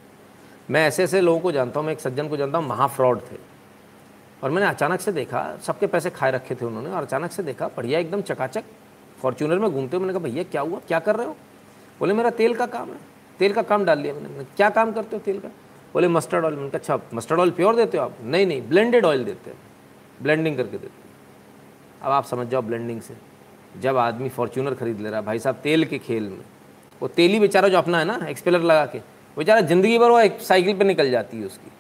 मैं 0.70 0.86
ऐसे 0.86 1.04
ऐसे 1.04 1.20
लोगों 1.20 1.40
को 1.40 1.52
जानता 1.52 1.80
हूँ, 1.80 1.86
मैं 1.86 1.92
एक 1.92 2.00
सज्जन 2.00 2.28
को 2.28 2.36
जानता 2.36 2.58
हूँ, 2.58 2.68
महाफ्रॉड 2.68 3.20
थे। 3.22 3.49
और 4.42 4.50
मैंने 4.50 4.66
अचानक 4.68 5.00
से 5.00 5.12
देखा, 5.12 5.56
सबके 5.62 5.86
पैसे 5.86 6.10
खाए 6.10 6.30
रखे 6.30 6.54
थे 6.54 6.64
उन्होंने 6.64 6.90
और 6.90 7.02
अचानक 7.02 7.32
से 7.32 7.42
देखा, 7.42 7.66
बढ़िया 7.76 7.98
एकदम 7.98 8.20
चकाचक 8.22 8.64
फॉर्चूनर 9.22 9.58
में 9.58 9.70
घूमते 9.70 9.96
हुए 9.96 10.06
मैंने 10.06 10.18
कहा, 10.18 10.28
भैया, 10.28 10.42
क्या 10.42 10.60
हुआ? 10.60 10.80
क्या 10.88 10.98
कर 10.98 11.16
रहे 11.16 11.26
हो? 11.26 11.36
बोले, 12.00 12.14
मेरा 12.14 12.30
तेल 12.32 12.54
का 12.54 12.66
काम 12.66 12.88
है, 12.88 12.98
तेल 13.40 13.52
का 13.52 13.62
काम 13.62 13.84
डाल 13.84 13.98
लिया 13.98 14.14
मैंने। 14.14 14.44
क्या 14.56 14.68
काम 14.70 14.92
करते 14.92 15.16
हो 15.16 15.22
तेल 15.22 15.38
का? 15.40 15.48
बोले, 15.94 16.08
मस्टर्ड 16.08 16.44
ऑयल। 16.44 16.54
मैंने 16.54 16.70
कहा 16.70 16.78
अच्छा 16.78 16.98
मस्टर्ड 17.14 17.40
ऑयल 17.40 17.50
प्योर 17.50 17.76
देते 17.76 17.98
हो 17.98 18.04
आप? 18.04 18.16
नहीं 18.22 18.46
नहीं 18.46 18.62
ब्लेंडेड 18.62 19.04
ऑयल 19.04 19.24
देते 19.24 19.50
हैं 19.50 19.58
ब्लेंडिंग 20.22 20.56
करके 20.56 20.78
देते 20.78 21.08
अब 22.02 22.12
आप 22.12 22.24
समझ 22.24 22.46
जाओ 22.48 22.62
ब्लेंडिंग 22.62 23.00
से। 23.00 23.14
जब 23.80 23.96
आदमी 23.96 24.28
फॉर्चूनर 24.28 24.74
खरीद 24.74 25.00
ले 25.00 25.10
रहा 25.10 25.20
है, 25.20 25.26
भाई 25.26 25.38
साहब, 25.38 25.56
तेल 25.56 25.84
के 25.84 25.98
खेल 25.98 26.22
में, 26.22 26.44
वो 27.02 27.08
तेल 27.08 27.38
बेचारा 27.40 27.68
जो 27.68 27.78
अपना 27.78 27.98
है 27.98 28.04
ना 28.04 28.18
एक्सपेलर 28.28 28.60
लगा 28.60 28.86
के 28.86 28.98
बेचारा 29.36 29.60
ज़िंदगी 29.60 29.98
भर 29.98 30.10
वो 30.10 30.20
साइकिल 30.40 30.78
पर 30.78 30.84
निकल 30.84 31.10
जाती 31.10 31.38
है 31.38 31.46
उसकी। 31.46 31.70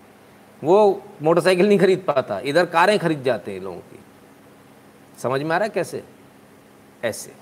वो 0.64 1.02
मोटरसाइकिल 1.22 1.68
नहीं 1.68 1.78
खरीद 1.78 2.04
पाता। 2.06 2.40
इधर 2.40 2.66
कारें 2.66 2.98
खरीद 2.98 3.22
जाते 3.22 3.52
हैं 3.52 3.60
लोगों 3.60 3.78
की। 3.78 3.98
समझ 5.18 5.42
में 5.42 5.50
आ 5.50 5.58
रहा 5.58 5.64
है 5.64 5.70
कैसे? 5.70 6.04
ऐसे। 7.04 7.32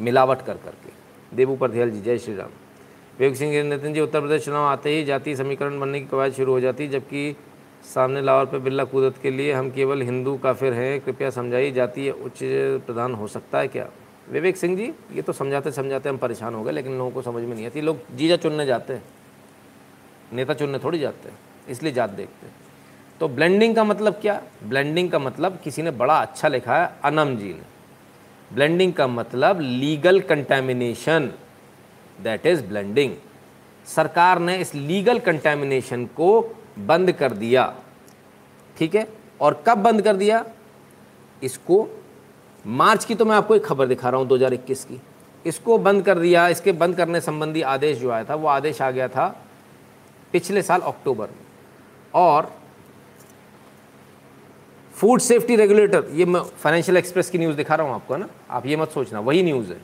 मिलावट 0.00 0.42
कर 0.42 0.54
करके। 0.54 0.92
देवू 1.36 1.56
पर 1.56 1.70
जी, 1.70 2.00
जय 2.00 2.18
श्री 2.18 2.34
राम। 2.34 2.50
विवेक 3.18 3.36
सिंह 3.36 3.62
नितिन 3.62 3.94
जी, 3.94 4.00
उत्तर 4.00 4.20
प्रदेश 4.20 4.44
चुनाव 4.44 4.64
आते 4.64 4.90
ही 4.90 5.04
जातीय 5.04 5.36
समीकरण 5.36 5.80
बनने 5.80 6.00
की 6.00 6.06
कवायद 6.06 6.32
शुरू 6.32 6.52
हो 6.52 6.60
जाती 6.60 6.88
जबकि 6.88 7.36
सामने 7.94 8.22
लाहौर 8.22 8.46
पर 8.46 8.58
बिल्ला 8.58 8.84
कूदत 8.84 9.18
के 9.22 9.30
लिए 9.30 9.52
हम 9.52 9.70
केवल 9.70 10.02
हिंदू 10.02 10.36
काफिर 10.36 10.72
हैं। 10.72 11.00
कृपया 11.00 11.30
समझाइए, 11.30 11.70
जातीय 11.70 12.10
उच्च 12.10 12.38
प्रधान 12.86 13.14
हो 13.14 13.28
सकता 13.28 13.58
है 13.58 13.68
क्या? 13.68 13.90
विवेक 14.30 14.56
सिंह 14.56 14.76
जी, 14.76 14.92
ये 15.12 15.22
तो 15.22 15.32
समझाते 15.32 15.70
समझाते 15.70 16.08
हम 16.08 16.16
परेशान 16.16 16.54
हो 16.54 16.62
गए, 16.62 16.72
लेकिन 16.72 16.98
लोगों 16.98 17.10
को 17.10 17.22
समझ 17.22 17.42
में 17.42 17.54
नहीं 17.54 17.66
आती। 17.66 17.80
लोग 17.80 17.98
जीजा 18.14 18.36
चुनने 18.36 18.66
जाते 18.66 18.92
हैं। 18.92 19.02
नेता 20.32 20.54
चुनने 20.54 20.78
थोड़ी 20.78 20.98
जाते 20.98 21.28
हैं। 21.28 21.38
इसलिए 21.68 21.92
जात 21.92 22.10
देखते 22.10 22.46
हैं। 22.46 22.54
तो 23.20 23.28
ब्लेंडिंग 23.28 23.74
का 23.76 23.84
मतलब 23.84 24.14
क्या? 24.14 24.40
ब्लेंडिंग 24.64 25.10
का 25.10 25.18
मतलब 25.18 25.58
किसी 25.64 25.82
ने 25.82 25.90
बड़ा 25.90 26.14
अच्छा 26.14 26.48
लिखा 26.48 26.76
है, 26.76 26.90
अनम 27.04 27.36
जी 27.36 27.48
ने। 27.48 28.54
ब्लेंडिंग 28.54 28.92
का 28.92 29.06
मतलब 29.06 29.60
legal 29.60 30.20
contamination 30.20 31.30
that 32.22 32.46
is 32.46 32.62
blending 32.62 33.14
सरकार 33.86 34.38
ने 34.38 34.56
इस 34.56 34.74
लीगल 34.74 35.18
कंटेमिनेशन 35.18 36.04
को 36.06 36.56
बंद 36.78 37.12
कर 37.12 37.32
दिया। 37.32 37.72
ठीक 38.76 38.94
है? 38.94 39.06
और 39.40 39.62
कब 39.66 39.78
बंद 39.78 40.02
कर 40.02 40.16
दिया? 40.16 40.44
इसको 41.42 41.86
मार्च 42.64 43.04
की 43.04 43.14
तो 43.14 43.24
मैं 43.24 43.36
आपको 43.36 43.56
एक 43.56 43.64
खबर 43.64 43.86
दिखा 43.86 44.10
रहा 44.10 44.20
हूँ 44.20 44.28
2021 44.28 44.84
की। 44.84 45.00
इसको 45.46 45.78
बंद 45.78 46.02
कर 46.02 46.18
दिया, 46.18 46.48
इसके 46.48 46.72
बंद 46.72 46.96
करने 46.96 47.20
संबंधी 47.20 47.62
आदेश 47.62 47.98
जो 47.98 48.10
आया 48.10 48.24
था, 48.24 48.34
वो 48.34 48.48
आदेश 48.48 48.82
आ 48.82 48.90
गया 48.90 49.08
था 49.08 49.26
पिछले 50.32 50.62
साल 50.62 50.80
अक्टूबर 50.80 51.26
में। 51.26 51.43
और 52.14 52.52
फ़ूड 54.94 55.20
सेफ्टी 55.20 55.56
रेगुलेटर 55.56 56.08
ये 56.14 56.24
मैं 56.24 56.40
फाइनेंशियल 56.58 56.96
एक्सप्रेस 56.96 57.30
की 57.30 57.38
न्यूज़ 57.38 57.56
दिखा 57.56 57.74
रहा 57.74 57.86
हूँ 57.86 57.94
आपको 57.94 58.16
ना? 58.16 58.28
आप 58.50 58.66
ये 58.66 58.76
मत 58.76 58.90
सोचना, 58.90 59.20
वही 59.20 59.42
न्यूज़ 59.42 59.72
है, 59.72 59.78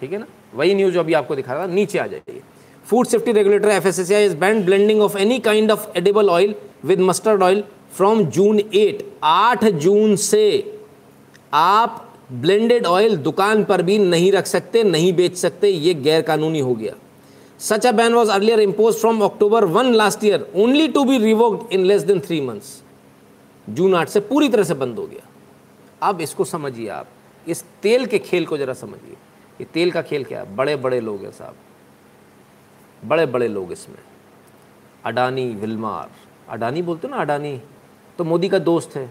ठीक 0.00 0.12
है 0.12 0.18
ना? 0.18 0.26
वही 0.54 0.74
न्यूज़ 0.74 0.94
जो 0.94 1.00
अभी 1.00 1.12
आपको 1.14 1.36
दिखा 1.36 1.52
रहा 1.54 1.66
था, 1.66 1.72
नीचे 1.72 1.98
आ 1.98 2.06
जाइए। 2.06 2.40
Food 2.86 3.06
safety 3.06 3.32
regulator 3.32 3.68
F 3.68 3.86
S 3.88 3.98
S 3.98 4.12
I 4.12 4.24
is 4.24 4.36
banned 4.36 4.64
blending 4.64 5.00
of 5.02 5.16
any 5.18 5.38
kind 5.38 5.70
of 5.70 5.86
edible 5.96 6.28
oil 6.30 6.54
with 6.84 7.00
mustard 7.00 7.42
oil 7.42 7.62
from 7.96 8.22
June 8.26 8.60
eight 8.60 9.04
आठ 9.24 9.64
जून 9.64 10.16
से 10.16 10.44
आप 11.54 12.04
ब्लेंडेड 12.32 12.86
ऑयल 12.86 13.16
दुकान 13.16 13.64
पर 13.64 13.82
भी 13.82 13.98
नहीं 13.98 14.32
रख 14.32 14.46
सकते, 14.46 14.82
नहीं 14.84 15.12
बेच 15.12 15.36
सकते, 15.36 15.68
ये 15.68 15.94
गैर 15.94 16.22
कानूनी 16.22 16.60
हो 16.60 16.74
गया। 16.74 16.94
Such 17.58 17.86
a 17.86 17.92
ban 17.92 18.14
was 18.14 18.30
earlier 18.30 18.60
impose 18.60 18.96
from 18.96 19.24
October 19.24 19.64
one 19.64 19.94
last 19.94 20.24
year 20.24 20.52
only 20.56 20.88
to 20.88 21.04
be 21.04 21.18
revoked 21.18 21.72
in 21.72 21.84
less 21.84 22.02
than 22.02 22.20
three 22.20 22.40
months 22.40 22.82
June 23.70 23.94
आठ 23.94 24.08
से 24.08 24.20
पूरी 24.20 24.48
तरह 24.48 24.62
से 24.62 24.74
बंद 24.74 24.98
हो 24.98 25.06
गया। 25.06 25.28
अब 26.02 26.20
इसको 26.20 26.44
समझिए 26.44 26.88
आप। 26.88 27.06
इस 27.48 27.64
तेल 27.82 28.06
के 28.06 28.18
खेल 28.18 28.46
को 28.46 28.56
जरा 28.56 28.74
समझिए। 28.74 29.12
ये 29.60 29.64
तेल 29.64 29.90
का 29.90 30.02
खेल 30.02 30.24
क्या 30.24 30.40
है? 30.40 30.56
बड़े 30.56 30.76
बड़े 30.76 31.00
लोग 31.00 31.22
हैं 31.22 31.32
साहब। 31.32 31.56
बड़े 33.04 33.26
बड़े 33.26 33.48
लोग 33.48 33.72
इसमें। 33.72 33.98
अडानी, 35.04 35.50
विलमार। 35.50 36.10
अडानी 36.48 36.82
बोलते 36.82 37.08
ना 37.08 37.16
अडानी? 37.16 37.62
तो 38.18 38.24
मोदी 38.24 38.48
का 38.48 38.58
दोस्त 38.58 38.96
है। 38.96 39.10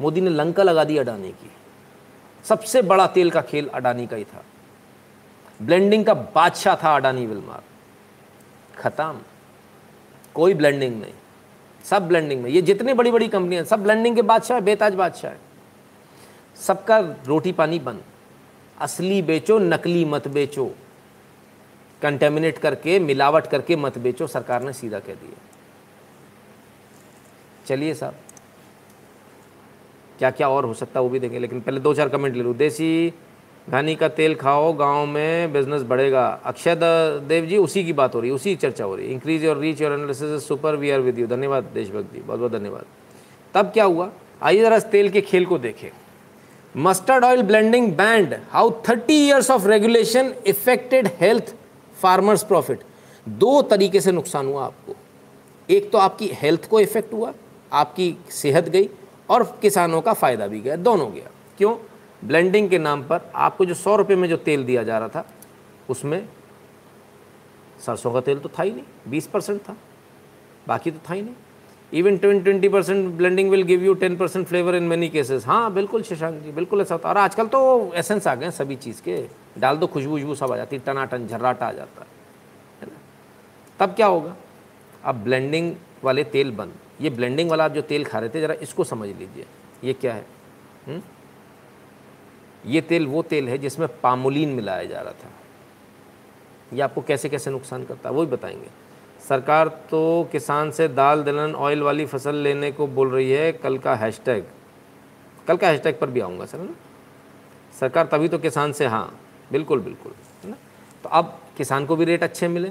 मोदी 0.00 0.20
ने 0.20 0.30
लंका 0.30 0.62
लगा 0.62 0.84
दी 0.84 0.96
अडानी 0.96 1.30
की। 1.30 1.50
सबसे 2.44 2.82
बड़ा 2.82 3.06
तेल 3.06 3.30
का 3.30 3.40
खेल 3.40 3.68
अडानी 3.68 4.06
का 4.06 4.16
ही 4.16 4.24
था। 4.24 4.44
ब्लेंडिंग 5.62 6.04
का 6.04 6.14
बादशाह 6.14 6.76
था 6.76 6.94
अडानी 6.96 7.26
विलमार 7.26 7.62
ख़त्म। 8.78 9.20
कोई 10.34 10.54
ब्लेंडिंग 10.54 11.00
नहीं। 11.00 11.12
सब 11.84 12.08
ब्लेंडिंग 12.08 12.42
में। 12.42 12.50
ये 12.50 12.62
जितनी 12.62 12.92
बड़ी 12.92 13.10
बड़ी 13.10 13.28
कंपनियाँ 13.28 13.64
सब 13.64 13.82
ब्लेंडिंग 13.82 14.16
के 14.16 14.22
बादशाह 14.22 14.58
है, 14.58 14.64
बेताज 14.64 14.94
बादशाह 14.94 15.30
है। 15.30 15.38
सबका 16.56 16.98
रोटी 17.26 17.52
पानी 17.52 17.78
बंद। 17.78 18.02
असली 18.78 19.22
बेचो, 19.22 19.58
नकली 19.58 20.04
मत 20.04 20.28
बेचो। 20.28 20.70
कंटेमिनेट 22.02 22.58
करके, 22.58 22.98
मिलावट 22.98 23.46
करके 23.46 23.76
मत 23.76 23.98
बेचो, 23.98 24.26
सरकार 24.26 24.62
ने 24.62 24.72
सीधा 24.72 24.98
कह 24.98 25.14
दिया। 25.14 25.40
चलिए 27.66 27.94
साहब। 27.94 28.14
क्या 30.18 30.30
क्या 30.30 30.48
और 30.48 30.64
हो 30.64 30.74
सकता 30.74 31.00
है 31.00 31.04
वो 31.04 31.10
भी 31.10 31.18
देखें, 31.18 31.38
लेकिन 31.40 31.60
पहले 31.60 31.80
दो 31.80 31.94
चार 31.94 32.08
कमेंट 32.08 32.34
ले 32.36 32.42
लूँ। 32.42 32.54
देसी 32.56 33.12
घानी 33.70 33.94
का 33.94 34.08
तेल 34.08 34.34
खाओ, 34.34 34.72
गाँव 34.72 35.06
में 35.06 35.52
बिज़नेस 35.52 35.82
बढ़ेगा। 35.82 36.26
अक्षय 36.44 36.74
देव 36.74 37.44
जी, 37.46 37.56
उसी 37.56 37.84
की 37.84 37.92
बात 37.92 38.14
हो 38.14 38.20
रही 38.20 38.30
है, 38.30 38.34
उसी 38.34 38.54
चर्चा 38.56 38.84
हो 38.84 38.94
रही 38.96 39.06
है। 39.06 39.12
Increase 39.12 39.44
your 39.44 39.56
reach 39.56 39.80
your 39.82 39.92
analysis 39.92 40.46
super 40.48 40.76
we 40.76 40.90
are 40.90 41.00
with 41.00 41.18
you 41.18 41.26
धन्यवाद 41.26 41.64
देशभक्त 41.74 42.12
जी 42.14 42.20
बहुत 42.20 42.38
बहुत 42.40 42.52
धन्यवाद। 42.52 42.84
तब 43.54 43.70
क्या 43.72 43.84
हुआ? 43.84 44.10
आइए 44.42 44.60
ज़रा 44.60 44.78
तेल 44.78 45.08
के 45.10 45.20
खेल 45.20 45.46
को 45.46 45.58
देखें। 45.58 45.88
Mustard 46.74 47.24
oil 47.24 47.42
blending 47.42 47.92
banned 47.92 48.34
how 48.50 48.70
thirty 48.88 49.14
years 49.26 49.50
of 49.50 49.66
regulation 49.66 50.32
affected 50.46 51.08
health 51.20 51.54
farmers 52.02 52.42
profit 52.42 52.80
दो 53.26 53.60
तरीके 53.62 54.00
से 54.00 54.12
नुकसान 54.12 54.46
हुआ 54.46 54.64
आपको। 54.64 54.94
एक 55.68 55.90
तो 55.90 55.98
आपकी 55.98 56.30
हेल्थ 56.32 56.68
को 56.68 56.80
इफ़ेक्ट 56.80 57.12
हुआ, 57.12 57.32
आपकी 57.72 58.16
सेहत 58.30 58.68
गई, 58.68 58.88
और 59.30 59.42
किसानों 59.62 60.00
का 60.00 60.12
फ़ायदा 60.12 60.46
भी 60.46 60.60
गया, 60.60 60.76
दोनों 60.76 61.10
गया। 61.12 61.30
क्यों? 61.58 61.76
ब्लेंडिंग 62.24 62.68
के 62.70 62.78
नाम 62.78 63.02
पर 63.02 63.30
आपको 63.34 63.64
जो 63.64 63.74
सौ 63.74 63.96
रुपये 63.96 64.16
में 64.16 64.28
जो 64.28 64.36
तेल 64.36 64.64
दिया 64.64 64.82
जा 64.82 64.98
रहा 64.98 65.08
था, 65.08 65.24
उसमें 65.88 66.28
सरसों 67.86 68.12
का 68.12 68.20
तेल 68.20 68.38
तो 68.38 68.48
था 68.48 68.62
ही 68.62 68.70
नहीं, 68.70 68.84
बीस 69.08 69.26
परसेंट 69.26 69.60
था, 69.60 69.76
बाकी 70.68 70.90
तो 70.90 70.98
था 71.10 71.14
ही 71.14 71.22
नहीं। 71.22 71.34
Even 71.92 72.16
twenty 72.18 72.44
twenty 72.44 72.68
percent 72.68 73.08
blending 73.14 73.50
will 73.50 73.62
give 73.62 73.82
you 73.82 73.94
ten 73.94 74.16
percent 74.16 74.46
flavour 74.46 74.74
in 74.74 74.82
many 74.82 75.08
cases 75.08 75.46
हाँ 75.46 75.72
बिल्कुल 75.74 76.02
शशांक 76.02 76.42
जी, 76.42 76.52
बिल्कुल 76.52 76.80
ऐसा 76.80 76.94
होता 76.94 77.08
है। 77.08 77.14
और 77.14 77.20
आजकल 77.20 77.46
तो 77.46 77.92
एसेंस 77.94 78.26
आ 78.26 78.34
गए 78.34 78.44
हैं 78.44 78.52
सभी 78.52 78.76
चीज़ 78.76 79.02
के। 79.02 79.26
डाल 79.58 79.76
दो, 79.76 79.86
खुशबू 79.86 80.16
उशबू 80.16 80.34
सब 80.34 80.52
आ 80.52 80.56
जाती 80.56 80.76
है, 80.76 80.82
टनाटन, 80.86 81.26
झर्राटा 81.26 81.66
आ 81.66 81.72
जाता 81.72 82.06
है 82.80 82.86
ना? 82.86 82.96
तब 83.80 83.94
क्या 83.94 84.06
होगा? 84.06 84.36
अब 85.04 85.14
ब्लेंडिंग 85.14 85.74
वाले 86.04 86.24
तेल 86.24 86.50
बंद। 86.50 86.72
ये 87.00 87.10
ब्लेंडिंग 87.10 87.50
वाला 87.50 87.64
आप 87.64 87.72
जो 87.72 87.82
तेल 87.82 88.04
खा 88.04 88.18
रहे 88.18 88.28
थे, 88.28 88.40
ज़रा 88.40 88.54
इसको 88.54 88.84
समझ 88.84 89.08
लीजिए। 89.08 89.46
ये 89.84 89.92
क्या 89.92 90.14
है? 90.14 90.26
हुँ? 90.88 91.02
ये 92.66 92.80
तेल 92.80 93.06
वो 93.06 93.22
तेल 93.22 93.48
है 93.48 93.58
जिसमें 93.58 93.88
पामोलिन 94.00 94.48
मिलाया 94.48 94.84
जा 94.84 95.00
रहा 95.00 95.12
था। 95.12 95.30
ये 96.72 96.80
आपको 96.80 97.02
कैसे 97.02 97.28
कैसे 97.28 97.50
नुकसान 97.50 97.84
करता 97.84 98.08
है, 98.08 98.14
वो 98.14 98.24
भी 98.24 98.30
बताएँगे। 98.32 98.68
सरकार 99.28 99.68
तो 99.90 100.28
किसान 100.32 100.70
से 100.70 100.88
दाल, 100.88 101.22
दलहन 101.22 101.54
ऑयल 101.54 101.82
वाली 101.82 102.06
फ़सल 102.06 102.34
लेने 102.34 102.70
को 102.72 102.86
बोल 102.86 103.10
रही 103.10 103.30
है, 103.30 103.52
कल 103.52 103.78
का 103.78 103.94
हैशटैग 103.94 104.44
कल 105.46 105.56
का 105.56 105.68
हैशटैग 105.68 105.98
पर 105.98 106.10
भी 106.10 106.20
आऊँगा 106.20 106.46
सर 106.46 106.58
ना? 106.58 106.74
सरकार 107.80 108.06
तभी 108.06 108.28
तो 108.28 108.38
किसान 108.38 108.72
से 108.72 108.86
हाँ 108.86 109.20
बिल्कुल 109.52 109.80
बिल्कुल, 109.80 110.12
है 110.44 110.50
ना? 110.50 110.56
तो 111.04 111.08
अब 111.08 111.38
किसान 111.56 111.86
को 111.86 111.96
भी 111.96 112.04
रेट 112.04 112.22
अच्छे 112.22 112.48
मिले 112.48 112.70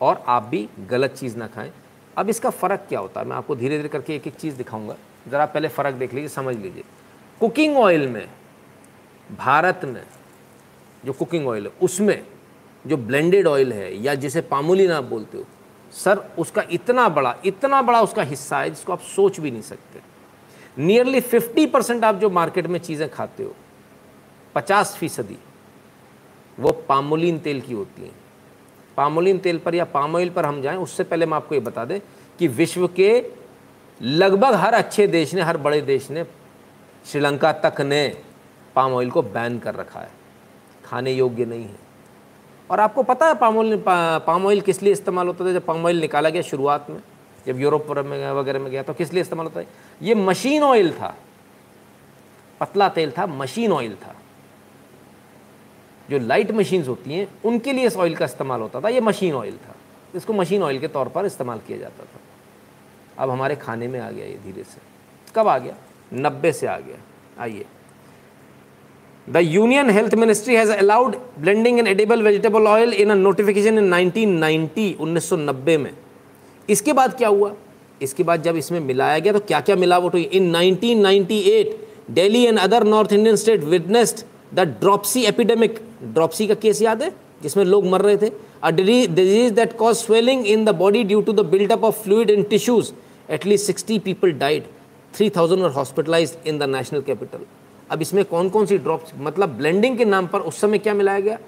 और 0.00 0.22
आप 0.28 0.42
भी 0.42 0.68
गलत 0.88 1.10
चीज़ 1.10 1.36
ना 1.36 1.46
खाएँ। 1.46 1.72
अब 2.16 2.28
इसका 2.28 2.50
फ़र्क 2.50 2.86
क्या 2.88 3.00
होता 3.00 3.20
है? 3.20 3.26
मैं 3.26 3.36
आपको 3.36 3.56
धीरे 3.56 3.76
धीरे 3.76 3.88
करके 3.88 4.14
एक 4.16 4.26
एक 4.26 4.34
चीज़ 4.34 4.56
दिखाऊँगा। 4.56 4.96
ज़रा 5.28 5.46
पहले 5.46 5.68
फ़र्क 5.68 5.94
देख 5.94 6.14
लीजिए, 6.14 6.28
समझ 6.28 6.56
लीजिए। 6.56 6.84
कुकिंग 7.40 7.76
ऑयल 7.76 8.08
में 8.08 8.28
भारत 9.32 9.80
में 9.84 10.02
जो 11.04 11.12
कुकिंग 11.12 11.46
ऑयल 11.48 11.66
है, 11.66 11.72
उसमें 11.82 12.22
जो 12.84 12.96
ब्लेंडेड 12.96 13.46
ऑयल 13.46 13.72
है, 13.72 13.94
या 14.02 14.14
जिसे 14.14 14.40
पामोलिन 14.42 14.90
आप 14.92 15.04
बोलते 15.04 15.38
हो, 15.38 15.44
सर, 15.92 16.18
उसका 16.38 16.62
इतना 16.70 17.08
बड़ा 17.08 17.34
इतना 17.44 17.82
बड़ा 17.82 18.00
उसका 18.02 18.22
हिस्सा 18.22 18.60
है 18.60 18.70
जिसको 18.70 18.92
आप 18.92 19.00
सोच 19.06 19.40
भी 19.40 19.50
नहीं 19.50 19.62
सकते। 19.62 20.00
नियरली 20.78 21.20
फिफ्टी 21.20 21.66
परसेंट 21.66 22.04
आप 22.04 22.16
जो 22.16 22.30
मार्केट 22.30 22.66
में 22.66 22.78
चीज़ें 22.80 23.08
खाते 23.10 23.42
हो, 23.42 23.54
पचास 24.54 24.96
फ़ीसदी, 24.96 25.36
वो 26.58 26.72
पामोलिन 26.88 27.38
तेल 27.38 27.60
की 27.60 27.72
होती 27.72 28.02
हैं। 28.02 28.14
पामोलिन 28.96 29.38
तेल 29.38 29.58
पर 29.58 29.74
या 29.74 29.84
पाम 29.84 30.16
ऑयल 30.16 30.30
पर 30.30 30.46
हम 30.46 30.60
जाएँ, 30.62 30.76
उससे 30.76 31.04
पहले 31.04 31.26
मैं 31.26 31.36
आपको 31.36 31.54
ये 31.54 31.60
बता 31.60 31.84
दें 31.84 31.98
कि 32.38 32.48
विश्व 32.48 32.86
के 32.88 33.10
लगभग 34.00 34.54
हर 34.54 34.74
अच्छे 34.74 35.06
देश 35.06 35.34
ने, 35.34 35.42
हर 35.42 35.56
बड़े 35.56 35.80
देश 35.82 36.10
ने, 36.10 36.24
श्रीलंका 37.06 37.52
तक 37.60 37.80
ने 37.80 38.06
पाम 38.74 38.92
ऑयल 38.92 39.10
को 39.10 39.22
बैन 39.22 39.58
कर 39.58 39.74
रखा 39.74 40.00
है। 40.00 40.10
खाने 40.84 41.12
योग्य 41.12 41.44
नहीं 41.44 41.64
है। 41.64 41.76
और 42.70 42.80
आपको 42.80 43.02
पता 43.02 43.26
है 43.26 43.34
पाम 43.34 43.58
ऑयल 43.58 43.82
पाम 43.88 44.46
ऑयल 44.46 44.60
किस 44.60 44.82
लिए 44.82 44.92
इस्तेमाल 44.92 45.26
होता 45.26 45.44
था? 45.44 45.52
जब 45.52 45.66
पाम 45.66 45.86
ऑयल 45.86 46.00
निकाला 46.00 46.28
गया 46.28 46.42
शुरुआत 46.42 46.90
में, 46.90 47.02
जब 47.46 47.60
यूरोप 47.60 47.86
में, 47.90 48.30
वगैरह 48.32 48.58
में 48.58 48.70
गया 48.70 48.82
तो 48.82 48.94
किस 48.94 49.12
लिए 49.12 49.20
इस्तेमाल 49.20 49.46
होता 49.46 49.60
है? 49.60 49.66
ये 50.02 50.14
मशीन 50.14 50.62
ऑयल 50.62 50.92
था। 50.92 51.16
पतला 52.60 52.88
तेल 52.88 53.12
था 53.18 53.26
मशीन 53.26 53.72
ऑयल 53.72 53.96
था। 53.96 54.14
जो 56.10 56.18
लाइट 56.18 56.50
मशीन्स 56.50 56.88
होती 56.88 57.14
हैं, 57.14 57.28
उनके 57.44 57.72
लिए 57.72 57.86
इस 57.86 57.96
ऑयल 57.96 58.16
का 58.16 58.24
इस्तेमाल 58.24 58.60
होता 58.60 58.80
था। 58.80 58.88
ये 58.88 59.00
मशीन 59.00 59.34
ऑयल 59.34 59.56
था। 59.56 59.74
इसको 60.14 60.32
मशीन 60.32 60.62
ऑयल 60.62 60.78
के 60.78 60.88
तौर 60.88 61.08
पर 61.08 61.26
इस्तेमाल 61.26 61.58
किया 61.58 61.78
जाता 61.78 62.04
था। 62.04 62.20
अब 63.18 63.30
हमारे 63.30 63.56
खाने 63.56 63.88
में 63.88 64.00
आ 64.00 64.10
गया 64.10 64.26
ये 64.26 64.38
धीरे 64.44 64.64
से। 64.64 64.78
कब 65.36 65.48
आ 65.48 65.58
गया? 65.58 65.74
नब्बे 66.14 66.52
से 66.52 66.66
आ 66.66 66.78
गया। 66.78 66.96
आइए। 67.42 67.64
The 69.28 69.36
union 69.36 69.90
health 69.90 70.14
ministry 70.14 70.54
has 70.56 70.70
allowed 70.72 71.16
blending 71.40 71.78
in 71.78 71.86
edible 71.86 72.22
vegetable 72.22 72.66
oil 72.66 72.92
in 72.92 73.10
a 73.10 73.14
notification 73.14 73.78
in 73.78 73.92
1990 73.94 74.86
1990 75.00 75.76
में। 75.78 75.90
इसके 76.68 76.92
बाद 76.92 77.14
क्या 77.18 77.28
हुआ? 77.28 77.52
इसके 78.02 78.22
बाद 78.22 78.42
जब 78.42 78.56
इसमें 78.56 78.78
मिलाया 78.80 79.18
गया 79.18 79.32
तो 79.32 79.40
क्या 79.40 79.60
क्या 79.60 79.76
मिलावट 79.76 80.12
हुई 80.14 80.22
in 80.22 80.52
1998 80.54 81.70
Delhi 82.10 82.44
and 82.46 82.58
other 82.58 82.84
north 82.84 83.12
Indian 83.12 83.36
state 83.36 83.64
witnessed 83.64 84.24
the 84.54 84.66
dropsy 84.80 85.22
epidemic 85.24 85.80
dropsy 86.04 86.46
का 86.46 86.54
केस 86.54 86.82
याद 86.82 87.02
है? 87.02 87.12
जिसमें 87.42 87.64
लोग 87.64 87.86
मर 87.90 88.00
रहे 88.00 88.16
थे। 88.16 88.32
A 88.62 88.70
disease 88.70 89.52
that 89.54 89.76
cause 89.76 89.96
swelling 89.96 90.46
in 90.46 90.64
the 90.64 90.74
body 90.76 91.04
due 91.04 91.20
to 91.20 91.32
the 91.32 91.46
buildup 91.50 91.84
of 91.84 92.02
fluid 92.02 92.30
in 92.30 92.42
tissues 92.50 92.92
at least 93.30 93.66
sixty 93.66 93.98
people 93.98 94.32
died 94.44 94.62
three 95.14 95.30
thousand 95.30 95.62
were 95.62 95.70
hospitalise 95.70 96.36
in 96.46 96.58
the 96.58 96.74
national 96.76 97.00
capital 97.00 97.46
अब 97.92 98.02
इसमें 98.02 98.24
कौन 98.24 98.48
कौन 98.50 98.66
सी 98.66 98.78
ड्रॉप्स 98.78 99.12
मतलब 99.18 99.48
ब्लेंडिंग 99.56 99.96
के 99.98 100.04
नाम 100.04 100.26
पर 100.26 100.40
उस 100.40 100.60
समय 100.60 100.78
क्या 100.78 100.94
मिलाया 100.94 101.20
गया? 101.20 101.38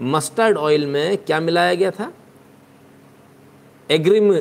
मस्टर्ड 0.00 0.56
ऑयल 0.56 0.86
में 0.86 1.16
क्या 1.18 1.40
मिलाया 1.40 1.74
गया 1.74 1.90
था? 1.90 2.12
एग्रीम 3.90 4.32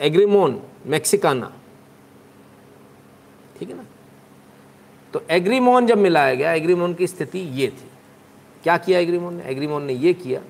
एग्रीमोन 0.00 0.60
मैक्सिकाना 0.86 1.52
ठीक 3.58 3.68
है 3.68 3.76
ना? 3.76 3.84
तो 5.14 5.22
एग्रीमोन 5.30 5.86
जब 5.86 5.98
मिलाया 5.98 6.34
गया 6.34 6.52
एग्रीमोन 6.52 6.94
की 6.94 7.06
स्थिति 7.06 7.38
ये 7.38 7.68
थी। 7.68 7.90
क्या 8.62 8.76
किया 8.76 8.98
एग्रीमोन 8.98 9.34
ने? 9.34 9.44
एग्रीमोन 9.44 9.84
ने 9.84 9.92
ये 9.92 10.12
किया 10.14 10.40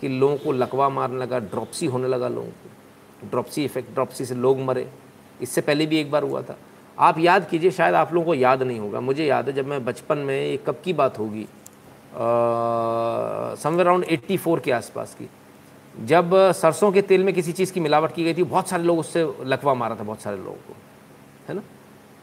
कि 0.00 0.08
लोगों 0.08 0.36
को 0.36 0.52
लकवा 0.52 0.88
मारने 0.88 1.18
लगा 1.18 1.38
ड्रॉपसी 1.38 1.86
होने 1.86 2.08
लगा 2.08 2.28
लोगों 2.28 2.48
को। 2.48 3.28
ड्रॉपसी 3.30 3.64
इफ़ेक्ट 3.64 3.92
ड्रॉपसी 3.94 4.24
से 4.24 4.34
लोग 4.34 4.60
मरे। 4.60 4.88
इससे 5.42 5.60
पहले 5.60 5.86
भी 5.86 5.98
एक 6.00 6.10
बार 6.10 6.22
हुआ 6.22 6.42
था। 6.42 6.58
आप 7.00 7.18
याद 7.18 7.48
कीजिए, 7.48 7.70
शायद 7.70 7.94
आप 7.94 8.12
लोगों 8.12 8.26
को 8.26 8.34
याद 8.34 8.62
नहीं 8.62 8.78
होगा। 8.78 9.00
मुझे 9.00 9.26
याद 9.26 9.46
है 9.46 9.52
जब 9.52 9.66
मैं 9.66 9.84
बचपन 9.84 10.18
में 10.18 10.40
ये 10.40 10.56
कब 10.56 10.80
की 10.84 10.92
बात 10.92 11.18
होगी 11.18 11.46
समवेयर 13.62 13.86
अराउंड 13.86 14.04
84 14.04 14.60
के 14.60 14.72
आसपास 14.72 15.14
की। 15.14 15.28
जब 16.06 16.30
सरसों 16.52 16.92
के 16.92 17.02
तेल 17.02 17.24
में 17.24 17.34
किसी 17.34 17.52
चीज़ 17.52 17.72
की 17.72 17.80
मिलावट 17.80 18.14
की 18.14 18.24
गई 18.24 18.34
थी, 18.34 18.42
बहुत 18.42 18.68
सारे 18.68 18.82
लोग 18.82 18.98
उससे 18.98 19.32
लकवा 19.40 19.74
मारा 19.74 19.96
था, 19.96 20.02
बहुत 20.02 20.20
सारे 20.20 20.36
लोगों 20.36 20.52
को। 20.52 20.76
है 21.48 21.54
ना? 21.54 21.62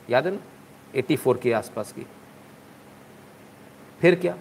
याद 0.09 0.28
है 0.28 0.34
ना? 0.34 0.39
84 0.95 1.38
के 1.38 1.53
आसपास 1.53 1.91
की। 1.91 2.05
फिर 4.01 4.15
क्या? 4.15 4.36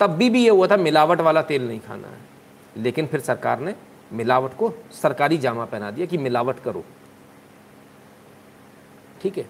तब 0.00 0.10
भी 0.10 0.30
भी 0.30 0.42
ये 0.44 0.50
हुआ 0.50 0.66
था, 0.66 0.76
मिलावट 0.76 1.20
वाला 1.20 1.42
तेल 1.42 1.68
नहीं 1.68 1.80
खाना 1.80 2.08
है। 2.08 2.18
लेकिन 2.76 3.06
फिर 3.06 3.20
सरकार 3.20 3.60
ने 3.60 3.74
मिलावट 4.12 4.56
को 4.56 4.72
सरकारी 4.92 5.38
जामा 5.38 5.64
पहना 5.64 5.90
दिया 5.90 6.06
कि 6.06 6.18
मिलावट 6.18 6.58
करो। 6.58 6.84
ठीक 9.22 9.38
है। 9.38 9.46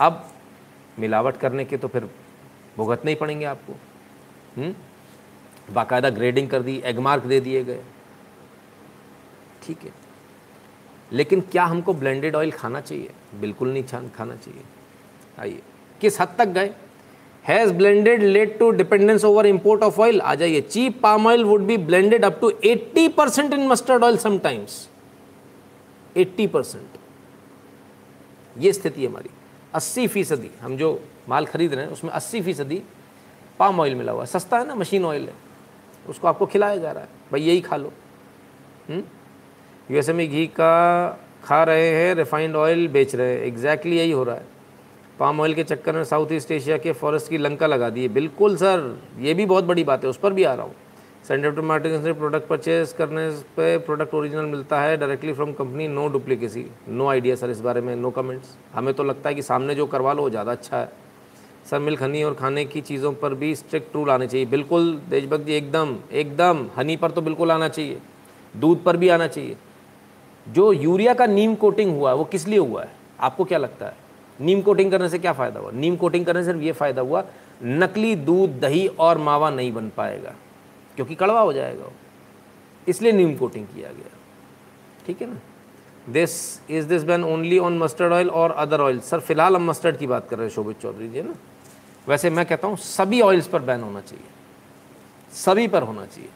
अब 0.00 0.30
मिलावट 0.98 1.36
करने 1.36 1.64
के 1.64 1.76
तो 1.76 1.88
फिर 1.88 2.10
भुगतने 2.76 3.10
ही 3.10 3.14
पड़ेंगे 3.14 3.44
आपको। 3.44 3.72
हम्म? 4.56 4.74
बाकायदा 5.74 6.10
ग्रेडिंग 6.10 6.48
कर 6.48 6.62
दी 6.62 6.82
एगमार्क 6.84 7.22
दे 7.22 7.40
दिए 7.40 7.64
गए। 7.64 7.82
ठीक 9.62 9.82
है। 9.84 9.92
लेकिन 11.12 11.40
क्या 11.40 11.64
हमको 11.64 11.94
ब्लेंडेड 11.94 12.36
ऑयल 12.36 12.50
खाना 12.50 12.80
चाहिए? 12.80 13.10
बिल्कुल 13.40 13.72
नहीं 13.72 13.84
छान 13.84 14.08
खाना 14.08 14.36
चाहिए। 14.36 14.62
आइए, 15.38 15.62
किस 16.00 16.20
हद 16.20 16.34
तक 16.38 16.48
गए? 16.48 16.74
Has 17.44 17.72
blended 17.72 18.22
led 18.22 18.58
to 18.58 18.70
dependence 18.70 19.24
over 19.24 19.46
import 19.46 19.82
of 19.82 20.00
oil 20.00 20.20
आ 20.20 20.34
जाइए। 20.34 20.60
Cheap 20.60 21.00
palm 21.00 21.26
oil 21.26 21.44
would 21.44 21.60
be 21.60 21.76
blended 21.76 22.24
up 22.24 22.38
to 22.40 22.50
80 22.50 23.08
percent 23.08 23.52
in 23.52 23.66
mustard 23.68 24.04
oil 24.04 24.16
sometimes 24.16 24.88
80 26.16 26.48
percent 26.48 26.97
ये 28.58 28.72
स्थिति 28.72 29.06
हमारी। 29.06 29.30
80 29.74 30.06
फ़ीसदी, 30.06 30.50
हम 30.60 30.76
जो 30.76 31.00
माल 31.28 31.46
खरीद 31.46 31.74
रहे 31.74 31.84
हैं, 31.84 31.92
उसमें 31.92 32.10
80 32.10 32.40
फ़ीसदी 32.42 32.82
पाम 33.58 33.80
ऑयल 33.80 33.94
मिला 33.94 34.12
हुआ 34.12 34.20
है। 34.20 34.26
सस्ता 34.26 34.58
है 34.58 34.66
ना 34.66 34.74
मशीन 34.74 35.04
ऑयल 35.04 35.28
है। 35.28 35.34
उसको 36.08 36.28
आपको 36.28 36.46
खिलाया 36.46 36.76
जा 36.76 36.92
रहा 36.92 37.02
है। 37.02 37.08
भाई 37.32 37.40
यही 37.40 37.60
खा 37.60 37.76
लो। 37.76 37.92
यूएसए 38.90 40.12
में 40.12 40.28
घी 40.28 40.46
का 40.46 41.08
खा 41.44 41.62
रहे 41.64 41.88
हैं 41.88 42.14
रिफाइंड 42.14 42.56
ऑयल 42.56 42.88
बेच 42.88 43.14
रहे 43.14 43.34
हैं। 43.34 43.42
एग्जैक्टली 43.42 43.98
यही 43.98 44.10
हो 44.10 44.24
रहा 44.24 44.36
है। 44.36 44.46
पाम 45.18 45.40
ऑयल 45.40 45.54
के 45.54 45.64
चक्कर 45.64 45.96
में 45.96 46.04
साउथ 46.04 46.32
ईस्ट 46.32 46.50
एशिया 46.50 46.78
के 46.78 46.92
फॉरेस्ट 46.92 47.28
की 47.30 47.38
लंका 47.38 47.66
लगा 47.66 47.90
दी 47.90 48.02
है। 48.02 48.08
बिल्कुल 48.08 48.56
सर 48.56 49.02
ये 49.18 49.34
भी 49.34 49.46
बहुत 49.46 49.64
बड़ी 49.64 49.84
बात 49.84 50.04
है। 50.04 50.10
उस 50.10 50.16
पर 50.16 50.32
भी 50.32 50.44
आ 50.44 50.54
रहा 50.54 50.66
हूँ। 50.66 50.74
सेंटर 51.28 51.60
मार्टिन 51.60 52.02
से 52.02 52.12
प्रोडक्ट 52.12 52.46
परचेज 52.48 52.92
करने 52.92 53.28
पे 53.56 53.76
प्रोडक्ट 53.78 54.14
ओरिजिनल 54.14 54.44
मिलता 54.44 54.80
है 54.80 54.96
directly 54.96 55.32
from 55.32 55.52
company 55.52 55.88
no 55.88 56.06
duplicacy 56.08 56.64
no 56.88 57.08
idea 57.08 57.34
sir 57.36 57.50
इस 57.50 57.60
बारे 57.60 57.80
में 57.80 57.94
नो 57.96 58.10
कमेंट्स 58.10 58.56
हमें 58.74 58.92
तो 58.94 59.04
लगता 59.04 59.28
है 59.28 59.34
कि 59.34 59.42
सामने 59.42 59.74
जो 59.74 59.86
करवा 59.86 60.12
लो, 60.12 60.22
वो 60.22 60.30
ज़्यादा 60.30 60.52
अच्छा 60.52 60.76
है। 60.76 60.88
सर 61.70 61.78
मिल्क 61.78 62.02
हनी 62.02 62.22
और 62.22 62.34
खाने 62.34 62.64
की 62.64 62.80
चीज़ों 62.80 63.12
पर 63.12 63.34
भी 63.34 63.54
स्ट्रिक्ट 63.54 63.96
रूल 63.96 64.10
आने 64.10 64.26
चाहिए। 64.26 64.46
बिल्कुल, 64.46 64.92
देशभक्त 65.08 65.44
जी, 65.44 65.52
एकदम 65.52 65.96
एकदम 66.12 66.66
हनी 66.76 66.96
पर 66.96 67.10
तो 67.10 67.22
बिल्कुल 67.22 67.52
आना 67.52 67.68
चाहिए। 67.68 68.00
दूध 68.54 68.82
पर 68.84 68.96
भी 68.96 69.08
आना 69.08 69.26
चाहिए। 69.26 69.56
जो 70.46 70.72
यूरिया 70.72 71.14
का 71.14 71.26
नीम 71.26 71.54
कोटिंग 71.54 71.96
हुआ 71.98 72.10
है, 72.10 72.16
वो 72.16 72.24
किस 72.24 72.48
लिए 72.48 72.58
हुआ 72.58 72.82
है? 72.82 72.92
आपको 73.20 73.44
क्या 73.44 73.58
लगता 73.58 73.86
है? 73.86 73.96
नीम 74.40 74.62
कोटिंग 74.62 74.90
करने 74.90 75.08
से 75.08 75.18
क्या 75.18 75.32
फ़ायदा 75.32 75.60
हुआ? 75.60 75.70
नीम 75.70 75.96
कोटिंग 75.96 76.26
करने 76.26 76.44
से 76.44 76.50
सिर्फ़ 76.52 76.64
ये 76.64 76.72
फ़ायदा 76.72 77.02
हुआ, 77.02 77.24
नकली 77.62 78.16
दूध, 78.16 78.60
दही 78.60 78.86
और 78.88 79.18
मावा 79.18 79.50
नहीं 79.50 79.72
बन 79.72 79.90
पाएगा। 79.96 80.34
क्योंकि 80.98 81.14
कड़वा 81.14 81.40
हो 81.40 81.52
जाएगा 81.52 81.90
इसलिए 82.88 83.12
नीम 83.12 83.36
कोटिंग 83.36 83.66
किया 83.66 83.92
गया। 83.92 84.16
ठीक 85.06 85.20
है 85.22 85.28
ना? 85.30 85.38
This 86.08 86.60
is 86.70 86.86
this 86.86 87.02
ban 87.02 87.24
only 87.24 87.58
on 87.58 87.78
mustard 87.78 88.12
oil 88.12 88.30
और 88.30 88.50
अदर 88.50 88.80
ऑयल 88.80 89.00
सर, 89.00 89.20
फ़िलहाल 89.20 89.56
हम 89.56 89.70
मस्टर्ड 89.70 89.96
की 89.96 90.06
बात 90.06 90.28
कर 90.28 90.36
रहे 90.36 90.46
हैं, 90.46 90.54
शोभित 90.54 90.80
चौधरी 90.80 91.08
जी 91.08 91.22
ना? 91.22 91.34
वैसे 92.08 92.30
मैं 92.30 92.46
कहता 92.46 92.68
हूँ, 92.68 92.76
सभी 92.76 93.20
ऑयल्स 93.20 93.46
पर 93.46 93.62
बैन 93.62 93.82
होना 93.82 94.00
चाहिए। 94.00 94.26
सभी 95.34 95.68
पर 95.68 95.82
होना 95.82 96.06
चाहिए। 96.06 96.30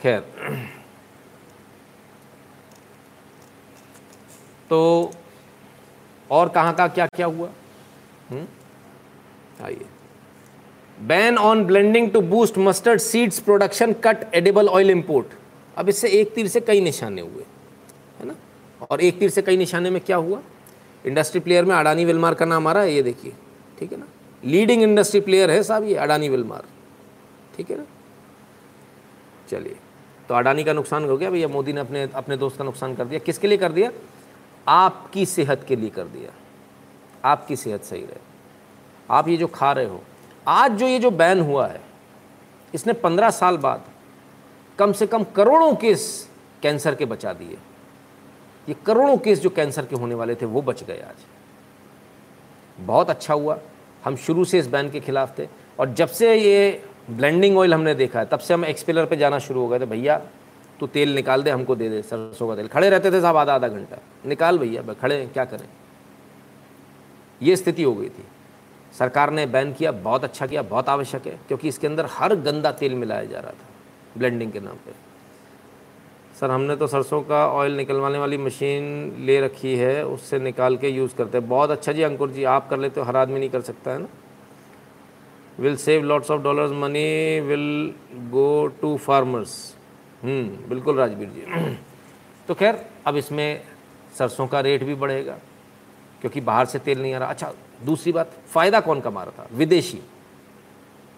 खैर। 0.00 0.20
तो 4.70 5.10
और 6.30 6.48
कहाँ 6.48 6.74
का 6.74 6.88
क्या 6.88 7.06
क्या 7.06 7.26
हुआ? 7.26 7.48
हम्म? 8.30 8.46
आइए। 9.60 9.86
Ban 10.98 11.38
on 11.38 11.64
blending 11.64 12.10
to 12.10 12.20
boost 12.22 12.58
mustard 12.58 13.00
seeds 13.00 13.38
production 13.40 13.92
cut 14.04 14.34
edible 14.34 14.68
oil 14.68 14.90
import 14.90 15.34
अब 15.76 15.88
इससे 15.88 16.08
एक 16.10 16.34
तीर 16.34 16.48
से 16.48 16.60
कई 16.60 16.80
निशाने 16.80 17.22
हुए, 17.22 17.44
है 18.20 18.26
ना? 18.26 18.34
और 18.90 19.00
एक 19.00 19.18
तीर 19.18 19.30
से 19.30 19.42
कई 19.42 19.56
निशाने 19.56 19.90
में 19.90 20.00
क्या 20.00 20.16
हुआ? 20.16 20.40
इंडस्ट्री 21.04 21.40
प्लेयर 21.40 21.64
में 21.64 21.74
अडानी 21.76 22.04
विलमार 22.04 22.34
का 22.34 22.44
नाम 22.44 22.66
आ 22.66 22.72
रहा 22.72 22.82
है, 22.82 22.92
ये 22.92 23.02
देखिए, 23.02 23.32
ठीक 23.78 23.92
है 23.92 23.98
ना? 23.98 24.06
लीडिंग 24.42 24.82
इंडस्ट्री 24.82 25.20
प्लेयर 25.20 25.50
है 25.50 25.62
साहब 25.62 25.84
ये, 25.84 25.94
अडानी 25.96 26.28
विलमार, 26.28 26.64
ठीक 27.56 27.70
है 27.70 27.76
ना? 27.76 27.84
चलिए 29.50 29.76
तो 30.28 30.34
अडानी 30.34 30.64
का 30.64 30.72
नुकसान 30.72 31.04
हो 31.04 31.16
गया, 31.16 31.30
भैया 31.30 31.48
मोदी 31.48 31.72
ने 31.72 31.80
अपने 31.80 32.02
अपने 32.14 32.36
दोस्त 32.36 32.58
का 32.58 32.64
नुकसान 32.64 32.94
कर 32.94 33.04
दिया। 33.04 33.18
किसके 33.20 33.48
लिए 33.48 33.58
कर 33.58 33.72
दिया? 33.72 33.90
आपकी 34.66 35.26
सेहत 35.26 35.64
के 35.68 35.76
लिए 35.76 35.90
कर 35.90 36.04
दिया। 36.06 36.30
आपकी 37.24 37.56
सेहत 37.56 37.84
सही 37.84 38.00
रहे। 38.00 38.25
आप 39.10 39.28
ये 39.28 39.36
जो 39.36 39.46
खा 39.46 39.72
रहे 39.72 39.84
हो, 39.84 40.02
आज 40.46 40.72
जो 40.72 40.86
ये 40.86 40.98
जो 40.98 41.10
बैन 41.10 41.40
हुआ 41.40 41.66
है, 41.66 41.80
इसने 42.74 42.92
पंद्रह 42.92 43.30
साल 43.30 43.56
बाद 43.56 43.84
कम 44.78 44.92
से 44.92 45.06
कम 45.06 45.24
करोड़ों 45.24 45.74
केस 45.74 46.28
कैंसर 46.62 46.94
के 46.94 47.04
बचा 47.04 47.32
दिए। 47.32 47.56
ये 48.68 48.76
करोड़ों 48.86 49.16
केस 49.16 49.40
जो 49.40 49.50
कैंसर 49.50 49.86
के 49.86 49.96
होने 49.96 50.14
वाले 50.14 50.34
थे, 50.34 50.46
वो 50.46 50.62
बच 50.62 50.82
गए 50.84 51.00
आज। 51.00 51.24
बहुत 52.78 53.10
अच्छा 53.10 53.34
हुआ। 53.34 53.58
हम 54.04 54.16
शुरू 54.16 54.44
से 54.44 54.58
इस 54.58 54.66
बैन 54.66 54.90
के 54.90 55.00
खिलाफ 55.00 55.38
थे 55.38 55.48
और 55.80 55.92
जब 55.94 56.08
से 56.08 56.34
ये 56.34 56.82
ब्लेंडिंग 57.10 57.58
ऑयल 57.58 57.74
हमने 57.74 57.94
देखा 57.94 58.18
है, 58.20 58.26
तब 58.26 58.38
से 58.38 58.54
हम 58.54 58.64
एक्सपेलर 58.64 59.06
पे 59.06 59.16
जाना 59.16 59.38
शुरू 59.38 59.60
हो 59.60 59.68
गए 59.68 59.80
थे, 59.80 59.86
भैया, 59.86 60.18
तू 60.80 60.86
तेल 60.86 61.14
निकाल 61.14 61.42
दे, 61.42 61.50
हमको 61.50 61.76
दे 61.76 61.88
दे, 61.88 62.02
सरसों 62.02 62.48
का 62.48 62.56
तेल। 62.56 62.68
खड़े 62.68 62.90
रहते 62.90 63.10
थे 63.10 63.20
साहब 63.20 63.36
आधा 63.36 63.54
आधा 63.54 63.68
घंटा। 63.68 63.96
निकाल 64.26 64.58
भैया, 64.58 64.82
खड़े 64.92 65.26
क्या 65.26 65.44
करें? 65.44 65.68
ये 67.42 67.56
स्थिति 67.56 67.82
हो 67.82 67.94
गई 67.94 68.08
थी। 68.08 68.24
सरकार 68.98 69.30
ने 69.30 69.46
बैन 69.46 69.72
किया, 69.72 69.92
बहुत 69.92 70.24
अच्छा 70.24 70.46
किया, 70.46 70.62
बहुत 70.64 70.88
आवश्यक 70.88 71.26
है, 71.26 71.38
क्योंकि 71.48 71.68
इसके 71.68 71.86
अंदर 71.86 72.06
हर 72.10 72.34
गंदा 72.36 72.70
तेल 72.74 72.94
मिलाया 72.94 73.24
जा 73.24 73.40
रहा 73.40 73.50
था 73.52 74.18
ब्लेंडिंग 74.18 74.52
के 74.52 74.60
नाम 74.60 74.76
पे। 74.76 74.92
सर, 76.36 76.50
हमने 76.50 76.76
तो 76.76 76.86
सरसों 76.86 77.20
का 77.22 77.46
ऑयल 77.48 77.76
निकलवाने 77.76 78.18
वाली 78.18 78.38
मशीन 78.38 79.14
ले 79.26 79.40
रखी 79.40 79.76
है, 79.76 80.04
उससे 80.06 80.38
निकाल 80.40 80.76
के 80.76 80.88
यूज़ 80.88 81.14
करते 81.16 81.38
हैं। 81.38 81.48
बहुत 81.48 81.70
अच्छा 81.70 81.92
जी, 81.92 82.02
अंकुर 82.02 82.30
जी, 82.30 82.44
आप 82.46 82.68
कर 82.70 82.78
लेते 82.78 83.00
हो, 83.00 83.06
हर 83.06 83.16
आदमी 83.16 83.38
नहीं 83.40 83.50
कर 83.50 83.60
सकता, 83.62 83.90
है 83.90 83.98
ना? 83.98 84.08
Will 85.58 85.76
save 85.78 86.02
lots 86.04 86.30
of 86.30 86.42
dollars 86.42 86.72
money 86.74 87.40
will 87.40 87.94
go 88.30 88.66
to 88.80 88.96
farmers 88.98 89.74
बिल्कुल 90.22 90.96
राजवीर 90.98 91.28
जी। 91.28 91.76
तो 92.48 92.54
खैर, 92.54 92.84
अब 93.06 93.16
इसमें 93.16 93.62
सरसों 94.18 94.46
का 94.46 94.60
रेट 94.60 94.82
भी 94.84 94.94
बढ़ेगा, 94.96 95.38
क्योंकि 96.20 96.40
बाहर 96.42 96.66
से 96.66 96.78
तेल 96.78 97.02
नहीं 97.02 97.14
आ 97.14 97.18
रहा। 97.18 97.28
अच्छा 97.28 97.52
दूसरी 97.84 98.12
बात, 98.12 98.30
फ़ायदा 98.48 98.80
कौन 98.80 99.00
कमा 99.00 99.22
रहा 99.22 99.42
था? 99.42 99.48
विदेशी। 99.52 100.00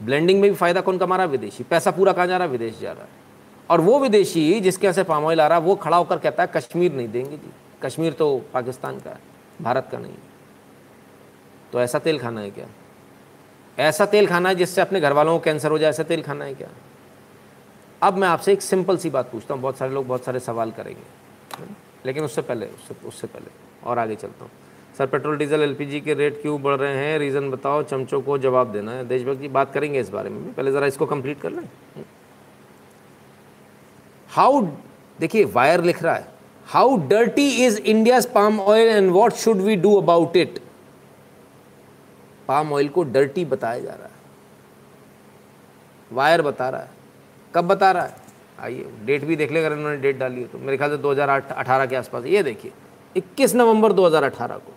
ब्लेंडिंग 0.00 0.40
में 0.40 0.50
भी 0.50 0.56
फ़ायदा 0.56 0.80
कौन 0.80 0.98
कमा 0.98 1.16
रहा 1.16 1.26
है? 1.26 1.32
विदेशी। 1.32 1.64
पैसा 1.64 1.90
पूरा 1.90 2.12
कहाँ 2.12 2.26
जा 2.26 2.36
रहा 2.36 2.46
है? 2.46 2.52
विदेश 2.52 2.78
जा 2.78 2.92
रहा 2.92 3.02
है। 3.02 3.16
और 3.70 3.80
वो 3.80 3.98
विदेशी 4.00 4.60
जिसके 4.60 4.86
यहाँ 4.86 4.94
से 4.94 5.02
पाम 5.02 5.24
ऑयल 5.24 5.40
आ 5.40 5.46
रहा 5.46 5.58
है, 5.58 5.64
वो 5.64 5.74
खड़ा 5.74 5.96
होकर 5.96 6.18
कहता 6.18 6.42
है, 6.42 6.50
कश्मीर 6.54 6.92
नहीं 6.92 7.08
देंगे 7.08 7.36
जी। 7.36 7.50
कश्मीर 7.82 8.12
तो 8.12 8.36
पाकिस्तान 8.54 8.98
का 9.00 9.10
है, 9.10 9.20
भारत 9.62 9.88
का 9.92 9.98
नहीं 9.98 10.14
तो 11.72 11.80
ऐसा 11.80 11.98
तेल 11.98 12.18
खाना 12.18 12.40
है 12.40 12.50
क्या? 12.50 12.66
ऐसा 13.78 14.06
तेल 14.06 14.26
खाना 14.26 14.48
है 14.48 14.54
जिससे 14.54 14.80
अपने 14.80 15.00
घर 15.00 15.12
वालों 15.12 15.32
को 15.32 15.44
कैंसर 15.44 15.70
हो 15.70 15.78
जाए, 15.78 15.90
ऐसा 15.90 16.02
तेल 16.02 16.22
खाना 16.22 16.44
है 16.44 16.54
क्या? 16.54 16.68
अब 18.02 18.16
मैं 18.16 18.28
आपसे 18.28 18.52
एक 18.52 18.62
सिंपल 18.62 18.96
सी 18.96 19.10
बात 19.10 19.30
पूछता 19.32 19.54
हूँ, 19.54 19.62
बहुत 19.62 19.76
सारे 19.78 19.92
लोग 19.92 20.06
बहुत 20.06 20.24
सारे 20.24 20.40
सवाल 20.40 20.70
करेंगे। 20.70 21.66
लेकिन 22.06 22.24
उससे 22.24 22.42
पहले, 22.42 22.66
उससे 22.66 22.94
उससे 23.08 23.26
पहले 23.26 23.50
और 23.84 23.98
आगे 23.98 24.16
चलता 24.16 24.44
हूँ। 24.44 24.50
सर, 24.98 25.06
पेट्रोल, 25.06 25.36
डीजल, 25.36 25.60
एलपीजी 25.60 26.00
के 26.00 26.14
रेट 26.14 26.40
क्यों 26.42 26.62
बढ़ 26.62 26.74
रहे 26.74 26.96
हैं? 26.96 27.18
रीज़न 27.18 27.50
बताओ, 27.50 27.82
चमचों 27.82 28.20
को 28.20 28.38
जवाब 28.38 28.72
देना 28.72 28.92
है। 28.92 29.08
देशभक्त 29.08 29.40
जी 29.40 29.48
बात 29.48 29.72
करेंगे 29.72 30.00
इस 30.00 30.08
बारे 30.10 30.30
में 30.30 30.52
पहले 30.54 30.72
ज़रा 30.72 30.86
इसको 30.86 31.06
कंप्लीट 31.06 31.40
कर 31.40 31.50
लें। 31.50 31.68
हाउ 34.28 34.60
देखिए, 35.20 35.44
वायर 35.44 35.84
लिख 35.84 36.02
रहा 36.02 36.14
है। 36.14 36.28
How 36.66 36.96
dirty 36.96 37.48
is 37.66 37.80
India 37.80 38.20
palm 38.34 38.60
oil 38.60 38.88
and 38.88 39.10
what 39.10 39.32
should 39.32 39.56
we 39.56 39.76
do 39.76 39.94
about 39.94 40.36
it 40.36 40.58
palm 42.48 42.72
oil 42.72 42.88
को 42.88 43.02
डर्टी 43.02 43.44
बताया 43.44 43.80
जा 43.80 43.92
रहा 43.92 44.04
है। 44.04 44.16
वायर 46.12 46.42
बता 46.42 46.68
रहा 46.68 46.80
है। 46.80 46.90
कब 47.54 47.64
बता 47.64 47.92
रहा 47.92 48.04
है? 48.04 48.16
आइए 48.60 48.90
डेट 49.04 49.24
भी 49.24 49.36
देख 49.36 49.52
लेगा 49.52 49.68
इन्होंने 49.68 49.96
डेट 49.96 50.18
डाली 50.18 50.40
है 50.40 50.46
तो। 50.46 50.58
मेरे 50.58 50.76
ख्याल 50.76 50.90
से 50.90 50.96
2018 50.96 51.86
के 51.86 51.96
आसपास। 51.96 52.24
ये 52.24 52.42
देखिए 52.42 52.72
21 53.16 53.54
नवंबर 53.54 53.92
2018 53.92 54.56
को। 54.56 54.72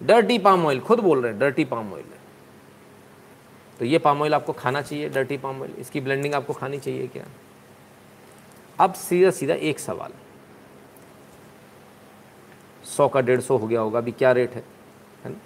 डर्टी 0.00 0.38
पाम 0.38 0.66
ऑयल 0.66 0.80
खुद 0.80 1.00
बोल 1.00 1.22
रहे 1.22 1.32
हैं 1.32 1.40
डर्टी 1.40 1.64
पाम 1.64 1.92
ऑयल 1.92 2.04
है। 2.04 2.18
तो 3.78 3.84
ये 3.84 3.98
पाम 3.98 4.22
ऑयल 4.22 4.34
आपको 4.34 4.52
खाना 4.52 4.82
चाहिए 4.82 5.08
डर्टी 5.08 5.36
पाम 5.36 5.60
ऑयल 5.62 5.74
इसकी 5.78 6.00
ब्लेंडिंग 6.00 6.34
आपको 6.34 6.52
खानी 6.52 6.78
चाहिए 6.78 7.06
क्या? 7.06 7.24
अब 8.78 8.94
सीधा 8.94 9.30
सीधा 9.30 9.54
एक 9.54 9.78
सवाल। 9.78 10.12
सौ 12.84 13.08
का 13.08 13.20
डेढ़ 13.20 13.40
सौ 13.40 13.56
हो 13.56 13.66
गया 13.66 13.80
होगा, 13.80 13.98
अभी 13.98 14.12
क्या 14.12 14.32
रेट 14.32 14.54
है? 14.54 14.64
है 15.24 15.30
ना? 15.30 15.38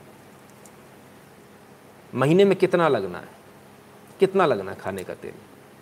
महीने 2.15 2.45
में 2.45 2.57
कितना 2.59 2.89
लगना 2.89 3.19
है? 3.19 3.29
कितना 4.21 4.47
लगना 4.47 4.71
है 4.71 4.79
खाने 4.79 5.05
का 5.05 5.15
तेल? 5.15 5.33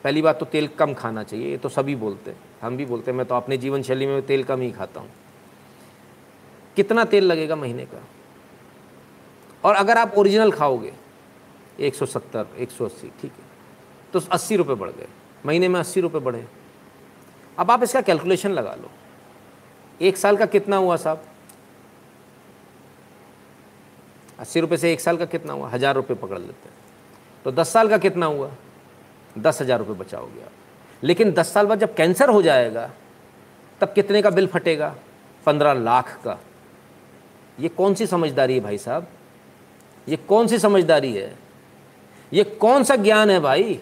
पहली 0.04 0.22
बात 0.22 0.38
तो 0.38 0.46
तेल 0.46 0.68
कम 0.68 0.94
खाना 0.94 1.22
चाहिए, 1.22 1.50
ये 1.50 1.56
तो 1.56 1.68
सभी 1.68 1.94
बोलते 1.96 2.30
हैं। 2.30 2.38
हम 2.62 2.76
भी 2.76 2.84
बोलते 2.86 3.10
हैं, 3.10 3.18
मैं 3.18 3.26
तो 3.26 3.34
अपने 3.34 3.56
जीवन 3.56 3.82
शैली 3.82 4.06
में 4.06 4.22
तेल 4.26 4.44
कम 4.44 4.60
ही 4.60 4.70
खाता 4.70 5.00
हूँ। 5.00 5.10
कितना 6.76 7.04
तेल 7.04 7.24
लगेगा 7.24 7.56
महीने 7.56 7.84
का? 7.84 8.02
और 9.62 9.74
अगर 9.74 9.98
आप 9.98 10.14
ओरिजिनल 10.18 10.50
खाओगे 10.52 10.92
170 11.80 12.46
180 12.58 13.10
ठीक 13.20 13.32
है 13.32 13.48
तो 14.12 14.20
अस्सी 14.32 14.56
रुपये 14.56 14.74
बढ़ 14.76 14.90
गए। 14.90 15.08
महीने 15.46 15.68
में 15.68 15.78
अस्सी 15.80 16.00
रुपये 16.00 16.20
बढ़े। 16.20 16.46
अब 17.58 17.70
आप 17.70 17.82
इसका 17.82 18.00
कैलकुलेशन 18.00 18.50
लगा 18.50 18.74
लो। 18.74 18.90
एक 20.00 20.16
साल 20.16 20.36
का 20.36 20.46
कितना 20.46 20.76
हुआ 20.76 20.96
साहब? 20.96 21.22
अस्सी 24.38 24.60
रुपये 24.60 24.78
से 24.78 24.92
एक 24.92 25.00
साल 25.00 25.16
का 25.16 25.24
कितना 25.26 25.52
हुआ? 25.52 25.68
हज़ार 25.70 25.94
रुपये 25.94 26.16
पकड़ 26.16 26.38
लेते 26.38 26.68
हैं। 26.68 26.74
तो 27.44 27.52
दस 27.52 27.72
साल 27.72 27.88
का 27.88 27.98
कितना 27.98 28.26
हुआ? 28.26 28.50
दस 29.38 29.60
हज़ार 29.62 29.78
रुपये 29.78 29.94
बचाओगे 29.94 30.42
आप। 30.42 31.04
लेकिन 31.04 31.32
दस 31.32 31.52
साल 31.52 31.66
बाद 31.66 31.78
जब 31.78 31.94
कैंसर 31.94 32.28
हो 32.28 32.42
जाएगा, 32.42 32.90
तब 33.80 33.92
कितने 33.92 34.22
का 34.22 34.30
बिल 34.30 34.46
फटेगा? 34.46 34.94
पंद्रह 35.44 35.72
लाख 35.74 36.18
का। 36.24 36.38
ये 37.58 37.68
कौन 37.70 37.94
सी 37.94 38.06
समझदारी 38.06 38.54
है 38.54 38.60
भाई 38.60 38.78
साहब? 38.78 39.06
ये 40.10 40.16
कौन 40.18 40.46
सी 40.46 40.58
समझदारी 40.58 41.12
है? 41.12 41.32
ये 42.32 42.44
कौन 42.44 42.84
सा 42.84 42.96
ज्ञान 42.96 43.30
है 43.30 43.38
भाई 43.40 43.80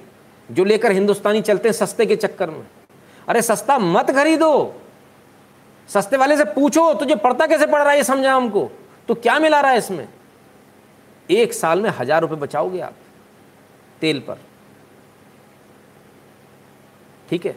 जो 0.48 0.64
लेकर 0.64 0.92
हिंदुस्तानी 0.92 1.40
चलते 1.42 1.68
हैं 1.68 1.74
सस्ते 1.74 2.06
के 2.06 2.16
चक्कर 2.16 2.50
में? 2.50 2.66
अरे 3.28 3.42
सस्ता 3.42 3.78
मत 3.78 4.10
खरीदो। 4.10 4.52
सस्ते 5.88 6.16
वाले 6.16 6.36
से 6.36 6.44
पूछो, 6.44 6.92
तुझे 6.94 7.14
पढ़ता 7.16 7.46
कैसे 7.46 7.66
पड़ 7.66 7.82
रहा 7.82 7.92
है 7.92 8.02
समझा 8.04 8.34
हमको? 8.34 8.70
तो 9.08 9.14
क्या 9.14 9.38
मिला 9.38 9.60
रहा 9.60 9.70
है 9.70 9.78
इसमें? 9.78 10.08
एक 11.28 11.52
साल 11.54 11.82
में 11.82 11.90
हज़ार 11.90 12.20
रुपए 12.22 12.36
बचाओगे 12.36 12.80
आप 12.80 12.94
तेल 14.00 14.20
पर। 14.20 14.38
ठीक 17.28 17.46
है? 17.46 17.56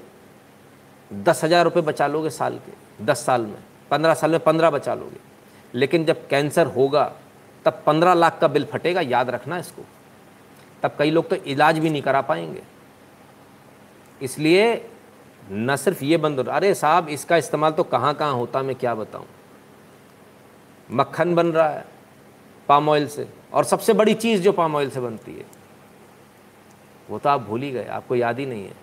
दस 1.11 1.43
हज़ार 1.43 1.64
रुपये 1.64 1.81
बचा 1.84 2.07
लोगे 2.07 2.30
साल 2.30 2.57
के, 2.57 2.72
दस 3.06 3.26
साल 3.26 3.41
में। 3.41 3.57
पंद्रह 3.91 4.14
साल 4.14 4.31
में 4.31 4.39
पंद्रह 4.39 4.69
बचा 4.69 4.93
लोगे। 4.93 5.19
लेकिन 5.73 6.06
जब 6.06 6.27
कैंसर 6.27 6.68
होगा 6.68 7.11
तब 7.66 7.84
पंद्रह 7.86 8.14
लाख 8.14 8.40
का 8.40 8.48
बिल 8.48 8.66
फटेगा, 8.66 9.02
याद 9.02 9.30
रखना 9.30 9.58
इसको। 9.58 9.84
तब 10.84 10.96
कई 11.00 11.12
लोग 11.12 11.30
तो 11.30 11.36
इलाज 11.36 11.80
भी 11.80 11.90
नहीं 11.90 12.02
करा 12.02 12.22
पाएँगे। 12.22 12.62
इसलिए 14.22 14.90
न 15.52 15.76
सिर्फ़ 15.76 16.04
ये 16.04 16.18
बंद 16.18 16.40
हो 16.40 16.52
अरे 16.52 16.74
साहब, 16.74 17.10
इसका 17.10 17.38
इस्तेमाल 17.38 17.72
तो 17.72 17.84
कहाँ 17.84 18.14
कहाँ 18.14 18.34
होता 18.34 18.62
मैं 18.62 18.76
क्या 18.76 18.96
बताऊँ? 18.96 19.26
मक्खन 20.92 21.36
बन 21.36 21.48
रहा 21.48 21.70
है 21.70 21.86
पाम 22.70 22.90
ऑयल 22.90 23.08
से, 23.08 23.28
और 23.54 23.64
सबसे 23.64 23.94
बड़ी 23.94 24.14
चीज़ 24.14 24.42
जो 24.42 24.52
पाम 24.52 24.76
ऑयल 24.76 24.90
से 24.90 25.00
बनती 25.00 25.34
है, 25.34 25.46
वो 27.10 27.20
तो 27.20 27.30
आप 27.30 27.42
भूल 27.42 27.62
ही 27.62 27.72
गए, 27.72 27.86
आपको 27.86 28.16
याद 28.16 28.40
ही 28.40 28.46
नहीं 28.46 28.64
है। 28.64 28.74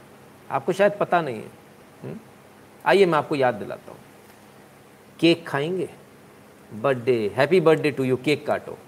आपको 0.50 0.72
शायद 0.72 0.92
पता 0.92 1.20
नहीं 1.22 1.36
है। 1.36 1.50
हम्म? 2.02 2.18
आइए 2.84 3.06
मैं 3.06 3.18
आपको 3.18 3.34
याद 3.34 3.54
दिलाता 3.54 3.92
हूँ। 3.92 4.00
केक 5.20 5.46
खाएँगे? 5.48 5.88
Birthday, 6.74 7.32
happy 7.34 7.60
birthday 7.60 7.90
to 7.90 8.04
you, 8.04 8.16
cake 8.16 8.46
काटो। 8.46 8.78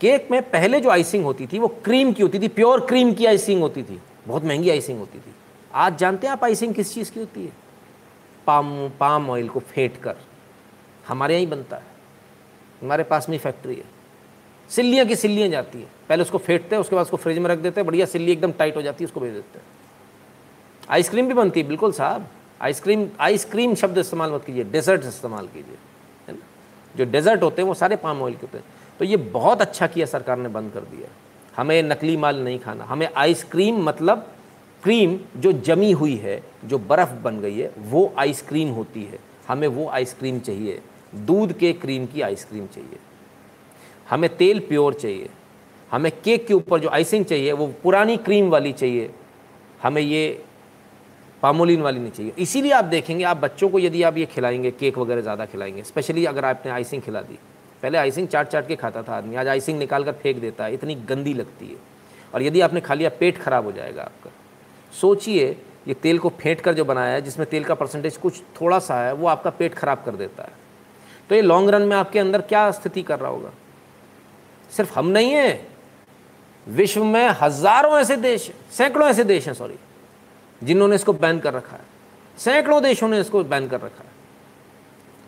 केक 0.00 0.28
में 0.30 0.50
पहले 0.50 0.80
जो 0.80 0.90
आइसिंग 0.90 1.24
होती 1.24 1.46
थी, 1.46 1.58
वो 1.58 1.68
क्रीम 1.68 2.12
की 2.12 2.22
होती 2.22 2.38
थी, 2.38 2.48
प्योर 2.48 2.86
क्रीम 2.86 3.14
की 3.14 3.26
आइसिंग 3.26 3.60
होती 3.60 3.82
थी। 3.82 4.00
बहुत 4.28 4.44
महँगी 4.44 4.70
आइसिंग 4.70 4.98
होती 4.98 5.18
थी। 5.18 5.34
आज 5.74 5.98
जानते 5.98 6.26
हैं 6.26 6.32
आप 6.32 6.44
आइसिंग 6.44 6.74
किस 6.74 6.94
चीज़ 6.94 7.12
की 7.12 7.20
होती 7.20 7.44
है? 7.44 7.52
पाम 8.46 8.88
पाम 8.88 9.30
ऑयल 9.30 9.48
को 9.48 9.60
फेंट 9.60 9.96
कर। 9.96 10.16
हमारे 11.08 11.34
यहाँ 11.34 11.40
ही 11.40 11.46
बनता 11.46 11.76
है। 11.76 11.82
हमारे 12.82 13.04
पास 13.04 13.28
में 13.28 13.38
फैक्ट्री 13.38 13.74
है। 13.74 13.84
सिल्लियाँ 14.68 15.06
की 15.06 15.16
सिल्लियाँ 15.16 15.48
जाती 15.48 15.80
है। 15.80 15.86
पहले 16.08 16.22
उसको 16.22 16.38
फेंटते 16.38 16.74
हैं, 16.74 16.80
उसके 16.80 16.96
बाद 16.96 17.04
उसको 17.04 17.16
फ्रिज 17.16 17.38
में 17.38 17.50
रख 17.50 17.58
देते 17.58 17.80
हैं, 17.80 17.86
बढ़िया 17.86 18.06
सिल्ली 18.06 18.32
एकदम 18.32 18.52
टाइट 18.52 18.76
हो 18.76 18.82
जाती 18.82 19.04
है, 19.04 19.06
उसको 19.06 19.20
भेज 19.20 19.32
देते 19.32 19.58
हैं। 19.58 19.66
आइसक्रीम 20.90 21.26
भी 21.26 21.34
बनती 21.34 21.60
है, 21.60 21.68
बिल्कुल 21.68 21.92
साहब। 21.92 22.28
आइसक्रीम 22.60 23.08
आइसक्रीम 23.20 23.74
शब्द 23.74 23.98
इस्तेमाल 23.98 24.32
मत 24.32 24.44
कीजिए 24.44 24.64
डेजर्ट 24.64 25.04
इस्तेमाल 25.04 25.46
कीजिए। 25.46 25.76
जो 26.96 27.04
डेजर्ट 27.04 27.42
होते 27.42 27.62
हैं, 27.62 27.68
वो 27.68 27.74
सारे 27.74 27.96
पाम 27.96 28.22
ऑयल 28.22 28.34
के 28.34 28.40
होते 28.42 28.58
हैं। 28.58 28.64
तो 28.98 29.04
ये 29.04 29.16
बहुत 29.16 29.60
अच्छा 29.60 29.86
किया 29.86 30.06
सरकार 30.06 30.36
ने, 30.36 30.48
बंद 30.48 30.72
कर 30.72 30.80
दिया। 30.80 31.08
हमें 31.56 31.82
नकली 31.82 32.16
माल 32.16 32.36
नहीं 32.36 32.58
खाना। 32.58 32.84
हमें 32.84 33.08
आइसक्रीम 33.16 33.76
मतलब 33.76 34.28
क्रीम 34.82 35.20
जो 35.36 35.52
जमी 35.52 35.92
हुई 35.92 36.16
है, 36.16 36.42
जो 36.64 36.78
बर्फ़ 36.78 37.12
बन 37.12 37.40
गई 37.40 37.58
है, 37.58 37.72
वो 37.78 38.14
आइसक्रीम 38.18 38.68
होती 38.68 39.04
है। 39.04 39.18
हमें 39.48 39.68
वो 39.68 39.88
आइसक्रीम 39.88 40.40
चाहिए। 40.40 40.82
दूध 41.14 41.52
के 41.52 41.72
क्रीम 41.72 42.06
की 42.06 42.20
आइसक्रीम 42.20 42.66
चाहिए। 42.66 42.96
हमें 44.10 44.36
तेल 44.36 44.60
प्योर 44.60 44.94
चाहिए। 44.94 45.28
हमें 45.90 46.12
केक 46.24 46.46
के 46.46 46.54
ऊपर 46.54 46.80
जो 46.80 46.88
आइसिंग 46.88 47.24
चाहिए, 47.24 47.52
वो 47.52 47.66
पुरानी 47.82 48.16
क्रीम 48.16 48.50
वाली 48.50 48.72
चाहिए। 48.72 49.10
हमें 49.82 50.02
ये 50.02 50.44
पामोलिन 51.42 51.82
वाली 51.82 52.00
नहीं 52.00 52.10
चाहिए। 52.10 52.32
इसीलिए 52.38 52.72
आप 52.72 52.84
देखेंगे, 52.84 53.24
आप 53.24 53.36
बच्चों 53.36 53.68
को 53.68 53.78
यदि 53.78 54.02
आप 54.02 54.16
ये 54.16 54.26
खिलाएँगे, 54.26 54.70
केक 54.70 54.98
वगैरह 54.98 55.20
ज़्यादा 55.20 55.44
खिलाएँगे, 55.44 55.82
स्पेशली 55.82 56.24
अगर 56.24 56.44
आपने 56.44 56.72
आइसिंग 56.72 57.02
खिला 57.02 57.20
दी। 57.20 57.38
पहले 57.82 57.98
आइसिंग 57.98 58.28
चाट 58.28 58.48
चाट 58.48 58.68
के 58.68 58.76
खाता 58.76 59.02
था 59.02 59.16
आदमी, 59.16 59.36
आज 59.36 59.48
आइसिंग 59.48 59.78
निकाल 59.78 60.04
कर 60.04 60.12
फेंक 60.12 60.40
देता 60.40 60.64
है, 60.64 60.74
इतनी 60.74 60.94
गंदी 60.94 61.34
लगती 61.34 61.66
है। 61.66 61.76
और 62.34 62.42
यदि 62.42 62.60
आपने 62.60 62.80
खा 62.80 62.94
लिया, 62.94 63.10
पेट 63.10 63.38
खराब 63.38 63.64
हो 63.64 63.72
जाएगा 63.72 64.02
आपका। 64.02 64.30
सोचिए, 65.00 65.56
ये 65.88 65.94
तेल 65.94 66.18
को 66.18 66.28
फेंट 66.28 66.60
कर 66.60 66.74
जो 66.74 66.84
बनाया 66.84 67.14
है, 67.14 67.22
जिसमें 67.22 67.50
तेल 67.50 67.64
का 67.64 67.74
परसेंटेज 67.74 68.16
कुछ 68.16 68.42
थोड़ा 68.60 68.78
सा 68.78 69.02
है, 69.02 69.12
वो 69.12 69.28
आपका 69.28 69.50
पेट 69.50 69.74
खराब 69.74 70.02
कर 70.06 70.16
देता 70.16 70.42
है। 70.42 70.52
तो 71.28 71.34
ये 71.34 71.42
लॉन्ग 71.42 71.70
रन 71.70 71.82
में 71.82 71.96
आपके 71.96 72.18
अंदर 72.18 72.40
क्या 72.40 72.70
स्थिति 72.70 73.02
कर 73.02 73.18
रहा 73.18 73.30
होगा? 73.30 73.50
सिर्फ़ 74.70 74.98
हम 74.98 75.06
नहीं 75.06 75.30
हैं। 75.30 75.68
विश्व 76.68 77.04
में 77.04 77.28
हज़ारों 77.28 77.98
ऐसे 77.98 78.16
देश 78.16 78.52
सैकड़ों 78.70 79.08
ऐसे 79.08 79.24
देश 79.24 79.46
हैं, 79.46 79.54
सॉरी। 79.54 79.74
जिन्होंने 80.62 80.94
इसको 80.94 81.12
बैन 81.12 81.38
कर 81.40 81.52
रखा 81.54 81.76
है। 81.76 81.84
सैकड़ों 82.38 82.82
देशों 82.82 83.08
ने 83.08 83.20
इसको 83.20 83.44
बैन 83.44 83.68
कर 83.68 83.80
रखा 83.80 84.04
है। 84.04 84.10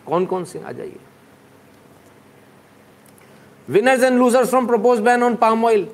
कौन 0.06 0.26
कौन 0.26 0.44
से? 0.44 0.58
आ 0.58 0.72
जाइए। 0.72 0.98
Winners 3.68 4.02
and 4.02 4.18
losers 4.18 4.48
from 4.48 4.66
propose 4.66 5.00
ban 5.00 5.22
on 5.22 5.34
palm 5.34 5.64
oil 5.64 5.88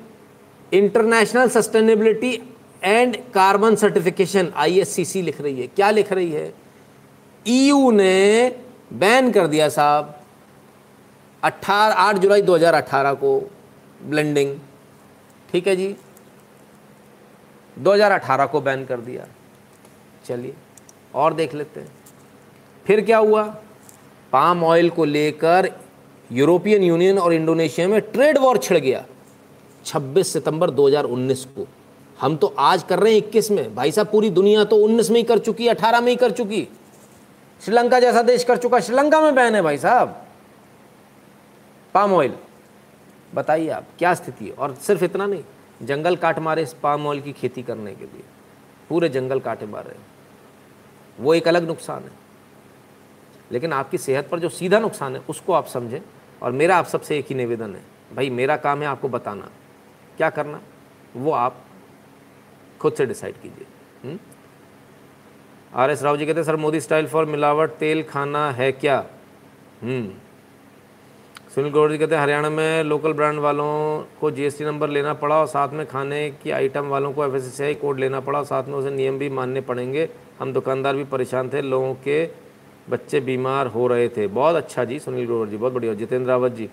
international 0.73 1.49
sustainability 1.49 2.33
and 2.83 3.17
carbon 3.33 3.75
certification 3.75 4.51
ISCC 4.55 5.21
लिख 5.21 5.41
रही 5.41 5.61
है। 5.61 5.67
क्या 5.67 5.89
लिख 5.91 6.11
रही 6.13 6.31
है? 6.31 6.53
ईयू 7.47 7.91
ने 7.91 8.55
बैन 8.93 9.31
कर 9.31 9.47
दिया 9.47 9.69
साहब, 9.69 10.15
अट्ठारह, 11.43 11.93
आठ 11.93 12.15
जुलाई 12.15 12.41
2018 12.41 13.13
को 13.13 13.39
ब्लेंडिंग 14.03 14.59
ठीक 15.51 15.67
है 15.67 15.75
जी? 15.75 15.95
2018 17.79 18.45
को 18.45 18.61
बैन 18.61 18.85
कर 18.85 19.01
दिया। 19.01 19.27
चलिए, 20.25 20.53
और 21.15 21.33
देख 21.33 21.53
लेते 21.53 21.79
हैं। 21.79 21.91
फिर 22.85 23.01
क्या 23.01 23.17
हुआ? 23.17 23.43
पाम 24.31 24.63
ऑयल 24.63 24.89
को 24.89 25.05
लेकर 25.05 25.71
यूरोपियन 26.31 26.83
यूनियन 26.83 27.19
और 27.19 27.33
इंडोनेशिया 27.33 27.87
में 27.87 28.01
ट्रेड 28.01 28.37
वॉर 28.37 28.57
छिड़ 28.57 28.77
गया। 28.77 29.05
26 29.85 30.33
सितंबर 30.33 30.69
2019 30.69 31.45
को। 31.45 31.67
हम 32.21 32.37
तो 32.37 32.55
आज 32.59 32.83
कर 32.83 32.99
रहे 32.99 33.11
हैं 33.11 33.17
21 33.17 33.51
में। 33.51 33.75
भाई 33.75 33.91
साहब, 33.91 34.07
पूरी 34.07 34.29
दुनिया 34.29 34.63
तो 34.63 34.75
19 34.75 35.09
में 35.09 35.17
ही 35.17 35.23
कर 35.23 35.39
चुकी 35.39 35.67
18 35.67 36.01
में 36.01 36.09
ही 36.09 36.15
कर 36.15 36.31
चुकी। 36.31 36.67
श्रीलंका 37.65 37.99
जैसा 37.99 38.21
देश 38.21 38.43
कर 38.43 38.57
चुका 38.57 38.79
श्रीलंका 38.79 39.21
में 39.21 39.35
बैन 39.35 39.55
है 39.55 39.61
भाई 39.61 39.77
साहब। 39.77 40.25
पाम 41.93 42.13
ऑयल, 42.13 42.33
बताइए 43.35 43.69
आप, 43.69 43.85
क्या 43.99 44.13
स्थिति 44.13 44.45
है? 44.45 44.51
और 44.51 44.75
सिर्फ़ 44.75 45.03
इतना 45.03 45.25
नहीं 45.25 45.43
जंगल 45.81 46.15
काट 46.15 46.39
मारे 46.39 46.63
इस 46.63 46.73
पाम 46.73 47.07
ऑयल 47.07 47.21
की 47.21 47.33
खेती 47.33 47.63
करने 47.63 47.95
के 47.95 48.05
लिए। 48.05 48.23
पूरे 48.89 49.09
जंगल 49.09 49.39
काटे 49.39 49.65
मारे 49.65 49.95
वो 51.19 51.33
एक 51.33 51.47
अलग 51.47 51.63
नुकसान 51.63 52.03
है। 52.03 52.11
लेकिन 53.51 53.73
आपकी 53.73 53.97
सेहत 53.97 54.29
पर 54.29 54.39
जो 54.39 54.49
सीधा 54.49 54.79
नुकसान 54.79 55.15
है, 55.15 55.21
उसको 55.29 55.53
आप 55.53 55.65
समझें 55.65 55.99
और 56.41 56.51
मेरा 56.51 56.77
आप 56.77 56.85
सबसे 56.85 57.17
एक 57.17 57.25
ही 57.29 57.35
निवेदन 57.35 57.75
है, 57.75 57.81
भाई 58.15 58.29
मेरा 58.29 58.57
काम 58.57 58.81
है 58.81 58.87
आपको 58.87 59.09
बताना। 59.09 59.49
क्या 60.17 60.29
करना? 60.29 60.61
वो 61.15 61.31
आप 61.31 61.65
खुद 62.81 62.93
से 62.93 63.05
डिसाइड 63.05 63.35
कीजिए। 63.41 64.17
आर 65.73 65.91
एस 65.91 66.03
राव 66.03 66.17
जी 66.17 66.25
कहते 66.25 66.39
हैं, 66.39 66.45
सर, 66.45 66.55
मोदी 66.55 66.79
स्टाइल 66.81 67.07
फॉर 67.07 67.25
मिलावट, 67.25 67.71
तेल, 67.71 68.03
खाना 68.03 68.51
है 68.51 68.71
क्या? 68.71 69.05
हम्म। 69.81 70.13
सुनील 71.49 71.71
गौर 71.71 71.91
जी 71.91 71.97
कहते 71.97 72.15
हैं, 72.15 72.21
हरियाणा 72.21 72.49
में 72.49 72.83
लोकल 72.83 73.13
ब्रांड 73.13 73.39
वालों 73.39 74.03
को 74.21 74.29
जीएसटी 74.31 74.65
नंबर 74.65 74.89
लेना 74.89 75.13
पड़ा 75.13 75.37
और 75.37 75.47
साथ 75.47 75.69
में 75.69 75.85
खाने 75.87 76.29
की 76.43 76.51
आइटम 76.51 76.87
वालों 76.87 77.11
को 77.13 77.25
एफ़ 77.25 77.79
कोड 77.81 77.99
लेना 77.99 78.19
पड़ा 78.19 78.39
और 78.39 78.45
साथ 78.45 78.63
में 78.63 78.75
उसे 78.75 78.91
नियम 78.91 79.17
भी 79.19 79.29
मानने 79.29 79.61
पड़ेंगे। 79.61 80.07
हम 80.39 80.53
दुकानदार 80.53 80.95
भी 80.95 81.03
परेशान 81.05 81.49
थे, 81.49 81.61
लोगों 81.61 81.93
के 81.95 82.23
बच्चे 82.89 83.19
बीमार 83.19 83.67
हो 83.67 83.87
रहे 83.87 84.07
थे। 84.09 84.27
बहुत 84.29 84.55
अच्छा 84.55 84.83
जी, 84.83 84.99
सुनील 84.99 85.25
ग्रोवर 85.25 85.47
जी, 85.47 85.57
बहुत 85.57 85.73
बढ़िया। 85.73 85.93
जितेंद्र 85.93 86.29
रावत 86.29 86.51
जी, 86.51 86.69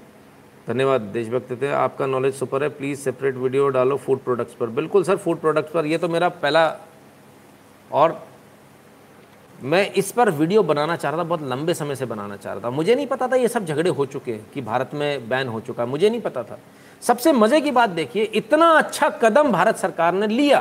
धन्यवाद। 0.68 1.00
देशभक्त 1.00 1.52
थे, 1.62 1.68
आपका 1.68 2.06
नॉलेज 2.06 2.34
सुपर 2.34 2.62
है। 2.62 2.68
प्लीज़ 2.68 3.00
सेपरेट 3.00 3.36
वीडियो 3.36 3.68
डालो 3.68 3.96
फ़ूड 3.96 4.18
प्रोडक्ट्स 4.18 4.54
पर। 4.54 4.66
बिल्कुल 4.76 5.04
सर 5.04 5.16
फ़ूड 5.16 5.40
प्रोडक्ट्स 5.40 5.72
पर। 5.72 5.86
ये 5.86 5.98
तो 5.98 6.08
मेरा 6.08 6.28
पहला 6.28 6.66
और 7.90 8.22
मैं 9.62 9.92
इस 9.92 10.10
पर 10.12 10.30
वीडियो 10.30 10.62
बनाना 10.62 10.96
चाह 10.96 11.10
रहा 11.10 11.20
था, 11.20 11.24
बहुत 11.24 11.42
लंबे 11.42 11.74
समय 11.74 11.96
से 11.96 12.06
बनाना 12.06 12.36
चाह 12.36 12.52
रहा 12.52 12.64
था। 12.64 12.70
मुझे 12.70 12.94
नहीं 12.94 13.06
पता 13.06 13.28
था 13.28 13.36
ये 13.36 13.48
सब 13.48 13.66
झगड़े 13.66 13.90
हो 13.90 14.06
चुके 14.06 14.32
हैं 14.32 14.46
कि 14.54 14.60
भारत 14.60 14.90
में 14.94 15.28
बैन 15.28 15.48
हो 15.48 15.60
चुका 15.60 15.82
है। 15.82 15.88
मुझे 15.88 16.10
नहीं 16.10 16.20
पता 16.20 16.42
था। 16.42 16.58
सबसे 17.02 17.32
मज़े 17.32 17.60
की 17.60 17.70
बात 17.70 17.90
देखिए, 17.90 18.22
इतना 18.24 18.66
अच्छा 18.68 19.08
कदम 19.22 19.52
भारत 19.52 19.76
सरकार 19.76 20.14
ने 20.14 20.26
लिया। 20.26 20.60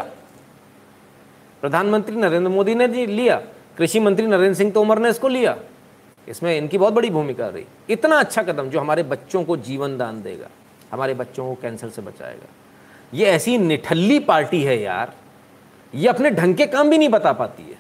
प्रधानमंत्री 1.62 2.16
नरेंद्र 2.16 2.50
मोदी 2.50 2.76
ने 2.76 2.88
लिया, 2.88 3.42
कृषि 3.78 4.00
मंत्री 4.00 4.26
नरेंद्र 4.28 4.54
सिंह 4.54 4.72
तोमर 4.72 5.00
ने 5.00 5.10
इसको 5.10 5.28
लिया। 5.28 5.58
इसमें 6.28 6.58
इनकी 6.58 6.78
बहुत 6.78 6.94
बड़ी 6.94 7.10
भूमिका 7.10 7.48
रही। 7.48 7.66
इतना 7.90 8.20
अच्छा 8.20 8.44
कदम 8.44 8.70
जो 8.70 8.80
हमारे 8.80 9.04
बच्चों 9.04 9.44
को 9.44 9.58
जीवन 9.58 9.98
दान 9.98 10.22
देगा, 10.22 10.48
हमारे 10.92 11.14
बच्चों 11.14 11.46
को 11.46 11.62
कैंसर 11.62 11.90
से 11.90 12.02
बचाएगा। 12.02 12.48
ये 13.14 13.26
ऐसी 13.26 13.58
निठल्ली 13.58 14.20
पार्टी 14.20 14.64
है 14.64 14.82
यार। 14.82 15.14
ये 15.94 16.08
अपने 16.08 16.30
ढंग 16.32 16.56
के 16.56 16.66
काम 16.66 16.90
भी 16.90 16.98
नहीं 16.98 17.10
बता 17.10 17.32
पाती 17.34 17.64
है। 17.64 17.75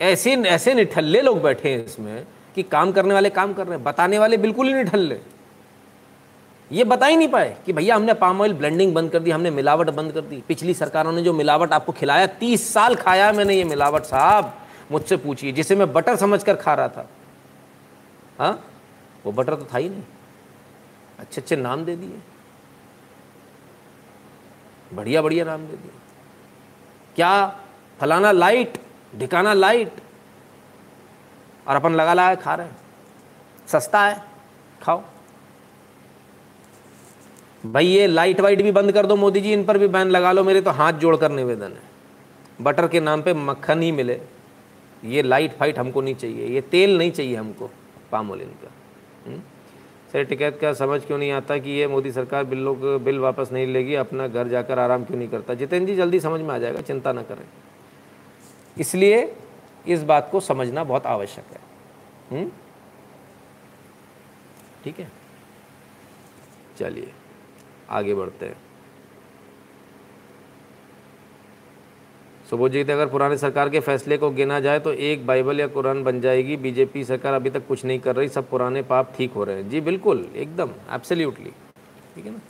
ऐसे 0.00 0.36
ऐसे 0.36 0.74
निठल्ले 0.74 1.20
लोग 1.20 1.42
बैठे 1.42 1.70
हैं 1.70 1.84
इसमें 1.84 2.26
कि 2.54 2.62
काम 2.62 2.92
करने 2.92 3.14
वाले 3.14 3.30
काम 3.30 3.52
कर 3.52 3.66
रहे 3.66 3.74
हैं। 3.74 3.84
बताने 3.84 4.18
वाले 4.18 4.36
बिल्कुल 4.36 4.66
ही 4.66 4.74
निठल्ले। 4.74 5.20
ये 6.72 6.84
बता 6.84 7.06
ही 7.06 7.16
नहीं 7.16 7.28
पाए 7.28 7.56
कि 7.66 7.72
भैया 7.72 7.96
हमने 7.96 8.14
पाम 8.14 8.40
ऑयल 8.40 8.54
ब्लेंडिंग 8.54 8.94
बंद 8.94 9.10
कर 9.10 9.18
दी, 9.18 9.30
हमने 9.30 9.50
मिलावट 9.50 9.90
बंद 9.90 10.12
कर 10.12 10.20
दी। 10.20 10.42
पिछली 10.48 10.74
सरकारों 10.74 11.12
ने 11.12 11.22
जो 11.22 11.32
मिलावट 11.32 11.72
आपको 11.72 11.92
खिलाया, 11.92 12.26
तीस 12.26 12.72
साल 12.74 12.94
खाया 12.94 13.32
मैंने 13.32 13.54
ये 13.54 13.64
मिलावट, 13.64 14.02
साहब। 14.02 14.56
मुझसे 14.92 15.16
पूछिए, 15.16 15.52
जिसे 15.52 15.76
मैं 15.76 15.92
बटर 15.92 16.16
समझ 16.16 16.44
कर 16.44 16.56
खा 16.56 16.74
रहा 16.74 16.88
था। 16.88 17.08
हाँ? 18.38 18.66
वो 19.26 19.32
बटर 19.32 19.54
तो 19.54 19.68
था 19.74 19.78
ही 19.78 19.88
नहीं। 19.88 20.02
अच्छे 21.18 21.40
अच्छे 21.40 21.56
नाम 21.56 21.84
दे 21.84 21.96
दिए। 21.96 22.18
बढ़िया 24.94 25.22
बढ़िया 25.22 25.44
नाम 25.44 25.60
दे 25.60 25.76
दिए। 25.76 25.90
क्या 27.16 27.60
फलाना 28.00 28.32
लाइट 28.32 28.79
ढिकाना 29.16 29.52
लाइट 29.52 29.92
और 31.68 31.76
अपन 31.76 31.92
लगा 31.92 32.14
लगा 32.14 32.34
खा 32.34 32.54
रहे 32.54 32.66
हैं। 32.66 32.76
सस्ता 33.66 34.06
है, 34.06 34.24
खाओ। 34.82 35.02
भाई, 37.66 37.86
ये 37.86 38.06
लाइट 38.06 38.40
वाइट 38.40 38.62
भी 38.62 38.72
बंद 38.72 38.92
कर 38.92 39.06
दो 39.06 39.16
मोदी 39.16 39.40
जी, 39.40 39.52
इन 39.52 39.64
पर 39.64 39.78
भी 39.78 39.88
बैन 39.88 40.08
लगा 40.08 40.32
लो, 40.32 40.44
मेरे 40.44 40.60
तो 40.60 40.70
हाथ 40.70 40.92
जोड़कर 40.92 41.30
निवेदन 41.30 41.72
है। 41.72 41.82
बटर 42.60 42.88
के 42.88 43.00
नाम 43.00 43.22
पे 43.22 43.34
मक्खन 43.34 43.82
ही 43.82 43.92
मिले। 43.92 44.20
ये 45.04 45.22
लाइट 45.22 45.52
फाइट 45.52 45.78
हमको 45.78 46.00
नहीं 46.00 46.14
चाहिए, 46.14 46.46
ये 46.46 46.60
तेल 46.60 46.98
नहीं 46.98 47.10
चाहिए 47.10 47.36
हमको, 47.36 47.70
पामोलिन 48.12 48.48
का। 48.48 48.72
हम्म? 49.26 49.40
सर 50.12 50.24
टिकैत 50.24 50.60
का 50.60 50.72
समझ 50.72 51.04
क्यों 51.04 51.18
नहीं 51.18 51.32
आता 51.32 51.58
कि 51.58 51.70
ये 51.70 51.86
मोदी 51.86 52.12
सरकार 52.12 52.44
बिल्लों 52.44 52.74
को, 52.74 52.98
बिल 52.98 53.18
वापस 53.18 53.48
नहीं 53.52 53.66
लेगी, 53.66 53.94
अपना 53.94 54.28
घर 54.28 54.48
जाकर 54.48 54.78
आराम 54.78 55.04
क्यों 55.04 55.18
नहीं 55.18 55.28
करता? 55.28 55.54
जितेंद्र 55.54 55.90
जी, 55.90 55.96
जल्दी 55.96 56.20
समझ 56.20 56.40
में 56.40 56.54
आ 56.54 56.58
जाएगा, 56.58 56.80
चिंता 56.80 57.12
ना 57.12 57.22
करें। 57.22 57.44
इसलिए 58.76 59.36
इस 59.88 60.02
बात 60.02 60.28
को 60.30 60.40
समझना 60.40 60.84
बहुत 60.84 61.06
आवश्यक 61.06 61.52
है। 61.52 61.60
हम्म? 62.30 62.50
ठीक 64.84 64.98
है? 65.00 65.10
चलिए, 66.78 67.12
आगे 67.90 68.14
बढ़ते 68.14 68.46
हैं। 68.46 68.56
सुबोध 72.50 72.72
जी 72.72 72.80
अगर 72.82 73.06
पुराने 73.06 73.36
सरकार 73.38 73.68
के 73.68 73.80
फैसले 73.80 74.16
को 74.18 74.30
गिना 74.30 74.58
जाए 74.60 74.78
तो 74.80 74.92
एक 74.92 75.26
बाइबल 75.26 75.60
या 75.60 75.66
कुरान 75.66 76.02
बन 76.04 76.20
जाएगी, 76.20 76.56
बीजेपी 76.56 77.04
सरकार 77.04 77.34
अभी 77.34 77.50
तक 77.50 77.66
कुछ 77.66 77.84
नहीं 77.84 77.98
कर 78.00 78.16
रही, 78.16 78.28
सब 78.28 78.48
पुराने 78.50 78.82
पाप 78.82 79.12
ठीक 79.16 79.32
हो 79.32 79.44
रहे 79.44 79.56
हैं। 79.56 79.68
जी, 79.70 79.80
बिल्कुल, 79.80 80.28
एकदम 80.36 80.70
एब्सोल्युटली 80.94 81.50
ठीक 82.14 82.24
है 82.26 82.32
ना? 82.32 82.40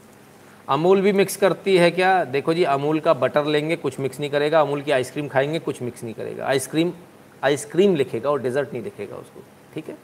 अमूल 0.71 1.01
भी 1.01 1.13
मिक्स 1.13 1.37
करती 1.37 1.77
है 1.77 1.91
क्या? 1.91 2.25
देखो 2.25 2.55
जी 2.55 2.65
अमूल 2.65 3.01
का 3.01 3.15
बटर 3.15 3.45
लेंगे 3.45 3.77
कुछ 3.77 3.99
मिक्स 4.01 4.21
नहीं 4.21 4.31
करेगा। 4.31 4.61
अमूल 4.61 4.83
की 4.83 4.91
आइसक्रीम 4.91 5.29
खाएँगे 5.29 5.59
कुछ 5.59 5.83
मिक्स 5.83 6.05
नहीं 6.05 6.15
करेगा। 6.15 6.47
आइसक्रीम 6.47 6.93
आइसक्रीम 7.45 7.97
लिखेगा 7.97 8.31
और 8.31 8.43
डेजर्ट 8.43 8.73
नहीं 8.73 8.83
लिखेगा 8.83 9.17
उसको। 9.17 9.43
ठीक 9.75 9.89
है? 9.89 9.97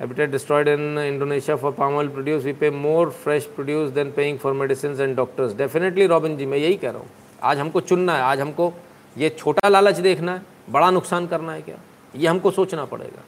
Habitat 0.00 0.30
destroyed 0.30 0.68
in 0.68 0.98
Indonesia 0.98 1.56
for 1.56 1.70
palm 1.72 1.94
oil 1.94 2.08
produce, 2.08 2.44
we 2.44 2.52
pay 2.52 2.70
more 2.70 3.10
fresh 3.10 3.44
produce 3.56 3.92
than 3.92 4.10
paying 4.12 4.38
for 4.38 4.54
medicines 4.54 5.00
and 5.00 5.16
doctors. 5.16 5.52
Definitely 5.60 6.08
Robin 6.08 6.36
ji 6.36 6.46
मैं 6.46 6.58
यही 6.58 6.76
कह 6.76 6.90
रहा 6.90 6.98
हूँ। 6.98 7.10
आज 7.42 7.58
हमको 7.58 7.80
चुनना 7.80 8.16
है 8.16 8.22
आज 8.22 8.40
हमको 8.40 8.72
ये 9.18 9.28
छोटा 9.28 9.68
लालच 9.68 9.98
देखना 9.98 10.34
है 10.34 10.42
बड़ा 10.70 10.90
नुकसान 10.90 11.26
करना 11.26 11.52
है 11.52 11.62
क्या? 11.62 11.76
ये 12.16 12.26
हमको 12.28 12.50
सोचना 12.50 12.84
पड़ेगा। 12.84 13.22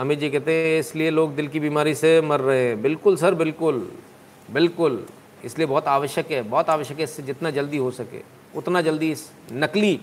अमित 0.00 0.18
जी 0.18 0.28
कहते 0.30 0.52
हैं, 0.54 0.78
इसलिए 0.80 1.10
लोग 1.10 1.34
दिल 1.36 1.48
की 1.48 1.60
बीमारी 1.60 1.94
से 1.94 2.20
मर 2.20 2.40
रहे 2.40 2.60
हैं। 2.60 2.80
बिल्कुल 2.82 3.16
सर, 3.16 3.34
बिल्कुल 3.34 3.88
बिल्कुल। 4.48 5.04
इसलिए 5.44 5.66
बहुत 5.66 5.86
आवश्यक 5.88 6.30
है, 6.30 6.42
बहुत 6.42 6.70
आवश्यक 6.70 6.98
है 6.98 7.04
इससे 7.04 7.22
जितना 7.22 7.50
जल्दी 7.50 7.76
हो 7.76 7.90
सके, 7.90 8.20
उतना 8.56 8.80
जल्दी 8.80 9.10
इस 9.12 9.28
नकली 9.52 10.00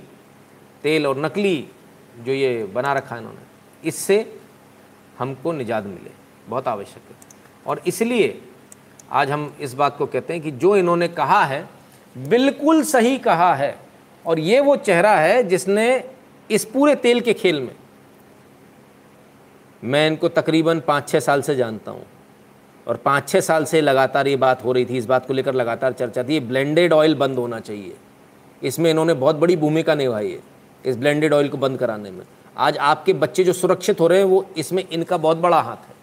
तेल 0.83 1.07
और 1.07 1.17
नकली 1.17 1.67
जो 2.25 2.31
ये 2.31 2.63
बना 2.73 2.93
रखा 2.93 3.15
है 3.15 3.21
इन्होंने, 3.21 3.41
इससे 3.83 4.19
हमको 5.17 5.51
निजात 5.53 5.85
मिले, 5.85 6.11
बहुत 6.47 6.67
आवश्यक 6.67 7.09
है। 7.09 7.15
और 7.65 7.81
इसलिए 7.87 8.39
आज 9.11 9.31
हम 9.31 9.51
इस 9.61 9.73
बात 9.73 9.97
को 9.97 10.05
कहते 10.05 10.33
हैं 10.33 10.41
कि 10.43 10.51
जो 10.53 10.75
इन्होंने 10.75 11.07
कहा 11.09 11.43
है, 11.45 11.67
बिल्कुल 12.15 12.83
सही 12.83 13.17
कहा 13.19 13.53
है, 13.55 13.75
और 14.25 14.39
ये 14.39 14.59
वो 14.59 14.75
चेहरा 14.77 15.15
है 15.15 15.43
जिसने 15.45 16.03
इस 16.49 16.65
पूरे 16.67 16.95
तेल 16.97 17.21
के 17.21 17.33
खेल 17.33 17.61
में 17.61 17.75
मैं 19.83 20.07
इनको 20.07 20.29
तकरीबन 20.29 20.79
पाँच 20.79 21.09
छः 21.09 21.19
साल 21.19 21.41
से 21.41 21.55
जानता 21.55 21.91
हूँ। 21.91 22.05
और 22.87 22.97
पाँच 22.97 23.27
छः 23.29 23.41
साल 23.41 23.65
से 23.65 23.81
लगातार 23.81 24.27
ये 24.27 24.35
बात 24.37 24.63
हो 24.63 24.71
रही 24.71 24.85
थी 24.85 24.97
इस 24.97 25.05
बात 25.05 25.25
को 25.27 25.33
लेकर 25.33 25.53
लगातार 25.53 25.93
चर्चा 25.93 26.23
थी 26.23 26.33
ये 26.33 26.39
ब्लेंडेड 26.41 26.93
ऑयल 26.93 27.15
बंद 27.15 27.37
होना 27.37 27.59
चाहिए। 27.59 27.95
इसमें 28.61 28.89
इन्होंने 28.91 29.13
बहुत 29.15 29.35
बड़ी 29.35 29.55
भूमिका 29.55 29.95
निभाई 29.95 30.31
है 30.31 30.39
इस 30.83 30.97
ब्लेंडेड 30.97 31.33
ऑयल 31.33 31.49
को 31.49 31.57
बंद 31.57 31.77
कराने 31.79 32.11
में। 32.11 32.23
आज 32.57 32.77
आपके 32.77 33.13
बच्चे 33.15 33.43
जो 33.43 33.53
सुरक्षित 33.53 33.99
हो 33.99 34.07
रहे 34.07 34.19
हैं 34.19 34.25
वो 34.25 34.45
इसमें 34.57 34.83
इनका 34.83 35.17
बहुत 35.17 35.37
बड़ा 35.37 35.59
हाथ 35.61 35.87
है। 35.87 35.95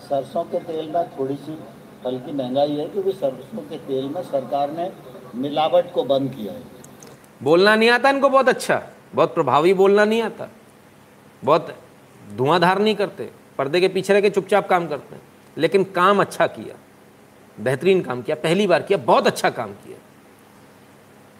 सरसों 0.00 0.44
के 0.44 0.58
तेल 0.60 0.88
में 0.88 1.04
थोड़ी 1.18 1.34
सी 1.36 1.58
हल्की 2.06 2.32
महँगाई 2.32 2.76
है 2.76 2.86
क्योंकि 2.86 3.12
सरसों 3.12 3.62
के 3.62 3.76
तेल 3.78 4.08
में 4.08 4.22
सरकार 4.22 4.70
ने 4.70 4.90
मिलावट 5.36 5.92
को 5.92 6.04
बंद 6.04 6.30
किया 6.30 6.52
है। 6.52 6.62
बोलना 7.40 7.74
नहीं 7.76 7.90
आता 7.90 8.10
इनको 8.10 8.28
बहुत 8.28 8.48
अच्छा 8.48 8.82
बहुत 9.14 9.34
प्रभावी 9.34 9.74
बोलना 9.74 10.04
नहीं 10.04 10.22
आता। 10.22 10.48
बहुत 11.42 11.74
धुआंधार 12.36 12.78
नहीं 12.78 12.94
करते, 12.94 13.30
पर्दे 13.58 13.80
के 13.80 13.88
पीछे 13.88 14.12
रह 14.12 14.20
के 14.20 14.30
चुपचाप 14.30 14.68
काम 14.68 14.88
करते 14.88 15.14
हैं। 15.14 15.22
लेकिन 15.56 15.84
काम 15.86 16.20
अच्छा 16.20 16.46
किया, 16.46 16.76
बेहतरीन 17.58 18.00
काम 18.00 18.22
किया, 18.22 18.36
पहली 18.36 18.66
बार 18.66 18.82
किया, 18.82 18.98
बहुत 18.98 19.26
अच्छा 19.26 19.50
काम 19.50 19.72
किया। 19.74 19.98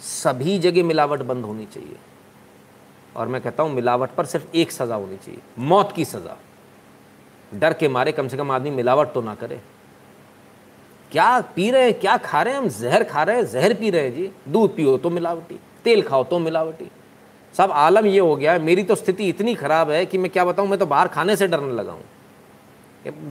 सभी 0.01 0.59
जगह 0.59 0.85
मिलावट 0.85 1.23
बंद 1.23 1.45
होनी 1.45 1.67
चाहिए। 1.67 1.97
और 3.17 3.29
मैं 3.29 3.41
कहता 3.41 3.63
हूँ, 3.63 3.73
मिलावट 3.73 4.11
पर 4.11 4.27
सिर्फ़ 4.27 4.57
एक 4.57 4.73
सज़ा 4.73 4.95
होनी 4.95 5.17
चाहिए, 5.17 5.41
मौत 5.59 5.93
की 5.93 6.05
सज़ा। 6.05 6.37
डर 7.53 7.73
के 7.73 7.89
मारे 7.89 8.13
कम 8.13 8.29
से 8.29 8.37
कम 8.37 8.51
आदमी 8.51 8.71
मिलावट 8.71 9.13
तो 9.13 9.21
ना 9.23 9.35
करे। 9.35 9.61
क्या 11.13 11.41
पी 11.57 11.71
रहे 11.71 11.85
हैं, 11.85 11.95
क्या 11.95 12.17
खा 12.17 12.43
रहे 12.43 12.55
हैं, 12.55 12.61
हम 12.61 12.69
जहर 12.69 13.05
खा 13.05 13.23
रहे 13.23 13.37
हैं, 13.37 13.47
जहर 13.47 13.75
पी 13.75 13.91
रहे 13.91 14.03
हैं 14.03 14.15
जी, 14.15 14.31
दूध 14.49 14.75
पियो 14.77 14.97
तो 14.99 15.11
मिलावटी, 15.11 15.59
तेल 15.85 16.03
खाओ 16.03 16.25
तो 16.25 16.39
मिलावटी। 16.39 16.91
सब 17.55 17.71
आलम 17.73 18.07
ये 18.07 18.19
हो 18.19 18.35
गया 18.37 18.53
है 18.53 18.59
मेरी 18.59 18.83
तो 18.83 18.95
स्थिति 18.95 19.29
इतनी 19.29 19.55
ख़राब 19.55 19.91
है 19.91 20.05
कि 20.07 20.19
मैं 20.19 20.31
क्या 20.31 20.45
बताऊँ, 20.45 20.69
मैं 20.69 20.79
तो 20.79 20.87
बाहर 20.87 21.09
खाने 21.09 21.37
से 21.37 21.47
डरने 21.47 21.73
लगा 21.75 21.93
हूँ। 21.93 22.05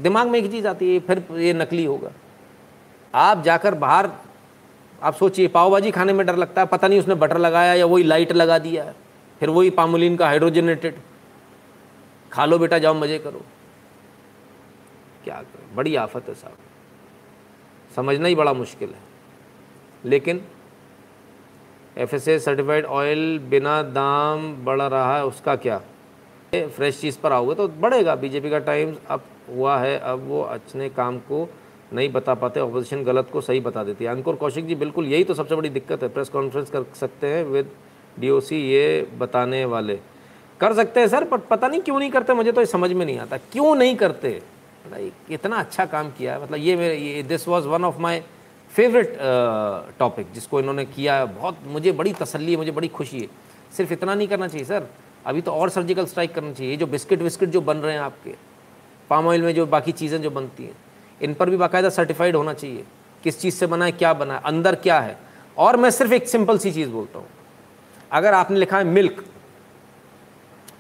दिमाग 0.01 0.27
में 0.27 0.39
एक 0.39 0.49
चीज़ 0.51 0.67
आती 0.67 0.93
है, 0.93 0.99
फिर 0.99 1.23
ये 1.33 1.53
नकली 1.53 1.85
होगा। 1.85 2.11
आप 3.13 3.43
जाकर 3.43 3.75
बाहर, 3.75 4.09
आप 5.01 5.15
सोचिए 5.15 5.47
पाव 5.47 5.71
भाजी 5.71 5.91
खाने 5.91 6.13
में 6.13 6.25
डर 6.25 6.35
लगता 6.35 6.61
है, 6.61 6.67
पता 6.67 6.87
नहीं 6.87 6.99
उसने 6.99 7.15
बटर 7.15 7.37
लगाया 7.37 7.73
या 7.73 7.85
वही 7.85 8.03
लाइट 8.03 8.31
लगा 8.33 8.57
दिया 8.59 8.83
है 8.83 8.95
फिर 9.41 9.49
वही 9.49 9.69
पामोलिन 9.69 10.15
का 10.17 10.27
हाइड्रोजनेटेड 10.27 10.95
खा 12.31 12.45
लो 12.45 12.57
बेटा, 12.59 12.77
जाओ, 12.77 12.93
मज़े 12.93 13.19
करो। 13.19 13.41
क्या 15.23 15.35
करो? 15.35 15.75
बड़ी 15.75 15.95
आफत 15.95 16.27
है 16.27 16.33
साहब। 16.33 16.57
समझना 17.95 18.27
ही 18.27 18.35
बड़ा 18.35 18.53
मुश्किल 18.53 18.89
है। 18.89 19.01
लेकिन 20.05 20.41
F 21.99 22.15
S 22.15 22.27
A 22.27 22.37
certified 22.39 22.85
oil 22.87 23.39
बिना 23.49 23.81
दाम 23.83 24.51
बढ़ 24.65 24.81
रहा 24.81 25.15
है, 25.15 25.25
उसका 25.25 25.55
क्या? 25.57 25.81
फ्रेश 26.53 26.99
चीज़ 27.01 27.17
पर 27.19 27.31
आओगे 27.31 27.55
तो 27.55 27.67
बढ़ेगा। 27.67 28.15
बीजेपी 28.15 28.49
का 28.49 28.59
टाइम 28.59 28.95
अब 29.09 29.23
हुआ 29.49 29.77
है, 29.79 29.97
अब 29.99 30.27
वो 30.27 30.41
अच्छे 30.43 30.89
काम 30.89 31.17
को 31.21 31.47
नहीं 31.93 32.11
बता 32.11 32.33
पाते 32.35 32.59
अपोजिशन 32.59 33.03
गलत 33.03 33.29
को 33.33 33.41
सही 33.41 33.59
बता 33.59 33.83
देती 33.83 34.05
है। 34.05 34.11
अंकुर 34.11 34.35
कौशिक 34.35 34.67
जी, 34.67 34.75
बिल्कुल 34.75 35.07
यही 35.07 35.23
तो 35.23 35.33
सबसे 35.33 35.55
बड़ी 35.55 35.69
दिक्कत 35.69 36.03
है। 36.03 36.09
प्रेस 36.09 36.29
कॉन्फ्रेंस 36.29 36.69
कर 36.69 36.85
सकते 36.95 37.27
हैं 37.27 37.43
विद 37.45 37.71
डीओसी 38.19 38.61
ये 38.63 39.07
बताने 39.19 39.63
वाले। 39.65 39.99
कर 40.59 40.73
सकते 40.73 40.99
हैं 40.99 41.07
सर, 41.07 41.23
पर 41.23 41.37
पता 41.39 41.67
नहीं 41.67 41.81
क्यों 41.81 41.99
नहीं 41.99 42.11
करते, 42.11 42.33
मुझे 42.33 42.51
तो 42.51 42.65
समझ 42.67 42.91
में 42.91 43.05
नहीं 43.05 43.17
आता। 43.19 43.37
क्यों 43.51 43.75
नहीं 43.75 43.95
करते? 43.95 44.41
इतना 45.31 45.55
अच्छा 45.57 45.85
काम 45.85 46.09
किया 46.09 46.39
मतलब 46.39 46.57
ये 46.57 46.75
मेरे, 46.75 46.95
ये 46.95 47.23
this 47.23 47.47
was 47.47 47.65
one 47.65 47.85
of 47.85 47.99
my 47.99 48.23
favourite 48.73 49.17
topic 49.99 50.31
जिसको 50.33 50.59
इन्होंने 50.59 50.85
किया 50.85 51.15
है, 51.15 51.25
बहुत 51.35 51.57
मुझे 51.67 51.91
बड़ी 51.91 52.13
तसल्ली 52.13 52.51
है 52.51 52.57
मुझे 52.57 52.71
बड़ी 52.71 52.87
खुशी 52.87 53.19
है। 53.19 53.27
सिर्फ़ 53.77 53.93
इतना 53.93 54.15
नहीं 54.15 54.27
करना 54.27 54.47
चाहिए, 54.47 54.65
सर। 54.65 54.87
अभी 55.25 55.41
तो 55.41 55.51
और 55.51 55.69
सर्जिकल 55.69 56.05
स्ट्राइक 56.05 56.33
करना 56.35 56.51
चाहिए। 56.53 56.77
जो 56.77 56.87
बिस्किट 56.87 57.21
विस्किट 57.21 57.49
जो 57.49 57.61
बन 57.61 57.77
रहे 57.77 57.93
हैं 57.93 58.01
आपके 58.01 58.35
पाम 59.09 59.27
ऑयल 59.27 59.41
में 59.41 59.53
जो 59.55 59.65
बाकी 59.67 59.91
चीज़ें 59.93 60.21
जो 60.21 60.29
बनती 60.31 60.63
हैं, 60.63 60.75
इन 61.21 61.33
पर 61.33 61.49
भी 61.49 61.57
बाकायदा 61.57 61.89
सर्टिफाइड 61.89 62.35
होना 62.35 62.53
चाहिए। 62.53 62.83
किस 63.23 63.39
चीज़ 63.41 63.55
से 63.55 63.67
बना 63.67 63.85
है, 63.85 63.91
क्या 63.91 64.13
बना 64.13 64.33
है, 64.33 64.41
अंदर 64.45 64.75
क्या 64.77 64.99
है। 64.99 65.17
और 65.57 65.77
मैं 65.77 65.89
सिर्फ़ 65.91 66.13
एक 66.13 66.27
सिंपल 66.27 66.57
सी 66.57 66.71
चीज़ 66.71 66.89
बोलता 66.89 67.19
हूँ। 67.19 67.27
अगर 68.11 68.33
आपने 68.33 68.59
लिखा 68.59 68.77
है 68.77 68.83
मिल्क 68.83 69.23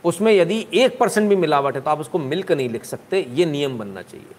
उसमें 0.03 0.31
यदि 0.33 0.65
एक 0.73 0.97
परसेंट 0.99 1.27
भी 1.29 1.35
मिलावट 1.35 1.75
है 1.75 1.81
तो 1.81 1.89
आप 1.89 1.99
उसको 1.99 2.19
मिल्क 2.19 2.51
नहीं 2.51 2.69
लिख 2.69 2.85
सकते। 2.85 3.25
ये 3.29 3.45
नियम 3.45 3.77
बनना 3.77 4.01
चाहिए। 4.01 4.35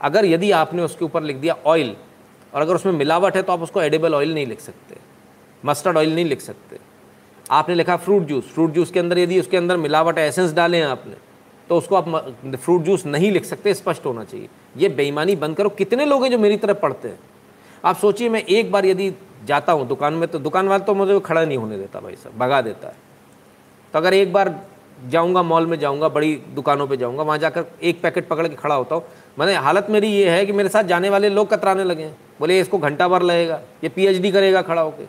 अगर 0.00 0.24
यदि 0.24 0.50
आपने 0.52 0.82
उसके 0.82 1.04
ऊपर 1.04 1.22
लिख 1.22 1.36
दिया 1.36 1.56
ऑयल 1.66 1.94
और 2.58 2.62
अगर 2.62 2.74
उसमें 2.74 2.92
मिलावट 2.94 3.36
है 3.36 3.42
तो 3.42 3.52
आप 3.52 3.62
उसको 3.62 3.82
एडेबल 3.82 4.14
ऑयल 4.14 4.32
नहीं 4.34 4.46
लिख 4.46 4.60
सकते। 4.60 4.96
मस्टर्ड 5.62 5.96
ऑयल 5.96 6.14
नहीं 6.14 6.24
लिख 6.24 6.40
सकते। 6.40 6.78
आपने 7.50 7.74
लिखा 7.74 7.96
फ्रूट 7.98 8.22
जूस 8.24 8.44
फ्रूट 8.44 8.72
जूस 8.72 8.90
के 8.90 9.00
अंदर 9.00 9.18
यदि 9.18 9.38
उसके 9.40 9.56
अंदर 9.56 9.76
मिलावट 9.76 10.18
एसेंस 10.18 10.52
डाले 10.52 10.76
हैं 10.76 10.86
आपने 10.86 11.14
तो 11.70 11.76
उसको 11.78 11.96
आप 11.96 12.08
फ्रूट 12.56 12.82
जूस 12.82 13.04
नहीं 13.06 13.30
लिख 13.32 13.44
सकते, 13.44 13.74
स्पष्ट 13.74 14.06
होना 14.06 14.24
चाहिए। 14.24 14.48
ये 14.76 14.88
बेईमानी 14.90 15.36
बंद 15.36 15.56
करो। 15.56 15.68
कितने 15.70 16.04
लोग 16.04 16.22
हैं 16.22 16.30
जो 16.30 16.38
मेरी 16.38 16.56
तरफ़ 16.56 16.78
पढ़ते 16.78 17.08
हैं? 17.08 17.18
आप 17.84 17.96
सोचिए, 17.96 18.28
मैं 18.28 18.42
एक 18.42 18.72
बार 18.72 18.86
यदि 18.86 19.12
जाता 19.46 19.72
हूँ 19.72 19.86
दुकान 19.88 20.14
में 20.14 20.28
तो 20.28 20.38
दुकान 20.40 20.68
वाला 20.68 20.84
तो 20.84 20.94
मुझे 20.94 21.18
खड़ा 21.20 21.44
नहीं 21.44 21.58
होने 21.58 21.78
देता 21.78 22.00
भाई 22.00 22.14
साहब, 22.14 22.38
भगा 22.38 22.60
देता 22.62 22.88
है। 22.88 22.94
तो 23.94 23.98
अगर 23.98 24.14
एक 24.14 24.32
बार 24.32 24.54
जाऊँगा 25.06 25.42
मॉल 25.42 25.66
में 25.66 25.78
जाऊँगा, 25.78 26.08
बड़ी 26.08 26.34
दुकानों 26.54 26.86
पर 26.86 26.96
जाऊँगा, 26.96 27.22
वहाँ 27.22 27.38
जाकर 27.38 27.64
एक 27.82 28.00
पैकेट 28.02 28.28
पकड़ 28.28 28.46
के 28.48 28.56
खड़ा 28.56 28.74
होता 28.74 28.94
हूँ। 28.94 29.04
मैंने 29.38 29.54
हालत 29.56 29.86
मेरी 29.90 30.08
ये 30.08 30.30
है 30.30 30.44
कि 30.46 30.52
मेरे 30.52 30.68
साथ 30.68 30.84
जाने 30.84 31.10
वाले 31.10 31.28
लोग 31.28 31.48
कतराने 31.50 31.84
लगे 31.84 32.02
हैं। 32.02 32.16
बोले, 32.40 32.60
इसको 32.60 32.78
घंटा 32.78 33.08
भर 33.08 33.22
लगेगा, 33.22 33.60
ये 33.84 33.88
पीएचडी 33.88 34.30
करेगा 34.32 34.62
खड़ा 34.62 34.82
होकर 34.82 35.08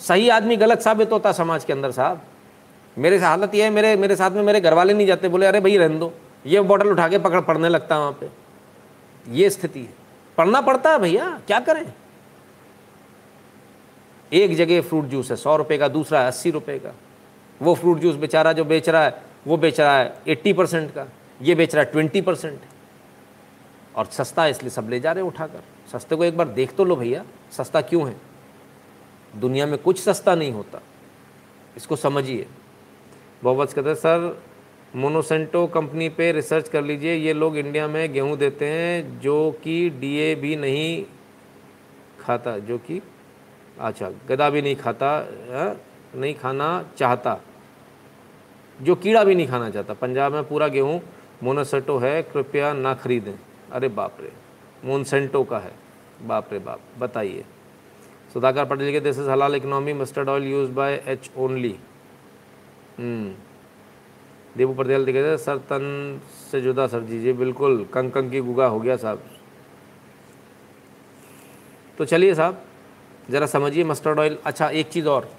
सही 0.00 0.28
आदमी 0.28 0.56
गलत 0.56 0.80
साबित 0.80 1.12
होता 1.12 1.32
समाज 1.32 1.64
के 1.64 1.72
अंदर 1.72 1.90
साहब। 1.90 2.20
मेरे 2.96 3.18
से 3.18 3.24
हालत 3.24 3.54
ये 3.54 3.64
है, 3.64 3.70
मेरे 3.70 3.96
मेरे 3.96 4.16
साथ 4.16 4.30
में 4.30 4.42
मेरे 4.42 4.60
घर 4.60 4.74
वाले 4.74 4.94
नहीं 4.94 5.06
जाते, 5.06 5.28
बोले, 5.28 5.46
अरे 5.46 5.60
भाई, 5.60 5.76
रहने 5.76 5.98
दो। 5.98 6.12
ये 6.46 6.60
बॉटल 6.60 6.88
उठा 6.88 7.08
के 7.08 7.18
पकड़, 7.18 7.40
पढ़ने 7.40 7.68
लगता 7.68 7.94
है 7.94 8.00
वहाँ 8.00 8.16
पे। 8.20 8.28
ये 9.26 9.50
स्थिति 9.50 9.80
है। 9.80 9.94
पढ़ना 10.38 10.60
पड़ता 10.60 10.90
है 10.90 10.98
भैया, 10.98 11.40
क्या 11.46 11.60
करें? 11.60 11.92
एक 14.32 14.56
जगह 14.56 14.80
फ्रूट 14.80 15.04
जूस 15.04 15.30
है, 15.30 15.36
सौ 15.36 15.56
रुपये 15.56 15.78
का, 15.78 15.88
दूसरा 15.88 16.20
है 16.20 16.26
अस्सी 16.26 16.50
रुपये 16.50 16.78
का। 16.78 16.94
वो 17.60 17.74
फ्रूट 17.74 17.98
जूस 17.98 18.16
बेचारा 18.16 18.52
जो 18.52 18.64
बेच 18.64 18.88
रहा 18.88 19.04
है, 19.04 19.22
वो 19.46 19.56
बेच 19.56 19.80
रहा 19.80 19.98
है 19.98 20.14
एट्टी 20.28 20.52
परसेंट 20.52 20.94
का, 20.94 21.06
ये 21.42 21.54
बेच 21.54 21.74
रहा 21.74 21.84
है 21.84 21.90
ट्वेंटी 21.92 22.20
परसेंट। 22.20 22.60
और 23.96 24.06
सस्ता 24.06 24.46
इसलिए 24.46 24.70
सब 24.70 24.88
ले 24.90 25.00
जा 25.00 25.12
रहे 25.12 25.24
हैं 25.24 25.30
उठाकर। 25.30 25.62
सस्ते 25.92 26.16
को 26.16 26.24
एक 26.24 26.36
बार 26.36 26.48
देख 26.48 26.74
तो 26.76 26.84
लो 26.84 26.96
भैया 26.96 27.24
सस्ता 27.52 27.80
क्यों 27.80 28.08
है? 28.08 28.16
दुनिया 29.34 29.66
में 29.66 29.78
कुछ 29.78 30.00
सस्ता 30.00 30.34
नहीं 30.34 30.52
होता। 30.52 30.80
इसको 31.76 31.96
समझिए। 31.96 32.46
बहुत 33.42 33.72
कहते 33.72 33.88
हैं 33.88 33.96
सर 33.96 34.42
मोनोसेंटो 34.96 35.66
कंपनी 35.66 36.08
पे 36.08 36.30
रिसर्च 36.32 36.68
कर 36.68 36.82
लीजिए 36.84 37.14
ये 37.14 37.32
लोग 37.32 37.56
इंडिया 37.56 37.86
में 37.88 38.12
गेहूँ 38.12 38.36
देते 38.36 38.66
हैं 38.66 39.20
जो 39.20 39.50
कि 39.64 39.90
डीए 39.90 40.34
भी 40.34 40.56
नहीं 40.56 41.04
खाता 42.20 42.56
जो 42.58 42.78
कि 42.78 43.00
अच्छा 43.80 44.10
गदा 44.28 44.48
भी 44.50 44.62
नहीं 44.62 44.76
खाता 44.76 45.10
आ, 45.16 45.74
नहीं 46.16 46.34
खाना 46.34 46.68
चाहता 46.98 47.38
जो 48.78 48.94
कीड़ा 48.94 49.24
भी 49.24 49.34
नहीं 49.34 49.46
खाना 49.48 49.70
चाहता। 49.70 49.94
पंजाब 49.94 50.32
में 50.32 50.48
पूरा 50.48 50.68
गेहूँ 50.68 51.00
मोनोसेंटो 51.42 51.98
है 51.98 52.22
कृपया 52.22 52.72
ना 52.72 52.94
खरीदें। 52.94 53.34
अरे 53.72 53.88
बाप 53.88 54.16
रे 54.20 54.32
मोनसेंटो 54.84 55.44
का 55.44 55.58
है। 55.58 55.72
बाप 56.20 56.52
रे 56.52 56.58
बाप, 56.58 56.80
बताइए। 56.98 57.44
सुधाकर 58.32 58.64
पटेल 58.64 58.92
के 58.92 59.00
this 59.00 59.18
is 59.18 59.28
halal 59.30 59.54
economy 59.54 59.92
mustard 59.92 60.28
oil 60.28 60.44
use 60.44 60.70
by 60.70 61.02
H 61.06 61.30
only 61.36 61.76
Devu 64.56 64.74
Patel 64.74 65.04
दिखे 65.04 65.22
थे 65.22 65.36
सर, 65.38 65.58
तन 65.58 66.20
से 66.50 66.60
जुदा, 66.60 66.86
सर 66.86 67.00
जी 67.00 67.20
जी, 67.20 67.32
बिल्कुल 67.32 67.84
कंग 67.94 68.10
कंग 68.12 68.30
की 68.30 68.40
गुगा 68.40 68.66
हो 68.66 68.80
गया 68.80 68.96
साहब। 68.96 69.22
तो 71.98 72.04
चलिए 72.04 72.34
साहब, 72.34 72.62
ज़रा 73.30 73.46
समझिए 73.46 73.84
मस्टर्ड 73.84 74.18
ऑयल 74.18 74.38
अच्छा 74.44 74.68
एक 74.68 74.88
चीज़ 74.88 75.08
और, 75.08 75.30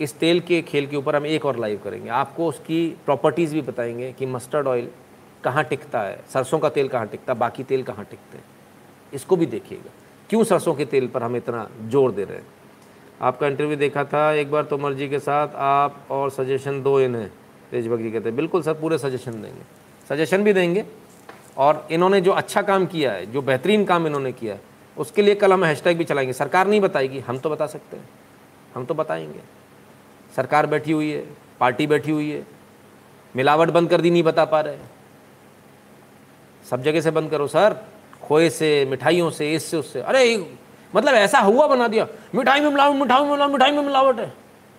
इस 0.00 0.18
तेल 0.18 0.40
के 0.40 0.60
खेल 0.62 0.86
के 0.86 0.96
ऊपर 0.96 1.16
हम 1.16 1.26
एक 1.26 1.46
और 1.46 1.58
लाइव 1.58 1.80
करेंगे। 1.84 2.08
आपको 2.10 2.48
उसकी 2.48 2.88
प्रॉपर्टीज़ 3.04 3.54
भी 3.54 3.62
बताएँगे 3.62 4.12
कि 4.12 4.26
मस्टर्ड 4.26 4.66
ऑयल 4.66 4.88
कहाँ 5.44 5.64
टिकता 5.64 6.00
है, 6.00 6.22
सरसों 6.32 6.58
का 6.58 6.68
तेल 6.68 6.88
कहाँ 6.88 7.06
टिकता 7.06 7.32
है, 7.32 7.38
बाकी 7.38 7.64
तेल 7.64 7.82
कहाँ 7.82 8.04
टिकते 8.04 8.38
हैं। 8.38 8.44
इसको 9.12 9.36
भी 9.36 9.46
देखिएगा। 9.46 9.90
क्यों 10.30 10.44
सरसों 10.44 10.74
के 10.74 10.84
तेल 10.84 11.08
पर 11.08 11.22
हम 11.22 11.36
इतना 11.36 11.68
ज़ोर 11.82 12.12
दे 12.12 12.24
रहे 12.24 12.36
हैं? 12.36 12.46
आपका 13.22 13.46
इंटरव्यू 13.46 13.76
देखा 13.76 14.04
था, 14.04 14.32
एक 14.32 14.50
बार 14.50 14.64
तो 14.64 14.78
मर्ज़ी 14.78 15.08
के 15.08 15.18
साथ 15.18 15.48
आप 15.54 16.06
और 16.10 16.30
सजेशन 16.30 16.82
दो 16.82 17.00
इन्हें 17.00 17.30
तेजभग 17.70 17.98
जी 17.98 18.10
कहते 18.10 18.28
हैं। 18.28 18.36
बिल्कुल 18.36 18.62
सर, 18.62 18.72
पूरे 18.72 18.98
सजेशन 18.98 19.32
देंगे। 19.32 19.62
सजेशन 20.08 20.44
भी 20.44 20.52
देंगे 20.52 20.84
और 21.56 21.88
इन्होंने 21.90 22.20
जो 22.20 22.32
अच्छा 22.32 22.62
काम 22.62 22.86
किया 22.86 23.12
है, 23.12 23.26
जो 23.26 23.42
बेहतरीन 23.42 23.84
काम 23.84 24.06
इन्होंने 24.06 24.32
किया 24.32 24.54
है, 24.54 24.60
उसके 24.96 25.22
लिए 25.22 25.34
कल 25.34 25.52
हम 25.52 25.64
हैशटैग 25.64 25.98
भी 25.98 26.04
चलाएँगे। 26.04 26.32
सरकार 26.32 26.66
नहीं 26.66 26.80
बताएगी, 26.80 27.18
हम 27.18 27.38
तो 27.38 27.50
बता 27.50 27.66
सकते 27.66 27.96
हैं। 27.96 28.08
हम 28.74 28.84
तो 28.84 28.94
बताएँगे। 28.94 29.40
सरकार 30.36 30.66
बैठी 30.66 30.92
हुई 30.92 31.10
है, 31.10 31.26
पार्टी 31.60 31.86
बैठी 31.86 32.10
हुई 32.10 32.30
है, 32.30 32.46
मिलावट 33.36 33.68
बंद 33.68 33.90
कर 33.90 34.00
दी, 34.00 34.10
नहीं 34.10 34.22
बता 34.22 34.44
पा 34.44 34.60
रहे। 34.60 34.76
सब 36.70 36.82
जगह 36.82 37.00
से 37.00 37.10
बंद 37.10 37.30
करो। 37.30 37.46
सर 37.46 37.76
खोए 38.28 38.50
से, 38.50 38.86
मिठाइयों 38.90 39.30
से, 39.30 39.54
इससे, 39.54 39.76
उससे। 39.76 40.00
अरे 40.00 40.56
मतलब 40.96 41.14
ऐसा 41.14 41.38
हुआ 41.38 41.66
बना 41.66 41.88
दिया। 41.88 42.06
मिठाई 42.34 42.60
में 42.60 42.70
मिलावट, 42.70 42.96
मिठाई 42.96 43.22
में 43.22 43.30
मिलावट, 43.30 43.52
मिठाई 43.52 43.70
में 43.70 43.82
मिलावट 43.82 44.18
है। 44.18 44.34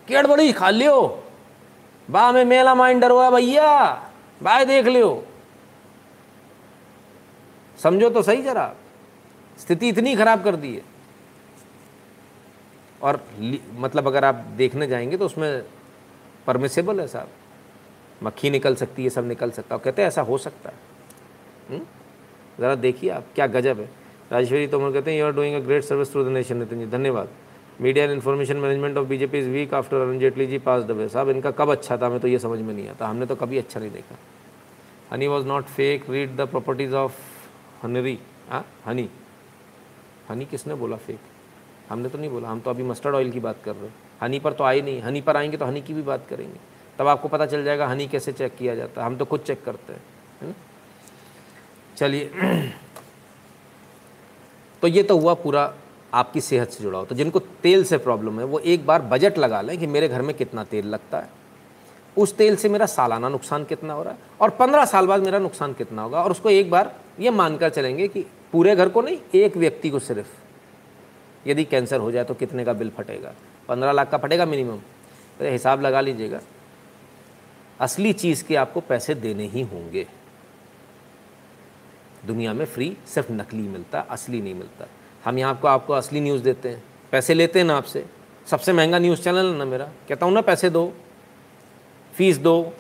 केड़ 0.07 0.27
बड़ी 0.27 0.53
खा 0.53 0.69
लियो। 0.69 1.23
बा 2.11 2.31
में 2.31 2.45
मेला 2.45 2.75
माइंडर 2.75 3.11
हुआ 3.11 3.29
भैया। 3.29 3.87
बाय 4.43 4.65
देख 4.65 4.85
लियो। 4.85 5.25
समझो 7.79 8.09
तो 8.09 8.21
सही 8.21 8.41
जरा। 8.41 8.75
स्थिति 9.59 9.89
इतनी 9.89 10.15
खराब 10.15 10.43
कर 10.43 10.55
दी 10.55 10.75
है। 10.75 10.81
और 13.01 13.25
मतलब 13.73 14.07
अगर 14.07 14.25
आप 14.25 14.35
देखने 14.35 14.87
जाएँगे 14.87 15.17
तो 15.17 15.25
उसमें 15.25 15.63
परमिसेबल 16.47 16.99
है 16.99 17.07
साहब। 17.07 17.29
मक्खी 18.23 18.49
निकल 18.49 18.75
सकती 18.75 19.03
है, 19.03 19.09
सब 19.09 19.27
निकल 19.27 19.51
सकता 19.51 19.75
है। 19.75 19.81
कहते 19.85 20.01
हैं 20.01 20.07
ऐसा 20.07 20.21
हो 20.21 20.37
सकता 20.37 20.69
है। 20.69 20.75
हम्म? 21.69 21.85
ज़रा 22.59 22.75
देखिए 22.75 23.09
आप, 23.09 23.25
क्या 23.35 23.47
गजब 23.47 23.79
है। 23.79 23.89
राजेश्वरी 24.31 24.67
तोमर 24.67 24.91
कहते 24.91 25.11
हैं 25.11 25.19
you 25.19 25.25
are 25.25 25.31
doing 25.31 25.55
a 25.55 25.59
great 25.59 25.83
service 25.83 26.11
through 26.11 26.23
the 26.23 26.27
nation 26.27 26.57
Nitin 26.57 26.79
ji, 26.79 26.85
धन्यवाद। 26.87 27.29
Media 27.81 28.05
and 28.05 28.13
information 28.13 28.57
management 28.57 28.97
of 28.97 29.07
BJP 29.07 29.39
is 29.39 29.47
weak 29.49 29.73
after 29.73 29.97
Arun 29.97 30.19
Jaitley 30.19 30.47
ji 30.47 30.57
passed 30.57 30.83
away 30.83 31.07
साहब, 31.09 31.29
इनका 31.29 31.51
कब 31.51 31.71
अच्छा 31.71 31.97
था, 31.97 32.05
हमें 32.05 32.19
तो 32.19 32.27
ये 32.27 32.39
समझ 32.39 32.59
में 32.59 32.73
नहीं 32.73 32.87
आता। 32.89 33.07
हमने 33.07 33.25
तो 33.25 33.35
कभी 33.35 33.57
अच्छा 33.57 33.79
नहीं 33.79 33.91
देखा। 33.91 34.15
Honey 35.11 35.27
was 35.27 35.45
not 35.47 35.65
fake 35.65 36.09
read 36.09 36.35
the 36.35 36.41
properties 36.41 36.95
of 36.95 37.17
honey 37.83 38.17
हाँ 38.49 38.65
हनी 38.85 39.09
हनी 40.29 40.45
किसने 40.45 40.75
बोला 40.75 40.97
फेक 40.97 41.19
हमने 41.89 42.09
तो 42.09 42.17
नहीं 42.17 42.29
बोला। 42.29 42.49
हम 42.49 42.59
तो 42.59 42.69
अभी 42.69 42.83
मस्टर्ड 42.83 43.15
ऑयल 43.15 43.31
की 43.31 43.39
बात 43.39 43.57
कर 43.65 43.75
रहे 43.75 43.85
हैं। 43.85 43.93
हनी 44.21 44.39
पर 44.39 44.53
तो 44.53 44.63
आए 44.63 44.81
नहीं। 44.81 45.01
हनी 45.01 45.21
पर 45.21 45.37
आएँगे 45.37 45.57
तो 45.57 45.65
हनी 45.65 45.81
की 45.81 45.93
भी 45.93 46.01
बात 46.01 46.27
करेंगे। 46.29 46.59
तब 46.99 47.07
आपको 47.07 47.27
पता 47.27 47.45
चल 47.45 47.63
जाएगा 47.63 47.87
हनी 47.87 48.07
कैसे 48.07 48.31
चेक 48.31 48.55
किया 48.55 48.75
जाता 48.75 49.01
है। 49.01 49.07
हम 49.07 49.17
तो 49.17 49.25
खुद 49.25 49.39
चेक 49.39 49.63
करते 49.63 49.93
हैं। 49.93 50.55
चलिए। 51.99 52.71
तो 54.83 54.87
ये 54.87 55.03
तो 55.03 55.17
हुआ 55.17 55.33
पूरा 55.33 55.73
आपकी 56.13 56.41
सेहत 56.41 56.69
से 56.69 56.83
जुड़ा 56.83 56.99
हो 56.99 57.05
तो 57.05 57.15
जिनको 57.15 57.39
तेल 57.39 57.83
से 57.83 57.97
प्रॉब्लम 57.97 58.39
है, 58.39 58.45
वो 58.45 58.59
एक 58.59 58.85
बार 58.85 59.01
बजट 59.01 59.37
लगा 59.37 59.61
लें 59.61 59.77
कि 59.77 59.87
मेरे 59.87 60.07
घर 60.07 60.21
में 60.21 60.35
कितना 60.35 60.63
तेल 60.63 60.85
लगता 60.85 61.19
है। 61.19 61.29
उस 62.17 62.35
तेल 62.35 62.55
से 62.55 62.69
मेरा 62.69 62.85
सालाना 62.85 63.29
नुकसान 63.29 63.63
कितना 63.63 63.93
हो 63.93 64.03
रहा 64.03 64.13
है 64.13 64.19
और 64.41 64.49
पंद्रह 64.49 64.85
साल 64.85 65.07
बाद 65.07 65.23
मेरा 65.23 65.39
नुकसान 65.39 65.73
कितना 65.73 66.01
होगा 66.01 66.23
और 66.23 66.31
उसको 66.31 66.49
एक 66.49 66.69
बार 66.71 66.93
ये 67.19 67.29
मानकर 67.29 67.69
चलेंगे 67.69 68.07
कि 68.07 68.25
पूरे 68.51 68.75
घर 68.75 68.89
को 68.89 69.01
नहीं, 69.01 69.17
एक 69.35 69.57
व्यक्ति 69.57 69.89
को 69.89 69.99
सिर्फ़। 69.99 71.47
यदि 71.47 71.63
कैंसर 71.65 71.99
हो 71.99 72.11
जाए 72.11 72.23
तो 72.23 72.33
कितने 72.33 72.65
का 72.65 72.73
बिल 72.73 72.89
फटेगा? 72.89 73.33
पंद्रह 73.67 73.91
लाख 73.91 74.09
का 74.11 74.17
फटेगा 74.17 74.45
मिनिमम 74.45 74.77
तो 75.39 75.45
हिसाब 75.45 75.81
लगा 75.81 76.01
लीजिएगा। 76.01 76.39
असली 77.79 78.13
चीज़ 78.13 78.43
के 78.43 78.55
आपको 78.55 78.81
पैसे 78.81 79.15
देने 79.15 79.47
ही 79.47 79.61
होंगे। 79.63 80.05
दुनिया 82.25 82.53
में 82.53 82.65
फ्री 82.65 82.97
सिर्फ़ 83.07 83.31
नकली 83.31 83.61
मिलता, 83.61 83.99
असली 83.99 84.41
नहीं 84.41 84.55
मिलता। 84.55 84.87
हम 85.25 85.37
यहाँ 85.37 85.53
आपको 85.53 85.67
आपको 85.67 85.93
असली 85.93 86.21
न्यूज़ 86.21 86.43
देते 86.43 86.69
हैं। 86.69 86.83
पैसे 87.11 87.33
लेते 87.33 87.59
हैं 87.59 87.65
ना 87.65 87.77
आपसे। 87.77 88.05
सबसे 88.47 88.73
महँगा 88.73 88.99
न्यूज़ 88.99 89.21
चैनल 89.21 89.51
है 89.51 89.57
ना 89.57 89.65
मेरा। 89.65 89.89
कहता 90.09 90.25
हूँ 90.25 90.33
ना, 90.33 90.41
पैसे 90.41 90.69
दो 90.69 90.91
फ़ीस 92.13 92.37
दो, 92.37 92.73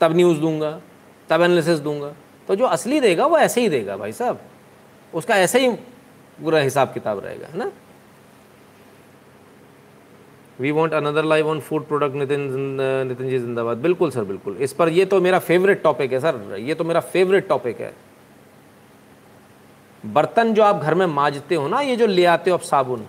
तब 0.00 0.16
न्यूज़ 0.16 0.38
दूँगा, 0.40 0.80
तब 1.28 1.42
एनालिसिस 1.42 1.78
दूँगा। 1.78 2.14
तो 2.48 2.54
जो 2.56 2.64
असली 2.66 3.00
देगा, 3.00 3.26
वो 3.26 3.38
ऐसे 3.38 3.60
ही 3.60 3.68
देगा 3.68 3.96
भाई 3.96 4.12
साहब। 4.12 4.40
उसका 5.14 5.36
ऐसे 5.36 5.66
ही 5.66 5.72
पूरा 6.38 6.58
हिसाब 6.58 6.92
किताब 6.92 7.18
रहेगा, 7.18 7.46
है 7.46 7.58
ना? 7.58 7.70
We 10.60 10.70
want 10.70 10.92
another 10.92 11.24
live 11.24 11.48
on 11.48 11.60
food 11.60 11.86
product 11.86 12.14
Nitin 12.14 12.40
Nitin 13.08 13.28
ji, 13.28 13.38
जिंदाबाद। 13.38 13.76
बिल्कुल, 13.76 14.10
सर, 14.10 14.24
बिल्कुल। 14.24 14.56
इस 14.56 14.72
पर 14.72 14.88
ये 14.88 15.04
तो 15.04 15.20
मेरा 15.20 15.38
फेवरेट 15.38 15.82
टॉपिक 15.82 16.12
है, 16.12 16.20
सर। 16.20 16.56
ये 16.58 16.74
तो 16.74 16.84
मेरा 16.84 17.00
फेवरेट 17.00 17.48
टॉपिक 17.48 17.80
है। 17.80 17.94
बर्तन 20.04 20.54
जो 20.54 20.62
आप 20.62 20.76
घर 20.76 20.94
में 20.94 21.06
माजते 21.06 21.54
हो 21.54 21.68
ना, 21.68 21.80
ये 21.80 21.96
जो 21.96 22.06
ले 22.06 22.24
आते 22.24 22.50
हो 22.50 22.56
आप 22.56 22.62
साबुन, 22.62 23.06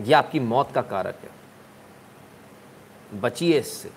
ये 0.00 0.14
आपकी 0.14 0.40
मौत 0.40 0.72
का 0.72 0.82
कारक 0.82 1.18
है। 1.22 3.20
बचिए 3.20 3.58
इससे। 3.58 3.90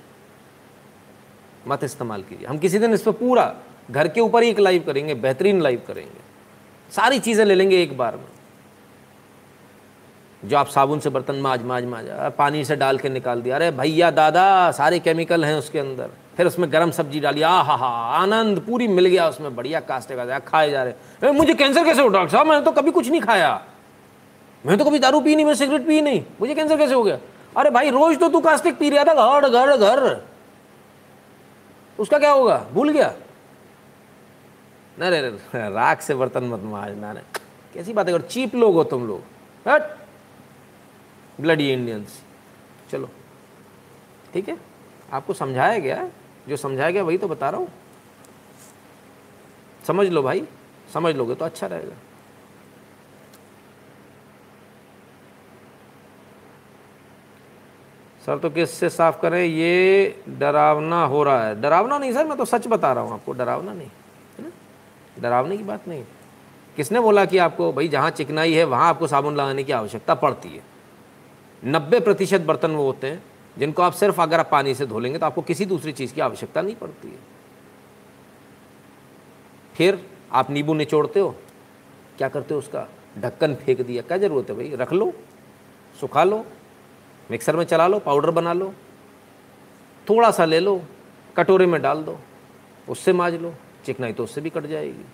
मत 1.68 1.84
इस्तेमाल 1.84 2.24
कीजिए। 2.24 2.48
हम 2.48 2.58
किसी 2.58 2.80
दिन 2.80 2.94
इस 2.94 3.02
पर 3.02 3.12
पूरा 3.12 3.54
घर 3.92 4.08
के 4.08 4.22
ऊपर 4.22 4.44
ही 4.44 4.50
एक 4.50 4.60
लाइव 4.60 4.84
करेंगे, 4.84 5.14
बेहतरीन 5.16 5.62
लाइव 5.62 5.84
करेंगे। 5.88 6.22
सारी 6.92 7.20
चीज़ें 7.20 7.46
ले 7.46 7.56
लेंगे 7.56 7.82
एक 7.84 7.98
बार 7.98 8.16
में। 8.16 8.28
जो 10.46 10.58
आप 10.58 10.68
साबुन 10.68 11.00
से 11.00 11.10
बर्तन 11.10 11.36
माज 11.36 11.64
माज 11.64 11.86
माज 11.86 12.06
पानी 12.38 12.64
से 12.66 12.76
डाल 12.76 12.98
के 12.98 13.10
निकाल 13.10 13.42
दिया। 13.42 13.56
अरे 13.56 13.72
भैया, 13.72 14.12
दादा, 14.12 14.72
सारे 14.72 15.00
केमिकल 15.00 15.46
हैं 15.46 15.56
उसके 15.56 15.80
अंदर। 15.80 16.10
फिर 16.38 16.48
उसमें 16.48 16.72
गर्म 16.72 16.92
सब्ज़ी 16.92 17.20
डाली 17.20 17.42
आ 17.42 17.50
हा 17.62 17.76
हा 17.76 17.88
आनंद, 18.16 18.60
पूरी 18.60 18.88
मिल 18.88 19.06
गया 19.06 19.28
उसमें, 19.30 19.56
बढ़िया 19.56 19.80
कास्टे 19.82 20.16
का 20.16 20.40
खाए 20.40 20.70
जा 20.70 20.84
रहे 20.84 21.32
मुझे 21.32 21.54
कैंसर 21.54 21.86
कैसे 21.86 22.02
हो, 22.02 22.08
डॉक्टर 22.08 22.32
साहब? 22.32 22.48
मैंने 22.48 22.66
तो 22.66 22.72
कभी 22.72 22.92
कुछ 22.92 23.10
नहीं 23.10 23.22
खाया। 23.22 23.54
मैंने 24.66 24.78
तो 24.78 24.86
कभी 24.86 25.00
दारू 25.00 25.22
पी 25.22 25.36
नहीं 25.36 25.46
मैं 25.46 25.54
सिगरेट 25.56 25.88
पी 25.88 26.02
नहीं। 26.02 26.24
मुझे 26.40 26.56
कैंसर 26.56 26.78
कैसे 26.78 26.94
हो 26.94 27.04
गया? 27.04 27.18
अरे 27.58 27.70
भाई, 27.70 27.90
रोज 27.90 28.20
तो 28.20 28.30
तू 28.30 28.40
कास्टिक 28.42 28.78
पी 28.78 28.90
रहा 28.90 29.04
था, 29.04 29.14
घर 29.14 29.50
घर 29.50 29.78
घर। 29.78 30.22
उसका 32.00 32.20
क्या 32.20 32.32
होगा? 32.32 32.58
भूल 32.74 32.90
गया? 32.90 33.14
नहीं 34.98 35.72
राख 35.72 36.02
से 36.02 36.16
बर्तन 36.16 36.44
मत 36.44 36.62
माजना 36.64 37.14
कैसी 37.74 37.94
बातें 37.94 38.14
करो 38.14 38.24
चीप 38.26 38.56
लोग 38.56 38.76
हो 38.76 38.84
तुम 38.84 39.08
लोग। 39.08 39.22
ब्लडी 41.40 41.72
इंडियंस 41.72 42.22
चलो। 42.92 43.10
ठीक 44.34 44.50
है? 44.50 44.58
आपको 45.14 45.34
समझाया 45.34 45.78
गया 45.80 45.96
जो 46.48 46.58
समझाया 46.58 46.92
गया 46.92 47.04
वही 47.04 47.18
तो 47.18 47.28
बता 47.28 47.50
रहा 47.50 47.60
हूँ। 47.60 47.70
समझ 49.88 50.08
लो 50.08 50.24
भाई, 50.24 50.44
समझ 50.94 51.16
लोगे 51.16 51.36
तो 51.36 51.46
अच्छा 51.46 51.68
रहेगा। 51.68 51.96
सर 58.26 58.38
तो 58.38 58.50
किससे 58.50 58.90
साफ़ 58.90 59.22
करें? 59.22 59.44
ये 59.44 60.24
डरावना 60.30 61.04
हो 61.04 61.24
रहा 61.24 61.48
है। 61.48 61.62
डरावना 61.62 61.98
नहीं 61.98 62.14
सर, 62.14 62.26
मैं 62.26 62.38
तो 62.38 62.46
सच 62.46 62.68
बता 62.68 62.94
रहा 62.94 63.04
हूँ 63.04 63.14
आपको, 63.14 63.34
डरावना 63.34 63.74
नहीं, 63.74 63.88
है 64.40 64.44
ना? 64.44 64.52
डरावने 65.22 65.58
की 65.58 65.64
बात 65.64 65.88
नहीं। 65.88 66.04
किसने 66.76 67.00
बोला 67.00 67.26
कि 67.26 67.38
आपको, 67.38 67.74
भाई 67.74 67.88
जहाँ 67.88 68.10
चिकनाई 68.12 68.54
है, 68.54 68.64
वहाँ 68.64 68.90
आपको 68.90 69.08
साबुन 69.08 69.36
लगाने 69.36 69.64
की 69.64 69.72
आवश्यकता 69.72 70.16
पड़ती 70.16 70.50
है। 70.50 70.64
नब्बे 71.66 72.00
प्रतिशत 72.00 72.42
बर्तन 72.42 72.72
वो 72.72 72.84
होते 72.84 73.08
हैं। 73.08 73.24
जिनको 73.58 73.82
आप 73.82 73.94
सिर्फ़ 73.94 74.22
अगर 74.22 74.40
आप 74.40 74.50
पानी 74.52 74.74
से 74.76 74.86
धो 74.86 75.00
लेंगे 75.00 75.20
तो 75.20 75.26
आपको 75.26 75.42
किसी 75.42 75.66
दूसरी 75.66 75.92
चीज़ 75.92 76.14
की 76.14 76.22
आवश्यकता 76.22 76.62
नहीं 76.62 76.76
पड़ती 76.76 77.08
है। 77.08 77.20
फिर 79.76 80.00
आप 80.32 80.50
नींबू 80.52 80.74
निचोड़ते 80.74 81.20
हो, 81.20 81.36
क्या 82.18 82.30
करते 82.30 82.54
हो 82.54 82.60
उसका? 82.60 82.88
ढक्कन 83.18 83.56
फेंक 83.56 83.82
दिया। 83.82 84.02
क्या 84.02 84.18
ज़रूरत 84.18 84.50
है 84.50 84.56
भाई? 84.56 84.70
रख 84.76 84.94
लो, 84.94 85.12
सुखा 85.96 86.24
लो, 86.24 86.46
मिक्सर 87.32 87.56
में 87.56 87.64
चला 87.66 87.88
लो, 87.88 88.00
पाउडर 88.00 88.32
बना 88.32 88.54
लो, 88.54 88.74
थोड़ा 90.08 90.32
सा 90.32 90.46
ले 90.46 90.60
लो, 90.60 90.82
कटोरे 91.38 91.66
में 91.66 91.82
डाल 91.82 92.04
दो, 92.04 92.18
उससे 92.90 93.14
माज 93.14 93.36
लो, 93.36 93.54
चिकनाई 93.86 94.14
तो 94.14 94.24
उससे 94.24 94.42
भी 94.42 94.50
कट 94.50 94.66
जाएगी। 94.66 95.06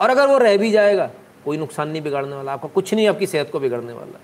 और 0.00 0.10
अगर 0.10 0.26
वो 0.26 0.38
रह 0.38 0.56
भी 0.56 0.70
जाएगा, 0.70 1.10
कोई 1.44 1.56
नुकसान 1.56 1.88
नहीं 1.88 2.02
बिगाड़ने 2.02 2.36
वाला, 2.36 2.52
आपका 2.52 2.68
कुछ 2.68 2.94
नहीं, 2.94 3.08
आपकी 3.08 3.26
सेहत 3.26 3.50
को 3.50 3.60
बिगड़ने 3.60 3.92
वाला। 3.92 4.20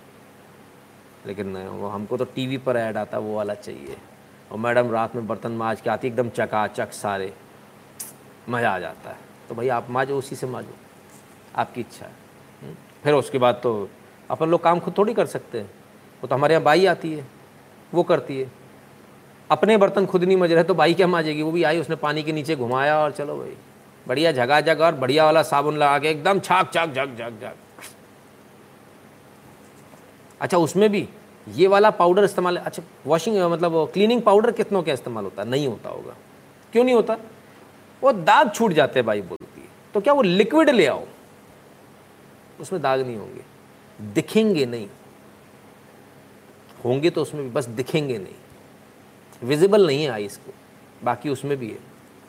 लेकिन 1.27 1.57
वो 1.57 1.89
हमको 1.89 2.17
तो 2.17 2.25
टीवी 2.25 2.59
पर 2.59 2.77
ऐड 2.77 2.97
आता, 2.97 3.19
वो 3.19 3.37
वाला 3.37 3.55
चाहिए। 3.55 3.97
और 4.53 4.59
मैडम 4.59 4.91
रात 4.91 5.17
में 5.17 5.27
बर्तन 5.27 5.53
माज 5.53 5.81
के 5.81 5.91
आती, 5.91 6.09
एकदम 6.09 6.29
चकाचक 6.29 6.93
सारे। 6.93 7.33
मज़ा 8.49 8.71
आ 8.71 8.79
जाता 8.79 9.11
है। 9.11 9.17
तो 9.49 9.55
भाई 9.55 9.69
आप 9.69 9.91
माजो, 9.91 10.19
उसी 10.19 10.37
से 10.37 10.47
माजो। 10.47 10.75
आपकी 11.57 11.81
इच्छा 11.81 12.07
है। 12.07 12.13
हम्म? 12.63 12.75
फिर 13.03 13.15
उसके 13.15 13.39
बाद 13.39 13.61
तो 13.63 13.89
अपन 14.31 14.49
लोग 14.49 14.63
काम 14.63 14.81
खुद 14.81 14.99
थोड़ी 14.99 15.15
कर 15.15 15.27
सकते 15.27 15.59
हैं। 15.59 15.67
वो 16.23 16.27
तो 16.27 16.35
हमारे 16.35 16.55
यहाँ 16.55 16.65
बाई 16.65 16.87
आती 16.87 17.13
है। 17.15 17.27
वो 17.95 18.03
करती 18.03 18.41
है। 18.41 18.51
अपने 19.51 19.77
बर्तन 19.77 20.07
खुद 20.07 20.25
नहीं 20.25 20.37
मज 20.37 20.53
रहे 20.53 20.65
तो 20.65 20.75
बाई 20.75 20.95
क्या 20.95 21.07
माजेगी? 21.07 21.43
वो 21.43 21.51
भी 21.51 21.63
आई, 21.63 21.81
उसने 21.81 21.97
पानी 21.97 22.23
के 22.23 22.33
नीचे 22.33 22.57
घुमाया 22.57 22.99
और 22.99 23.13
चलो 23.13 23.39
भाई। 23.39 23.57
बढ़िया 24.09 24.33
जगह 24.33 24.61
जगह 24.61 24.85
और 24.85 24.95
बढ़िया 24.95 25.25
वाला 25.25 25.43
साबुन 25.43 25.77
लगा 25.77 25.99
के 25.99 26.09
एकदम 26.09 26.41
छाक 26.41 26.73
छाक 26.75 26.89
झक 26.89 27.07
झक 27.07 27.41
झक 27.41 27.55
अच्छा 30.41 30.59
उसमें 30.59 30.91
भी 30.91 31.09
ये 31.49 31.67
वाला 31.67 31.91
पाउडर 31.91 32.25
इस्तेमाल 32.25 32.57
अच्छा 32.57 32.83
वॉशिंग 33.07 33.39
मतलब 33.39 33.91
क्लीनिंग 33.93 34.23
पाउडर 34.23 34.53
कितनों 34.53 34.83
का 34.83 34.93
इस्तेमाल 34.93 35.25
होता 35.25 35.45
नहीं 35.45 35.69
होता 35.69 35.89
होगा। 35.89 36.17
क्यों 36.73 36.85
नहीं 36.85 36.95
होता? 36.95 37.17
वो 38.03 38.13
दाग 38.13 38.51
छूट 38.55 38.73
जाते 38.73 39.01
हैं 39.01 39.07
भाई 39.07 39.23
बोलती 39.23 39.61
है। 39.61 39.67
तो 39.95 40.01
क्या 40.01 40.13
वो 40.13 40.23
लिक्विड 40.23 40.71
ले 40.71 40.87
आओ? 40.87 41.07
उसमें 42.61 42.83
दाग 42.83 43.01
नहीं 43.01 43.17
होंगे। 43.17 43.45
दिखेंगे 44.01 44.67
नहीं। 44.67 44.89
होंगे 46.85 47.11
तो 47.11 47.23
उसमें 47.23 47.45
भी, 47.45 47.51
बस 47.51 47.65
दिखेंगे 47.65 48.19
नहीं। 48.19 48.35
विजिबल 49.43 49.87
नहीं 49.87 50.05
है 50.05 50.11
आइस 50.11 50.37
को। 50.37 50.55
बाकी 51.05 51.29
उसमें 51.29 51.57
भी 51.57 51.67
है। 51.67 51.79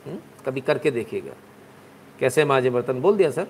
हुँ? 0.05 0.13
हम्म? 0.13 0.17
कभी 0.45 0.61
करके 0.61 0.91
देखिएगा। 0.91 1.33
कैसे 2.19 2.45
माजे 2.45 2.69
बर्तन? 2.69 3.01
बोल 3.01 3.17
दिया, 3.17 3.31
सर। 3.31 3.47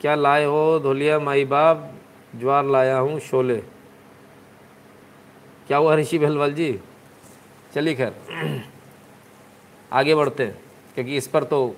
क्या 0.00 0.14
लाए 0.14 0.44
हो 0.44 0.80
धोलिया, 0.82 1.18
माई 1.18 1.44
बाप? 1.44 1.94
ज्वार 2.32 2.64
लाया 2.64 2.98
हूँ 2.98 3.18
शोले। 3.20 3.56
क्या 5.68 5.78
हुआ 5.78 5.94
ऋषि 5.96 6.18
बहलवाल 6.18 6.52
जी? 6.52 6.78
चलिए 7.74 7.94
खैर। 7.94 8.14
आगे 9.92 10.14
बढ़ते 10.14 10.44
हैं, 10.44 10.58
क्योंकि 10.94 11.16
इस 11.16 11.26
पर 11.28 11.44
तो 11.44 11.76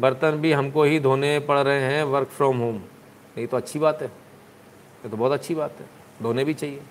बर्तन 0.00 0.36
भी 0.40 0.52
हमको 0.52 0.82
ही 0.84 1.00
धोने 1.00 1.38
पड़ 1.40 1.58
रहे 1.58 1.80
हैं 1.82 2.02
वर्क 2.04 2.28
फ्रॉम 2.28 2.58
होम 2.58 2.80
ये 3.38 3.46
तो 3.46 3.56
अच्छी 3.56 3.78
बात 3.78 4.02
है, 4.02 4.08
ये 4.08 5.08
तो 5.08 5.16
बहुत 5.16 5.32
अच्छी 5.32 5.54
बात 5.54 5.76
है, 5.80 5.86
धोने 6.22 6.44
भी 6.44 6.54
चाहिए। 6.54 6.82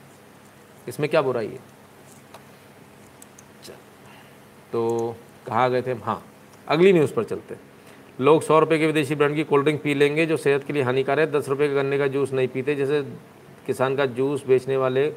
इसमें 0.88 1.10
क्या 1.10 1.22
बुराई 1.22 1.48
है? 1.48 1.60
तो 4.72 5.16
कहाँ 5.48 5.70
गए 5.72 5.82
थे? 5.82 5.94
हाँ 5.96 6.24
अगली 6.68 6.94
न्यूज़ 6.94 7.14
पर 7.14 7.24
चलते 7.24 7.54
हैं। 7.54 7.62
लोग 8.20 8.42
सौ 8.42 8.60
रुपये 8.60 8.78
के 8.80 8.88
विदेशी 8.88 9.16
ब्रांड 9.16 9.36
की 9.36 9.44
कोल्ड 9.44 9.64
ड्रिंक 9.64 9.82
पी 9.82 9.94
लेंगे, 9.94 10.26
जो 10.26 10.38
सेहत 10.38 10.64
के 10.64 10.74
लिए 10.74 10.84
हानिकारक 10.84 11.20
है। 11.20 11.32
दस 11.32 11.50
रुपये 11.50 11.68
के 11.68 11.76
गन्ने 11.76 11.98
का 11.98 12.08
जूस 12.08 12.34
नहीं 12.34 12.48
पीते, 12.48 12.76
जैसे 12.76 13.02
किसान 13.68 13.96
का 13.96 14.06
जूस 14.08 14.46
बेचने 14.48 14.78
वाले 14.78 15.08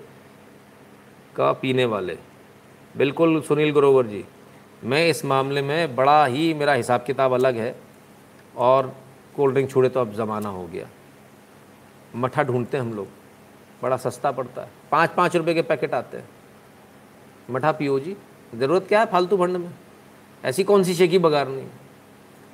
का 1.37 1.53
पीने 1.53 1.85
वाले। 1.85 2.17
बिल्कुल 2.97 3.41
सुनील 3.41 3.73
ग्रोवर 3.73 4.07
जी, 4.07 4.25
मैं 4.85 5.09
इस 5.09 5.25
मामले 5.25 5.63
में 5.63 5.95
बड़ा 5.97 6.25
ही, 6.27 6.53
मेरा 6.55 6.73
हिसाब 6.73 7.05
किताब 7.05 7.33
अलग 7.33 7.57
है 7.57 7.75
और 8.57 8.95
कोल्ड 9.37 9.55
ड्रिंक 9.55 9.71
छोड़े 9.71 9.89
तो 9.89 10.01
अब 10.01 10.15
ज़माना 10.15 10.49
हो 10.49 10.67
गया। 10.67 10.89
मठा 12.17 12.43
ढूंढते 12.43 12.77
हैं 12.77 12.85
हम 12.85 12.93
लोग, 12.95 13.07
बड़ा 13.83 13.97
सस्ता 13.97 14.31
पड़ता 14.33 14.63
है। 14.63 14.71
पाँच 14.91 15.11
पाँच 15.11 15.37
रुपये 15.37 15.55
के 15.55 15.63
पैकेट 15.63 15.95
आते 15.95 16.17
हैं। 16.17 16.29
मठा 17.51 17.73
पियो 17.73 17.99
जी, 18.01 18.17
ज़रूरत 18.55 18.87
क्या 18.89 19.01
है 19.01 19.07
फालतू 19.07 19.37
फंड 19.37 19.57
में? 19.57 19.71
ऐसी 20.45 20.65
कौन 20.65 20.83
सी 20.85 20.95
शेकी 20.95 21.19
बगारनी? 21.19 21.67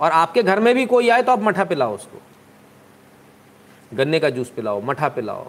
और 0.01 0.10
आपके 0.12 0.43
घर 0.43 0.60
में 0.60 0.74
भी 0.74 0.86
कोई 0.86 1.09
आए 1.09 1.22
तो 1.22 1.32
आप 1.32 1.43
मठा 1.43 1.64
पिलाओ 1.66 1.94
उसको। 1.94 2.18
गन्ने 3.93 4.20
का 4.20 4.31
जूस 4.31 4.51
पिलाओ, 4.51 4.81
मठा 4.82 5.09
पिलाओ, 5.10 5.47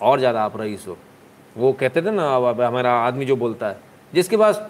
और 0.00 0.18
ज़्यादा 0.18 0.42
आप 0.44 0.60
रईस। 0.60 0.86
हो 0.88 0.96
वो 1.56 1.72
कहते 1.74 2.02
थे 2.02 2.10
ना, 2.10 2.34
अब 2.36 2.60
हमारा 2.60 2.92
आदमी 3.00 3.24
जो 3.24 3.36
बोलता 3.36 3.68
है, 3.68 3.78
जिसके 4.12 4.36
पास 4.36 4.60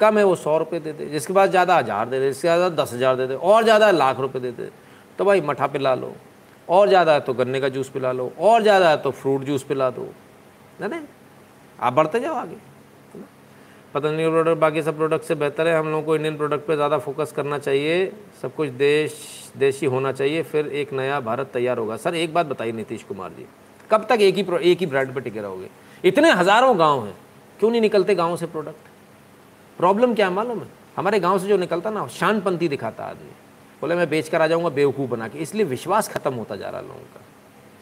कम 0.00 0.18
है 0.18 0.24
वो 0.24 0.34
सौ 0.36 0.56
रुपये 0.58 0.80
दे 0.80 0.92
दे, 0.92 1.06
जिसके 1.08 1.32
पास 1.32 1.48
ज़्यादा 1.50 1.76
हज़ार 1.76 2.08
दे 2.08 2.20
दे, 2.20 2.28
जिसके 2.28 2.48
पास 2.48 2.72
दस 2.74 2.92
हज़ार 2.94 3.16
दे 3.16 3.26
दे, 3.26 3.34
और 3.34 3.64
ज़्यादा 3.64 3.90
लाख 3.92 4.20
रुपये 4.20 4.42
दे 4.42 4.50
दे 4.52 4.70
तो 5.18 5.24
भाई 5.24 5.40
मठा 5.42 5.66
पिला 5.66 5.94
लो, 5.94 6.14
और 6.68 6.88
ज़्यादा 6.88 7.12
है 7.12 7.20
तो 7.20 7.34
गन्ने 7.34 7.60
का 7.60 7.68
जूस 7.68 7.88
पिला 7.90 8.12
लो, 8.12 8.32
और 8.40 8.62
ज़्यादा 8.62 8.90
है 8.90 8.96
तो 8.96 9.10
फ्रूट 9.12 9.44
जूस 9.44 9.62
पिला 9.64 9.90
दो। 9.90 10.08
है 10.80 10.88
ना 10.88 11.02
आप 11.78 11.92
बढ़ते 11.92 12.20
जाओ 12.20 12.34
आगे। 12.36 12.56
पतंजलि 13.94 14.28
प्रोडक्ट 14.28 14.58
बाकी 14.58 14.82
सब 14.82 14.96
प्रोडक्ट 14.96 15.24
से 15.24 15.34
बेहतर 15.34 15.68
है। 15.68 15.76
हम 15.76 15.86
लोगों 15.86 16.02
को 16.02 16.16
इंडियन 16.16 16.36
प्रोडक्ट 16.36 16.66
पे 16.66 16.74
ज़्यादा 16.74 16.98
फोकस 16.98 17.32
करना 17.32 17.58
चाहिए। 17.58 18.12
सब 18.42 18.54
कुछ 18.54 18.68
देश, 18.70 19.14
देशी 19.56 19.86
होना 19.86 20.12
चाहिए। 20.12 20.42
फिर 20.42 20.66
एक 20.66 20.92
नया 20.92 21.18
भारत 21.20 21.50
तैयार 21.52 21.78
होगा। 21.78 21.96
सर, 21.96 22.14
एक 22.14 22.34
बात 22.34 22.46
बताइए 22.46 22.72
नीतीश 22.72 23.02
कुमार 23.02 23.30
जी, 23.30 23.46
कब 23.90 24.06
तक 24.08 24.20
एक 24.20 24.34
ही 24.34 24.70
एक 24.70 24.78
ही 24.78 24.86
ब्रांड 24.86 25.14
पर 25.14 25.20
टिके 25.20 25.40
रहोगे? 25.40 25.68
इतने 26.04 26.30
हज़ारों 26.32 26.78
गाँव 26.78 27.04
हैं। 27.06 27.14
क्यों 27.60 27.70
नहीं 27.70 27.80
निकलते 27.80 28.14
गाँव 28.14 28.36
से 28.36 28.46
प्रोडक्ट 28.46 28.88
प्रॉब्लम 29.78 30.14
क्या 30.14 30.26
है? 30.26 30.32
मालूम 30.34 30.58
है? 30.58 30.66
हमारे 30.96 31.18
गाँव 31.20 31.38
से 31.38 31.48
जो 31.48 31.56
निकलता 31.56 31.90
ना 31.90 32.06
शानपंथी 32.08 32.68
दिखाता 32.68 33.04
आदमी। 33.04 33.30
बोले, 33.82 33.94
मैं 33.94 34.08
बेच 34.10 34.28
कर 34.28 34.42
आ 34.42 34.46
जाऊँगा 34.46 34.68
बेवकूफ़ 34.70 35.10
बना 35.10 35.28
के। 35.28 35.38
इसलिए 35.38 35.64
विश्वास 35.66 36.08
खत्म 36.08 36.34
होता 36.34 36.56
जा 36.56 36.68
रहा 36.68 36.80
लोगों 36.80 36.94
का। 37.14 37.20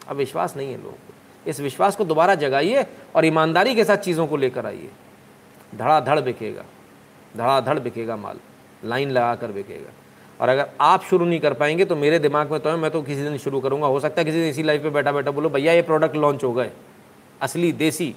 अब 0.09 0.17
विश्वास 0.17 0.55
नहीं 0.57 0.71
है 0.71 0.77
लोगों 0.77 0.91
को। 0.91 1.49
इस 1.49 1.59
विश्वास 1.59 1.95
को 1.95 2.05
दोबारा 2.05 2.35
जगाइए 2.35 2.85
और 3.15 3.25
ईमानदारी 3.25 3.75
के 3.75 3.83
साथ 3.83 3.97
चीज़ों 3.99 4.27
को 4.27 4.37
लेकर 4.37 4.65
आइए। 4.65 4.89
धड़ाधड़ 5.75 6.19
बिकेगा 6.19 6.63
धड़ाधड़ 7.37 7.79
बिकेगा 7.79 8.15
माल, 8.15 8.39
लाइन 8.83 9.09
लगा 9.11 9.35
कर 9.35 9.51
बिकेगा। 9.51 9.91
और 10.39 10.49
अगर 10.49 10.69
आप 10.81 11.03
शुरू 11.03 11.25
नहीं 11.25 11.39
कर 11.39 11.53
पाएँगे 11.53 11.85
तो 11.85 11.95
मेरे 11.95 12.19
दिमाग 12.19 12.51
में 12.51 12.59
तो 12.59 12.69
है, 12.69 12.75
मैं 12.75 12.91
तो 12.91 13.01
किसी 13.01 13.23
दिन 13.23 13.37
शुरू 13.37 13.59
करूँगा। 13.59 13.87
हो 13.87 13.99
सकता 13.99 14.21
है 14.21 14.25
किसी 14.25 14.37
दिन 14.37 14.49
इसी 14.49 14.63
लाइफ 14.63 14.83
पे 14.83 14.89
बैठा 14.89 15.11
बैठा 15.11 15.31
बोलो, 15.31 15.49
भैया, 15.49 15.73
ये 15.73 15.81
प्रोडक्ट 15.81 16.15
लॉन्च 16.15 16.43
हो 16.43 16.53
गए। 16.53 16.71
असली 17.41 17.71
देसी, 17.71 18.15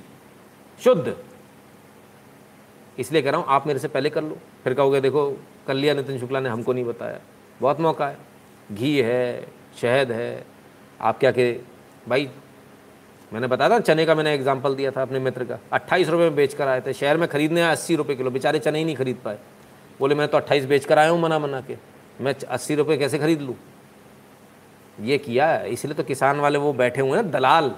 शुद्ध। 0.81 1.17
इसलिए 2.99 3.23
कह 3.23 3.31
रहा 3.31 3.41
हूँ, 3.41 3.47
आप 3.49 3.67
मेरे 3.67 3.79
से 3.79 3.89
पहले 3.89 4.11
कर 4.11 4.23
लो। 4.23 4.37
फिर 4.65 4.75
कहोगे, 4.75 5.01
देखो, 5.01 5.31
कर 5.67 5.75
लिया 5.75 5.95
नितिन 5.95 6.19
शुक्ला 6.19 6.41
ने, 6.41 6.49
हमको 6.49 6.73
नहीं 6.73 6.85
बताया। 6.85 7.21
बहुत 7.61 7.81
मौका 7.81 8.09
है। 8.09 8.17
घी 8.73 8.99
है, 9.01 9.47
शहद 9.81 10.13
है। 10.13 10.45
आप 11.01 11.19
क्या 11.19 11.31
के 11.33 11.53
भाई 12.09 12.29
मैंने 13.33 13.47
बताया 13.47 13.71
था 13.71 13.79
चने 13.81 14.05
का 14.07 14.15
मैंने 14.15 14.33
एग्ज़ाम्पल 14.35 14.75
दिया 14.75 14.91
था 14.91 15.03
अपने 15.03 15.19
मित्र 15.19 15.45
का। 15.45 15.59
अट्ठाईस 15.73 16.09
रुपये 16.09 16.27
में 16.27 16.35
बेच 16.37 16.55
कर 16.55 16.69
आए 16.69 16.81
थे। 16.81 16.93
शहर 16.93 17.17
में 17.17 17.29
खरीदने 17.29 17.63
आए 17.63 17.73
अस्सी 17.73 17.97
रुपये 17.97 18.17
किलो। 18.17 18.31
बेचारे 18.31 18.59
चने 18.59 18.79
ही 18.79 18.85
नहीं 18.85 18.97
खरीद 18.97 19.17
पाए। 19.25 19.39
बोले 20.01 20.15
मैं 20.15 20.29
तो 20.29 20.37
अट्ठाईस 20.39 20.65
बेच 20.65 20.85
कर 20.85 20.99
आया 20.99 21.11
हूँ 21.11 21.21
मना 21.21 21.39
मना 21.39 21.61
के। 21.61 21.77
मैं 22.21 22.35
अस्सी 22.35 22.75
रुपये 22.75 22.97
कैसे 22.97 23.19
खरीद 23.19 23.41
लूँ? 23.41 23.55
ये 25.01 25.19
किया 25.19 25.47
है। 25.47 25.71
इसलिए 25.73 25.95
तो 25.95 26.03
किसान 26.03 26.41
वाले 26.41 26.59
वो 26.59 26.73
बैठे 26.75 27.01
हुए 27.01 27.19
हैं। 27.19 27.31
दलाल। 27.31 27.75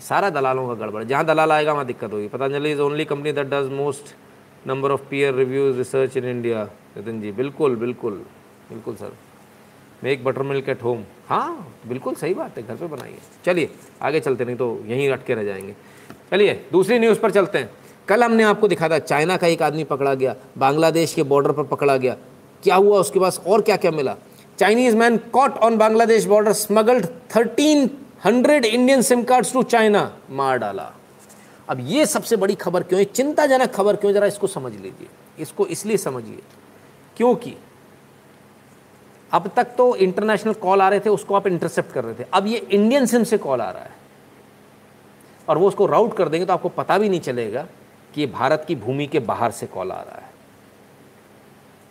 सारा 0.00 0.30
दलालों 0.30 0.66
का 0.68 0.74
गड़बड़। 0.74 1.04
जहाँ 1.04 1.24
दलाल 1.24 1.52
आएगा, 1.52 1.72
वहाँ 1.72 1.86
दिक्कत 1.86 2.12
होगी। 2.12 2.28
Patanjali 2.28 2.72
is 2.72 2.80
only 2.80 3.04
company 3.04 3.32
that 3.32 3.46
does 3.46 3.72
most 3.72 4.14
number 4.66 4.90
of 4.90 5.08
peer 5.10 5.34
reviews 5.34 5.76
research 5.78 6.16
in 6.16 6.24
India 6.26 6.64
Nitin 6.96 7.20
ji, 7.20 7.32
बिल्कुल 7.32 7.76
बिल्कुल। 7.76 8.24
बिल्कुल, 8.70 8.94
sir. 8.94 9.12
Make 10.04 10.24
butter 10.24 10.42
milk 10.42 10.68
at 10.68 10.82
home 10.82 11.04
हाँ 11.28 11.74
बिल्कुल 11.88 12.14
सही 12.14 12.34
बात 12.34 12.58
है, 12.58 12.66
घर 12.66 12.74
पे 12.74 12.86
बनाइए। 12.86 13.18
चलिए, 13.44 13.70
आगे 14.02 14.20
चलते 14.20 14.44
नहीं 14.44 14.56
तो 14.56 14.82
यहीं 14.86 15.10
अटके 15.10 15.34
रह 15.34 15.44
जाएँगे। 15.44 15.76
चलिए, 16.30 16.66
दूसरी 16.72 16.98
न्यूज़ 16.98 17.18
पर 17.18 17.30
चलते 17.30 17.58
हैं। 17.58 17.70
कल 18.08 18.24
हमने 18.24 18.42
आपको 18.42 18.68
दिखा 18.68 18.88
था, 18.88 18.98
चाइना 18.98 19.36
का 19.36 19.46
एक 19.46 19.62
आदमी 19.62 19.84
पकड़ा 19.84 20.14
गया, 20.14 20.36
बांग्लादेश 20.58 21.14
के 21.14 21.22
बॉर्डर 21.22 21.52
पर 21.52 21.62
पकड़ा 21.62 21.96
गया। 21.96 22.16
क्या 22.62 22.76
हुआ, 22.76 22.98
उसके 22.98 23.20
पास 23.20 23.40
और 23.46 23.62
क्या 23.62 23.76
क्या 23.76 23.90
मिला? 23.90 24.16
Chinese 24.58 24.96
man 24.96 25.16
caught 25.16 25.56
on 25.56 25.76
Bangladesh 25.76 26.24
border 26.24 26.52
smuggled 26.52 27.06
thirteen 27.06 27.90
hundred 28.24 28.64
Indian 28.64 29.02
SIM 29.02 29.22
cards 29.22 29.52
to 29.52 29.62
China 29.62 30.16
मार 30.30 30.58
डाला। 30.58 30.92
अब 31.68 31.78
ये 31.80 32.06
सबसे 32.06 32.36
बड़ी 32.36 32.54
खबर 32.54 32.82
क्यों 32.82 32.98
है? 32.98 33.04
चिंताजनक 33.04 33.70
खबर 33.70 33.96
क्यों 33.96 34.12
जरा 34.12 34.26
इसको 34.26 34.46
समझ 34.46 34.72
लीजिए। 34.72 35.06
इसको 35.38 35.66
इसलिए 35.66 35.96
समझिए। 35.96 36.38
क्योंकि 37.16 37.54
अब 39.32 39.50
तक 39.56 39.74
तो 39.78 39.94
इंटरनेशनल 39.96 40.54
कॉल 40.54 40.82
आ 40.82 40.88
रहे 40.88 41.00
थे, 41.00 41.10
उसको 41.10 41.34
आप 41.34 41.46
इंटरसेप्ट 41.46 41.92
कर 41.92 42.04
रहे 42.04 42.14
थे। 42.14 42.24
अब 42.34 42.46
ये 42.46 42.58
इंडियन 42.58 43.06
सिम 43.06 43.24
से 43.24 43.38
कॉल 43.38 43.60
आ 43.60 43.70
रहा 43.70 43.82
है। 43.82 43.98
और 45.48 45.58
वो 45.58 45.68
उसको 45.68 45.86
राउट 45.86 46.16
कर 46.16 46.28
देंगे 46.28 46.46
तो 46.46 46.52
आपको 46.52 46.68
पता 46.68 46.98
भी 46.98 47.08
नहीं 47.08 47.20
चलेगा 47.20 47.66
कि 48.14 48.20
ये 48.20 48.26
भारत 48.26 48.64
की 48.68 48.74
भूमि 48.76 49.06
के 49.06 49.18
बाहर 49.18 49.50
से 49.50 49.66
कॉल 49.66 49.92
आ 49.92 50.00
रहा 50.02 50.16
है। 50.16 50.30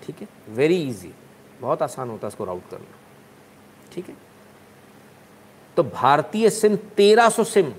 ठीक 0.06 0.22
है? 0.22 0.28
वेरी 0.50 0.82
इजी 0.82 1.14
बहुत 1.62 1.82
आसान 1.82 2.10
होता 2.10 2.28
है 2.28 2.32
इसको 2.32 2.46
राउट 2.46 2.70
करना। 2.72 2.98
ठीक 3.94 4.10
है? 4.10 4.16
तो 5.78 5.84
भारतीय 5.84 6.50
सिम 6.50 6.76
1300 6.76 7.44
सिम 7.44 7.74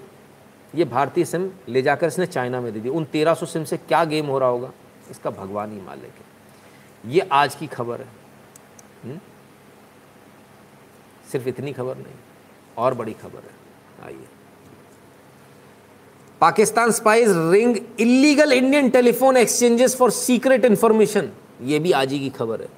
ये 0.74 0.84
भारतीय 0.84 1.24
सिम 1.24 1.50
ले 1.68 1.82
जाकर 1.82 2.06
इसने 2.06 2.26
चाइना 2.26 2.60
में 2.60 2.72
दे 2.72 2.80
दी। 2.80 2.88
उन 2.88 3.04
1300 3.04 3.46
सिम 3.46 3.64
से 3.64 3.76
क्या 3.76 4.04
गेम 4.04 4.26
हो 4.26 4.38
रहा 4.38 4.48
होगा? 4.48 4.70
इसका 5.10 5.30
भगवान 5.30 5.72
ही 5.72 5.80
मालिक 5.80 6.12
है। 6.12 7.12
ये 7.12 7.20
आज 7.32 7.54
की 7.54 7.66
खबर 7.66 8.00
है। 8.00 8.08
हुँ? 9.04 9.20
सिर्फ़ 11.32 11.48
इतनी 11.48 11.72
खबर 11.72 11.96
नहीं, 11.96 12.14
और 12.78 12.94
बड़ी 12.94 13.12
खबर 13.12 13.38
है। 13.38 13.60
आइए। 14.06 14.26
Pakistan 16.40 16.90
spies 16.90 17.28
ring 17.28 17.76
illegal 18.00 18.52
Indian 18.52 18.90
telephone 18.90 19.36
exchanges 19.36 19.96
for 19.96 20.10
secret 20.10 20.64
information 20.64 21.32
ये 21.62 21.78
भी 21.78 21.92
आज 21.92 22.12
ही 22.12 22.18
की 22.18 22.30
खबर 22.30 22.62
है। 22.62 22.68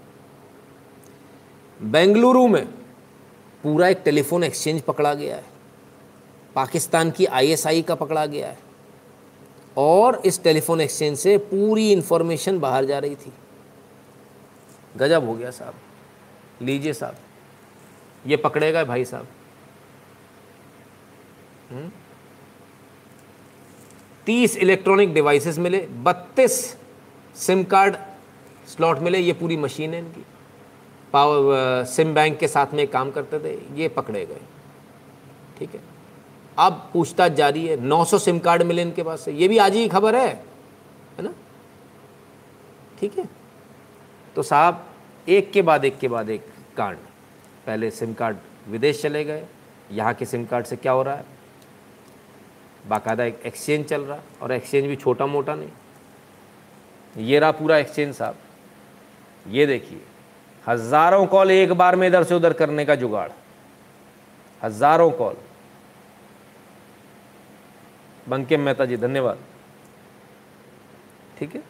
बेंगलुरु 1.83 2.49
में 2.49 2.67
पूरा 3.63 3.89
एक 3.89 4.03
टेलीफोन 4.05 4.45
एक्सचेंज 4.45 4.83
पकड़ा 4.83 5.15
गया 5.15 5.37
है। 5.37 5.45
पाकिस्तान 6.55 7.11
की 7.11 7.27
आईएसआई 7.27 7.83
का 7.83 7.95
पकड़ा 7.95 8.27
गया 8.27 8.49
है। 8.49 8.59
और 9.77 10.23
इस 10.25 10.43
टेलीफोन 10.43 10.81
एक्सचेंज 10.81 11.19
से 11.19 11.39
पूरी 11.39 11.93
इंफॉर्मेशन 11.93 12.59
बाहर 12.59 12.85
जा 12.85 12.99
रही 12.99 13.15
थी। 13.15 13.33
गजब 14.97 15.27
हो 15.27 15.35
गया 15.35 15.51
साहब। 15.51 15.75
लीजिए 16.63 16.93
साहब। 16.93 17.17
ये 18.27 18.37
पकड़ेगा 18.37 18.85
भाई 18.85 19.05
साहब। 19.05 19.27
हम्म? 21.71 21.91
तीस 24.27 24.57
इलेक्ट्रॉनिक 24.57 25.15
डिवाइसेस 25.15 25.59
मिले, 25.59 25.79
बत्तीस 25.79 26.77
सिम 27.35 27.65
कार्ड 27.65 27.97
स्लॉट 28.69 28.99
मिले, 28.99 29.19
ये 29.19 29.33
पूरी 29.33 29.57
मशीन 29.57 29.95
है 29.95 29.99
इनकी। 29.99 30.25
पावर 31.13 31.85
सिम 31.85 32.15
बैंक 32.15 32.39
के 32.39 32.49
साथ 32.49 32.67
में 32.75 32.89
काम 32.89 33.11
करते 33.11 33.39
थे, 33.39 33.81
ये 33.81 33.89
पकड़े 33.89 34.27
गए। 34.27 34.41
ठीक 35.59 35.75
है? 35.75 35.81
अब 36.59 36.91
पूछताछ 36.93 37.33
जारी 37.33 37.67
है 37.67 37.77
900 37.77 38.19
सिम 38.19 38.39
कार्ड 38.39 38.63
मिले 38.63 38.83
इनके 38.83 39.03
पास 39.03 39.21
से। 39.21 39.33
ये 39.33 39.49
भी 39.49 39.59
आज 39.59 39.73
ही 39.73 39.89
खबर 39.89 40.17
है 40.17 40.29
है 41.19 41.23
ना? 41.23 41.35
ठीक 43.01 43.19
है? 43.19 43.29
तो 44.37 44.43
साहब, 44.43 44.87
एक 45.29 45.53
के 45.53 45.63
बाद 45.63 45.85
एक 45.85 45.99
के 45.99 46.09
बाद 46.09 46.31
एक 46.31 46.47
कांड। 46.77 46.99
पहले 47.67 47.91
सिम 47.91 48.13
कार्ड 48.15 48.37
विदेश 48.69 49.03
चले 49.03 49.25
गए। 49.25 49.45
यहाँ 49.91 50.15
के 50.15 50.27
सिम 50.27 50.45
कार्ड 50.45 50.67
से 50.67 50.77
क्या 50.77 50.93
हो 50.93 51.03
रहा 51.03 51.15
है? 51.15 51.25
बाकायदा 52.89 53.25
एक 53.25 53.41
एक्सचेंज 53.47 53.85
चल 53.87 54.03
रहा 54.03 54.19
और 54.43 54.53
एक्सचेंज 54.53 54.87
भी 54.87 54.97
छोटा 54.97 55.27
मोटा 55.27 55.55
नहीं। 55.55 57.25
ये 57.27 57.39
रहा 57.39 57.51
पूरा 57.53 57.77
एक्सचेंज 57.79 58.15
साहब। 58.15 58.37
ये 59.47 59.67
देखिए, 59.67 60.01
हज़ारों 60.65 61.27
कॉल 61.27 61.51
एक 61.51 61.73
बार 61.73 61.97
में 61.97 62.07
इधर 62.07 62.25
से 62.25 62.35
उधर 62.35 62.53
करने 62.53 62.85
का 62.85 62.95
जुगाड़। 62.95 63.31
हज़ारों 64.61 65.11
कॉल 65.11 65.37
बंकिम 68.27 68.61
मेहता 68.61 68.85
जी 68.85 68.97
धन्यवाद। 68.97 69.39
ठीक 71.39 71.55
है? 71.55 71.63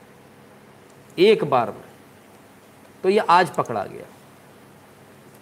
एक 1.18 1.44
बार 1.44 1.70
में। 1.70 1.84
तो 3.04 3.08
ये 3.08 3.18
आज 3.20 3.50
पकड़ा 3.50 3.84
गया। 3.84 4.06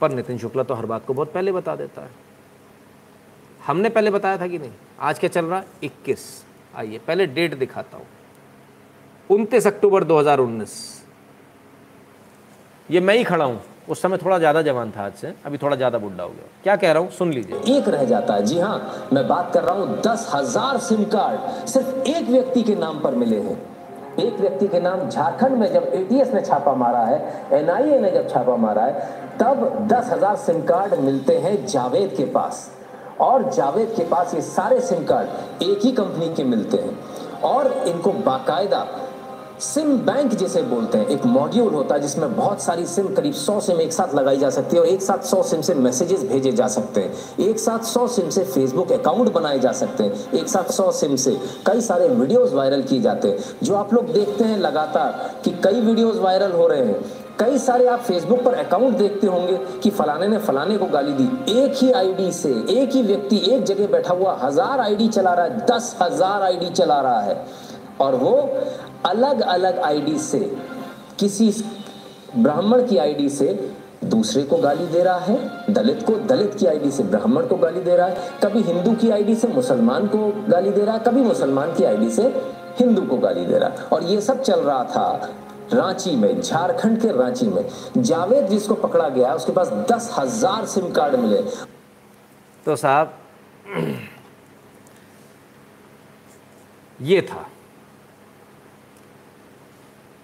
पर 0.01 0.11
नितिन 0.11 0.39
शुक्ला 0.39 0.63
तो 0.63 0.75
हर 0.75 0.87
बात 0.87 1.07
को 1.07 1.15
बहुत 1.15 1.33
पहले 1.33 1.53
बता 1.53 1.77
देता 1.77 2.03
है। 2.03 2.11
हमने 3.61 3.89
पहले 3.89 4.11
बताया 4.11 4.39
था 4.39 4.47
कि 4.47 4.59
नहीं? 4.59 4.73
आज 5.01 5.19
क्या 5.19 5.31
चल 5.31 5.45
रहा 5.45 5.59
है? 5.59 5.67
इक्कीस। 5.83 6.27
आइए, 6.75 6.99
पहले 6.99 7.27
डेट 7.29 7.55
दिखाता 7.59 7.97
हूँ। 7.97 8.07
उनतीस 9.31 9.67
अक्टूबर 9.67 10.05
2019 10.05 10.79
ये 12.89 13.01
मैं 13.01 13.15
ही 13.15 13.25
खड़ा 13.25 13.45
हूँ। 13.45 13.61
उस 13.89 14.03
समय 14.03 14.17
थोड़ा 14.17 14.39
ज़्यादा 14.39 14.63
जवान 14.63 14.91
था 14.91 15.05
आज 15.05 15.13
से। 15.15 15.33
अभी 15.47 15.59
थोड़ा 15.59 15.77
ज़्यादा 15.77 15.99
बुढ़ा 15.99 16.23
हो 16.25 16.29
गया 16.29 16.47
क्या 16.63 16.77
कह 16.77 16.93
रहा 16.93 17.03
हूँ? 17.03 17.11
सुन 17.11 17.33
लीजिए। 17.33 17.77
एक 17.77 17.89
रह 17.89 18.05
जाता 18.05 18.35
है। 18.35 18.45
जी 18.47 18.59
हाँ 18.59 19.09
मैं 19.13 19.27
बात 19.29 19.53
कर 19.55 19.63
रहा 19.63 19.75
हूँ। 19.75 20.01
दस 20.03 20.31
हज़ार 20.35 20.79
सिम 20.79 21.05
कार्ड 21.05 21.67
सिर्फ़ 21.69 22.09
एक 22.09 22.29
व्यक्ति 22.29 22.63
के 22.63 22.75
नाम 22.75 23.01
पर 23.01 23.15
मिले 23.15 23.41
हैं। 23.41 23.57
एक 24.21 24.41
व्यक्ति 24.41 24.69
के 24.69 24.81
नाम 24.81 25.09
झारखंड 25.09 25.57
में 25.59 25.73
जब 25.73 25.91
एटीएस 25.95 26.33
ने 26.35 26.41
छापा 26.43 26.75
मारा 26.75 27.05
है 27.05 27.19
एनआईए 27.53 27.99
ने 28.01 28.11
जब 28.11 28.29
छापा 28.31 28.57
मारा 28.57 28.83
है, 28.83 28.93
तब 29.39 29.87
दस 29.93 30.11
हज़ार 30.13 30.37
सिम 30.39 30.61
कार्ड 30.63 30.95
मिलते 31.01 31.37
हैं 31.39 31.55
जावेद 31.67 32.15
के 32.17 32.25
पास। 32.33 32.71
और 33.21 33.49
जावेद 33.51 33.93
के 33.97 34.05
पास 34.05 34.35
ये 34.35 34.41
सारे 34.43 34.81
सिम 34.81 35.05
कार्ड 35.05 35.63
एक 35.63 35.85
ही 35.85 35.93
कंपनी 35.93 36.35
के 36.35 36.45
मिलते 36.45 36.77
हैं। 36.77 37.41
और 37.45 37.73
इनको 37.87 38.13
बाकायदा 38.23 38.87
सिम 39.61 39.97
बैंक 39.97 40.35
जिसे 40.35 40.61
बोलते 40.63 40.99
हैं, 40.99 41.07
एक 41.07 41.25
मॉड्यूल 41.27 41.75
होता 41.75 41.95
है 41.95 42.01
जिसमें 42.01 42.37
बहुत 42.37 42.63
सारी 42.63 42.85
सिम 42.87 43.09
करीब 43.15 43.35
100 43.35 43.59
सिम 43.61 43.81
एक 43.81 43.93
साथ 43.93 44.15
लगाई 44.15 44.37
जा 44.37 44.51
सकती 44.51 44.77
है 44.77 44.83
और 44.83 44.89
एक 44.89 45.03
साथ 45.03 45.27
100 45.27 45.43
सिम 45.43 45.61
से 45.61 45.75
मैसेजेस 45.77 46.23
भेजे 46.29 46.53
जा 46.53 46.69
सकते 46.69 47.01
हैं। 47.01 47.47
एक 47.47 47.59
साथ 47.59 47.85
100 47.85 48.07
सिम 48.09 48.29
से 48.29 48.45
फेसबुक 48.45 48.93
अकाउंट 48.93 49.33
बनाए 49.33 49.59
जा 49.59 49.73
सकते 49.73 50.05
हैं। 50.05 50.33
एक 50.33 50.49
साथ 50.49 50.71
100 50.73 50.91
सिम 50.93 51.17
से 51.17 51.37
कई 51.67 51.81
सारे 51.81 52.09
वीडियोस 52.09 52.53
वायरल 52.53 52.83
किए 52.83 53.01
जाते 53.01 53.29
हैं। 53.29 53.39
जो 53.63 53.75
आप 53.75 53.95
लोग 53.95 54.13
देखते 54.13 54.45
हैं 54.45 54.59
लगातार 54.59 55.41
कि 55.45 55.51
कई 55.65 55.81
वीडियोस 55.81 56.17
वायरल 56.19 56.53
हो 56.53 56.67
रहे 56.67 56.87
हैं। 56.87 57.01
कई 57.41 57.59
सारे 57.59 57.87
आप 57.89 58.01
फेसबुक 58.01 58.43
पर 58.45 58.55
अकाउंट 58.57 58.97
देखते 58.97 59.27
होंगे 59.27 59.59
कि 59.83 59.91
फलाने 59.91 60.29
ने 60.29 60.39
फलाने 60.41 60.77
को 60.79 60.87
गाली 60.89 61.13
दी। 61.13 61.53
एक 61.55 61.75
ही 61.75 61.93
आईडी 61.93 62.33
से 62.33 62.51
एक 62.73 62.95
ही 62.95 63.03
व्यक्ति 63.03 63.43
एक 63.47 63.65
जगह 63.65 63.87
बैठा 63.89 64.15
हुआ 64.15 64.39
हज़ार 64.43 64.81
आईडी 64.81 65.09
चला 65.09 65.35
रहा 65.35 65.45
है, 65.45 65.67
दस 65.67 65.97
हज़ार 66.03 66.43
आईडी 66.43 66.71
चला 66.71 67.01
रहा 67.01 67.21
है। 67.21 67.45
और 68.01 68.15
वो 68.15 68.33
अलग 69.07 69.41
अलग 69.41 69.79
आईडी 69.79 70.19
से, 70.19 70.39
किसी 71.19 71.53
ब्राह्मण 72.37 72.87
की 72.87 72.97
आईडी 72.99 73.29
से 73.29 73.59
दूसरे 74.05 74.43
को 74.43 74.57
गाली 74.57 74.87
दे 74.87 75.03
रहा 75.03 75.19
है, 75.19 75.73
दलित 75.73 76.03
को, 76.03 76.17
दलित 76.19 76.55
की 76.55 76.67
आईडी 76.67 76.91
से 76.91 77.03
ब्राह्मण 77.03 77.47
को 77.47 77.57
गाली 77.57 77.81
दे 77.81 77.97
रहा 77.97 78.07
है, 78.07 78.31
कभी 78.43 78.63
हिंदू 78.63 78.95
की 78.95 79.11
आईडी 79.11 79.35
से 79.35 79.49
मुसलमान 79.49 80.07
को 80.07 80.33
गाली 80.49 80.71
दे 80.71 80.85
रहा 80.85 80.95
है, 80.95 81.03
कभी 81.05 81.21
मुसलमान 81.21 81.75
की 81.75 81.85
आईडी 81.85 82.11
से 82.11 82.23
हिंदू 82.79 83.03
को 83.03 83.17
गाली 83.17 83.45
दे 83.47 83.59
रहा 83.59 83.69
है। 83.69 83.85
और 83.85 84.05
ये 84.05 84.21
सब 84.21 84.43
चल 84.43 84.61
रहा 84.61 84.85
था 84.85 85.31
रांची 85.73 86.15
में, 86.17 86.41
झारखंड 86.41 87.01
के 87.01 87.13
रांची 87.13 87.47
में। 87.47 87.65
जावेद 87.97 88.47
जिसको 88.47 88.75
पकड़ा 88.77 89.09
गया, 89.09 89.35
उसके 89.35 89.53
पास 89.53 89.69
दस 89.91 90.11
हज़ार 90.19 90.67
सिम 90.67 90.91
कार्ड 90.91 91.15
मिले। 91.17 91.43
तो 92.67 92.77
साहब, 92.77 93.13
ये 97.01 97.21
था। 97.23 97.47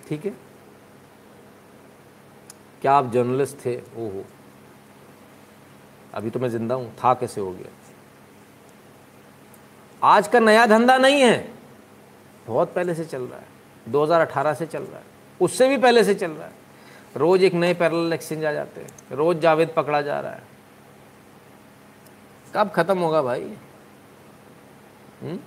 ठीक 0.09 0.27
है? 0.27 0.31
क्या 2.83 2.93
आप 2.93 3.13
जर्नलिस्ट 3.13 3.57
थे? 3.65 3.77
ओहो। 3.77 4.25
अभी 6.15 6.31
तो 6.31 6.41
मैं 6.41 6.49
ज़िंदा 6.49 6.75
हूँ। 6.75 6.95
था 6.95 7.15
कैसे 7.15 7.41
हो 7.41 7.53
गया? 7.53 7.73
आज 10.03 10.29
का 10.29 10.41
नया 10.41 10.67
धंधा 10.67 10.99
नहीं 10.99 11.21
है। 11.21 11.53
बहुत 12.47 12.75
पहले 12.75 12.95
से 12.95 13.05
चल 13.05 13.23
रहा 13.23 13.39
है। 13.39 13.47
2018 13.89 14.55
से 14.55 14.67
चल 14.67 14.83
रहा 14.83 14.99
है। 14.99 15.05
उससे 15.41 15.69
भी 15.69 15.79
पहले 15.79 16.05
से 16.05 16.15
चल 16.15 16.31
रहा 16.31 16.47
है। 16.47 16.53
रोज 17.17 17.45
एक 17.45 17.55
नए 17.55 17.75
पैरल 17.75 18.13
एक्सचेंज 18.13 18.45
आ 18.45 18.53
जाते 18.53 18.81
हैं। 18.81 18.89
रोज 19.13 19.39
जावेद 19.39 19.73
पकड़ा 19.77 20.03
जा 20.03 20.21
रहा 20.21 20.33
है। 20.33 20.43
कब 22.55 22.71
खत्म 22.71 22.99
होगा 22.99 23.23
भाई? 23.23 23.57
हुँ? 25.23 25.39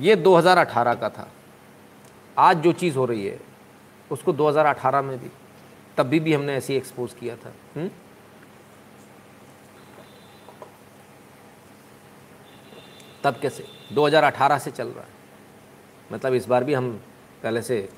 ये 0.00 0.16
2018 0.16 0.94
का 0.94 1.08
था। 1.08 1.28
आज 2.38 2.56
जो 2.56 2.72
चीज़ 2.72 2.98
हो 2.98 3.04
रही 3.04 3.26
है 3.26 3.40
उसको 4.10 4.32
2018 4.32 5.02
में 5.02 5.18
भी 5.18 5.28
तब 5.96 6.06
भी, 6.06 6.20
भी 6.20 6.34
हमने 6.34 6.54
ऐसे 6.54 6.76
एक्सपोज 6.76 7.14
किया 7.14 7.36
था। 7.36 7.52
हुँ? 7.76 7.90
तब 13.24 13.38
कैसे? 13.40 13.66
2018 13.92 14.58
से 14.58 14.70
चल 14.70 14.88
रहा 14.88 15.04
है। 15.04 15.10
मतलब 16.12 16.34
इस 16.34 16.46
बार 16.46 16.64
भी 16.64 16.74
हम 16.74 17.00
पहले 17.42 17.62
से 17.62 17.88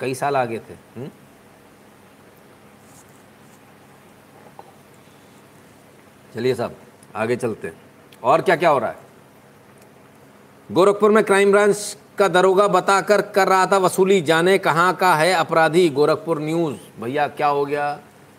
कई 0.00 0.14
साल 0.14 0.36
आगे 0.36 0.58
थे। 0.58 0.74
हुँ? 0.74 1.08
चलिए 6.34 6.54
साहब 6.54 6.76
आगे 7.14 7.36
चलते 7.36 7.68
हैं। 7.68 7.82
और 8.22 8.42
क्या 8.42 8.56
क्या 8.56 8.70
हो 8.70 8.78
रहा 8.78 8.90
है? 8.90 8.98
गोरखपुर 10.72 11.10
में 11.10 11.24
क्राइम 11.24 11.50
ब्रांच 11.50 11.98
का 12.18 12.28
दरोगा 12.28 12.68
बताकर 12.68 13.20
कर 13.20 13.48
रहा 13.48 13.66
था, 13.66 13.78
वसूली 13.78 14.20
जाने 14.20 14.58
कहाँ 14.58 14.94
का 14.94 15.14
है 15.14 15.32
अपराधी? 15.32 15.88
गोरखपुर 15.88 16.40
न्यूज़। 16.40 17.02
भैया, 17.02 17.28
क्या 17.28 17.46
हो 17.46 17.64
गया? 17.64 17.98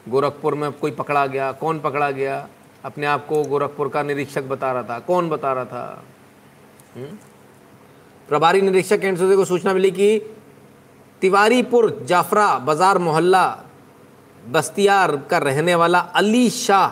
गोरखपुर 0.09 0.55
में 0.55 0.71
कोई 0.71 0.91
पकड़ा 0.91 1.25
गया? 1.25 1.51
कौन 1.51 1.79
पकड़ा 1.79 2.11
गया? 2.11 2.47
अपने 2.85 3.05
आप 3.05 3.27
को 3.27 3.43
गोरखपुर 3.43 3.89
का 3.89 4.03
निरीक्षक 4.03 4.43
बता 4.43 4.71
रहा 4.71 4.83
था। 4.83 4.99
कौन 4.99 5.29
बता 5.29 5.53
रहा 5.53 5.65
था? 5.65 6.03
हुँ? 6.95 7.19
प्रभारी 8.27 8.61
निरीक्षक 8.61 8.99
एनसीसी 9.03 9.35
को 9.35 9.45
सूचना 9.45 9.73
मिली 9.73 9.91
कि 9.91 10.19
तिवारीपुर 11.21 12.05
जाफरा 12.05 12.57
बाज़ार 12.59 12.97
मोहल्ला 12.97 13.63
बस्तियार 14.47 15.17
का 15.17 15.37
रहने 15.37 15.75
वाला 15.75 15.99
अली 15.99 16.49
शाह 16.49 16.89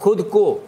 खुद 0.00 0.22
को 0.22 0.65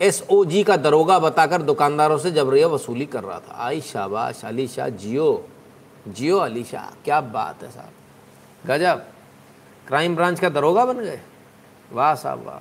एसओजी 0.00 0.62
का 0.64 0.76
दरोगा 0.76 1.18
बताकर 1.18 1.62
दुकानदारों 1.62 2.18
से 2.18 2.30
जबरिया 2.30 2.66
वसूली 2.66 3.06
कर 3.06 3.24
रहा 3.24 3.40
था। 3.40 3.54
आई 3.58 3.80
शाबाश, 3.80 4.44
अली 4.44 4.68
शाह, 4.68 4.88
जियो। 4.88 5.48
जियो, 6.08 6.38
अली 6.38 6.64
शाह, 6.64 6.90
क्या 7.04 7.20
बात 7.20 7.62
है 7.62 7.70
साहब। 7.70 7.92
गजब। 8.66 9.06
क्राइम 9.86 10.16
ब्रांच 10.16 10.40
का 10.40 10.48
दरोगा 10.48 10.84
बन 10.84 10.98
गए। 10.98 11.20
वाह 11.92 12.14
साहब, 12.14 12.46
वाह। 12.46 12.58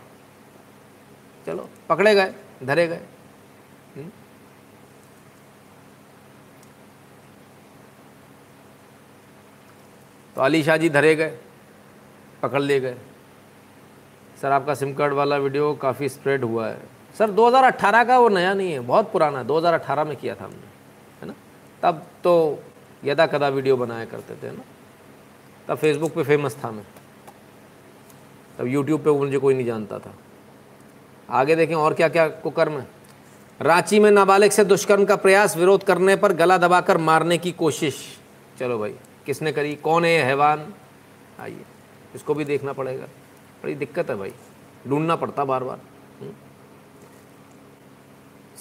चलो, 1.45 1.69
पकड़े 1.89 2.15
गए, 2.15 2.33
धरे 2.63 2.87
गए। 2.87 3.01
तो 10.35 10.41
अली 10.41 10.63
शाह 10.63 10.77
जी 10.77 10.89
धरे 10.89 11.15
गए, 11.15 11.37
पकड़ 12.43 12.61
लिए 12.61 12.79
गए। 12.79 12.97
सर, 14.41 14.51
आपका 14.51 14.73
सिम 14.75 14.93
कार्ड 14.93 15.13
वाला 15.13 15.37
वीडियो 15.37 15.73
काफ़ी 15.73 16.09
स्प्रेड 16.09 16.43
हुआ 16.43 16.67
है। 16.67 16.98
सर 17.19 17.31
2018 17.31 18.03
का 18.03 18.19
वो 18.19 18.29
नया 18.29 18.53
नहीं 18.53 18.71
है, 18.71 18.79
बहुत 18.79 19.11
पुराना 19.11 19.43
2018 19.43 20.03
में 20.03 20.17
किया 20.17 20.35
था 20.35 20.45
हमने, 20.45 20.67
है 21.21 21.27
ना? 21.27 21.33
तब 21.83 22.05
तो 22.23 22.63
यदा 23.05 23.25
कदा 23.27 23.47
वीडियो 23.47 23.77
बनाया 23.77 24.05
करते 24.05 24.35
थे 24.35 24.51
ना? 24.51 24.63
तब 25.67 25.77
फेसबुक 25.77 26.13
पे 26.13 26.23
फ़ेमस 26.23 26.57
था 26.63 26.71
मैं। 26.71 26.85
तब 28.59 28.67
यूट्यूब 28.67 29.03
पे 29.03 29.11
मुझे 29.11 29.37
कोई 29.37 29.53
नहीं 29.53 29.65
जानता 29.65 29.99
था। 29.99 30.13
आगे 31.29 31.55
देखें 31.55 31.75
और 31.75 31.93
क्या 31.93 32.09
क्या 32.09 32.27
कुकर्म 32.27 32.79
है। 32.79 32.87
रांची 33.61 33.99
में 33.99 34.11
नाबालिग 34.11 34.51
से 34.51 34.63
दुष्कर्म 34.63 35.05
का 35.05 35.15
प्रयास, 35.15 35.57
विरोध 35.57 35.83
करने 35.83 36.15
पर 36.15 36.33
गला 36.33 36.57
दबाकर 36.57 36.97
मारने 36.97 37.37
की 37.37 37.51
कोशिश। 37.51 38.19
चलो 38.59 38.79
भाई, 38.79 38.95
किसने 39.25 39.51
करी? 39.51 39.75
कौन 39.75 40.05
है 40.05 40.23
हैवान? 40.23 40.73
आइए, 41.39 41.65
इसको 42.15 42.33
भी 42.33 42.45
देखना 42.45 42.73
पड़ेगा। 42.73 43.05
बड़ी 43.63 43.75
दिक्कत 43.75 44.09
है 44.09 44.15
भाई, 44.15 44.33
ढूंढना 44.87 45.15
पड़ता 45.15 45.45
बार 45.45 45.63
बार 45.63 45.79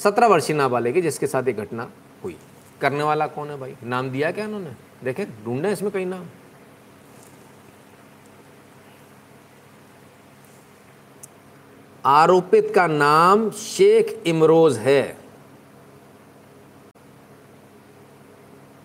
सत्रह 0.02 0.26
वर्षीय 0.26 0.56
नाबालिग 0.56 0.96
है 0.96 1.02
जिसके 1.02 1.26
साथ 1.26 1.42
ये 1.42 1.52
घटना 1.52 1.90
हुई। 2.24 2.36
करने 2.80 3.02
वाला 3.02 3.26
कौन 3.26 3.50
है 3.50 3.56
भाई? 3.56 3.76
नाम 3.82 4.10
दिया 4.10 4.30
क्या 4.30 4.44
उन्होंने? 4.44 4.76
देखे, 5.04 5.24
ढूंढे 5.44 5.72
इसमें 5.72 5.92
कहीं 5.92 6.06
नाम। 6.06 6.26
आरोपित 12.04 12.72
का 12.74 12.86
नाम 12.86 13.50
शेख 13.50 14.22
इमरोज 14.26 14.78
है। 14.78 15.18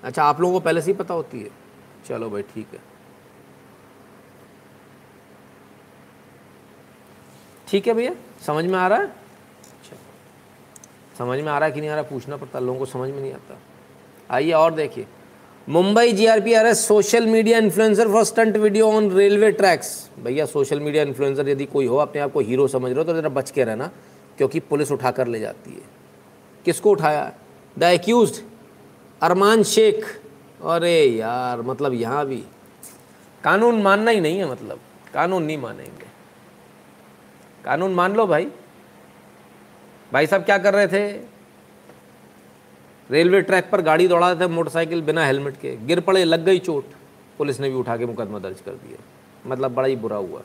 अच्छा 0.03 0.23
आप 0.23 0.41
लोगों 0.41 0.53
को 0.53 0.59
पहले 0.59 0.81
से 0.81 0.91
ही 0.91 0.97
पता 0.97 1.13
होती 1.13 1.41
है। 1.41 1.49
चलो 2.07 2.29
भाई, 2.29 2.41
ठीक 2.41 2.67
है। 2.73 2.79
ठीक 7.67 7.87
है 7.87 7.93
भैया? 7.93 8.15
समझ 8.45 8.65
में 8.65 8.79
आ 8.79 8.87
रहा 8.87 8.99
है? 8.99 9.22
समझ 11.17 11.39
में 11.39 11.51
आ 11.51 11.57
रहा 11.57 11.65
है 11.65 11.71
कि 11.71 11.79
नहीं 11.79 11.89
आ 11.89 11.93
रहा? 11.93 12.03
पूछना 12.03 12.37
पड़ता, 12.37 12.59
लोगों 12.59 12.79
को 12.79 12.85
समझ 12.85 13.09
में 13.09 13.21
नहीं 13.21 13.33
आता। 13.33 13.57
आइए 14.29 14.51
और 14.51 14.73
देखिए। 14.73 15.05
Mumbai 15.69 16.11
GRP 16.11 16.53
arrest 16.53 16.87
social 16.87 17.27
media 17.27 17.57
influencer 17.57 18.07
for 18.07 18.23
stunt 18.23 18.57
video 18.57 18.91
on 18.91 19.09
railway 19.11 19.51
tracks 19.51 20.09
भैया 20.19 20.45
सोशल 20.45 20.79
मीडिया 20.79 21.03
इन्फ्लुएंसर 21.03 21.49
यदि 21.49 21.65
कोई 21.65 21.85
हो, 21.85 21.97
अपने 21.97 22.21
आप 22.21 22.31
को 22.31 22.39
हीरो 22.39 22.67
समझ 22.67 22.91
रहे 22.91 22.99
हो 22.99 23.03
तो 23.03 23.13
ज़रा 23.13 23.29
बच 23.29 23.51
के 23.51 23.63
रहना, 23.63 23.89
क्योंकि 24.37 24.59
पुलिस 24.59 24.91
उठा 24.91 25.11
कर 25.11 25.27
ले 25.27 25.39
जाती 25.39 25.71
है। 25.71 25.81
किसको 26.65 26.91
उठाया? 26.91 27.31
The 27.79 27.83
accused 27.83 28.41
Arman 29.21 29.63
Shaikh. 29.63 30.05
अरे 30.63 31.03
यार 31.03 31.61
मतलब 31.61 31.93
यहाँ 31.93 32.25
भी। 32.25 32.43
कानून 33.43 33.81
मानना 33.81 34.11
ही 34.11 34.19
नहीं 34.21 34.37
है 34.37 34.51
मतलब। 34.51 34.79
कानून 35.13 35.43
नहीं 35.43 35.57
मानेंगे। 35.57 36.07
कानून 37.65 37.93
मान 37.93 38.13
लो 38.13 38.27
भाई। 38.27 38.47
भाई 40.13 40.27
साहब 40.27 40.43
क्या 40.43 40.57
कर 40.57 40.73
रहे 40.73 40.87
थे? 40.87 41.21
रेलवे 43.11 43.41
ट्रैक 43.41 43.69
पर 43.69 43.81
गाड़ी 43.81 44.07
दौड़ा 44.07 44.31
रहे 44.31 44.41
थे 44.41 44.47
मोटरसाइकिल 44.47 45.01
बिना 45.01 45.25
हेलमेट 45.25 45.57
के। 45.57 45.77
गिर 45.77 45.99
पड़े, 45.99 46.23
लग 46.23 46.45
गई 46.45 46.59
चोट। 46.59 46.85
पुलिस 47.37 47.59
ने 47.59 47.69
भी 47.69 47.75
उठा 47.75 47.97
के 47.97 48.05
मुकदमा 48.05 48.39
दर्ज 48.39 48.61
कर 48.61 48.71
दिया। 48.71 48.97
मतलब 49.47 49.73
बड़ा 49.73 49.87
ही 49.87 49.95
बुरा 49.95 50.17
हुआ। 50.17 50.41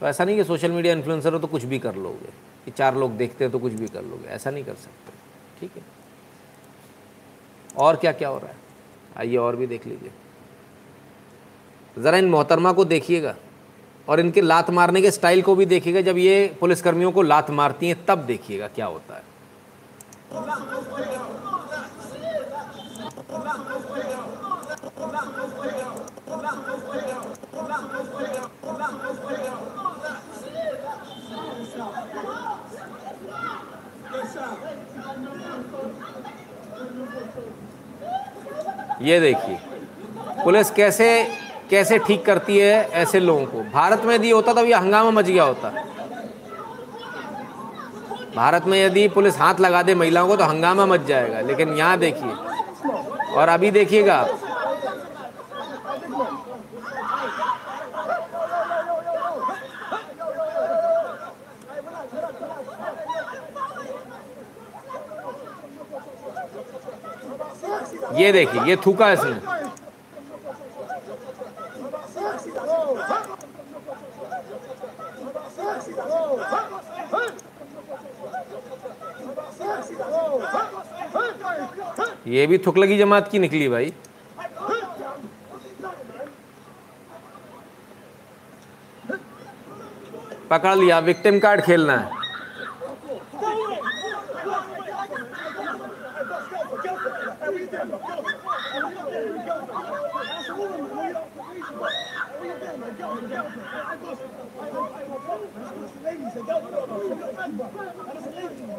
तो 0.00 0.06
ऐसा 0.06 0.24
नहीं 0.24 0.36
कि 0.36 0.44
सोशल 0.44 0.72
मीडिया 0.72 0.94
इन्फ्लुएंसर 0.94 1.32
हो 1.32 1.38
तो 1.38 1.46
कुछ 1.46 1.64
भी 1.64 1.78
कर 1.78 1.94
लोगे। 1.96 2.28
कि 2.64 2.70
चार 2.70 2.96
लोग 2.96 3.16
देखते 3.16 3.44
हैं 3.44 3.52
तो 3.52 3.58
कुछ 3.58 3.72
भी 3.72 3.86
कर 3.86 4.02
लोगे। 4.02 4.28
ऐसा 4.28 4.50
नहीं 4.50 4.64
कर 4.64 4.74
सकते। 4.74 5.12
ठीक 5.60 5.70
है? 5.76 5.82
और 7.76 7.96
क्या 7.96 8.12
क्या 8.12 8.28
हो 8.28 8.38
रहा 8.38 8.48
है? 8.48 8.56
आइए 9.16 9.36
और 9.36 9.56
भी 9.56 9.66
देख 9.66 9.86
लीजिए। 9.86 10.10
ज़रा 11.98 12.18
इन 12.18 12.28
मोहतरमा 12.28 12.72
को 12.72 12.84
देखिएगा। 12.84 13.36
और 14.08 14.20
इनके 14.20 14.40
लात 14.40 14.70
मारने 14.70 15.02
के 15.02 15.10
स्टाइल 15.10 15.42
को 15.42 15.54
भी 15.54 15.66
देखिएगा, 15.66 16.00
जब 16.00 16.18
ये 16.18 16.56
पुलिसकर्मियों 16.60 17.12
को 17.12 17.22
लात 17.22 17.50
मारती 17.52 17.88
हैं, 17.88 18.04
तब 18.06 18.24
देखिएगा 18.26 18.68
क्या 18.68 18.86
होता 18.86 19.14
है। 19.14 19.32
ये 39.02 39.18
देखिए, 39.20 39.58
पुलिस 40.44 40.70
कैसे 40.70 41.06
कैसे 41.70 41.98
ठीक 41.98 42.24
करती 42.24 42.58
है 42.58 42.88
ऐसे 42.92 43.20
लोगों 43.20 43.44
को? 43.46 43.62
भारत 43.72 44.02
में 44.04 44.14
यदि 44.14 44.30
होता, 44.30 44.52
तब 44.52 44.64
यह 44.66 44.78
हंगामा 44.78 45.10
मच 45.10 45.24
गया 45.26 45.44
होता। 45.44 45.68
भारत 48.36 48.64
में 48.66 48.78
यदि 48.78 49.06
पुलिस 49.08 49.38
हाथ 49.38 49.60
लगा 49.60 49.82
दे 49.82 49.94
महिलाओं 49.94 50.28
को 50.28 50.36
तो 50.36 50.44
हंगामा 50.44 50.86
मच 50.86 51.04
जाएगा। 51.06 51.40
लेकिन 51.40 51.76
यहाँ 51.76 51.98
देखिए, 51.98 52.32
और 53.34 53.48
अभी 53.48 53.70
देखिएगा, 53.70 54.26
ये 68.14 68.32
देखिए, 68.32 68.62
ये 68.62 68.76
थूका 68.76 69.10
इसने 69.12 69.53
ये 82.26 82.46
भी 82.46 82.58
थुकलगी 82.58 82.96
जमात 82.98 83.28
की 83.30 83.38
निकली 83.38 83.68
भाई। 83.68 83.92
पकड़ 90.50 90.74
लिया 90.76 90.98
विक्टिम 90.98 91.38
कार्ड 91.38 91.60
खेलना 91.60 91.96
है। 91.96 92.22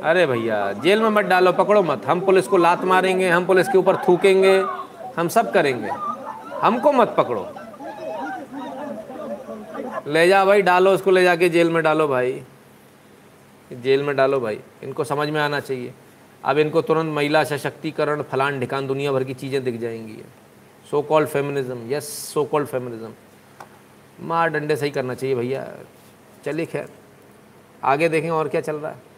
अरे 0.06 0.26
भैया, 0.26 0.73
जेल 0.73 1.02
में 1.02 1.10
मत 1.10 1.26
डालो, 1.26 1.52
पकड़ो 1.52 1.84
मत। 1.84 2.06
हम 2.06 2.22
पुलिस 2.22 2.48
को 2.48 2.57
लात 2.57 2.84
मारेंगे, 2.84 3.30
हम 3.30 3.45
पुलिस 3.45 3.68
के 3.68 3.77
ऊपर 3.77 3.95
थूकेंगे, 3.95 4.64
हम 5.18 5.27
सब 5.27 5.53
करेंगे। 5.53 5.90
हमको 6.61 6.91
मत 6.91 7.15
पकड़ो। 7.18 7.49
ले 10.11 10.27
जा 10.27 10.45
भाई, 10.45 10.61
डालो 10.61 10.91
उसको, 10.91 11.11
ले 11.11 11.23
जाके 11.23 11.49
जेल 11.49 11.69
में 11.69 11.84
डालो 11.84 12.07
भाई। 12.07 12.44
जेल 13.73 14.03
में 14.03 14.15
डालो 14.15 14.40
भाई। 14.40 14.60
इनको 14.84 15.03
समझ 15.03 15.30
में 15.30 15.41
आना 15.41 15.60
चाहिए। 15.60 15.94
अब 16.44 16.57
इनको 16.57 16.82
तुरंत 16.82 17.14
महिला 17.14 17.44
सशक्तिकरण, 17.44 18.22
फलान 18.22 18.60
ढिकान, 18.60 18.88
दुनिया 18.88 19.11
भर 19.11 19.23
की 19.23 19.34
चीज़ें 19.34 19.64
दिख 19.64 19.80
जाएँगी। 19.80 20.23
So 20.91 21.02
called 21.02 21.27
feminism 21.27 21.91
yes 21.91 22.07
so 22.34 22.44
called 22.44 22.68
feminism 22.68 23.11
मार 24.22 24.49
डंडे 24.49 24.76
सही 24.76 24.90
करना 24.90 25.14
चाहिए 25.14 25.36
भैया। 25.36 25.68
चलिए 26.45 26.65
खैर। 26.65 26.90
आगे 27.84 28.10
देखें 28.10 28.30
और 28.30 28.48
क्या 28.48 28.61
चल 28.61 28.76
रहा 28.76 28.91
है। 28.91 29.14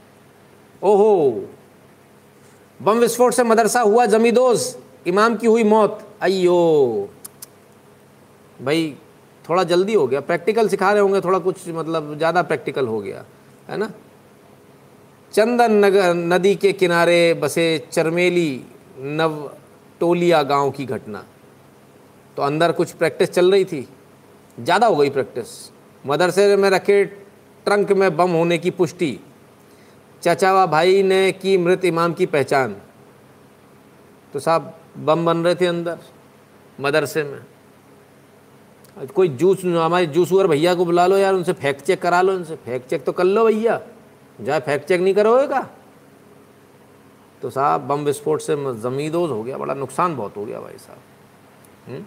ओहो। 0.81 1.43
बम 2.79 2.99
विस्फोट 2.99 3.33
से 3.33 3.43
मदरसा 3.43 3.81
हुआ 3.81 4.05
जमीदोज। 4.07 4.75
इमाम 5.07 5.35
की 5.35 5.47
हुई 5.47 5.63
मौत। 5.63 6.07
अयो 6.21 7.09
भाई, 8.59 8.95
थोड़ा 9.45 9.63
जल्दी 9.63 9.93
हो 9.93 10.07
गया। 10.07 10.19
प्रैक्टिकल 10.21 10.67
सिखा 10.67 10.91
रहे 10.91 11.01
होंगे, 11.01 11.21
थोड़ा 11.21 11.39
कुछ 11.39 11.67
मतलब 11.69 12.17
ज़्यादा 12.17 12.41
प्रैक्टिकल 12.43 12.87
हो 12.87 12.99
गया, 13.01 13.23
है 13.69 13.77
ना? 13.77 13.91
चंदन 15.33 15.71
नगर, 15.85 16.13
नदी 16.13 16.55
के 16.55 16.71
किनारे 16.73 17.33
बसे 17.33 17.67
चरमेली 17.91 18.63
नव 18.99 19.49
टोलिया 20.01 20.41
गाँव 20.43 20.71
की 20.71 20.85
घटना। 20.85 21.23
तो 22.37 22.43
अंदर 22.43 22.71
कुछ 22.71 22.91
प्रैक्टिस 22.93 23.31
चल 23.31 23.51
रही 23.51 23.65
थी? 23.65 23.87
ज़्यादा 24.57 24.87
हो 24.87 24.95
गई 24.95 25.09
प्रैक्टिस। 25.09 25.47
मदरसे 26.05 26.55
में 26.55 26.69
रखे 26.69 27.03
ट्रंक 27.65 27.91
में 27.91 28.15
बम 28.17 28.31
होने 28.31 28.57
की 28.57 28.71
पुष्टि। 28.71 29.19
चचावा 30.23 30.65
भाई 30.65 31.03
ने 31.03 31.31
की 31.31 31.57
मृत 31.57 31.85
इमाम 31.85 32.13
की 32.13 32.25
पहचान। 32.25 32.75
तो 34.33 34.39
साहब, 34.39 34.73
बम 34.97 35.25
बन 35.25 35.37
रहे 35.37 35.55
थे 35.55 35.65
अंदर, 35.65 35.97
मदरसे 36.79 37.23
में। 37.23 37.39
कोई 39.07 39.27
जूस, 39.29 39.63
हमारे 39.65 40.05
जूसवर 40.07 40.47
भैया 40.47 40.73
को 40.75 40.85
बुला 40.85 41.05
लो 41.07 41.17
यार, 41.17 41.33
उनसे 41.33 41.53
फैक्ट 41.53 41.81
चेक 41.81 42.01
करा 42.01 42.21
लो, 42.21 42.33
उनसे 42.33 42.55
फैक्ट 42.55 42.89
चेक 42.89 43.03
तो 43.03 43.11
कर 43.11 43.23
लो 43.23 43.45
भैया। 43.45 43.79
जाए 44.39 44.59
फैक्ट 44.59 44.87
चेक 44.87 45.01
नहीं 45.01 45.13
करोगे 45.13 45.61
तो 47.41 47.49
साहब, 47.49 47.81
बम 47.81 48.03
विस्फोट 48.05 48.41
से 48.41 48.55
जमींदोज 48.81 49.31
हो 49.31 49.43
गया, 49.43 49.57
बड़ा 49.57 49.73
नुकसान 49.73 50.15
बहुत 50.15 50.37
हो 50.37 50.45
गया 50.45 50.59
भाई 50.59 50.77
साहब। 50.77 50.99
हम्म? 51.87 52.03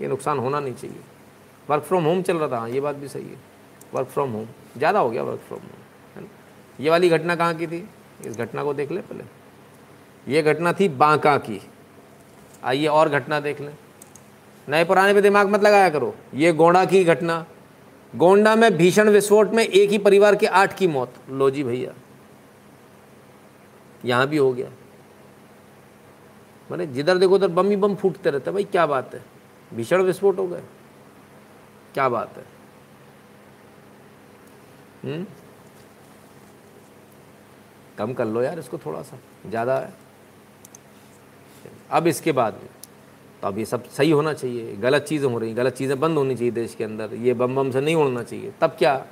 ये 0.00 0.08
नुकसान 0.08 0.38
होना 0.38 0.60
नहीं 0.60 0.74
चाहिए। 0.74 1.00
वर्क 1.70 1.82
फ्रॉम 1.82 2.04
होम 2.04 2.22
चल 2.22 2.36
रहा 2.36 2.48
था 2.48 2.58
हाँ 2.58 2.68
ये 2.70 2.80
बात 2.80 2.96
भी 2.96 3.08
सही 3.08 3.24
है। 3.24 3.38
वर्क 3.94 4.08
फ्रॉम 4.08 4.30
होम 4.30 4.46
ज़्यादा 4.76 4.98
हो 4.98 5.10
गया 5.10 5.22
वर्क 5.22 5.40
फ्रॉम 5.48 5.60
होम 5.60 5.81
ये 6.82 6.90
वाली 6.90 7.08
घटना 7.08 7.36
कहाँ 7.36 7.54
की 7.54 7.66
थी? 7.66 7.88
इस 8.26 8.36
घटना 8.36 8.64
को 8.64 8.74
देख 8.74 8.90
ले 8.90 9.00
पहले। 9.00 9.24
ये 10.32 10.42
घटना 10.42 10.72
थी 10.72 10.88
बांका 10.88 11.38
की। 11.38 11.62
आइए 12.64 12.86
और 12.86 13.08
घटना 13.08 13.40
देख 13.40 13.60
लें। 13.60 13.76
नए 14.68 14.84
पुराने 14.84 15.14
पे 15.14 15.20
दिमाग 15.20 15.48
मत 15.48 15.62
लगाया 15.62 15.90
करो। 15.90 16.14
ये 16.34 16.52
गोंडा 16.52 16.84
की 16.84 17.04
घटना। 17.04 17.46
गोंडा 18.16 18.56
में 18.56 18.76
भीषण 18.76 19.08
विस्फोट 19.08 19.50
में 19.50 19.64
एक 19.64 19.90
ही 19.90 19.98
परिवार 19.98 20.36
के 20.36 20.46
आठ 20.46 20.76
की 20.76 20.86
मौत। 20.86 21.14
लो 21.30 21.50
जी 21.50 21.64
भैया। 21.64 21.92
यहाँ 24.04 24.26
भी 24.26 24.36
हो 24.36 24.52
गया। 24.52 24.70
मैंने 26.70 26.86
जिधर 26.86 27.18
देखो 27.18 27.34
उधर 27.34 27.48
बम 27.48 27.70
ही 27.70 27.76
बम 27.76 27.94
फूटते 27.94 28.30
रहते 28.30 28.50
भाई, 28.50 28.64
क्या 28.64 28.86
बात 28.86 29.14
है? 29.14 29.24
भीषण 29.74 30.02
विस्फोट 30.02 30.38
हो 30.38 30.48
गए। 30.48 30.62
क्या 31.94 32.08
बात 32.08 32.38
है? 32.38 32.44
हम्म? 35.04 35.26
कम 38.02 38.12
कर 38.12 38.26
लो 38.26 38.42
यार 38.42 38.58
इसको 38.58 38.78
थोड़ा 38.78 39.02
सा, 39.02 39.18
ज़्यादा 39.48 39.78
है। 39.78 39.92
अब 41.90 42.06
इसके 42.06 42.32
बाद 42.34 42.54
में 42.54 42.68
तो 43.42 43.48
अब 43.48 43.58
ये 43.58 43.64
सब 43.66 43.84
सही 43.90 44.10
होना 44.10 44.32
चाहिए, 44.34 44.76
गलत 44.78 45.04
चीज़ें 45.04 45.28
हो 45.28 45.38
रही 45.38 45.52
गलत 45.54 45.74
चीज़ें 45.74 45.98
बंद 46.00 46.18
होनी 46.18 46.34
चाहिए 46.34 46.52
देश 46.52 46.74
के 46.74 46.84
अंदर, 46.84 47.14
ये 47.16 47.34
बम 47.34 47.54
बम 47.56 47.70
से 47.70 47.80
नहीं 47.80 47.94
उड़ना 47.96 48.22
चाहिए। 48.22 48.52
तब 48.60 48.76
क्या? 48.78 49.04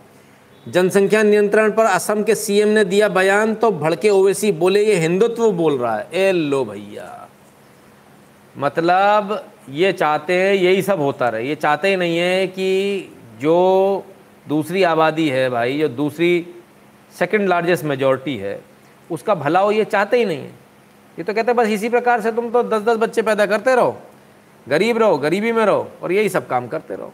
जनसंख्या 0.67 1.23
नियंत्रण 1.23 1.71
पर 1.73 1.85
असम 1.87 2.23
के 2.23 2.35
सीएम 2.35 2.69
ने 2.69 2.85
दिया 2.85 3.09
बयान 3.11 3.55
तो 3.55 3.71
भड़के 3.73 4.11
ओवैसी 4.11 4.53
बोले, 4.55 4.85
ये 4.85 4.95
हिंदुत्व 4.99 5.51
बोल 5.53 5.79
रहा 5.79 5.97
है। 5.97 6.09
ए 6.15 6.33
लो 6.33 6.65
भैया। 6.65 7.29
मतलब 8.55 9.43
ये 9.71 9.93
चाहते 9.93 10.35
हैं, 10.35 10.55
यही 10.55 10.83
सब 10.83 11.01
होता 11.01 11.29
रहे। 11.29 11.49
ये 11.49 11.55
चाहते 11.57 11.89
ही 11.89 11.97
नहीं 11.97 12.19
है 12.19 12.47
कि 12.49 13.13
जो 13.41 14.05
दूसरी 14.47 14.83
आबादी 14.85 15.29
है 15.29 15.49
भाई, 15.51 15.79
जो 15.79 15.89
दूसरी 15.91 16.47
सेकंड 17.15 17.49
लार्जेस्ट 17.49 17.85
मेजॉरिटी 17.85 18.37
है 18.37 18.61
उसका 19.11 19.35
भला 19.35 19.61
हो, 19.61 19.73
ये 19.73 19.85
चाहते 19.85 20.17
ही 20.17 20.25
नहीं 20.25 20.39
है। 20.39 20.51
ये 21.19 21.23
तो 21.23 21.35
कहते 21.35 21.51
हैं, 21.51 21.57
बस 21.57 21.69
इसी 21.69 21.89
प्रकार 21.89 22.21
से 22.21 22.33
तुम 22.33 22.51
तो 22.51 22.63
दस 22.63 22.83
दस 22.83 22.97
बच्चे 22.97 23.23
पैदा 23.23 23.47
करते 23.47 23.75
रहो। 23.75 23.99
गरीब 24.69 24.99
रहो, 24.99 25.19
गरीबी 25.19 25.53
में 25.53 25.67
रहो 25.67 25.91
और 26.03 26.13
यही 26.13 26.29
सब 26.29 26.47
काम 26.47 26.69
करते 26.69 26.97
रहो। 26.97 27.13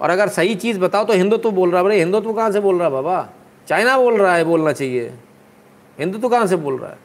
और 0.00 0.10
अगर 0.10 0.28
सही 0.28 0.54
चीज़ 0.54 0.80
बताओ 0.80 1.04
तो 1.04 1.12
हिंदुत्व 1.12 1.50
बोल 1.50 1.70
रहा 1.70 1.82
है 1.82 1.92
हिंदुत्व 1.92 2.32
कहाँ 2.32 2.50
से 2.50 2.60
बोल 2.60 2.76
रहा 2.76 2.84
है 2.84 2.90
बाबा? 2.90 3.28
चाइना 3.68 3.98
बोल 3.98 4.22
रहा 4.22 4.34
है 4.34 4.44
बोलना 4.44 4.72
चाहिए। 4.72 5.12
हिंदुत्व 5.98 6.28
कहाँ 6.28 6.46
से 6.46 6.56
बोल 6.56 6.78
रहा 6.78 6.90
है? 6.90 6.98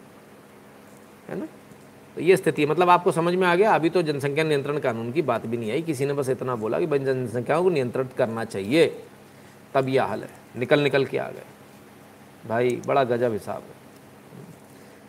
है 1.30 1.40
ना? 1.40 1.46
तो 2.16 2.22
ये 2.22 2.38
स्थिति 2.38 2.62
है। 2.62 2.68
मतलब 2.68 2.90
आपको 2.90 3.12
समझ 3.12 3.36
में 3.36 3.48
आ 3.48 3.56
गया, 3.56 3.76
अभी 3.76 3.90
तो 3.90 4.02
जनसंख्या 4.02 4.44
नियंत्रण 4.44 4.80
कानून 4.80 5.12
की 5.12 5.22
बात 5.22 5.46
भी 5.46 5.58
नहीं 5.58 5.72
आई। 5.72 5.82
किसी 5.82 6.06
ने 6.06 6.14
बस 6.14 6.30
इतना 6.30 6.56
बोला 6.56 6.80
कि 6.80 6.86
भाई 6.86 7.00
जनसंख्याओं 7.00 7.64
को 7.64 7.70
नियंत्रित 7.70 8.14
करना 8.18 8.44
चाहिए। 8.44 9.04
तब 9.74 9.90
यह 9.90 10.04
हाल 10.04 10.22
है। 10.22 10.30
निकल 10.58 10.80
निकल 10.80 11.06
के 11.06 11.18
आ 11.18 11.30
गए। 11.30 11.44
भाई, 12.50 12.82
बड़ा 12.88 13.04
गजब 13.04 13.34
हिसाब 13.34 13.56
है। 13.56 13.85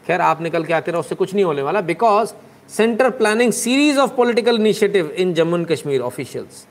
खैर, 0.07 0.21
आप 0.21 0.41
निकल 0.41 0.65
के 0.65 0.75
आते 0.75 0.91
रहो, 0.91 1.01
उससे 1.01 1.15
कुछ 1.15 1.35
नहीं 1.35 1.45
होने 1.45 1.63
वाला 1.63 1.81
because 1.81 2.33
centre 2.69 3.11
planning 3.11 3.53
series 3.53 3.99
of 3.99 4.15
political 4.15 4.57
initiative 4.57 5.11
in 5.11 5.35
Jammu 5.35 5.57
and 5.57 5.67
Kashmir 5.67 6.01
officials 6.01 6.67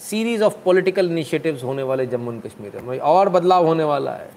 series 0.00 0.42
of 0.42 0.56
political 0.64 1.10
initiatives 1.10 1.64
होने 1.64 1.82
वाले 1.82 2.06
जम्मू 2.06 2.32
एंड 2.32 2.42
कश्मीर 2.42 2.80
में। 2.80 2.98
और 2.98 3.28
बदलाव 3.28 3.66
होने 3.66 3.84
वाला 3.84 4.12
है। 4.12 4.30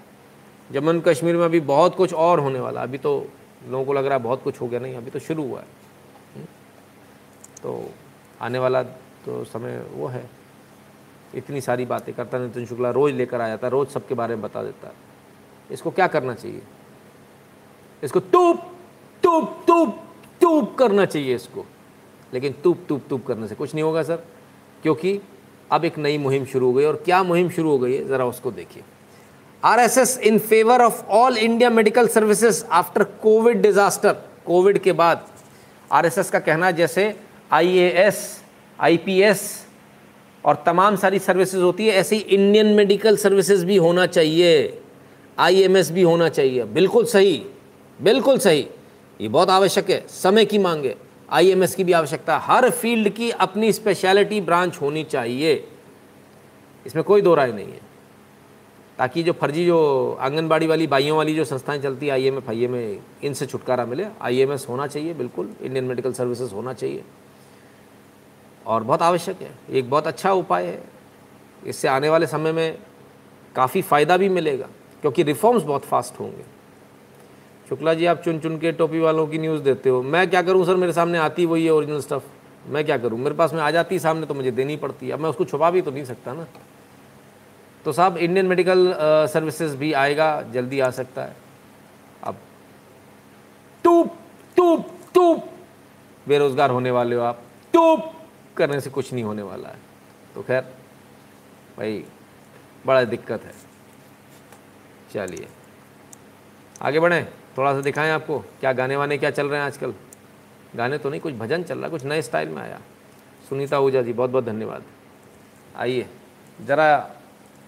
जम्मू 0.72 0.92
एंड 0.92 1.04
कश्मीर 1.04 1.38
में 1.38 1.46
अभी 1.46 1.60
बहुत 1.60 1.96
कुछ 1.96 2.14
और 2.14 2.40
होने 2.40 2.60
वाला 2.60 2.82
अभी 2.82 2.98
तो 2.98 3.28
लोगों 3.70 3.86
को 3.86 3.94
लग 3.94 4.06
रहा 4.06 4.18
है 4.18 4.24
बहुत 4.24 4.44
कुछ 4.44 4.62
हो 4.62 4.68
गया 4.68 4.80
नहीं, 4.80 4.96
अभी 4.96 5.12
तो 5.12 5.20
शुरू 5.20 5.48
हुआ 5.48 5.60
है। 5.60 5.66
हम्म? 6.36 6.46
तो 7.64 7.92
आने 8.42 8.60
वाला 8.60 8.84
तो 9.26 9.44
समय 9.44 9.86
वो 9.94 10.08
है। 10.08 10.30
इतनी 11.36 11.62
सारी 11.62 11.86
बातें 11.86 12.16
करता 12.16 12.38
नितिन 12.40 12.66
शुक्ला 12.66 12.90
रोज़ 12.90 13.14
लेकर 13.14 13.42
आ 13.42 13.48
जाता 13.48 13.68
है 13.68 13.72
रोज़ 13.72 13.90
सबके 13.90 14.16
बारे 14.16 14.36
में 14.36 14.44
बता 14.44 14.64
देता 14.64 14.88
है। 14.88 14.94
इसको 15.72 15.92
क्या 15.92 16.08
करना 16.08 16.34
चाहिए? 16.34 16.62
इसको 18.04 18.20
टूप 18.20 18.62
टूप 19.24 19.64
टूप 19.68 19.98
टूप 20.42 20.76
करना 20.80 21.06
चाहिए 21.06 21.36
इसको। 21.36 21.66
लेकिन 22.34 22.56
टूप 22.64 22.86
टूप 22.90 23.02
टूप 23.10 23.26
करने 23.26 23.48
से 23.48 23.56
कुछ 23.56 23.74
नहीं 23.74 23.84
होगा, 23.84 24.04
सर, 24.04 24.24
क्योंकि 24.84 25.20
अब 25.72 25.86
एक 25.86 25.98
नई 25.98 26.18
मुहिम 26.18 26.46
शुरू 26.46 26.66
हो 26.66 26.74
गई 26.74 26.86
और 26.86 27.02
क्या 27.06 27.22
मुहिम 27.24 27.50
शुरू 27.50 27.70
हो 27.70 27.78
गई 27.80 27.94
है, 27.94 28.08
ज़रा 28.08 28.26
उसको 28.26 28.52
देखिए। 28.52 28.84
R 29.64 29.80
S 29.80 29.98
S 29.98 30.18
in 30.20 30.38
favour 30.40 30.82
of 30.82 31.04
all 31.12 31.38
India 31.38 31.70
medical 31.70 32.08
services 32.08 32.64
after 32.66 33.04
covid 33.24 33.62
disaster, 33.62 34.14
covid 34.46 34.78
के 34.78 34.92
बाद। 34.94 35.26
आर 35.92 36.06
एस 36.06 36.18
एस 36.18 36.30
का 36.30 36.40
कहना 36.40 36.72
जैसे 36.72 37.14
I 37.52 37.78
A 37.78 37.90
S 37.98 38.22
I 38.80 38.98
P 38.98 39.20
S 39.22 39.44
और 40.44 40.64
तमाम 40.66 40.96
सारी 40.96 41.20
सर्विसेज़ 41.20 41.62
होती 41.62 41.88
है, 41.88 41.94
ऐसे 41.94 42.18
इंडियन 42.18 42.68
मेडिकल 42.74 43.18
सर्विसेज़ 43.18 43.66
भी 43.66 43.78
होना 43.78 44.06
चाहिए 44.08 44.82
आई 45.38 45.62
एम 45.62 45.78
एस 45.78 45.92
भी 45.92 46.02
होना 46.02 46.30
चाहिए। 46.30 46.64
बिल्कुल 46.66 47.06
सही। 47.06 47.42
बिल्कुल 48.02 48.38
सही। 48.38 48.68
ये 49.22 49.28
बहुत 49.28 49.50
आवश्यक 49.50 49.90
है, 49.90 50.08
समय 50.10 50.46
की 50.46 50.58
मांग 50.58 50.86
है। 50.86 50.96
आईएमएस 51.30 51.76
की 51.76 51.84
भी 51.84 51.92
आवश्यकता, 51.92 52.38
हर 52.38 52.70
फ़ील्ड 52.70 53.10
की 53.10 53.32
अपनी 53.32 53.74
स्पेशलिटी 53.74 54.42
ब्रांच 54.42 54.82
होनी 54.82 55.04
चाहिए। 55.04 55.68
इसमें 56.86 57.04
कोई 57.04 57.22
दो 57.22 57.36
राय 57.36 57.52
नहीं 57.52 57.68
है। 57.68 57.82
ताकि 58.98 59.24
जो 59.24 59.34
फर्जी, 59.34 59.66
जो 59.66 60.18
आंगनबाड़ी 60.22 60.68
वाली, 60.68 60.88
बाइयों 60.88 61.18
वाली 61.18 61.36
जो 61.36 61.46
संस्थाएँ 61.46 61.80
चलती 61.80 62.06
है 62.06 62.12
I 62.12 62.26
M 62.26 62.38
F 62.38 62.50
I 62.50 62.64
M 62.64 62.76
A 62.76 63.00
इनसे 63.24 63.46
छुटकारा 63.46 63.86
मिले। 63.86 64.06
आई 64.22 64.38
एम 64.38 64.54
एस 64.54 64.66
होना 64.70 64.88
चाहिए, 64.88 65.14
बिल्कुल। 65.14 65.54
इंडियन 65.62 65.86
मेडिकल 65.86 66.14
सर्विसेज़ 66.14 66.54
होना 66.54 66.74
चाहिए। 66.74 67.04
और 68.68 68.84
बहुत 68.84 69.02
आवश्यक 69.02 69.42
है। 69.42 69.52
एक 69.72 69.90
बहुत 69.90 70.08
अच्छा 70.08 70.34
उपाय 70.34 70.66
है। 70.66 70.84
इससे 71.66 71.88
आने 71.88 72.10
वाले 72.10 72.28
समय 72.28 72.52
में 72.52 72.78
काफ़ी 73.56 73.82
फ़ायदा 73.82 74.18
भी 74.18 74.30
मिलेगा, 74.30 74.68
क्योंकि 75.02 75.24
रिफॉर्म्स 75.24 75.64
बहुत 75.64 75.82
फास्ट 75.82 76.20
होंगे। 76.20 76.59
शुक्ला 77.70 77.94
जी, 77.94 78.06
आप 78.06 78.22
चुन 78.22 78.40
चुन 78.40 78.58
के 78.60 78.72
टोपी 78.72 79.00
वालों 79.00 79.26
की 79.28 79.38
न्यूज़ 79.38 79.62
देते 79.62 79.90
हो। 79.90 80.02
मैं 80.04 80.30
क्या 80.30 80.42
करूँ, 80.42 80.66
सर? 80.66 80.76
मेरे 80.76 80.94
सामने 80.94 81.18
आती 81.18 81.46
वही 81.46 81.66
है 81.66 81.72
ओरिजिनल 81.72 82.00
स्टफ़ 82.02 82.24
मैं 82.68 82.84
क्या 82.86 82.98
करूँ? 82.98 83.20
मेरे 83.20 83.36
पास 83.36 83.54
में 83.54 83.62
आ 83.62 83.70
जाती 83.72 84.00
सामने 84.00 84.26
तो 84.26 84.34
मुझे 84.34 84.52
देनी 84.52 84.76
पड़ती 84.78 85.08
है। 85.08 85.14
अब 85.14 85.20
मैं 85.20 85.30
उसको 85.30 85.46
छुपा 85.46 85.70
भी 85.72 85.82
तो 85.82 85.92
नहीं 85.92 86.04
सकता 86.06 86.34
ना। 86.34 86.48
तो 87.86 87.92
साहब 87.92 88.18
इंडियन 88.18 88.46
मेडिकल 88.46 88.94
सर्विसेज़ 89.34 89.76
भी 89.78 89.92
आएगा, 89.94 90.42
जल्दी 90.44 90.80
आ 90.80 90.90
सकता 90.90 91.22
है। 91.22 91.36
अब 92.24 92.38
टूप 93.86 94.18
टूप 94.58 94.88
टूप, 95.14 95.46
बेरोज़गार 96.28 96.70
होने 96.70 96.92
वाले 96.92 97.16
हो 97.16 97.22
आप। 97.22 97.42
टूप 97.74 98.12
करने 98.58 98.80
से 98.82 98.90
कुछ 98.90 99.14
नहीं 99.14 99.24
होने 99.24 99.42
वाला 99.42 99.70
है। 99.70 99.80
तो 100.36 100.42
खैर, 100.42 100.62
भाई, 101.78 102.04
बड़ा 102.86 103.04
दिक्कत 103.06 103.44
है। 103.46 103.54
चलिए, 105.14 105.48
आगे 106.82 107.00
बढ़ें। 107.00 107.28
थोड़ा 107.58 107.74
सा 107.74 107.82
दिखाएँ 107.82 108.12
आपको 108.12 108.40
क्या 108.40 108.74
गाने 108.74 108.96
वाने 108.96 109.18
क्या 109.18 109.32
चल 109.32 109.48
रहे 109.48 109.60
हैं 109.60 109.68
आजकल? 109.68 109.94
गाने 110.76 110.98
तो 110.98 111.10
नहीं 111.10 111.22
कुछ 111.22 111.34
भजन 111.34 111.64
चल 111.64 111.76
रहा 111.76 111.86
है 111.86 111.92
कुछ 111.92 112.06
नए 112.06 112.22
स्टाइल 112.22 112.50
में 112.50 112.62
आया। 112.62 112.80
सुनीता 113.50 113.80
ऊजा 113.80 114.02
जी 114.02 114.14
बहुत 114.14 114.30
बहुत 114.30 114.46
धन्यवाद। 114.46 114.84
आइए 115.78 116.06
ज़रा 116.68 116.88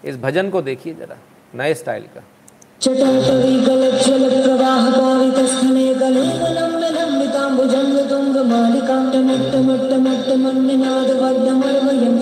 इस 0.04 0.16
भजन 0.16 0.50
को 0.50 0.62
देखिए 0.62 0.94
ज़रा 0.94 1.16
नए 1.54 1.74
स्टाइल 1.74 2.02
का। 2.02 2.22
प्रवाह 4.42 4.90
गले 5.98 6.30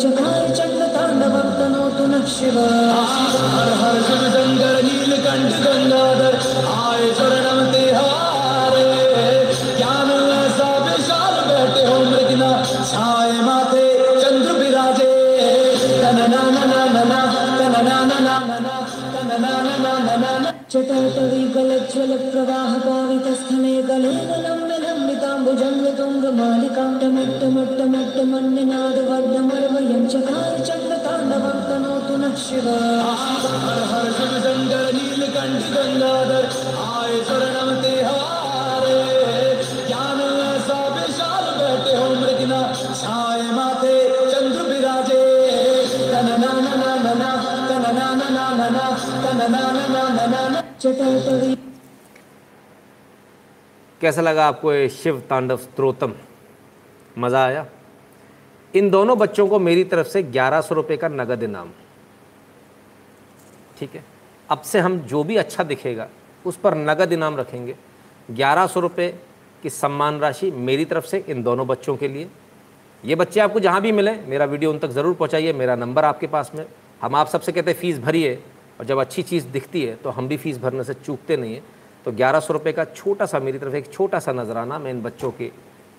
चकार 0.01 1.11
नः 1.15 2.27
शिव 2.27 2.59
हर 2.59 3.71
हर 3.81 3.97
शिव 4.03 4.23
शङ्कर 4.35 5.00
नीलकण्ठ 5.31 5.59
गङ्गाधर 5.65 6.35
आए 6.71 7.09
शरणं 7.19 7.73
तिहारे। 7.73 8.87
ज्ञान 9.77 10.11
ऐसा 10.37 10.69
विशाल 10.87 11.37
प्रवाह 22.33 22.73
पावितस्थले 22.85 23.75
गले 23.89 24.13
लम्ब 24.45 24.71
लम्बिताम्बुजङ्ग 24.85 25.87
तुङ्ग 25.99 26.25
चकार 26.41 26.91
चण्डताण्डवं 27.01 27.69
तनोतु 29.39 30.25
नः 30.27 30.50
कैसा 54.01 54.23
लगा 54.23 54.47
आपको 54.47 54.73
ये 54.73 54.89
शिव 54.89 55.23
तांडव 55.31 55.57
स्त्रोतम? 55.57 56.13
मज़ा 57.19 57.45
आया? 57.47 57.67
इन 58.75 58.91
दोनों 58.91 59.19
बच्चों 59.19 59.49
को 59.49 59.59
मेरी 59.59 59.85
तरफ़ 59.85 60.07
से 60.07 60.23
ग्यारह 60.23 60.61
सौ 60.61 60.75
रुपये 60.75 60.97
का 60.97 61.09
नगद 61.09 61.43
इनाम। 61.43 61.71
ठीक 63.81 63.95
है? 63.95 64.05
अब 64.49 64.61
से 64.61 64.81
हम 64.81 64.99
जो 65.01 65.23
भी 65.25 65.37
अच्छा 65.37 65.65
दिखेगा, 65.65 66.09
उस 66.45 66.57
पर 66.57 66.75
नगद 66.77 67.13
इनाम 67.13 67.37
रखेंगे। 67.37 67.75
ग्यारह 68.29 68.67
सौ 68.67 68.81
रुपये 68.81 69.09
की 69.63 69.71
सम्मान 69.71 70.19
राशि 70.21 70.51
मेरी 70.51 70.85
तरफ़ 70.85 71.05
से 71.05 71.25
इन 71.29 71.43
दोनों 71.43 71.67
बच्चों 71.67 71.97
के 71.97 72.09
लिए। 72.09 72.29
ये 73.05 73.15
बच्चे 73.15 73.41
आपको 73.41 73.61
जहाँ 73.61 73.81
भी 73.81 73.93
मिले, 73.93 74.13
मेरा 74.23 74.45
वीडियो 74.45 74.73
उन 74.73 74.79
तक 74.79 74.89
ज़रूर 74.91 75.15
पहुँचाइए। 75.15 75.53
मेरा 75.53 75.77
नंबर 75.77 76.05
आपके 76.05 76.27
पास 76.27 76.51
में। 76.55 76.65
हम 77.03 77.15
आप 77.15 77.29
सबसे 77.29 77.53
कहते 77.53 77.71
हैं, 77.71 77.79
फ़ीस 77.79 77.99
भरिए। 77.99 78.35
और 78.81 78.87
जब 78.87 78.99
अच्छी 78.99 79.23
चीज़ 79.23 79.47
दिखती 79.49 79.85
है 79.85 79.95
तो 79.97 80.11
हम 80.11 80.29
भी 80.29 80.37
फ़ीस 80.37 80.59
भरने 80.59 80.85
से 80.85 80.95
चूकते 80.95 81.37
नहीं 81.37 81.55
हैं। 81.55 81.63
तो 82.05 82.13
ग्यारह 82.13 82.41
सौ 82.41 82.53
रुपये 82.53 82.73
का 82.73 82.85
छोटा 82.87 83.27
सा, 83.27 83.39
मेरी 83.41 83.59
तरफ़ 83.59 83.75
एक 83.77 83.93
छोटा 83.93 84.19
सा 84.19 84.33
नजराना 84.33 84.79
मैं 84.79 84.91
इन 84.91 85.03
बच्चों 85.03 85.31
के 85.31 85.51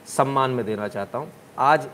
सम्मान 0.07 0.51
में 0.51 0.65
देना 0.65 0.87
चाहता 0.87 1.17
हूँ। 1.17 1.31
आज 1.57 1.87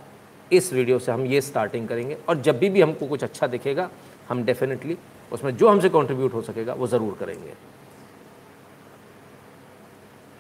इस 0.51 0.72
वीडियो 0.73 0.99
से 0.99 1.11
हम 1.11 1.26
ये 1.26 1.41
स्टार्टिंग 1.41 1.88
करेंगे। 1.88 2.18
और 2.30 2.41
जब 2.41 2.59
भी 2.59 2.69
भी 2.69 2.81
हमको 2.81 3.07
कुछ 3.07 3.23
अच्छा 3.23 3.47
दिखेगा, 3.47 3.89
हम 4.30 4.43
डेफिनेटली 4.43 4.97
उसमें 5.32 5.56
जो 5.58 5.70
हमसे 5.70 5.90
कंट्रीब्यूट 5.90 6.34
हो 6.34 6.41
सकेगा, 6.41 6.74
वो 6.74 6.88
ज़रूर 6.88 7.18
करेंगे। 7.20 7.54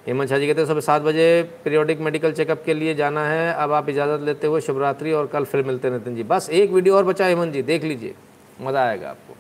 हेमंत 0.05 0.29
शाह 0.29 0.39
जी 0.39 0.47
कहते 0.47 0.61
हैं, 0.61 0.67
सुबह 0.67 0.81
सात 0.81 1.01
बजे 1.01 1.43
पीरियोडिक 1.63 1.99
मेडिकल 1.99 2.31
चेकअप 2.33 2.63
के 2.65 2.73
लिए 2.73 2.93
जाना 2.95 3.25
है। 3.25 3.53
अब 3.53 3.71
आप 3.71 3.89
इजाज़त 3.89 4.21
लेते 4.21 4.47
हुए 4.47 4.61
शिवरात्रि 4.61 5.11
और 5.11 5.27
कल 5.27 5.45
फिर 5.45 5.65
मिलते 5.65 5.89
नितिन 5.89 6.15
जी। 6.15 6.23
बस 6.23 6.49
एक 6.49 6.71
वीडियो 6.71 6.95
और 6.95 7.03
बचा 7.03 7.25
हेमंत 7.25 7.53
जी, 7.53 7.61
देख 7.61 7.83
लीजिए। 7.83 8.15
मज़ा 8.61 8.83
आएगा 8.83 9.09
आपको। 9.09 9.35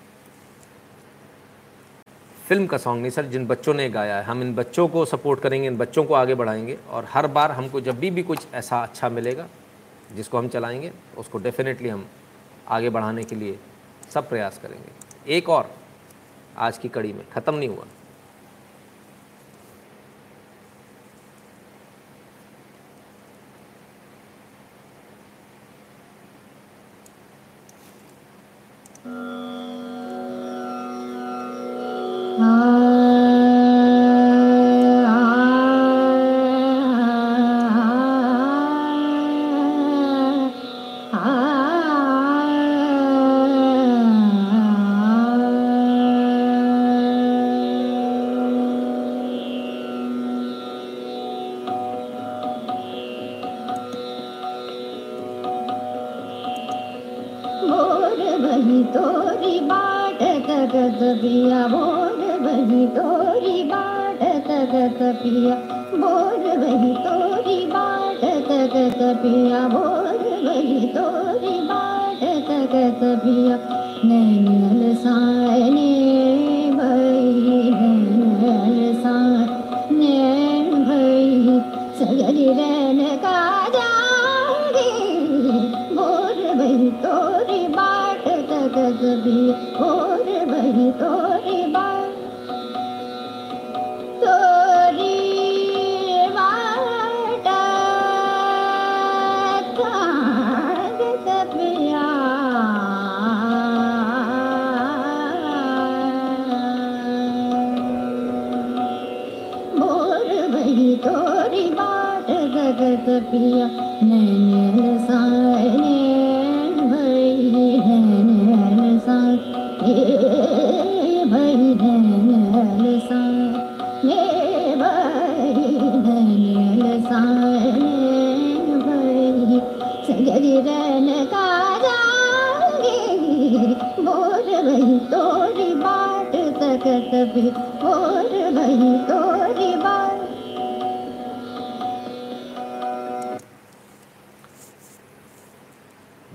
फ़िल्म 2.47 2.67
का 2.67 2.77
सॉन्ग 2.77 3.01
नहीं, 3.01 3.11
सर, 3.11 3.25
जिन 3.25 3.47
बच्चों 3.47 3.73
ने 3.73 3.89
गाया 3.89 4.17
है, 4.17 4.23
हम 4.23 4.41
इन 4.41 4.53
बच्चों 4.55 4.87
को 4.87 5.05
सपोर्ट 5.05 5.39
करेंगे, 5.39 5.67
इन 5.67 5.77
बच्चों 5.77 6.03
को 6.03 6.13
आगे 6.13 6.35
बढ़ाएँगे 6.35 6.77
और 6.89 7.07
हर 7.09 7.27
बार 7.27 7.51
हमको 7.51 7.81
जब 7.81 7.99
भी 7.99 8.11
भी 8.11 8.23
कुछ 8.23 8.47
ऐसा 8.53 8.81
अच्छा 8.83 9.09
मिलेगा, 9.09 9.47
जिसको 10.15 10.37
हम 10.37 10.47
चलाएँगे, 10.47 10.91
उसको 11.17 11.37
डेफिनेटली 11.37 11.89
हम 11.89 12.05
आगे 12.67 12.89
बढ़ाने 12.89 13.23
के 13.23 13.35
लिए 13.35 13.59
सब 14.09 14.29
प्रयास 14.29 14.59
करेंगे। 14.63 14.96
एक 15.27 15.49
और 15.49 15.69
आज 16.57 16.77
की 16.77 16.89
कड़ी 16.89 17.13
में 17.13 17.25
ख़त्म 17.29 17.55
नहीं 17.55 17.69
हुआ। 17.69 17.85
Ah 32.39 32.86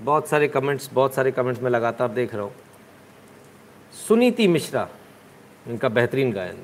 बहुत 0.03 0.27
सारे 0.27 0.47
कमेंट्स 0.47 0.89
बहुत 0.93 1.13
सारे 1.13 1.31
कमेंट्स 1.31 1.61
मैं 1.63 1.69
लगातार 1.71 2.09
देख 2.11 2.33
रहा 2.35 2.43
हूँ। 2.43 2.51
सुनीति 3.97 4.47
मिश्रा 4.47 4.87
इनका 5.67 5.89
बेहतरीन 5.89 6.31
गायन 6.31 6.57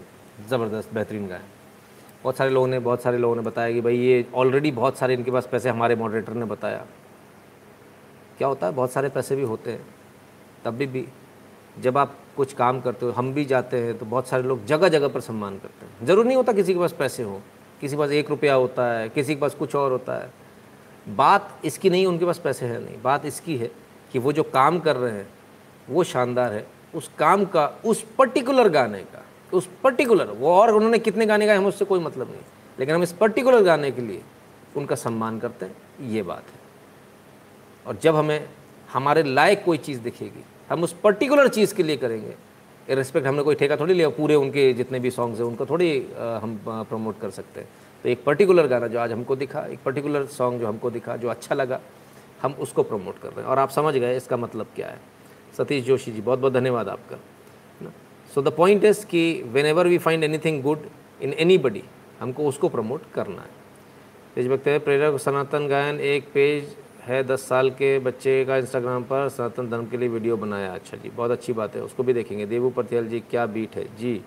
ज़बरदस्त 0.50 0.94
बेहतरीन 0.94 1.28
गायन। 1.28 1.44
बहुत 2.24 2.38
सारे 2.38 2.50
लोगों 2.50 2.68
ने 2.68 2.80
बहुत 2.80 3.02
सारे 3.02 3.18
लोगों 3.18 3.36
ने 3.36 3.42
बताया 3.42 3.74
कि 3.74 3.82
भाई 3.82 3.98
ये 3.98 4.26
ऑलरेडी 4.36 4.72
बहुत 4.72 4.98
सारे 4.98 5.14
इनके 5.14 5.32
पास 5.32 5.48
पैसे 5.52 5.70
हमारे 5.70 5.96
मॉडरेटर 5.96 6.34
ने 6.34 6.46
बताया। 6.46 6.86
क्या 8.38 8.48
होता 8.48 8.68
है 8.68 8.74
बहुत 8.74 8.92
सारे 8.92 9.10
पैसे 9.10 9.36
भी 9.36 9.44
होते 9.44 9.72
हैं 9.72 9.86
तब 10.66 10.74
भी, 10.74 10.86
भी। 10.88 11.06
जब 11.78 11.98
आप 11.98 12.16
कुछ 12.38 12.54
काम 12.54 12.80
करते 12.82 13.06
हो 13.06 13.12
हम 13.12 13.34
भी 13.34 13.46
जाते 13.46 13.78
हैं 13.78 13.98
तो 13.98 14.06
बहुत 14.06 14.28
सारे 14.28 14.44
लोग 14.44 14.66
जगह 14.66 14.90
जगह 14.90 15.08
पर 15.08 15.22
सम्मान 15.22 15.58
करते 15.60 15.86
हैं। 15.86 16.06
ज़रूर 16.08 16.26
नहीं 16.26 16.38
होता 16.38 16.54
किसी 16.54 16.74
के 16.74 16.80
पास 16.80 16.94
पैसे 17.00 17.24
हो 17.24 17.42
किसी 17.82 17.96
के 17.96 18.00
पास 18.00 18.12
एक 18.12 18.30
रुपया 18.30 18.54
होता 18.56 18.92
है 18.92 19.10
किसी 19.10 19.36
के 19.36 19.42
पास 19.42 19.56
कुछ 19.56 19.76
और 19.76 19.92
होता 19.92 20.16
है। 20.16 20.32
बात 21.10 21.62
इसकी 21.66 21.90
नहीं, 21.90 22.06
उनके 22.06 22.26
पास 22.26 22.38
पैसे 22.38 22.66
हैं 22.66 22.80
नहीं। 22.80 23.02
बात 23.02 23.26
इसकी 23.26 23.58
है 23.58 23.72
कि 24.12 24.20
वो 24.20 24.32
जो 24.32 24.44
काम 24.44 24.80
कर 24.80 24.96
रहे 24.96 25.12
हैं, 25.12 25.28
वो 25.90 26.04
शानदार 26.04 26.54
है। 26.54 26.66
उस 26.96 27.10
काम 27.20 27.46
का, 27.46 27.66
उस 27.86 28.04
पर्टिकुलर 28.18 28.70
गाने 28.70 29.00
का, 29.00 29.24
उस 29.54 29.70
पर्टिकुलर 29.84 30.28
वो 30.30 30.54
और 30.54 30.74
उन्होंने 30.76 31.00
कितने 31.00 31.26
गाने 31.26 31.46
गाए 31.46 31.58
हम 31.58 31.66
उससे 31.66 31.86
कोई 31.86 32.00
मतलब 32.00 32.32
नहीं। 32.32 32.42
लेकिन 32.80 32.96
हम 32.96 33.04
इस 33.04 33.14
पर्टिकुलर 33.14 33.64
गाने 33.64 33.92
के 33.92 34.02
लिए 34.02 34.22
उनका 34.78 34.96
सम्मान 34.96 35.40
करते 35.40 35.66
हैं, 35.66 36.10
ये 36.10 36.24
बात 36.24 36.44
है। 36.44 36.60
और 37.88 37.98
जब 38.02 38.16
हमें, 38.16 38.50
हमारे 38.90 39.24
लायक 39.24 39.64
कोई 39.66 39.78
चीज़ 39.78 40.00
दिखेगी, 40.00 40.44
हम 40.70 40.84
उस 40.84 40.96
पर्टिकुलर 41.04 41.48
चीज़ 41.48 41.74
के 41.76 41.84
लिए 41.84 41.98
करेंगे 41.98 42.36
रिस्पेक्ट 42.90 43.28
हमने 43.28 43.44
कोई 43.44 43.56
ठेका 43.56 43.76
थोड़ी 43.78 43.94
लिया, 43.94 44.10
पूरे 44.10 44.36
उनके 44.36 44.72
जितने 44.74 45.00
भी 45.00 45.12
सॉन्ग्स 45.12 45.40
हैं, 45.40 45.46
उनको 45.48 45.66
थोड़ी 45.66 46.00
हम 46.18 46.60
प्रमोट 46.90 47.20
कर 47.20 47.30
सकते 47.30 47.62
हैं। 47.62 47.68
तो 48.04 48.10
एक 48.10 48.24
पर्टिकुलर 48.24 48.68
गाना 48.68 48.88
जो 48.88 49.00
आज 49.00 49.12
हमको 49.12 49.36
दिखा, 49.36 49.62
एक 49.62 49.80
पर्टिकुलर 49.86 50.26
सॉन्ग 50.26 50.60
जो 50.60 50.68
हमको 50.68 50.90
दिखा, 50.90 51.16
जो 51.16 51.30
अच्छा 51.30 51.56
लगा, 51.56 51.80
हम 52.42 52.54
उसको 52.54 52.84
प्रमोट 52.84 53.20
कर 53.20 53.30
रहे 53.30 53.42
हैं। 53.42 53.48
और 53.48 53.60
आप 53.60 53.70
समझ 53.70 53.94
गए 53.96 54.18
इसका 54.18 54.38
मतलब 54.38 54.68
क्या 54.76 54.88
है। 54.88 55.00
सतीश 55.58 55.84
जोशी 55.84 56.12
जी 56.12 56.22
बहुत 56.22 56.40
बहुत 56.40 56.54
धन्यवाद 56.54 56.90
आपका। 56.90 57.18
ना? 57.82 57.92
सो 58.36 58.42
द 58.42 58.48
पॉइंट 58.48 58.84
इज़ 58.84 59.06
कि 59.06 59.44
whenever 59.66 59.88
we 59.88 59.98
find 59.98 60.24
anything 60.24 60.62
good 60.64 60.90
in 61.22 61.34
anybody 61.58 61.84
हमको 62.20 62.48
उसको 62.48 62.70
प्रमोट 62.70 63.02
करना 63.14 63.42
है। 63.42 63.58
देशभक्त 64.36 64.68
है, 64.68 64.80
प्रेरक 64.80 65.20
सनातन 65.20 65.68
गायन 65.68 66.00
एक 66.00 66.28
पेज 66.34 66.76
है 67.04 67.24
दस 67.24 67.48
साल 67.50 67.70
के 67.72 67.98
बच्चे 68.00 68.44
का 68.46 68.58
इंस्टाग्राम 68.58 69.04
पर, 69.04 69.30
सनातन 69.30 69.70
धर्म 69.70 69.86
के 69.86 69.98
लिए 69.98 70.10
वीडियो 70.10 70.38
बनाया। 70.38 70.74
अच्छा 70.74 70.98
जी, 70.98 71.10
बहुत 71.10 71.32
अच्छी 71.32 71.54
बात 71.54 71.76
है, 71.76 71.82
उसको 71.82 72.04
भी 72.04 72.14
देखेंगे। 72.14 72.46
देवू 72.46 72.70
पटियाल 72.70 73.08
जी, 73.08 73.20
क्या 73.20 73.46
बीट 73.46 73.76
है? 73.76 73.84
जी 73.98 74.22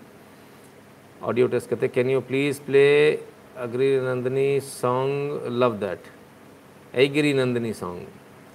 ऑडियो 1.22 1.46
टेस्ट 1.46 1.68
करते 1.70 1.88
can 1.88 2.10
you 2.10 2.20
please 2.20 2.60
play 2.60 3.12
Aigiri 3.56 3.88
Nandini 4.00 4.60
song 4.60 5.46
love 5.52 5.76
that 5.78 6.04
Aigiri 6.94 7.32
Nandini 7.34 7.72
song 7.74 8.06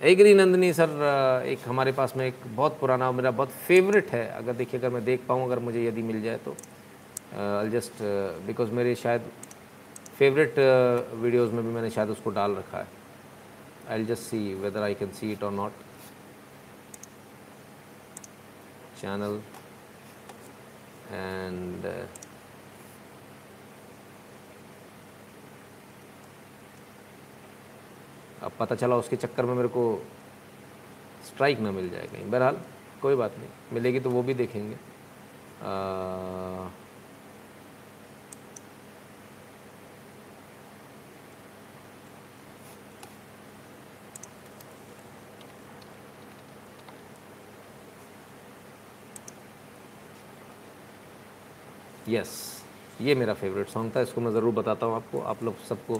Aigiri 0.01 0.33
Nandini 0.33 0.71
sir 0.73 1.43
एक 1.47 1.59
हमारे 1.65 1.91
पास 1.91 2.15
में 2.17 2.25
एक 2.25 2.35
बहुत 2.47 2.77
पुराना 2.79 3.11
मेरा 3.11 3.31
बहुत 3.31 3.49
फेवरेट 3.67 4.11
है। 4.11 4.25
अगर 4.29 4.53
देखिए, 4.53 4.79
अगर 4.79 4.89
मैं 4.89 5.03
देख 5.05 5.25
पाऊँ, 5.27 5.45
अगर 5.45 5.59
मुझे 5.59 5.85
यदि 5.85 6.01
मिल 6.01 6.21
जाए 6.21 6.37
तो 6.45 6.55
आई 7.37 7.69
जस्ट 7.69 8.01
बिकॉज़ 8.47 8.71
मेरे 8.71 8.95
शायद 8.95 9.29
फेवरेट 10.17 10.59
वीडियोज़ 11.15 11.51
में 11.53 11.63
भी 11.65 11.71
मैंने 11.71 11.89
शायद 11.89 12.09
उसको 12.09 12.29
डाल 12.31 12.55
रखा 12.55 12.77
है। 12.77 12.87
I 13.89 14.05
just 14.05 14.23
see 14.23 14.53
whether 14.55 14.83
I 14.83 14.93
can 14.93 15.11
see 15.11 15.31
it 15.31 15.43
or 15.43 15.51
not 15.51 15.71
channel 19.01 19.41
and 21.11 21.85
अब 28.43 28.51
पता 28.59 28.75
चला 28.75 28.95
उसके 28.95 29.15
चक्कर 29.15 29.45
में 29.45 29.53
मेरे 29.55 29.67
को 29.67 29.83
स्ट्राइक 31.27 31.59
ना 31.59 31.71
मिल 31.71 31.89
जाए 31.89 32.07
कहीं। 32.07 32.29
बहरहाल 32.31 32.57
कोई 33.01 33.15
बात 33.15 33.37
नहीं। 33.37 33.49
मिलेगी 33.73 33.99
तो 33.99 34.09
वो 34.09 34.23
भी 34.23 34.33
देखेंगे। 34.33 34.75
आ, 35.63 36.69
यस 52.09 52.29
yes, 52.29 53.01
ये 53.01 53.13
मेरा 53.15 53.33
फेवरेट 53.33 53.67
सॉन्ग 53.69 53.95
था। 53.95 54.01
इसको 54.01 54.21
मैं 54.21 54.31
ज़रूर 54.33 54.53
बताता 54.53 54.85
हूँ 54.85 54.95
आपको। 54.95 55.21
आप 55.21 55.43
लोग 55.43 55.57
सबको 55.69 55.99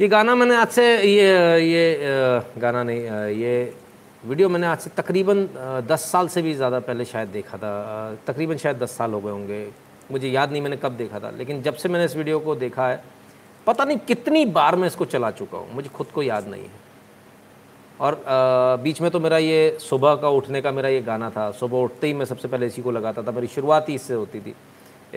ये 0.00 0.06
गाना 0.08 0.34
मैंने 0.34 0.56
आज 0.56 0.68
से 0.68 0.84
ये 1.08 1.28
ये 1.64 1.84
गाना 2.60 2.82
नहीं 2.82 3.00
ये 3.32 3.52
वीडियो 4.24 4.48
मैंने 4.48 4.66
आज 4.66 4.78
से 4.78 4.90
तकरीबन 4.96 5.38
दस 5.88 6.00
साल 6.12 6.28
से 6.28 6.42
भी 6.42 6.52
ज़्यादा 6.54 6.80
पहले 6.80 7.04
शायद 7.04 7.28
देखा 7.28 7.58
था। 7.58 7.70
तकरीबन 8.26 8.56
शायद 8.56 8.76
दस 8.78 8.96
साल 8.96 9.12
हो 9.12 9.20
गए 9.20 9.30
होंगे। 9.30 9.60
मुझे 10.12 10.28
याद 10.28 10.52
नहीं 10.52 10.62
मैंने 10.62 10.76
कब 10.76 10.96
देखा 10.96 11.20
था 11.20 11.30
लेकिन 11.38 11.62
जब 11.62 11.74
से 11.74 11.88
मैंने 11.88 12.04
इस 12.04 12.16
वीडियो 12.16 12.38
को 12.40 12.54
देखा 12.56 12.88
है 12.88 13.02
पता 13.66 13.84
नहीं 13.84 13.98
कितनी 14.08 14.44
बार 14.52 14.76
मैं 14.76 14.86
इसको 14.86 15.04
चला 15.06 15.30
चुका 15.30 15.58
हूँ। 15.58 15.74
मुझे 15.74 15.88
खुद 15.88 16.06
को 16.14 16.22
याद 16.22 16.48
नहीं 16.48 16.62
है। 16.62 16.84
और 18.00 18.14
अ, 18.14 18.82
बीच 18.82 19.00
में 19.00 19.10
तो 19.10 19.20
मेरा 19.20 19.38
ये 19.38 19.76
सुबह 19.80 20.14
का 20.14 20.28
उठने 20.28 20.60
का 20.60 20.72
मेरा 20.72 20.88
ये 20.88 21.00
गाना 21.02 21.30
था। 21.30 21.50
सुबह 21.56 21.78
उठते 21.78 22.06
ही 22.06 22.14
मैं 22.14 22.24
सबसे 22.26 22.48
पहले 22.48 22.66
इसी 22.66 22.82
को 22.82 22.90
लगाता 22.90 23.22
था। 23.22 23.32
मेरी 23.32 23.46
शुरुआत 23.48 23.88
ही 23.88 23.94
इससे 23.94 24.14
होती 24.14 24.40
थी। 24.40 24.54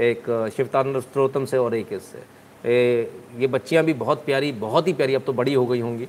एक 0.10 0.51
शिवतानंद 0.56 0.99
स्त्रोतम 1.01 1.45
से 1.45 1.57
और 1.57 1.76
एक 1.76 1.93
इससे। 1.93 2.39
ए, 2.65 3.11
ये 3.38 3.48
बच्चियाँ 3.48 3.84
भी 3.86 3.94
बहुत 3.94 4.26
प्यारी 4.26 4.52
बहुत 4.52 4.88
ही 4.88 4.94
प्यारी 4.94 5.15
अब 5.15 5.23
तो 5.23 5.34
बड़ी 5.34 5.53
हो 5.53 5.65
गई 5.65 5.80
होंगी 5.80 6.07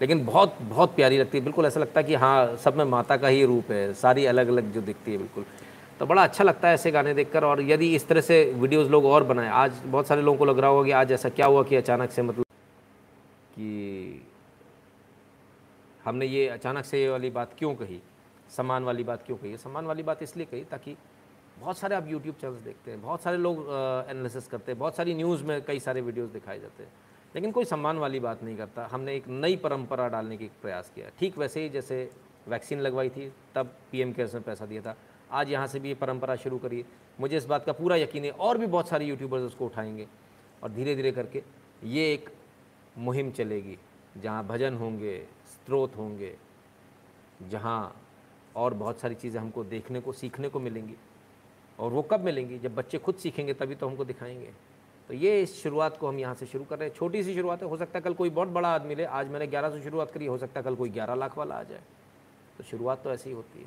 लेकिन 0.00 0.24
बहुत 0.26 0.56
बहुत 0.62 0.94
प्यारी 0.96 1.18
लगती 1.18 1.38
है। 1.38 1.44
बिल्कुल 1.44 1.66
ऐसा 1.66 1.80
लगता 1.80 2.00
है 2.00 2.06
कि 2.06 2.14
हाँ 2.14 2.56
सब 2.56 2.76
में 2.76 2.84
माता 2.84 3.16
का 3.16 3.28
ही 3.28 3.44
रूप 3.44 3.70
है 3.70 3.92
सारी 3.94 4.24
अलग 4.26 4.48
अलग 4.48 4.72
जो 4.72 4.80
दिखती 4.80 5.12
है 5.12 5.18
बिल्कुल। 5.18 5.44
तो 6.00 6.06
बड़ा 6.06 6.22
अच्छा 6.24 6.44
लगता 6.44 6.68
है 6.68 6.74
ऐसे 6.74 6.90
गाने 6.90 7.14
देखकर 7.14 7.44
और 7.44 7.60
यदि 7.62 7.94
इस 7.94 8.06
तरह 8.08 8.20
से 8.20 8.42
वीडियोस 8.56 8.88
लोग 8.90 9.04
और 9.04 9.24
बनाएँ 9.24 9.48
आज 9.48 9.72
बहुत 9.86 10.06
सारे 10.06 10.22
लोगों 10.22 10.38
को 10.38 10.44
लग 10.44 10.58
रहा 10.58 10.70
होगा 10.70 10.84
कि 10.84 10.90
आज 10.92 11.12
ऐसा 11.12 11.28
क्या 11.28 11.46
हुआ 11.46 11.62
कि 11.62 11.76
अचानक 11.76 12.10
से 12.10 12.22
मतलब 12.22 12.44
कि 13.54 14.22
हमने 16.04 16.26
ये 16.26 16.46
अचानक 16.48 16.84
से 16.84 17.00
ये 17.02 17.08
वाली 17.08 17.30
बात 17.30 17.54
क्यों 17.58 17.74
कही? 17.74 18.00
सम्मान 18.56 18.84
वाली 18.84 19.04
बात 19.04 19.22
क्यों 19.26 19.36
कही? 19.36 19.56
सम्मान 19.56 19.86
वाली 19.86 20.02
बात 20.02 20.22
इसलिए 20.22 20.46
कही 20.46 20.64
ताकि 20.64 20.96
बहुत 21.62 21.78
सारे 21.78 21.94
आप 21.94 22.06
यूट्यूब 22.08 22.36
चैनल्स 22.36 22.60
देखते 22.60 22.90
हैं, 22.90 23.00
बहुत 23.02 23.22
सारे 23.22 23.36
लोग 23.36 23.58
एनालिसिस 24.10 24.46
करते 24.48 24.72
हैं, 24.72 24.78
बहुत 24.78 24.96
सारी 24.96 25.14
न्यूज़ 25.14 25.42
में 25.44 25.62
कई 25.64 25.80
सारे 25.80 26.00
वीडियोस 26.00 26.30
दिखाए 26.30 26.58
जाते 26.60 26.82
हैं। 26.82 26.92
लेकिन 27.34 27.52
कोई 27.52 27.64
सम्मान 27.64 27.98
वाली 27.98 28.20
बात 28.20 28.42
नहीं 28.42 28.56
करता। 28.56 28.86
हमने 28.86 29.14
एक 29.16 29.28
नई 29.28 29.56
परंपरा 29.56 30.08
डालने 30.08 30.36
की 30.36 30.50
प्रयास 30.62 30.90
किया 30.94 31.10
ठीक 31.18 31.38
वैसे 31.38 31.62
ही 31.62 31.68
जैसे 31.68 32.10
वैक्सीन 32.48 32.80
लगवाई 32.80 33.10
थी, 33.10 33.30
तब 33.54 33.72
पीएम 33.90 34.12
केयर्स 34.12 34.34
में 34.34 34.42
पैसा 34.42 34.66
दिया 34.66 34.82
था। 34.82 34.96
आज 35.30 35.50
यहाँ 35.50 35.66
से 35.66 35.80
भी 35.80 35.88
ये 35.88 35.94
परंपरा 35.94 36.36
शुरू 36.36 36.58
करिए। 36.58 36.84
मुझे 37.20 37.36
इस 37.36 37.44
बात 37.44 37.64
का 37.64 37.72
पूरा 37.72 37.96
यकीन 37.96 38.24
है, 38.24 38.30
और 38.30 38.58
भी 38.58 38.66
बहुत 38.66 38.88
सारे 38.88 39.04
यूट्यूबर्स 39.06 39.42
उसको 39.42 39.66
उठाएँगे। 39.66 40.06
और 40.62 40.70
धीरे 40.70 40.94
धीरे 40.94 41.12
करके 41.12 41.42
ये 41.84 42.12
एक 42.12 42.28
मुहिम 42.98 43.30
चलेगी, 43.30 43.78
जहाँ 44.16 44.46
भजन 44.46 44.74
होंगे, 44.74 45.16
स्त्रोत 45.52 45.96
होंगे, 45.96 46.34
जहाँ 47.50 47.96
और 48.56 48.74
बहुत 48.74 49.00
सारी 49.00 49.14
चीज़ें 49.14 49.40
हमको 49.40 49.64
देखने 49.64 50.00
को, 50.00 50.12
सीखने 50.12 50.48
को 50.48 50.60
मिलेंगी। 50.60 50.96
और 51.82 51.92
वो 51.92 52.02
कब 52.02 52.20
मिलेंगी? 52.20 52.58
जब 52.58 52.74
बच्चे 52.74 52.98
खुद 52.98 53.14
सीखेंगे, 53.14 53.54
तभी 53.54 53.74
तो 53.74 53.88
हमको 53.88 54.04
दिखाएँगे। 54.04 54.50
तो 55.08 55.14
ये 55.14 55.42
इस 55.42 55.62
शुरुआत 55.62 55.96
को 55.96 56.08
हम 56.08 56.18
यहाँ 56.18 56.34
से 56.34 56.46
शुरू 56.46 56.64
कर 56.64 56.78
रहे 56.78 56.88
हैं। 56.88 56.94
छोटी 56.96 57.22
सी 57.22 57.34
शुरुआत 57.34 57.62
है। 57.62 57.68
हो 57.68 57.76
सकता 57.76 57.98
है 57.98 58.02
कल 58.02 58.14
कोई 58.14 58.30
बहुत 58.30 58.48
बड़ा 58.48 58.68
आदमी 58.68 58.94
ले। 58.94 59.04
आज 59.04 59.28
मैंने 59.28 59.46
ग्यारह 59.46 59.70
से 59.70 59.82
शुरुआत 59.82 60.10
करी, 60.10 60.26
हो 60.26 60.38
सकता 60.38 60.60
है 60.60 60.64
कल 60.64 60.74
कोई 60.74 60.90
ग्यारह 60.90 61.14
लाख 61.14 61.38
वाला 61.38 61.54
आ 61.54 61.62
जाए। 61.62 61.80
तो 62.58 62.64
शुरुआत 62.64 63.02
तो 63.04 63.10
ऐसी 63.10 63.30
ही 63.30 63.36
होती 63.36 63.60
है। 63.60 63.66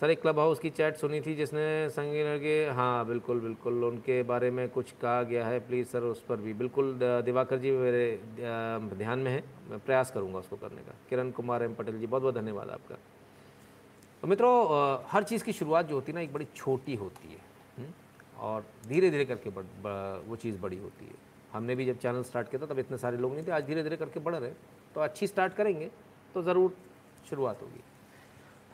सर, 0.00 0.10
एक 0.10 0.20
क्लब 0.22 0.38
हाउस 0.38 0.58
की 0.58 0.70
चैट 0.70 0.96
सुनी 0.96 1.20
थी 1.20 1.34
जिसने 1.34 1.90
संगीन 1.90 2.38
के 2.38 2.66
हाँ 2.66 3.06
बिल्कुल 3.06 3.40
बिल्कुल। 3.40 3.84
उनके 3.84 4.22
बारे 4.22 4.50
में 4.50 4.68
कुछ 4.68 4.92
कहा 4.92 5.22
गया 5.22 5.46
है। 5.46 5.58
प्लीज़ 5.60 5.88
सर, 5.88 6.02
उस 6.02 6.22
पर 6.24 6.36
भी। 6.36 6.52
बिल्कुल 6.54 6.98
दिवाकर 7.02 7.58
जी 7.58 7.70
मेरे 7.70 8.20
ध्यान 8.96 9.18
में 9.18 9.30
है। 9.32 9.42
मैं 9.70 9.78
प्रयास 9.78 10.10
करूँगा 10.10 10.38
उसको 10.38 10.56
करने 10.56 10.82
का। 10.82 10.94
किरण 11.10 11.30
कुमार 11.30 11.62
एम 11.62 11.74
पटेल 11.74 11.98
जी 11.98 12.06
बहुत 12.06 12.22
बहुत 12.22 12.34
धन्यवाद 12.34 12.70
आपका। 12.70 12.96
तो 14.22 14.28
मित्रों 14.28 15.04
हर 15.10 15.24
चीज़ 15.24 15.44
की 15.44 15.52
शुरुआत 15.52 15.86
जो 15.86 15.94
होती 15.94 16.12
है 16.12 16.14
ना, 16.14 16.20
एक 16.20 16.32
बड़ी 16.32 16.46
छोटी 16.56 16.94
होती 16.94 17.28
है 17.28 17.88
और 18.38 18.64
धीरे 18.88 19.10
धीरे 19.10 19.24
करके 19.24 19.50
बढ़ 19.50 19.64
ब- 19.82 20.24
वो 20.26 20.36
चीज़ 20.36 20.58
बड़ी 20.60 20.76
होती 20.78 21.06
है। 21.06 21.14
हमने 21.52 21.74
भी 21.74 21.84
जब 21.86 21.98
चैनल 21.98 22.22
स्टार्ट 22.22 22.50
किया 22.50 22.62
था, 22.62 22.66
तब 22.66 22.78
इतने 22.78 22.98
सारे 22.98 23.16
लोग 23.16 23.34
नहीं 23.34 23.46
थे, 23.46 23.50
आज 23.50 23.64
धीरे 23.64 23.82
धीरे 23.82 23.96
करके 23.96 24.20
बढ़ 24.20 24.34
रहे 24.36 24.50
तो 24.94 25.00
अच्छी 25.00 25.26
स्टार्ट 25.26 25.54
करेंगे 25.54 25.90
तो 26.34 26.42
ज़रूर 26.42 26.76
शुरुआत 27.30 27.62
होगी। 27.62 27.82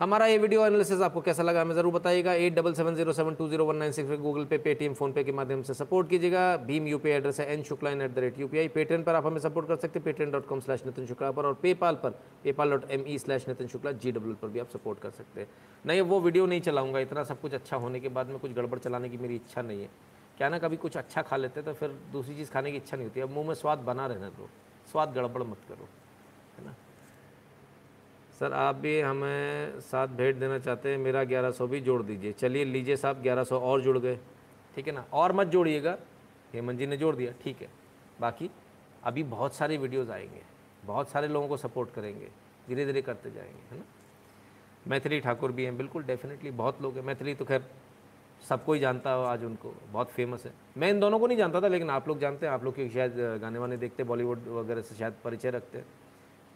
हमारा 0.00 0.24
ये 0.26 0.38
वीडियो 0.38 0.64
एनालिसिस 0.66 1.00
आपको 1.00 1.20
कैसा 1.20 1.42
लगा, 1.42 1.60
हमें 1.60 1.74
ज़रूर 1.74 1.92
बताइएगा। 1.92 2.32
Eight 2.34 2.54
double 2.54 2.72
seven 2.74 2.94
zero 2.94 3.12
seven 3.12 3.34
two 3.34 3.46
zero 3.48 3.64
one 3.64 3.76
nine 3.76 3.92
six 3.92 4.08
पे 4.08 4.16
गूगल 4.16 4.44
पे 4.44 4.58
पेटीएम 4.58 4.94
फ़ोन 4.94 5.12
पे 5.12 5.22
के 5.24 5.32
माध्यम 5.32 5.62
से 5.62 5.74
सपोर्ट 5.74 6.08
कीजिएगा। 6.08 6.56
भीम 6.66 6.86
यूपीआई 6.86 7.16
एड्रेस 7.16 7.40
है 7.40 7.46
N 7.52 7.62
Shukla 7.62 7.90
at 7.90 8.14
the 8.14 8.18
rate 8.18 8.38
U 8.40 8.48
P 8.48 8.58
UPI 8.58 8.68
Paytm 8.74 9.02
पर 9.02 9.14
आप 9.14 9.26
हमें 9.26 9.38
सपोर्ट 9.40 9.68
कर 9.68 9.76
सकते 9.76 9.98
हैं। 9.98 10.04
Paytm 10.04 10.30
dot 10.32 10.46
com 10.46 10.60
slash 10.60 10.84
Nitin 10.86 11.06
Shukla 11.06 11.30
पर 11.30 11.46
और 11.46 11.54
पेपाल 11.62 11.94
पर। 12.02 12.10
PayPal 12.44 12.70
dot 12.70 12.90
M 12.90 13.04
E 13.08 13.18
slash 13.18 13.48
Nitin 13.48 13.68
Shukla 13.68 13.92
G 13.94 14.12
W 14.12 14.34
पर 14.42 14.48
भी 14.48 14.60
आप 14.60 14.68
सपोर्ट 14.70 14.98
कर 14.98 15.10
सकते 15.10 15.40
हैं। 15.40 15.48
नहीं 15.86 16.00
वो 16.02 16.20
वीडियो 16.20 16.46
नहीं 16.46 16.60
चलाऊँगा। 16.60 17.00
इतना 17.00 17.24
सब 17.24 17.40
कुछ 17.40 17.54
अच्छा 17.54 17.76
होने 17.76 18.00
के 18.00 18.08
बाद 18.08 18.26
में 18.26 18.38
कुछ 18.38 18.52
गड़बड़ 18.52 18.78
चलाने 18.78 19.08
की 19.08 19.16
मेरी 19.16 19.34
इच्छा 19.34 19.62
नहीं 19.62 19.80
है। 19.80 19.88
क्या 20.38 20.48
ना, 20.48 20.58
कभी 20.58 20.76
कुछ 20.76 20.96
अच्छा 20.96 21.22
खा 21.22 21.36
लेते 21.36 21.62
तो 21.62 21.72
फिर 21.72 21.98
दूसरी 22.12 22.34
चीज़ 22.36 22.50
खाने 22.50 22.70
की 22.70 22.76
इच्छा 22.76 22.96
नहीं 22.96 23.06
होती। 23.06 23.20
अब 23.20 23.30
मुँह 23.30 23.46
में 23.48 23.54
स्वाद 23.54 23.78
बना 23.86 24.06
रहने 24.06 24.28
दो। 24.30 24.48
स्वाद 24.92 25.14
गड़बड़ 25.14 25.42
मत 25.42 25.64
करो। 25.68 25.88
सर, 28.40 28.52
आप 28.52 28.74
भी 28.74 29.00
हमें 29.00 29.80
साथ 29.80 30.08
भेंट 30.08 30.36
देना 30.36 30.58
चाहते 30.58 30.90
हैं, 30.90 30.98
मेरा 30.98 31.24
ग्यारह 31.24 31.50
सौ 31.50 31.66
भी 31.66 31.80
जोड़ 31.80 32.02
दीजिए। 32.02 32.32
चलिए, 32.32 32.64
लीजिए 32.64 32.96
साहब, 32.96 33.22
ग्यारह 33.22 33.44
सौ 33.44 33.60
और 33.60 33.80
जुड़ 33.80 33.98
गए। 33.98 34.18
ठीक 34.74 34.86
है 34.86 34.92
ना? 34.92 35.04
और 35.12 35.32
मत 35.32 35.46
जोड़िएगा। 35.46 35.98
हेमंत 36.54 36.78
जी 36.78 36.86
ने 36.86 36.96
जोड़ 36.96 37.16
दिया। 37.16 37.32
ठीक 37.42 37.62
है। 37.62 37.68
बाकी 38.20 38.50
अभी 39.04 39.22
बहुत 39.22 39.54
सारे 39.54 39.76
वीडियोस 39.76 40.10
आएँगे। 40.10 40.42
बहुत 40.84 41.08
सारे 41.08 41.28
लोगों 41.28 41.48
को 41.48 41.56
सपोर्ट 41.56 41.90
करेंगे। 41.90 42.28
धीरे 42.68 42.86
धीरे 42.86 43.02
करते 43.02 43.30
जाएँगे, 43.30 43.74
है 43.74 43.78
ना? 43.78 43.84
मैथिली 44.88 45.20
ठाकुर 45.20 45.52
भी 45.52 45.64
हैं, 45.64 45.76
बिल्कुल, 45.76 46.02
डेफिनेटली 46.02 46.50
बहुत 46.50 46.82
लोग 46.82 46.96
हैं। 46.96 47.02
मैथिली 47.02 47.34
तो 47.34 47.44
खैर 47.44 47.64
सबको 48.48 48.72
ही 48.72 48.80
जानता 48.80 49.12
हो 49.12 49.24
आज 49.24 49.44
उनको। 49.44 49.74
बहुत 49.92 50.10
फ़ेमस 50.10 50.46
है। 50.46 50.52
मैं 50.76 50.90
इन 50.90 51.00
दोनों 51.00 51.18
को 51.18 51.26
नहीं 51.26 51.38
जानता 51.38 51.60
था, 51.60 51.68
लेकिन 51.68 51.90
आप 51.90 52.08
लोग 52.08 52.18
जानते 52.18 52.46
हैं। 52.46 52.52
आप 52.52 52.64
लोग 52.64 52.74
के 52.74 52.88
शायद 52.88 53.14
गाने 53.42 53.58
वाने 53.58 53.76
देखते, 53.76 54.04
बॉलीवुड 54.04 54.48
वगैरह 54.48 54.80
से 54.80 54.94
शायद 54.94 55.14
परिचय 55.24 55.50
रखते 55.50 55.78
हैं। 55.78 55.86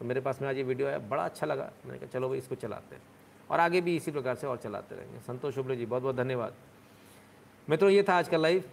तो 0.01 0.07
मेरे 0.07 0.21
पास 0.21 0.43
में 0.43 0.49
आज 0.49 0.57
ये 0.57 0.63
वीडियो 0.63 0.89
आया, 0.89 0.99
बड़ा 0.99 1.25
अच्छा 1.25 1.47
लगा। 1.47 1.73
मैंने 1.87 1.99
कहा, 1.99 2.07
चलो 2.07 2.29
भाई, 2.29 2.39
इसको 2.39 2.55
चलाते 2.55 2.95
हैं। 2.95 3.03
और 3.51 3.61
आगे 3.61 3.81
भी 3.81 3.97
इसी 3.97 4.11
प्रकार 4.11 4.35
से 4.35 4.47
और 4.47 4.57
चलाते 4.57 4.95
रहेंगे। 4.95 5.19
संतोष 5.19 5.55
शुक्ल 5.55 5.77
जी 5.77 5.87
बहुत 5.87 6.03
बहुत 6.03 6.17
धन्यवाद। 6.17 6.55
मित्रों, 7.71 7.91
ये 7.91 8.03
था 8.03 8.15
आज 8.15 8.29
का 8.29 8.37
लाइव 8.37 8.65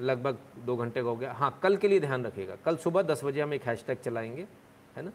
लगभग 0.00 0.38
दो 0.58 0.76
घंटे 0.76 1.02
का 1.02 1.08
हो 1.08 1.16
गया। 1.16 1.32
हाँ 1.32 1.60
कल 1.62 1.76
के 1.76 1.88
लिए 1.88 2.00
ध्यान 2.00 2.26
रखिएगा। 2.26 2.56
कल 2.56 2.76
सुबह 2.76 3.02
दस 3.02 3.24
बजे 3.24 3.40
हम 3.40 3.54
एक 3.54 3.62
हैशटैग 3.62 3.98
चलाएँगे, 3.98 4.46
है 4.96 5.02
ना? 5.02 5.12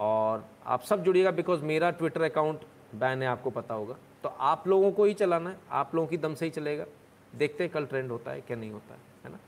और 0.00 0.48
आप 0.66 0.82
सब 0.82 1.02
जुड़िएगा 1.02 1.30
बिकॉज़ 1.30 1.62
मेरा 1.62 1.90
ट्विटर 1.90 2.22
अकाउंट 2.22 2.60
बैन 2.94 3.22
है, 3.22 3.28
आपको 3.28 3.50
पता 3.50 3.74
होगा। 3.74 3.96
तो 4.22 4.28
आप 4.28 4.68
लोगों 4.68 4.92
को 4.92 5.04
ही 5.04 5.14
चलाना 5.14 5.50
है। 5.50 5.56
आप 5.70 5.94
लोगों 5.94 6.08
की 6.08 6.16
दम 6.16 6.34
से 6.34 6.44
ही 6.44 6.50
चलेगा। 6.50 6.86
देखते 7.34 7.64
हैं 7.64 7.72
कल 7.72 7.86
ट्रेंड 7.86 8.10
होता 8.10 8.30
है 8.30 8.40
क्या 8.40 8.56
नहीं 8.56 8.70
होता 8.70 8.94
है 8.94 9.00
है 9.24 9.30
ना? 9.32 9.38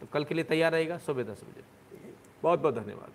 तो 0.00 0.06
कल 0.06 0.24
के 0.24 0.34
लिए 0.34 0.44
तैयार 0.44 0.72
रहेगा 0.72 0.98
सुबह 0.98 1.22
दस 1.22 1.44
बजे। 1.44 1.64
बहुत 2.42 2.60
बहुत 2.60 2.74
धन्यवाद। 2.74 3.10